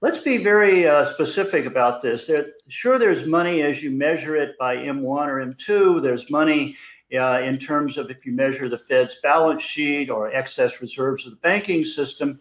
Let's 0.00 0.22
be 0.22 0.38
very 0.38 0.88
uh, 0.88 1.12
specific 1.12 1.66
about 1.66 2.02
this. 2.02 2.26
There, 2.26 2.46
sure, 2.68 2.98
there's 2.98 3.26
money 3.26 3.62
as 3.62 3.82
you 3.82 3.90
measure 3.90 4.36
it 4.36 4.56
by 4.58 4.76
M1 4.76 5.04
or 5.04 5.44
M2. 5.44 6.02
There's 6.02 6.30
money 6.30 6.76
uh, 7.14 7.40
in 7.40 7.58
terms 7.58 7.98
of 7.98 8.10
if 8.10 8.24
you 8.24 8.32
measure 8.32 8.68
the 8.68 8.78
Fed's 8.78 9.16
balance 9.22 9.62
sheet 9.62 10.08
or 10.08 10.32
excess 10.32 10.80
reserves 10.80 11.26
of 11.26 11.32
the 11.32 11.38
banking 11.38 11.84
system. 11.84 12.40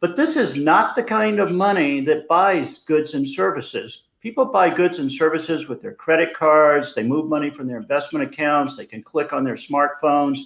But 0.00 0.16
this 0.16 0.36
is 0.36 0.56
not 0.56 0.96
the 0.96 1.02
kind 1.02 1.38
of 1.38 1.50
money 1.50 2.00
that 2.02 2.28
buys 2.28 2.84
goods 2.84 3.14
and 3.14 3.28
services. 3.28 4.04
People 4.20 4.44
buy 4.44 4.72
goods 4.72 4.98
and 4.98 5.10
services 5.10 5.68
with 5.68 5.82
their 5.82 5.94
credit 5.94 6.34
cards. 6.34 6.94
They 6.94 7.02
move 7.02 7.28
money 7.28 7.50
from 7.50 7.68
their 7.68 7.78
investment 7.78 8.32
accounts. 8.32 8.76
They 8.76 8.86
can 8.86 9.02
click 9.02 9.32
on 9.32 9.44
their 9.44 9.54
smartphones. 9.54 10.38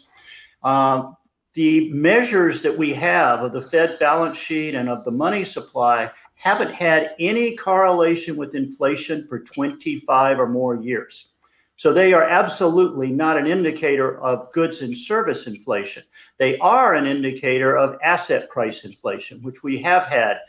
Um, 0.62 1.16
the 1.56 1.90
measures 1.90 2.62
that 2.62 2.76
we 2.76 2.92
have 2.92 3.42
of 3.42 3.52
the 3.52 3.62
Fed 3.62 3.98
balance 3.98 4.36
sheet 4.36 4.74
and 4.74 4.90
of 4.90 5.04
the 5.04 5.10
money 5.10 5.42
supply 5.42 6.10
haven't 6.34 6.72
had 6.72 7.12
any 7.18 7.56
correlation 7.56 8.36
with 8.36 8.54
inflation 8.54 9.26
for 9.26 9.40
25 9.40 10.38
or 10.38 10.46
more 10.46 10.76
years. 10.76 11.30
So 11.78 11.94
they 11.94 12.12
are 12.12 12.22
absolutely 12.22 13.08
not 13.08 13.38
an 13.38 13.46
indicator 13.46 14.20
of 14.20 14.52
goods 14.52 14.82
and 14.82 14.96
service 14.96 15.46
inflation. 15.46 16.02
They 16.36 16.58
are 16.58 16.92
an 16.92 17.06
indicator 17.06 17.74
of 17.74 17.98
asset 18.02 18.50
price 18.50 18.84
inflation, 18.84 19.42
which 19.42 19.62
we 19.62 19.80
have 19.80 20.04
had 20.04 20.40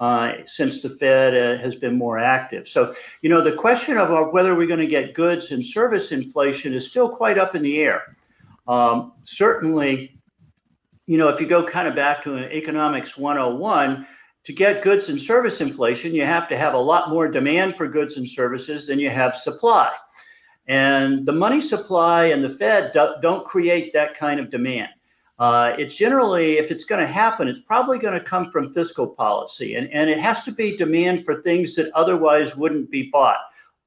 uh, 0.00 0.32
since 0.46 0.82
the 0.82 0.90
Fed 0.90 1.36
uh, 1.36 1.62
has 1.62 1.76
been 1.76 1.96
more 1.96 2.18
active. 2.18 2.66
So, 2.66 2.96
you 3.22 3.30
know, 3.30 3.44
the 3.44 3.52
question 3.52 3.96
of 3.96 4.32
whether 4.32 4.56
we're 4.56 4.66
going 4.66 4.80
to 4.80 4.86
get 4.86 5.14
goods 5.14 5.52
and 5.52 5.64
service 5.64 6.10
inflation 6.10 6.74
is 6.74 6.90
still 6.90 7.08
quite 7.08 7.38
up 7.38 7.54
in 7.54 7.62
the 7.62 7.78
air. 7.78 8.16
Um, 8.66 9.12
certainly, 9.24 10.17
you 11.08 11.16
know, 11.16 11.30
if 11.30 11.40
you 11.40 11.46
go 11.46 11.66
kind 11.66 11.88
of 11.88 11.96
back 11.96 12.22
to 12.24 12.36
an 12.36 12.44
economics 12.52 13.16
101, 13.16 14.06
to 14.44 14.52
get 14.52 14.82
goods 14.82 15.08
and 15.08 15.20
service 15.20 15.62
inflation, 15.62 16.14
you 16.14 16.24
have 16.24 16.48
to 16.50 16.56
have 16.56 16.74
a 16.74 16.78
lot 16.78 17.08
more 17.08 17.28
demand 17.28 17.76
for 17.76 17.88
goods 17.88 18.18
and 18.18 18.28
services 18.28 18.86
than 18.86 19.00
you 19.00 19.08
have 19.08 19.34
supply. 19.34 19.90
And 20.68 21.24
the 21.24 21.32
money 21.32 21.62
supply 21.62 22.26
and 22.26 22.44
the 22.44 22.50
Fed 22.50 22.92
do, 22.92 23.14
not 23.22 23.46
create 23.46 23.94
that 23.94 24.18
kind 24.18 24.38
of 24.38 24.50
demand. 24.50 24.90
Uh, 25.38 25.72
it's 25.78 25.96
generally, 25.96 26.58
if 26.58 26.70
it's 26.70 26.84
going 26.84 27.00
to 27.00 27.10
happen, 27.10 27.48
it's 27.48 27.60
probably 27.66 27.98
going 27.98 28.12
to 28.18 28.24
come 28.24 28.50
from 28.50 28.74
fiscal 28.74 29.06
policy. 29.06 29.76
And, 29.76 29.90
and 29.90 30.10
it 30.10 30.20
has 30.20 30.44
to 30.44 30.52
be 30.52 30.76
demand 30.76 31.24
for 31.24 31.40
things 31.40 31.74
that 31.76 31.90
otherwise 31.94 32.54
wouldn't 32.54 32.90
be 32.90 33.08
bought. 33.10 33.38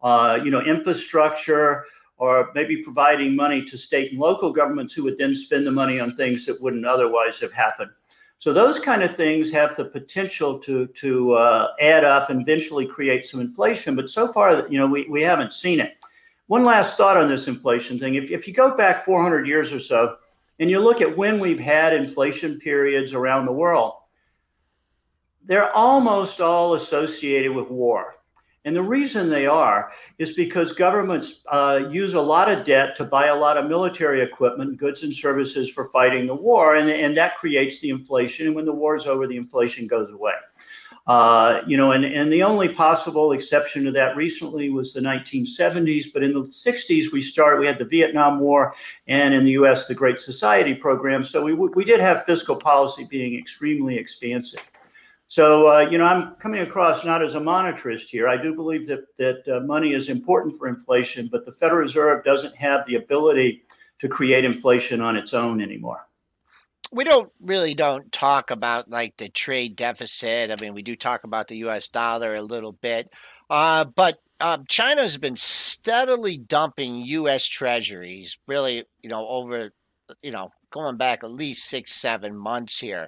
Uh, 0.01 0.39
you 0.43 0.49
know, 0.49 0.61
infrastructure 0.61 1.85
or 2.21 2.51
maybe 2.53 2.83
providing 2.83 3.35
money 3.35 3.65
to 3.65 3.75
state 3.75 4.11
and 4.11 4.19
local 4.19 4.53
governments 4.53 4.93
who 4.93 5.03
would 5.03 5.17
then 5.17 5.33
spend 5.33 5.65
the 5.65 5.71
money 5.71 5.99
on 5.99 6.15
things 6.15 6.45
that 6.45 6.61
wouldn't 6.61 6.85
otherwise 6.85 7.39
have 7.39 7.51
happened. 7.51 7.89
So 8.37 8.53
those 8.53 8.77
kind 8.79 9.01
of 9.01 9.17
things 9.17 9.51
have 9.51 9.75
the 9.75 9.85
potential 9.85 10.59
to 10.59 10.85
to 10.85 11.33
uh, 11.33 11.67
add 11.81 12.05
up 12.05 12.29
and 12.29 12.39
eventually 12.43 12.85
create 12.85 13.25
some 13.25 13.39
inflation. 13.39 13.95
But 13.95 14.07
so 14.07 14.27
far, 14.27 14.67
you 14.69 14.77
know, 14.77 14.85
we, 14.85 15.07
we 15.09 15.23
haven't 15.23 15.51
seen 15.51 15.79
it. 15.79 15.93
One 16.45 16.63
last 16.63 16.95
thought 16.95 17.17
on 17.17 17.27
this 17.27 17.47
inflation 17.47 17.97
thing. 17.97 18.13
If, 18.13 18.29
if 18.29 18.47
you 18.47 18.53
go 18.53 18.77
back 18.77 19.03
400 19.03 19.47
years 19.47 19.73
or 19.73 19.79
so 19.79 20.17
and 20.59 20.69
you 20.69 20.79
look 20.79 21.01
at 21.01 21.17
when 21.17 21.39
we've 21.39 21.59
had 21.59 21.91
inflation 21.91 22.59
periods 22.59 23.13
around 23.13 23.45
the 23.45 23.51
world, 23.51 23.93
they're 25.43 25.73
almost 25.73 26.39
all 26.39 26.75
associated 26.75 27.51
with 27.51 27.71
war. 27.71 28.20
And 28.63 28.75
the 28.75 28.83
reason 28.83 29.29
they 29.29 29.47
are 29.47 29.91
is 30.19 30.35
because 30.35 30.73
governments 30.73 31.43
uh, 31.51 31.79
use 31.89 32.13
a 32.13 32.21
lot 32.21 32.51
of 32.51 32.63
debt 32.63 32.95
to 32.97 33.03
buy 33.03 33.27
a 33.27 33.35
lot 33.35 33.57
of 33.57 33.67
military 33.67 34.21
equipment, 34.21 34.77
goods, 34.77 35.01
and 35.01 35.15
services 35.15 35.69
for 35.69 35.85
fighting 35.85 36.27
the 36.27 36.35
war. 36.35 36.75
And, 36.75 36.87
and 36.89 37.17
that 37.17 37.37
creates 37.37 37.79
the 37.79 37.89
inflation. 37.89 38.47
And 38.47 38.55
when 38.55 38.65
the 38.65 38.71
war 38.71 38.95
is 38.95 39.07
over, 39.07 39.25
the 39.25 39.37
inflation 39.37 39.87
goes 39.87 40.11
away. 40.11 40.33
Uh, 41.07 41.61
you 41.65 41.75
know, 41.75 41.93
and, 41.93 42.05
and 42.05 42.31
the 42.31 42.43
only 42.43 42.69
possible 42.69 43.31
exception 43.31 43.83
to 43.83 43.91
that 43.91 44.15
recently 44.15 44.69
was 44.69 44.93
the 44.93 44.99
1970s. 44.99 46.13
But 46.13 46.21
in 46.21 46.33
the 46.33 46.41
60s, 46.41 47.11
we 47.11 47.23
started, 47.23 47.59
we 47.59 47.65
had 47.65 47.79
the 47.79 47.85
Vietnam 47.85 48.39
War, 48.39 48.75
and 49.07 49.33
in 49.33 49.43
the 49.43 49.51
US, 49.51 49.87
the 49.87 49.95
Great 49.95 50.21
Society 50.21 50.75
program. 50.75 51.25
So 51.25 51.43
we, 51.43 51.53
we 51.53 51.83
did 51.83 51.99
have 51.99 52.25
fiscal 52.25 52.55
policy 52.55 53.05
being 53.09 53.37
extremely 53.39 53.97
expansive. 53.97 54.61
So, 55.31 55.69
uh, 55.69 55.79
you 55.89 55.97
know, 55.97 56.03
I'm 56.03 56.35
coming 56.41 56.59
across 56.59 57.05
not 57.05 57.23
as 57.23 57.35
a 57.35 57.39
monetarist 57.39 58.09
here. 58.09 58.27
I 58.27 58.35
do 58.35 58.53
believe 58.53 58.85
that, 58.87 59.05
that 59.17 59.47
uh, 59.47 59.61
money 59.61 59.93
is 59.93 60.09
important 60.09 60.57
for 60.57 60.67
inflation, 60.67 61.29
but 61.31 61.45
the 61.45 61.53
Federal 61.53 61.79
Reserve 61.79 62.25
doesn't 62.25 62.53
have 62.57 62.85
the 62.85 62.95
ability 62.95 63.63
to 64.01 64.09
create 64.09 64.43
inflation 64.43 64.99
on 64.99 65.15
its 65.15 65.33
own 65.33 65.61
anymore 65.61 66.05
we 66.91 67.05
don't 67.05 67.31
really 67.39 67.73
don't 67.73 68.11
talk 68.11 68.51
about 68.51 68.89
like 68.89 69.15
the 69.15 69.29
trade 69.29 69.77
deficit. 69.77 70.51
I 70.51 70.61
mean, 70.61 70.73
we 70.73 70.81
do 70.81 70.97
talk 70.97 71.23
about 71.23 71.47
the 71.47 71.55
U.S. 71.59 71.87
dollar 71.87 72.35
a 72.35 72.41
little 72.41 72.73
bit, 72.73 73.09
uh, 73.49 73.85
but 73.85 74.19
um, 74.41 74.65
China 74.67 75.01
has 75.01 75.17
been 75.17 75.37
steadily 75.37 76.37
dumping 76.37 77.05
U.S. 77.05 77.45
Treasuries, 77.45 78.37
really, 78.45 78.83
you 79.01 79.09
know, 79.09 79.25
over, 79.25 79.71
you 80.21 80.31
know, 80.31 80.51
going 80.69 80.97
back 80.97 81.23
at 81.23 81.31
least 81.31 81.69
six, 81.69 81.93
seven 81.93 82.35
months 82.35 82.77
here. 82.77 83.07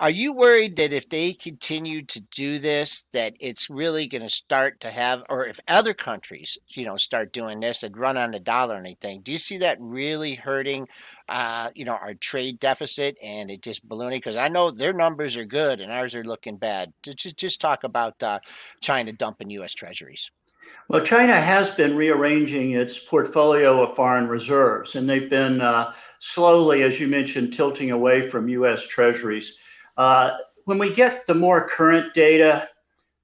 Are 0.00 0.08
you 0.08 0.32
worried 0.32 0.76
that 0.76 0.94
if 0.94 1.10
they 1.10 1.34
continue 1.34 2.00
to 2.06 2.20
do 2.20 2.58
this, 2.58 3.04
that 3.12 3.34
it's 3.38 3.68
really 3.68 4.08
going 4.08 4.22
to 4.22 4.30
start 4.30 4.80
to 4.80 4.90
have, 4.90 5.22
or 5.28 5.44
if 5.44 5.60
other 5.68 5.92
countries, 5.92 6.56
you 6.68 6.86
know, 6.86 6.96
start 6.96 7.34
doing 7.34 7.60
this 7.60 7.82
and 7.82 7.94
run 7.94 8.16
on 8.16 8.30
the 8.30 8.40
dollar 8.40 8.76
or 8.76 8.78
anything? 8.78 9.20
Do 9.20 9.30
you 9.30 9.36
see 9.36 9.58
that 9.58 9.76
really 9.78 10.36
hurting, 10.36 10.88
uh, 11.28 11.68
you 11.74 11.84
know, 11.84 11.92
our 11.92 12.14
trade 12.14 12.58
deficit 12.60 13.18
and 13.22 13.50
it 13.50 13.60
just 13.60 13.86
ballooning? 13.86 14.20
Because 14.20 14.38
I 14.38 14.48
know 14.48 14.70
their 14.70 14.94
numbers 14.94 15.36
are 15.36 15.44
good 15.44 15.80
and 15.82 15.92
ours 15.92 16.14
are 16.14 16.24
looking 16.24 16.56
bad. 16.56 16.94
Just 17.02 17.36
just 17.36 17.60
talk 17.60 17.84
about 17.84 18.22
uh, 18.22 18.38
China 18.80 19.12
dumping 19.12 19.50
U.S. 19.50 19.74
Treasuries. 19.74 20.30
Well, 20.88 21.04
China 21.04 21.38
has 21.38 21.74
been 21.74 21.94
rearranging 21.94 22.70
its 22.70 22.98
portfolio 22.98 23.82
of 23.82 23.94
foreign 23.94 24.28
reserves, 24.28 24.94
and 24.94 25.06
they've 25.06 25.28
been 25.28 25.60
uh, 25.60 25.92
slowly, 26.20 26.84
as 26.84 26.98
you 26.98 27.06
mentioned, 27.06 27.52
tilting 27.52 27.90
away 27.90 28.30
from 28.30 28.48
U.S. 28.48 28.86
Treasuries. 28.88 29.58
Uh, 30.00 30.38
when 30.64 30.78
we 30.78 30.94
get 30.94 31.26
the 31.26 31.34
more 31.34 31.68
current 31.68 32.14
data, 32.14 32.66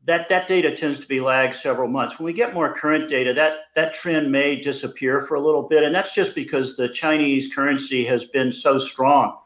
that, 0.05 0.29
that 0.29 0.47
data 0.47 0.77
tends 0.77 1.01
to 1.01 1.09
be 1.09 1.21
lagged 1.21 1.57
several 1.57 1.89
months. 1.89 2.19
When 2.19 2.27
we 2.27 2.35
get 2.35 2.53
more 2.53 2.77
current 2.77 3.09
data, 3.09 3.33
that, 3.33 3.61
that 3.75 3.95
trend 3.95 4.31
may 4.31 4.61
disappear 4.61 5.23
for 5.23 5.37
a 5.37 5.41
little 5.41 5.63
bit. 5.63 5.85
And 5.85 5.95
that's 5.95 6.15
just 6.15 6.35
because 6.35 6.77
the 6.77 6.91
Chinese 6.91 7.55
currency 7.55 8.05
has 8.05 8.27
been 8.27 8.53
so 8.53 8.79
strong. 8.79 9.39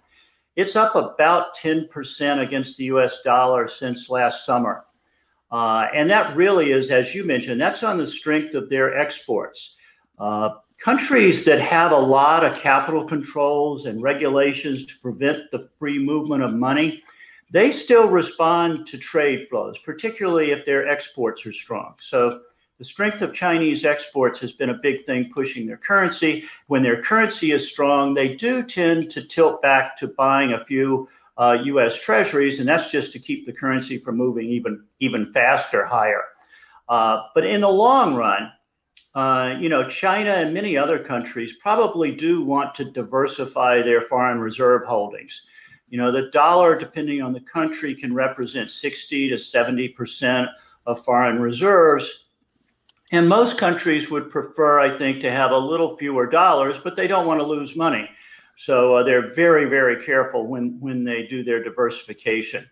It's 0.56 0.74
up 0.74 0.96
about 0.96 1.56
10% 1.56 2.42
against 2.42 2.76
the 2.76 2.86
US 2.86 3.22
dollar 3.22 3.68
since 3.68 4.10
last 4.10 4.44
summer. 4.44 4.86
Uh, 5.52 5.86
and 5.94 6.10
that 6.10 6.34
really 6.34 6.72
is, 6.72 6.90
as 6.90 7.14
you 7.14 7.22
mentioned, 7.22 7.60
that's 7.60 7.84
on 7.84 7.96
the 7.96 8.08
strength 8.08 8.54
of 8.54 8.68
their 8.68 8.98
exports. 8.98 9.76
Uh, 10.18 10.54
countries 10.82 11.44
that 11.44 11.60
have 11.60 11.92
a 11.92 11.96
lot 11.96 12.44
of 12.44 12.58
capital 12.58 13.06
controls 13.06 13.86
and 13.86 14.02
regulations 14.02 14.84
to 14.86 14.98
prevent 14.98 15.48
the 15.52 15.68
free 15.78 15.98
movement 15.98 16.42
of 16.42 16.52
money, 16.52 17.04
they 17.50 17.72
still 17.72 18.06
respond 18.06 18.86
to 18.86 18.98
trade 18.98 19.48
flows, 19.48 19.76
particularly 19.78 20.50
if 20.52 20.64
their 20.64 20.88
exports 20.88 21.44
are 21.46 21.52
strong. 21.52 21.94
So 22.00 22.42
the 22.78 22.84
strength 22.84 23.20
of 23.22 23.34
Chinese 23.34 23.84
exports 23.84 24.40
has 24.40 24.52
been 24.52 24.70
a 24.70 24.80
big 24.82 25.04
thing 25.04 25.30
pushing 25.34 25.66
their 25.66 25.76
currency. 25.76 26.44
When 26.68 26.82
their 26.82 27.02
currency 27.02 27.52
is 27.52 27.70
strong, 27.70 28.14
they 28.14 28.34
do 28.34 28.62
tend 28.62 29.10
to 29.10 29.22
tilt 29.22 29.60
back 29.60 29.98
to 29.98 30.08
buying 30.08 30.52
a 30.52 30.64
few 30.64 31.08
uh, 31.38 31.58
U.S. 31.64 31.96
Treasuries, 31.96 32.58
and 32.58 32.68
that's 32.68 32.90
just 32.90 33.12
to 33.12 33.18
keep 33.18 33.46
the 33.46 33.52
currency 33.52 33.98
from 33.98 34.16
moving 34.16 34.48
even 34.48 34.84
even 35.00 35.32
faster 35.32 35.84
higher. 35.84 36.24
Uh, 36.88 37.24
but 37.34 37.46
in 37.46 37.60
the 37.60 37.68
long 37.68 38.14
run, 38.14 38.50
uh, 39.14 39.56
you 39.60 39.68
know, 39.68 39.88
China 39.88 40.32
and 40.32 40.54
many 40.54 40.76
other 40.76 40.98
countries 40.98 41.52
probably 41.60 42.12
do 42.12 42.44
want 42.44 42.74
to 42.76 42.84
diversify 42.84 43.82
their 43.82 44.02
foreign 44.02 44.38
reserve 44.38 44.84
holdings. 44.84 45.46
You 45.90 45.98
know, 45.98 46.12
the 46.12 46.30
dollar, 46.32 46.78
depending 46.78 47.20
on 47.20 47.32
the 47.32 47.40
country, 47.40 47.94
can 47.94 48.14
represent 48.14 48.70
60 48.70 49.28
to 49.30 49.38
70 49.38 49.88
percent 49.88 50.48
of 50.86 51.04
foreign 51.04 51.40
reserves. 51.40 52.26
And 53.12 53.28
most 53.28 53.58
countries 53.58 54.08
would 54.10 54.30
prefer, 54.30 54.78
I 54.78 54.96
think, 54.96 55.20
to 55.22 55.30
have 55.32 55.50
a 55.50 55.58
little 55.58 55.96
fewer 55.96 56.26
dollars, 56.26 56.76
but 56.82 56.94
they 56.94 57.08
don't 57.08 57.26
want 57.26 57.40
to 57.40 57.46
lose 57.46 57.74
money. 57.74 58.08
So 58.56 58.96
uh, 58.96 59.02
they're 59.02 59.34
very, 59.34 59.68
very 59.68 60.04
careful 60.04 60.46
when, 60.46 60.78
when 60.80 61.02
they 61.02 61.26
do 61.26 61.42
their 61.42 61.62
diversification. 61.62 62.70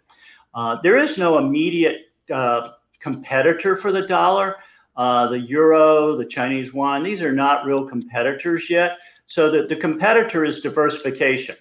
Uh, 0.55 0.77
there 0.83 0.99
is 0.99 1.19
no 1.19 1.39
immediate 1.39 2.13
uh, 2.33 2.73
competitor 3.01 3.75
for 3.75 3.91
the 3.91 4.07
dollar. 4.07 4.57
Uh, 4.97 5.29
the 5.29 5.39
euro, 5.39 6.17
the 6.17 6.25
Chinese 6.25 6.73
yuan, 6.73 7.03
these 7.03 7.23
are 7.23 7.33
not 7.33 7.65
real 7.65 7.89
competitors 7.89 8.71
yet. 8.71 8.99
So 9.27 9.51
the, 9.51 9.67
the 9.67 9.77
competitor 9.77 10.45
is 10.45 10.61
diversification 10.61 11.57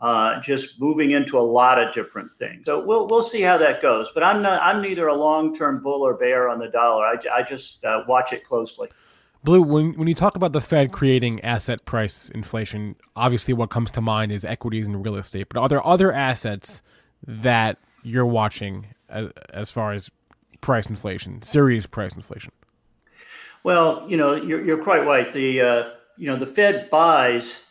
uh, 0.00 0.40
just 0.42 0.80
moving 0.80 1.12
into 1.12 1.38
a 1.38 1.40
lot 1.40 1.82
of 1.82 1.94
different 1.94 2.30
things. 2.38 2.64
So 2.66 2.84
we'll 2.84 3.06
we'll 3.08 3.26
see 3.26 3.40
how 3.40 3.56
that 3.58 3.80
goes. 3.80 4.08
But 4.12 4.22
I'm 4.22 4.42
not 4.42 4.62
I'm 4.62 4.82
neither 4.82 5.08
a 5.08 5.14
long 5.14 5.56
term 5.56 5.82
bull 5.82 6.02
or 6.02 6.14
bear 6.14 6.48
on 6.48 6.58
the 6.58 6.68
dollar. 6.68 7.04
I, 7.04 7.16
I 7.32 7.42
just 7.42 7.84
uh, 7.84 8.04
watch 8.06 8.32
it 8.32 8.44
closely. 8.44 8.88
Blu, 9.42 9.62
when 9.62 9.94
when 9.94 10.08
you 10.08 10.14
talk 10.14 10.36
about 10.36 10.52
the 10.52 10.60
Fed 10.60 10.92
creating 10.92 11.40
asset 11.42 11.84
price 11.84 12.28
inflation, 12.30 12.96
obviously 13.14 13.54
what 13.54 13.70
comes 13.70 13.90
to 13.92 14.00
mind 14.00 14.32
is 14.32 14.44
equities 14.44 14.86
and 14.86 15.04
real 15.04 15.16
estate. 15.16 15.48
But 15.48 15.60
are 15.60 15.68
there 15.68 15.86
other 15.86 16.12
assets 16.12 16.82
that 17.26 17.78
you're 18.02 18.26
watching 18.26 18.88
as, 19.08 19.30
as 19.50 19.70
far 19.70 19.92
as 19.92 20.10
price 20.60 20.86
inflation, 20.86 21.42
serious 21.42 21.86
price 21.86 22.14
inflation? 22.14 22.52
Well, 23.64 24.06
you 24.08 24.16
know, 24.16 24.34
you're, 24.34 24.64
you're 24.64 24.82
quite 24.82 25.06
right. 25.06 25.32
The 25.32 25.60
uh, 25.60 25.90
you 26.16 26.28
know 26.28 26.36
the 26.36 26.46
Fed 26.46 26.90
buys 26.90 27.65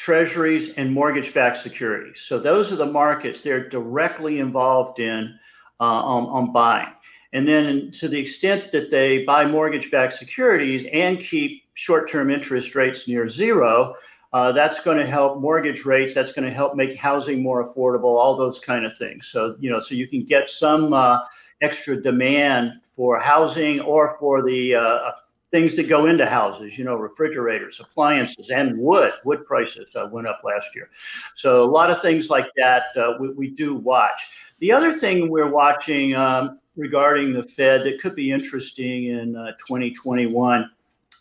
treasuries, 0.00 0.78
and 0.78 0.90
mortgage 0.90 1.34
backed 1.34 1.58
securities. 1.58 2.22
So 2.26 2.38
those 2.38 2.72
are 2.72 2.76
the 2.76 2.86
markets 2.86 3.42
they're 3.42 3.68
directly 3.68 4.38
involved 4.38 4.98
in 4.98 5.38
uh, 5.78 5.84
on, 5.84 6.24
on 6.24 6.52
buying. 6.54 6.88
And 7.34 7.46
then 7.46 7.92
to 8.00 8.08
the 8.08 8.18
extent 8.18 8.72
that 8.72 8.90
they 8.90 9.24
buy 9.24 9.44
mortgage 9.44 9.90
backed 9.90 10.14
securities 10.14 10.86
and 10.94 11.20
keep 11.20 11.64
short 11.74 12.10
term 12.10 12.30
interest 12.30 12.74
rates 12.74 13.08
near 13.08 13.28
zero, 13.28 13.94
uh, 14.32 14.52
that's 14.52 14.82
going 14.82 14.96
to 14.96 15.06
help 15.06 15.38
mortgage 15.38 15.84
rates. 15.84 16.14
That's 16.14 16.32
going 16.32 16.48
to 16.48 16.54
help 16.54 16.74
make 16.74 16.96
housing 16.96 17.42
more 17.42 17.62
affordable, 17.62 18.16
all 18.18 18.36
those 18.38 18.58
kind 18.58 18.86
of 18.86 18.96
things. 18.96 19.28
So, 19.30 19.54
you 19.60 19.70
know, 19.70 19.80
so 19.80 19.94
you 19.94 20.08
can 20.08 20.24
get 20.24 20.48
some 20.48 20.94
uh, 20.94 21.18
extra 21.60 22.00
demand 22.02 22.80
for 22.96 23.20
housing 23.20 23.80
or 23.80 24.16
for 24.18 24.42
the 24.42 24.76
uh, 24.76 25.10
things 25.50 25.76
that 25.76 25.88
go 25.88 26.06
into 26.06 26.26
houses, 26.26 26.78
you 26.78 26.84
know, 26.84 26.94
refrigerators, 26.94 27.80
appliances, 27.80 28.50
and 28.50 28.78
wood. 28.78 29.12
Wood 29.24 29.44
prices 29.44 29.88
uh, 29.96 30.06
went 30.10 30.26
up 30.26 30.42
last 30.44 30.68
year. 30.74 30.90
So 31.36 31.64
a 31.64 31.70
lot 31.70 31.90
of 31.90 32.00
things 32.00 32.30
like 32.30 32.46
that 32.56 32.84
uh, 32.96 33.14
we, 33.18 33.30
we, 33.32 33.50
do 33.50 33.74
watch. 33.74 34.20
The 34.60 34.70
other 34.72 34.92
thing 34.92 35.28
we're 35.28 35.50
watching 35.50 36.14
um, 36.14 36.60
regarding 36.76 37.32
the 37.32 37.42
Fed 37.42 37.82
that 37.84 38.00
could 38.00 38.14
be 38.14 38.30
interesting 38.30 39.06
in 39.06 39.34
uh, 39.34 39.52
2021 39.66 40.70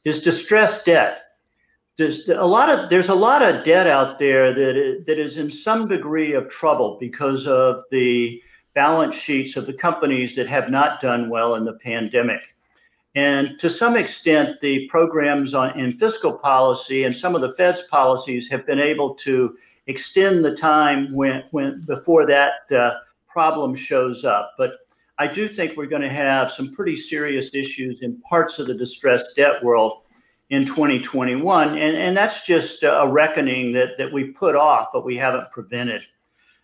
is 0.06 0.24
distressed 0.24 0.86
debt. 0.86 1.24
There's 1.98 2.30
a 2.30 2.46
lot 2.46 2.70
of 2.70 2.90
there's 2.90 3.10
a 3.10 3.16
lot 3.16 3.42
of 3.42 3.66
debt 3.66 3.86
out 3.86 4.20
there 4.20 4.54
that 4.54 4.78
is, 4.78 5.06
that 5.06 5.20
is 5.20 5.38
in 5.38 5.52
some 5.52 5.88
degree 5.88 6.34
of 6.34 6.48
trouble 6.48 6.98
because 6.98 7.46
of 7.46 7.84
the 7.92 8.42
balance 8.74 9.16
sheets 9.16 9.58
of 9.58 9.66
the 9.66 9.74
companies 9.74 10.36
that 10.36 10.48
have 10.48 10.70
not 10.70 11.02
done 11.02 11.30
well 11.30 11.56
in 11.56 11.66
the 11.66 11.74
pandemic. 11.74 12.40
And 13.16 13.58
to 13.60 13.70
some 13.70 13.98
extent, 13.98 14.62
the 14.62 14.88
programs 14.88 15.54
on, 15.54 15.78
in 15.80 15.98
fiscal 15.98 16.34
policy 16.34 17.06
and 17.06 17.16
some 17.16 17.36
of 17.36 17.42
the 17.42 17.52
Fed's 17.54 17.82
policies 17.90 18.50
have 18.50 18.66
been 18.68 18.80
able 18.80 19.16
to 19.16 19.58
extend 19.88 20.46
the 20.46 20.56
time 20.56 21.14
when, 21.16 21.44
when 21.52 21.82
before 21.88 22.28
that 22.28 22.72
uh, 22.76 23.00
problem 23.28 23.76
shows 23.76 24.24
up. 24.26 24.54
But 24.58 24.74
I 25.18 25.28
do 25.28 25.50
think 25.50 25.76
we're 25.76 25.88
going 25.88 26.04
to 26.04 26.10
have 26.10 26.52
some 26.52 26.74
pretty 26.74 26.96
serious 26.96 27.54
issues 27.54 28.02
in 28.02 28.22
parts 28.22 28.60
of 28.60 28.68
the 28.68 28.74
distressed 28.76 29.36
debt 29.36 29.64
world 29.64 30.04
in 30.52 30.66
2021. 30.66 31.70
And, 31.70 31.98
and 31.98 32.16
that's 32.16 32.46
just 32.46 32.84
a 32.84 33.08
reckoning 33.08 33.72
that, 33.74 33.98
that 33.98 34.12
we 34.12 34.26
put 34.26 34.56
off, 34.56 34.90
but 34.94 35.04
we 35.04 35.18
haven't 35.18 35.52
prevented. 35.52 36.04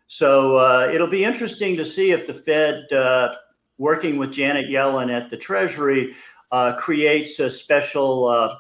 So 0.08 0.58
uh, 0.58 0.92
it'll 0.94 1.10
be 1.10 1.24
interesting 1.24 1.76
to 1.78 1.86
see 1.86 2.12
if 2.12 2.28
the 2.28 2.34
Fed, 2.34 2.92
uh, 2.94 3.36
working 3.78 4.18
with 4.18 4.32
Janet 4.32 4.68
Yellen 4.70 5.12
at 5.12 5.30
the 5.30 5.38
Treasury, 5.38 6.16
uh, 6.56 6.77
creates 6.77 7.38
a 7.40 7.49
special 7.49 8.30
uh, 8.30 8.56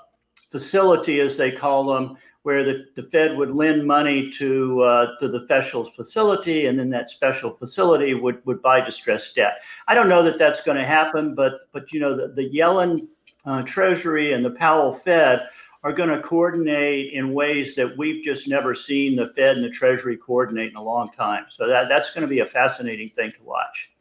facility, 0.51 1.21
as 1.21 1.37
they 1.37 1.49
call 1.49 1.85
them, 1.85 2.17
where 2.43 2.63
the, 2.65 2.85
the 2.97 3.03
Fed 3.09 3.37
would 3.37 3.55
lend 3.55 3.87
money 3.87 4.29
to 4.31 4.81
uh, 4.81 5.05
to 5.19 5.29
the 5.29 5.45
special 5.45 5.89
facility, 5.91 6.65
and 6.65 6.77
then 6.77 6.89
that 6.89 7.09
special 7.09 7.51
facility 7.55 8.13
would, 8.13 8.45
would 8.45 8.61
buy 8.61 8.81
distressed 8.81 9.33
debt. 9.35 9.53
I 9.87 9.93
don't 9.93 10.09
know 10.09 10.23
that 10.25 10.37
that's 10.37 10.61
going 10.61 10.77
to 10.77 10.85
happen, 10.85 11.35
but 11.35 11.53
but 11.71 11.93
you 11.93 12.01
know 12.01 12.17
the, 12.17 12.33
the 12.33 12.49
Yellen 12.49 13.07
uh, 13.45 13.61
Treasury 13.61 14.33
and 14.33 14.43
the 14.43 14.55
Powell 14.65 14.93
Fed 14.93 15.47
are 15.83 15.93
going 15.93 16.09
to 16.09 16.21
coordinate 16.21 17.13
in 17.13 17.33
ways 17.33 17.75
that 17.75 17.97
we've 17.97 18.25
just 18.25 18.49
never 18.49 18.75
seen 18.75 19.15
the 19.15 19.27
Fed 19.37 19.55
and 19.55 19.63
the 19.63 19.69
Treasury 19.69 20.17
coordinate 20.17 20.71
in 20.71 20.75
a 20.75 20.83
long 20.83 21.11
time. 21.13 21.45
So 21.55 21.65
that 21.67 21.87
that's 21.87 22.13
going 22.13 22.23
to 22.23 22.35
be 22.35 22.41
a 22.41 22.45
fascinating 22.59 23.11
thing 23.15 23.31
to 23.37 23.43
watch. 23.43 23.94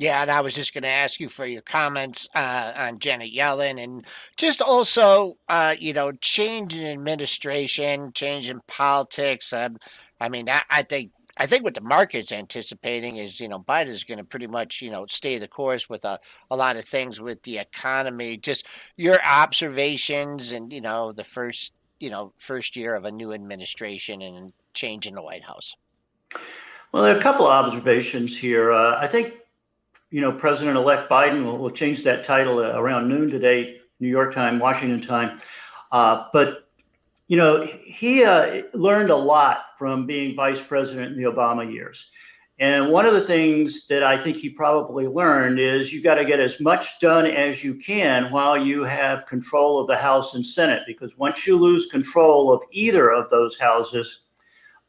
Yeah, 0.00 0.22
and 0.22 0.30
I 0.30 0.42
was 0.42 0.54
just 0.54 0.72
going 0.72 0.82
to 0.82 0.88
ask 0.88 1.18
you 1.18 1.28
for 1.28 1.44
your 1.44 1.60
comments 1.60 2.28
uh, 2.32 2.72
on 2.76 3.00
Janet 3.00 3.34
Yellen 3.34 3.82
and 3.82 4.06
just 4.36 4.62
also, 4.62 5.38
uh, 5.48 5.74
you 5.76 5.92
know, 5.92 6.12
change 6.12 6.76
in 6.76 6.86
administration, 6.86 8.12
change 8.12 8.48
in 8.48 8.60
politics. 8.68 9.52
Um, 9.52 9.78
I 10.20 10.28
mean, 10.28 10.48
I, 10.48 10.62
I, 10.70 10.82
think 10.84 11.10
I 11.36 11.46
think 11.46 11.64
what 11.64 11.74
the 11.74 11.80
market's 11.80 12.30
anticipating 12.30 13.16
is, 13.16 13.40
you 13.40 13.48
know, 13.48 13.58
Biden's 13.58 14.04
going 14.04 14.18
to 14.18 14.24
pretty 14.24 14.46
much, 14.46 14.80
you 14.82 14.92
know, 14.92 15.04
stay 15.08 15.36
the 15.36 15.48
course 15.48 15.88
with 15.88 16.04
a, 16.04 16.20
a 16.48 16.54
lot 16.54 16.76
of 16.76 16.84
things 16.84 17.20
with 17.20 17.42
the 17.42 17.58
economy. 17.58 18.36
Just 18.36 18.66
your 18.96 19.18
observations 19.26 20.52
and, 20.52 20.72
you 20.72 20.80
know, 20.80 21.10
the 21.10 21.24
first, 21.24 21.72
you 21.98 22.08
know, 22.08 22.32
first 22.38 22.76
year 22.76 22.94
of 22.94 23.04
a 23.04 23.10
new 23.10 23.32
administration 23.32 24.22
and 24.22 24.52
change 24.74 25.08
in 25.08 25.16
the 25.16 25.22
White 25.22 25.42
House. 25.42 25.74
Well, 26.92 27.02
there 27.02 27.16
are 27.16 27.18
a 27.18 27.22
couple 27.22 27.46
of 27.46 27.66
observations 27.66 28.38
here. 28.38 28.72
Uh, 28.72 28.96
I 28.96 29.08
think 29.08 29.34
you 30.10 30.20
know, 30.20 30.32
President-elect 30.32 31.10
Biden 31.10 31.44
will, 31.44 31.58
will 31.58 31.70
change 31.70 32.02
that 32.04 32.24
title 32.24 32.58
uh, 32.58 32.78
around 32.78 33.08
noon 33.08 33.30
today, 33.30 33.80
New 34.00 34.08
York 34.08 34.34
time, 34.34 34.58
Washington 34.58 35.00
time. 35.00 35.40
Uh, 35.92 36.26
but 36.32 36.68
you 37.28 37.36
know, 37.36 37.66
he 37.84 38.24
uh, 38.24 38.62
learned 38.72 39.10
a 39.10 39.16
lot 39.16 39.66
from 39.76 40.06
being 40.06 40.34
vice 40.34 40.60
president 40.66 41.12
in 41.12 41.22
the 41.22 41.30
Obama 41.30 41.70
years. 41.70 42.10
And 42.58 42.90
one 42.90 43.06
of 43.06 43.12
the 43.12 43.20
things 43.20 43.86
that 43.86 44.02
I 44.02 44.20
think 44.20 44.38
he 44.38 44.48
probably 44.48 45.06
learned 45.06 45.60
is 45.60 45.92
you've 45.92 46.02
got 46.02 46.14
to 46.14 46.24
get 46.24 46.40
as 46.40 46.58
much 46.58 46.98
done 47.00 47.26
as 47.26 47.62
you 47.62 47.74
can 47.74 48.32
while 48.32 48.56
you 48.56 48.82
have 48.82 49.26
control 49.26 49.78
of 49.78 49.86
the 49.86 49.96
House 49.96 50.34
and 50.34 50.44
Senate, 50.44 50.82
because 50.86 51.16
once 51.16 51.46
you 51.46 51.56
lose 51.56 51.86
control 51.86 52.52
of 52.52 52.62
either 52.72 53.10
of 53.10 53.30
those 53.30 53.56
houses, 53.58 54.22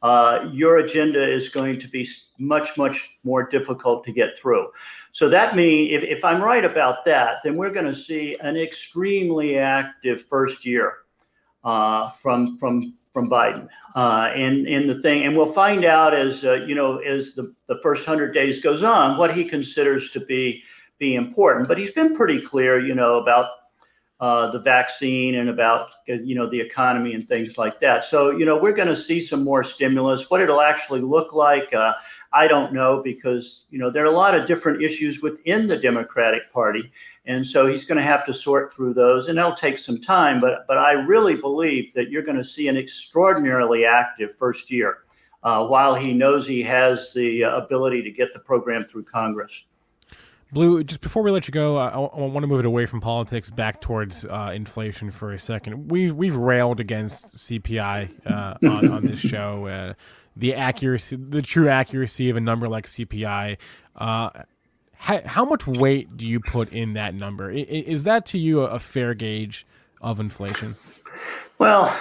uh, 0.01 0.49
your 0.51 0.77
agenda 0.77 1.21
is 1.21 1.49
going 1.49 1.79
to 1.79 1.87
be 1.87 2.07
much, 2.39 2.75
much 2.77 3.19
more 3.23 3.43
difficult 3.43 4.03
to 4.05 4.11
get 4.13 4.35
through. 4.39 4.67
So 5.11 5.29
that 5.29 5.55
means 5.55 5.91
if, 5.91 6.17
if 6.17 6.23
I'm 6.23 6.41
right 6.41 6.63
about 6.63 7.03
that, 7.05 7.37
then 7.43 7.53
we're 7.53 7.71
going 7.71 7.85
to 7.85 7.95
see 7.95 8.35
an 8.41 8.57
extremely 8.57 9.57
active 9.57 10.21
first 10.21 10.65
year 10.65 10.93
uh, 11.63 12.09
from 12.11 12.57
from 12.57 12.93
from 13.13 13.29
Biden. 13.29 13.67
Uh, 13.95 14.31
and 14.35 14.67
in 14.67 14.87
the 14.87 15.01
thing, 15.01 15.25
and 15.25 15.35
we'll 15.35 15.51
find 15.51 15.83
out 15.83 16.13
as 16.13 16.45
uh, 16.45 16.53
you 16.53 16.75
know 16.75 16.97
as 16.99 17.33
the, 17.33 17.53
the 17.67 17.79
first 17.81 18.05
hundred 18.05 18.33
days 18.33 18.61
goes 18.61 18.83
on 18.83 19.17
what 19.17 19.33
he 19.33 19.43
considers 19.43 20.11
to 20.11 20.19
be 20.19 20.63
be 20.99 21.15
important. 21.15 21.67
But 21.67 21.77
he's 21.77 21.93
been 21.93 22.15
pretty 22.15 22.41
clear, 22.41 22.79
you 22.79 22.93
know, 22.93 23.19
about 23.19 23.49
uh, 24.19 24.51
the 24.51 24.59
vaccine 24.59 25.35
and 25.35 25.49
about 25.49 25.91
you 26.07 26.35
know 26.35 26.49
the 26.49 26.59
economy 26.59 27.13
and 27.13 27.27
things 27.27 27.57
like 27.57 27.79
that. 27.79 28.03
So 28.03 28.31
you 28.31 28.45
know 28.45 28.57
we're 28.57 28.73
going 28.73 28.89
to 28.89 28.95
see 28.95 29.19
some 29.19 29.43
more 29.43 29.63
stimulus. 29.63 30.29
What 30.29 30.41
it'll 30.41 30.61
actually 30.61 31.01
look 31.01 31.33
like, 31.33 31.73
uh, 31.73 31.93
I 32.31 32.47
don't 32.47 32.73
know 32.73 33.01
because 33.03 33.65
you 33.69 33.79
know 33.79 33.89
there 33.89 34.03
are 34.03 34.13
a 34.13 34.15
lot 34.15 34.35
of 34.35 34.47
different 34.47 34.83
issues 34.83 35.21
within 35.21 35.67
the 35.67 35.77
Democratic 35.77 36.51
Party, 36.53 36.91
and 37.25 37.45
so 37.45 37.65
he's 37.65 37.85
going 37.85 37.97
to 37.97 38.03
have 38.03 38.25
to 38.25 38.33
sort 38.33 38.71
through 38.73 38.93
those, 38.93 39.27
and 39.29 39.37
that'll 39.37 39.55
take 39.55 39.79
some 39.79 39.99
time. 39.99 40.39
But 40.39 40.67
but 40.67 40.77
I 40.77 40.91
really 40.93 41.35
believe 41.35 41.93
that 41.95 42.09
you're 42.09 42.23
going 42.23 42.37
to 42.37 42.43
see 42.43 42.67
an 42.67 42.77
extraordinarily 42.77 43.85
active 43.85 44.35
first 44.35 44.69
year, 44.69 44.99
uh, 45.43 45.65
while 45.65 45.95
he 45.95 46.13
knows 46.13 46.47
he 46.47 46.61
has 46.63 47.13
the 47.13 47.45
uh, 47.45 47.57
ability 47.57 48.03
to 48.03 48.11
get 48.11 48.33
the 48.33 48.39
program 48.39 48.85
through 48.85 49.05
Congress. 49.05 49.63
Blu, 50.51 50.83
just 50.83 51.01
before 51.01 51.21
we 51.21 51.29
let 51.29 51.47
you 51.47 51.51
go, 51.51 51.77
I, 51.77 51.89
I 51.89 51.97
want 51.97 52.41
to 52.41 52.47
move 52.47 52.59
it 52.59 52.65
away 52.65 52.87
from 52.87 53.01
politics 53.01 53.51
back 53.51 53.81
towards 53.81 54.25
uh, 54.25 54.51
inflation 54.53 55.11
for 55.11 55.31
a 55.33 55.39
second. 55.39 55.91
We've 55.91 56.13
we've 56.13 56.35
railed 56.35 56.79
against 56.79 57.35
CPI 57.35 58.09
uh, 58.25 58.55
on, 58.67 58.91
on 58.91 59.05
this 59.05 59.19
show, 59.19 59.67
uh, 59.67 59.93
the 60.35 60.53
accuracy, 60.53 61.15
the 61.15 61.41
true 61.41 61.69
accuracy 61.69 62.29
of 62.29 62.37
a 62.37 62.41
number 62.41 62.67
like 62.67 62.85
CPI. 62.85 63.57
Uh, 63.95 64.29
how, 64.93 65.21
how, 65.25 65.45
much 65.45 65.65
weight 65.65 66.17
do 66.17 66.27
you 66.27 66.39
put 66.39 66.71
in 66.71 66.93
that 66.93 67.15
number? 67.15 67.49
Is, 67.51 68.03
that 68.03 68.25
to 68.27 68.37
you 68.37 68.61
a 68.61 68.79
fair 68.79 69.13
gauge 69.13 69.65
of 70.01 70.19
inflation? 70.19 70.75
Well, 71.57 71.95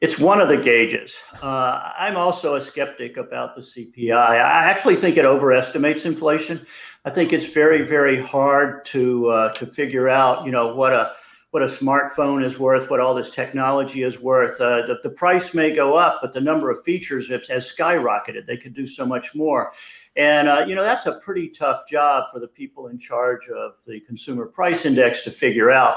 it's 0.00 0.18
one 0.18 0.40
of 0.40 0.48
the 0.48 0.56
gauges. 0.56 1.14
Uh, 1.42 1.92
I'm 1.98 2.16
also 2.16 2.54
a 2.54 2.60
skeptic 2.60 3.16
about 3.16 3.56
the 3.56 3.62
CPI. 3.62 4.12
I 4.12 4.70
actually 4.70 4.96
think 4.96 5.16
it 5.16 5.24
overestimates 5.24 6.04
inflation. 6.04 6.64
I 7.04 7.10
think 7.10 7.32
it's 7.32 7.46
very, 7.46 7.82
very 7.86 8.22
hard 8.22 8.84
to 8.86 9.28
uh, 9.28 9.52
to 9.54 9.66
figure 9.66 10.08
out, 10.08 10.44
you 10.44 10.52
know, 10.52 10.74
what 10.74 10.92
a 10.92 11.12
what 11.50 11.62
a 11.62 11.66
smartphone 11.66 12.44
is 12.44 12.58
worth, 12.58 12.90
what 12.90 13.00
all 13.00 13.14
this 13.14 13.30
technology 13.30 14.02
is 14.02 14.18
worth. 14.20 14.60
Uh, 14.60 14.86
the, 14.86 14.98
the 15.02 15.10
price 15.10 15.54
may 15.54 15.74
go 15.74 15.96
up, 15.96 16.18
but 16.20 16.34
the 16.34 16.40
number 16.40 16.70
of 16.70 16.82
features 16.84 17.30
has, 17.30 17.48
has 17.48 17.70
skyrocketed. 17.70 18.46
They 18.46 18.58
could 18.58 18.74
do 18.74 18.86
so 18.86 19.06
much 19.06 19.34
more. 19.34 19.72
And, 20.16 20.48
uh, 20.48 20.64
you 20.66 20.74
know, 20.74 20.82
that's 20.82 21.06
a 21.06 21.12
pretty 21.20 21.48
tough 21.48 21.88
job 21.88 22.24
for 22.32 22.40
the 22.40 22.48
people 22.48 22.88
in 22.88 22.98
charge 22.98 23.48
of 23.48 23.74
the 23.86 24.00
consumer 24.00 24.46
price 24.46 24.84
index 24.84 25.24
to 25.24 25.30
figure 25.30 25.70
out. 25.70 25.96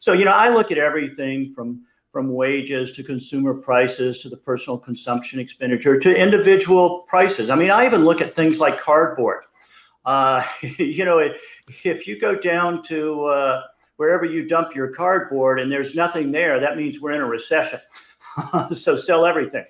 So, 0.00 0.14
you 0.14 0.24
know, 0.24 0.32
I 0.32 0.48
look 0.48 0.70
at 0.70 0.78
everything 0.78 1.52
from 1.52 1.82
from 2.10 2.32
wages 2.32 2.94
to 2.94 3.04
consumer 3.04 3.52
prices 3.52 4.22
to 4.22 4.30
the 4.30 4.36
personal 4.36 4.78
consumption 4.78 5.38
expenditure 5.38 6.00
to 6.00 6.10
individual 6.10 7.04
prices. 7.06 7.50
I 7.50 7.54
mean, 7.54 7.70
I 7.70 7.84
even 7.84 8.04
look 8.04 8.22
at 8.22 8.34
things 8.34 8.58
like 8.58 8.80
cardboard. 8.80 9.44
Uh, 10.06 10.42
you 10.78 11.04
know, 11.04 11.20
if 11.84 12.06
you 12.06 12.18
go 12.18 12.34
down 12.34 12.82
to 12.84 13.26
uh, 13.26 13.62
wherever 13.98 14.24
you 14.24 14.46
dump 14.46 14.74
your 14.74 14.88
cardboard 14.88 15.60
and 15.60 15.70
there's 15.70 15.94
nothing 15.94 16.32
there, 16.32 16.58
that 16.60 16.76
means 16.76 17.00
we're 17.00 17.12
in 17.12 17.20
a 17.20 17.26
recession. 17.26 17.80
so 18.74 18.96
sell 18.96 19.26
everything. 19.26 19.64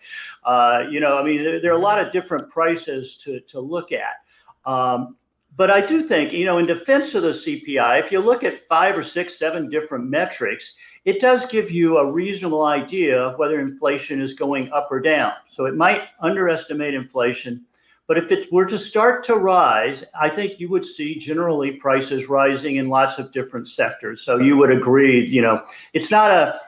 Uh, 0.45 0.85
you 0.91 1.01
know, 1.01 1.17
I 1.19 1.25
mean, 1.25 1.43
there, 1.43 1.61
there, 1.61 1.73
are 1.73 1.79
a 1.79 1.83
lot 1.83 1.99
of 1.99 2.13
different 2.13 2.49
prices 2.51 3.19
to, 3.25 3.41
to 3.41 3.59
look 3.59 3.91
at. 3.91 4.71
Um, 4.71 5.17
but 5.57 5.71
I 5.71 5.85
do 5.85 6.07
think, 6.07 6.33
you 6.33 6.45
know, 6.45 6.59
in 6.59 6.67
defense 6.67 7.15
of 7.15 7.23
the 7.23 7.31
CPI, 7.31 8.05
if 8.05 8.13
you 8.13 8.21
look 8.21 8.45
at 8.45 8.67
five 8.69 8.97
or 8.97 9.03
six, 9.03 9.39
seven 9.39 9.71
different 9.71 10.05
metrics, 10.09 10.77
it 11.05 11.21
does 11.21 11.51
give 11.51 11.71
you 11.71 11.97
a 11.97 12.13
reasonable 12.13 12.67
idea 12.67 13.19
of 13.19 13.39
whether 13.39 13.61
inflation 13.61 14.21
is 14.21 14.35
going 14.35 14.71
up 14.73 14.89
or 14.91 15.01
down. 15.01 15.33
So 15.57 15.65
it 15.65 15.75
might 15.75 16.03
underestimate 16.21 16.93
inflation. 16.93 17.65
But 18.09 18.17
if 18.17 18.33
it 18.33 18.51
were 18.51 18.65
to 18.65 18.79
start 18.79 19.23
to 19.25 19.35
rise, 19.35 20.03
I 20.19 20.31
think 20.31 20.59
you 20.59 20.71
would 20.71 20.85
see 20.85 21.17
generally 21.17 21.73
prices 21.73 22.31
rising 22.31 22.77
in 22.77 22.89
lots 22.89 23.19
of 23.19 23.31
different 23.33 23.69
sectors. 23.69 24.23
So 24.23 24.39
you 24.39 24.57
would 24.57 24.73
agree, 24.73 25.27
you 25.27 25.43
know, 25.43 25.63
it's 25.93 26.11
not 26.11 26.31
a, 26.31 26.59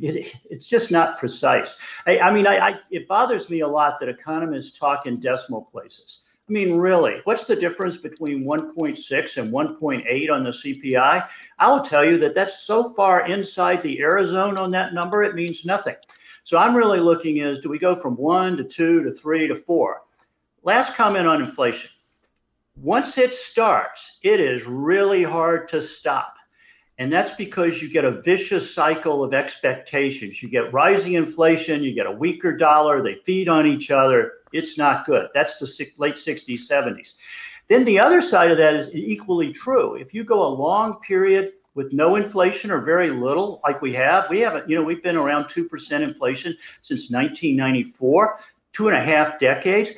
it, 0.00 0.32
it's 0.48 0.66
just 0.66 0.92
not 0.92 1.18
precise. 1.18 1.76
I, 2.06 2.18
I 2.18 2.32
mean, 2.32 2.46
I, 2.46 2.58
I, 2.58 2.74
it 2.92 3.08
bothers 3.08 3.50
me 3.50 3.60
a 3.60 3.68
lot 3.68 3.98
that 3.98 4.08
economists 4.08 4.78
talk 4.78 5.06
in 5.06 5.18
decimal 5.18 5.62
places. 5.72 6.20
I 6.48 6.52
mean, 6.52 6.74
really, 6.76 7.16
what's 7.24 7.46
the 7.46 7.56
difference 7.56 7.96
between 7.96 8.44
1.6 8.44 9.36
and 9.36 9.52
1.8 9.52 10.30
on 10.30 10.44
the 10.44 10.50
CPI? 10.50 11.26
I 11.58 11.68
will 11.68 11.82
tell 11.82 12.04
you 12.04 12.16
that 12.18 12.36
that's 12.36 12.62
so 12.62 12.94
far 12.94 13.28
inside 13.28 13.82
the 13.82 13.98
error 13.98 14.24
zone 14.24 14.56
on 14.56 14.70
that 14.70 14.94
number, 14.94 15.24
it 15.24 15.34
means 15.34 15.64
nothing. 15.64 15.96
So 16.44 16.58
I'm 16.58 16.76
really 16.76 17.00
looking 17.00 17.38
is 17.38 17.60
do 17.60 17.68
we 17.68 17.78
go 17.78 17.96
from 17.96 18.16
one 18.16 18.56
to 18.56 18.64
two 18.64 19.02
to 19.02 19.12
three 19.12 19.48
to 19.48 19.56
four? 19.56 20.02
Last 20.62 20.94
comment 20.94 21.26
on 21.26 21.42
inflation. 21.42 21.90
Once 22.76 23.16
it 23.16 23.32
starts, 23.32 24.18
it 24.22 24.40
is 24.40 24.66
really 24.66 25.22
hard 25.22 25.68
to 25.68 25.82
stop. 25.82 26.34
And 26.98 27.10
that's 27.10 27.34
because 27.36 27.80
you 27.80 27.88
get 27.88 28.04
a 28.04 28.20
vicious 28.20 28.74
cycle 28.74 29.24
of 29.24 29.32
expectations. 29.32 30.42
You 30.42 30.50
get 30.50 30.70
rising 30.70 31.14
inflation, 31.14 31.82
you 31.82 31.94
get 31.94 32.06
a 32.06 32.12
weaker 32.12 32.54
dollar, 32.54 33.02
they 33.02 33.14
feed 33.24 33.48
on 33.48 33.66
each 33.66 33.90
other. 33.90 34.32
It's 34.52 34.76
not 34.76 35.06
good. 35.06 35.28
That's 35.32 35.58
the 35.58 35.86
late 35.96 36.16
60s, 36.16 36.68
70s. 36.68 37.14
Then 37.68 37.84
the 37.86 37.98
other 37.98 38.20
side 38.20 38.50
of 38.50 38.58
that 38.58 38.74
is 38.74 38.94
equally 38.94 39.54
true. 39.54 39.94
If 39.94 40.12
you 40.12 40.24
go 40.24 40.44
a 40.44 40.52
long 40.52 41.00
period 41.00 41.52
with 41.74 41.94
no 41.94 42.16
inflation 42.16 42.70
or 42.70 42.82
very 42.82 43.10
little, 43.10 43.60
like 43.64 43.80
we 43.80 43.94
have, 43.94 44.28
we 44.28 44.40
haven't, 44.40 44.68
you 44.68 44.76
know, 44.76 44.82
we've 44.82 45.02
been 45.02 45.16
around 45.16 45.44
2% 45.44 46.02
inflation 46.02 46.54
since 46.82 47.10
1994, 47.10 48.40
two 48.72 48.88
and 48.88 48.96
a 48.96 49.02
half 49.02 49.40
decades. 49.40 49.92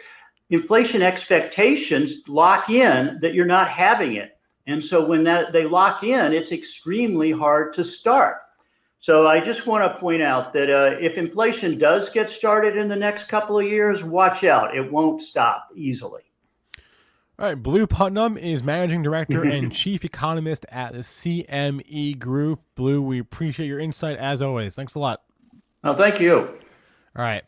Inflation 0.53 1.03
expectations 1.03 2.29
lock 2.29 2.71
in 2.71 3.19
that 3.21 3.35
you're 3.35 3.45
not 3.45 3.69
having 3.69 4.15
it 4.15 4.39
and 4.67 4.83
so 4.83 5.05
when 5.05 5.25
that 5.25 5.53
they 5.53 5.65
lock 5.65 6.03
in, 6.05 6.33
it's 6.33 6.53
extremely 6.53 7.33
hard 7.33 7.75
to 7.75 7.85
start. 7.85 8.37
So 9.01 9.27
I 9.27 9.41
just 9.41 9.67
want 9.67 9.83
to 9.93 9.99
point 9.99 10.23
out 10.23 10.53
that 10.53 10.71
uh, 10.71 10.97
if 11.01 11.19
inflation 11.19 11.79
does 11.79 12.09
get 12.11 12.31
started 12.31 12.77
in 12.77 12.89
the 12.89 12.97
next 12.97 13.27
couple 13.27 13.59
of 13.59 13.67
years, 13.67 14.05
watch 14.05 14.45
out. 14.45 14.77
It 14.77 14.93
won't 14.93 15.21
stop 15.21 15.69
easily. 15.75 16.23
All 17.39 17.47
right, 17.47 17.61
Blu 17.61 17.89
Putnam 17.89 18.39
is 18.39 18.63
managing 18.63 19.03
director 19.03 19.43
and 19.49 19.73
chief 19.73 20.05
economist 20.05 20.65
at 20.69 20.93
the 20.93 21.01
CME 21.01 22.21
Group. 22.21 22.61
Blu, 22.77 23.03
we 23.03 23.19
appreciate 23.19 23.67
your 23.67 23.81
insight 23.81 24.19
as 24.19 24.41
always. 24.41 24.77
Thanks 24.77 24.95
a 24.95 25.01
lot. 25.01 25.23
Well, 25.83 25.97
thank 25.97 26.21
you. 26.21 26.39
All 27.17 27.25
right. 27.25 27.43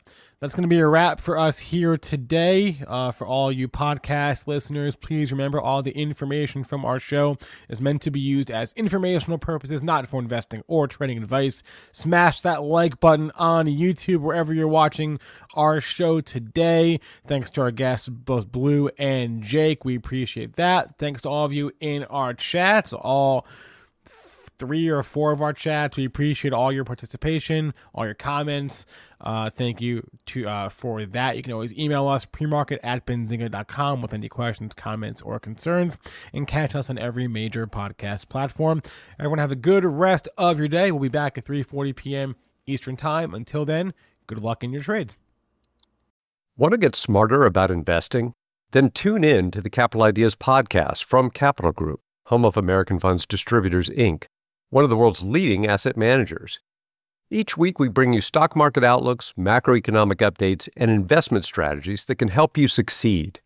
That's 0.44 0.54
going 0.54 0.64
to 0.64 0.68
be 0.68 0.80
a 0.80 0.86
wrap 0.86 1.22
for 1.22 1.38
us 1.38 1.58
here 1.58 1.96
today. 1.96 2.76
Uh, 2.86 3.12
for 3.12 3.26
all 3.26 3.50
you 3.50 3.66
podcast 3.66 4.46
listeners, 4.46 4.94
please 4.94 5.32
remember 5.32 5.58
all 5.58 5.80
the 5.82 5.92
information 5.92 6.64
from 6.64 6.84
our 6.84 7.00
show 7.00 7.38
is 7.70 7.80
meant 7.80 8.02
to 8.02 8.10
be 8.10 8.20
used 8.20 8.50
as 8.50 8.74
informational 8.74 9.38
purposes, 9.38 9.82
not 9.82 10.06
for 10.06 10.20
investing 10.20 10.62
or 10.66 10.86
trading 10.86 11.16
advice. 11.16 11.62
Smash 11.92 12.42
that 12.42 12.62
like 12.62 13.00
button 13.00 13.30
on 13.36 13.64
YouTube 13.68 14.18
wherever 14.18 14.52
you're 14.52 14.68
watching 14.68 15.18
our 15.54 15.80
show 15.80 16.20
today. 16.20 17.00
Thanks 17.26 17.50
to 17.52 17.62
our 17.62 17.70
guests, 17.70 18.10
both 18.10 18.52
Blu 18.52 18.90
and 18.98 19.42
Jake. 19.42 19.82
We 19.82 19.96
appreciate 19.96 20.56
that. 20.56 20.98
Thanks 20.98 21.22
to 21.22 21.30
all 21.30 21.46
of 21.46 21.54
you 21.54 21.72
in 21.80 22.04
our 22.04 22.34
chats, 22.34 22.92
all 22.92 23.46
three 24.64 24.88
or 24.88 25.02
four 25.02 25.30
of 25.30 25.42
our 25.42 25.52
chats. 25.52 25.96
We 25.96 26.06
appreciate 26.06 26.54
all 26.54 26.72
your 26.72 26.84
participation, 26.84 27.74
all 27.92 28.06
your 28.06 28.14
comments. 28.14 28.86
Uh, 29.20 29.50
thank 29.50 29.80
you 29.80 30.06
to 30.26 30.48
uh, 30.48 30.68
for 30.68 31.04
that. 31.04 31.36
You 31.36 31.42
can 31.42 31.52
always 31.52 31.76
email 31.78 32.08
us 32.08 32.24
premarket 32.24 32.78
at 32.82 33.04
benzinga.com 33.06 34.00
with 34.00 34.14
any 34.14 34.28
questions, 34.28 34.72
comments, 34.74 35.20
or 35.22 35.38
concerns, 35.38 35.98
and 36.32 36.46
catch 36.46 36.74
us 36.74 36.88
on 36.88 36.98
every 36.98 37.28
major 37.28 37.66
podcast 37.66 38.28
platform. 38.28 38.82
Everyone 39.18 39.38
have 39.38 39.52
a 39.52 39.56
good 39.56 39.84
rest 39.84 40.28
of 40.38 40.58
your 40.58 40.68
day. 40.68 40.90
We'll 40.90 41.00
be 41.02 41.08
back 41.08 41.36
at 41.36 41.44
3:40 41.44 41.94
p.m. 41.94 42.36
Eastern 42.66 42.96
Time. 42.96 43.34
Until 43.34 43.64
then, 43.64 43.92
good 44.26 44.38
luck 44.38 44.64
in 44.64 44.72
your 44.72 44.82
trades. 44.82 45.16
Want 46.56 46.72
to 46.72 46.78
get 46.78 46.96
smarter 46.96 47.44
about 47.44 47.70
investing? 47.70 48.32
Then 48.70 48.90
tune 48.90 49.24
in 49.24 49.50
to 49.50 49.60
the 49.60 49.70
Capital 49.70 50.04
Ideas 50.04 50.34
podcast 50.34 51.04
from 51.04 51.30
Capital 51.30 51.72
Group, 51.72 52.00
home 52.26 52.44
of 52.44 52.56
American 52.56 52.98
Funds 52.98 53.26
Distributors, 53.26 53.88
Inc 53.90 54.24
one 54.74 54.82
of 54.82 54.90
the 54.90 54.96
world's 54.96 55.22
leading 55.22 55.68
asset 55.68 55.96
managers. 55.96 56.58
Each 57.30 57.56
week, 57.56 57.78
we 57.78 57.86
bring 57.86 58.12
you 58.12 58.20
stock 58.20 58.56
market 58.56 58.82
outlooks, 58.82 59.32
macroeconomic 59.38 60.16
updates, 60.16 60.68
and 60.76 60.90
investment 60.90 61.44
strategies 61.44 62.06
that 62.06 62.16
can 62.16 62.26
help 62.26 62.58
you 62.58 62.66
succeed. 62.66 63.40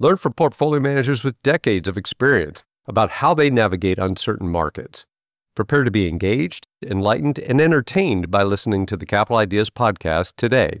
Learn 0.00 0.16
from 0.16 0.32
portfolio 0.32 0.80
managers 0.80 1.22
with 1.22 1.40
decades 1.42 1.86
of 1.86 1.96
experience 1.96 2.64
about 2.88 3.10
how 3.22 3.34
they 3.34 3.50
navigate 3.50 4.00
uncertain 4.00 4.48
markets. 4.48 5.06
Prepare 5.54 5.84
to 5.84 5.92
be 5.92 6.08
engaged, 6.08 6.66
enlightened, 6.84 7.38
and 7.38 7.60
entertained 7.60 8.28
by 8.28 8.42
listening 8.42 8.84
to 8.86 8.96
the 8.96 9.06
Capital 9.06 9.36
Ideas 9.36 9.70
podcast 9.70 10.32
today. 10.36 10.80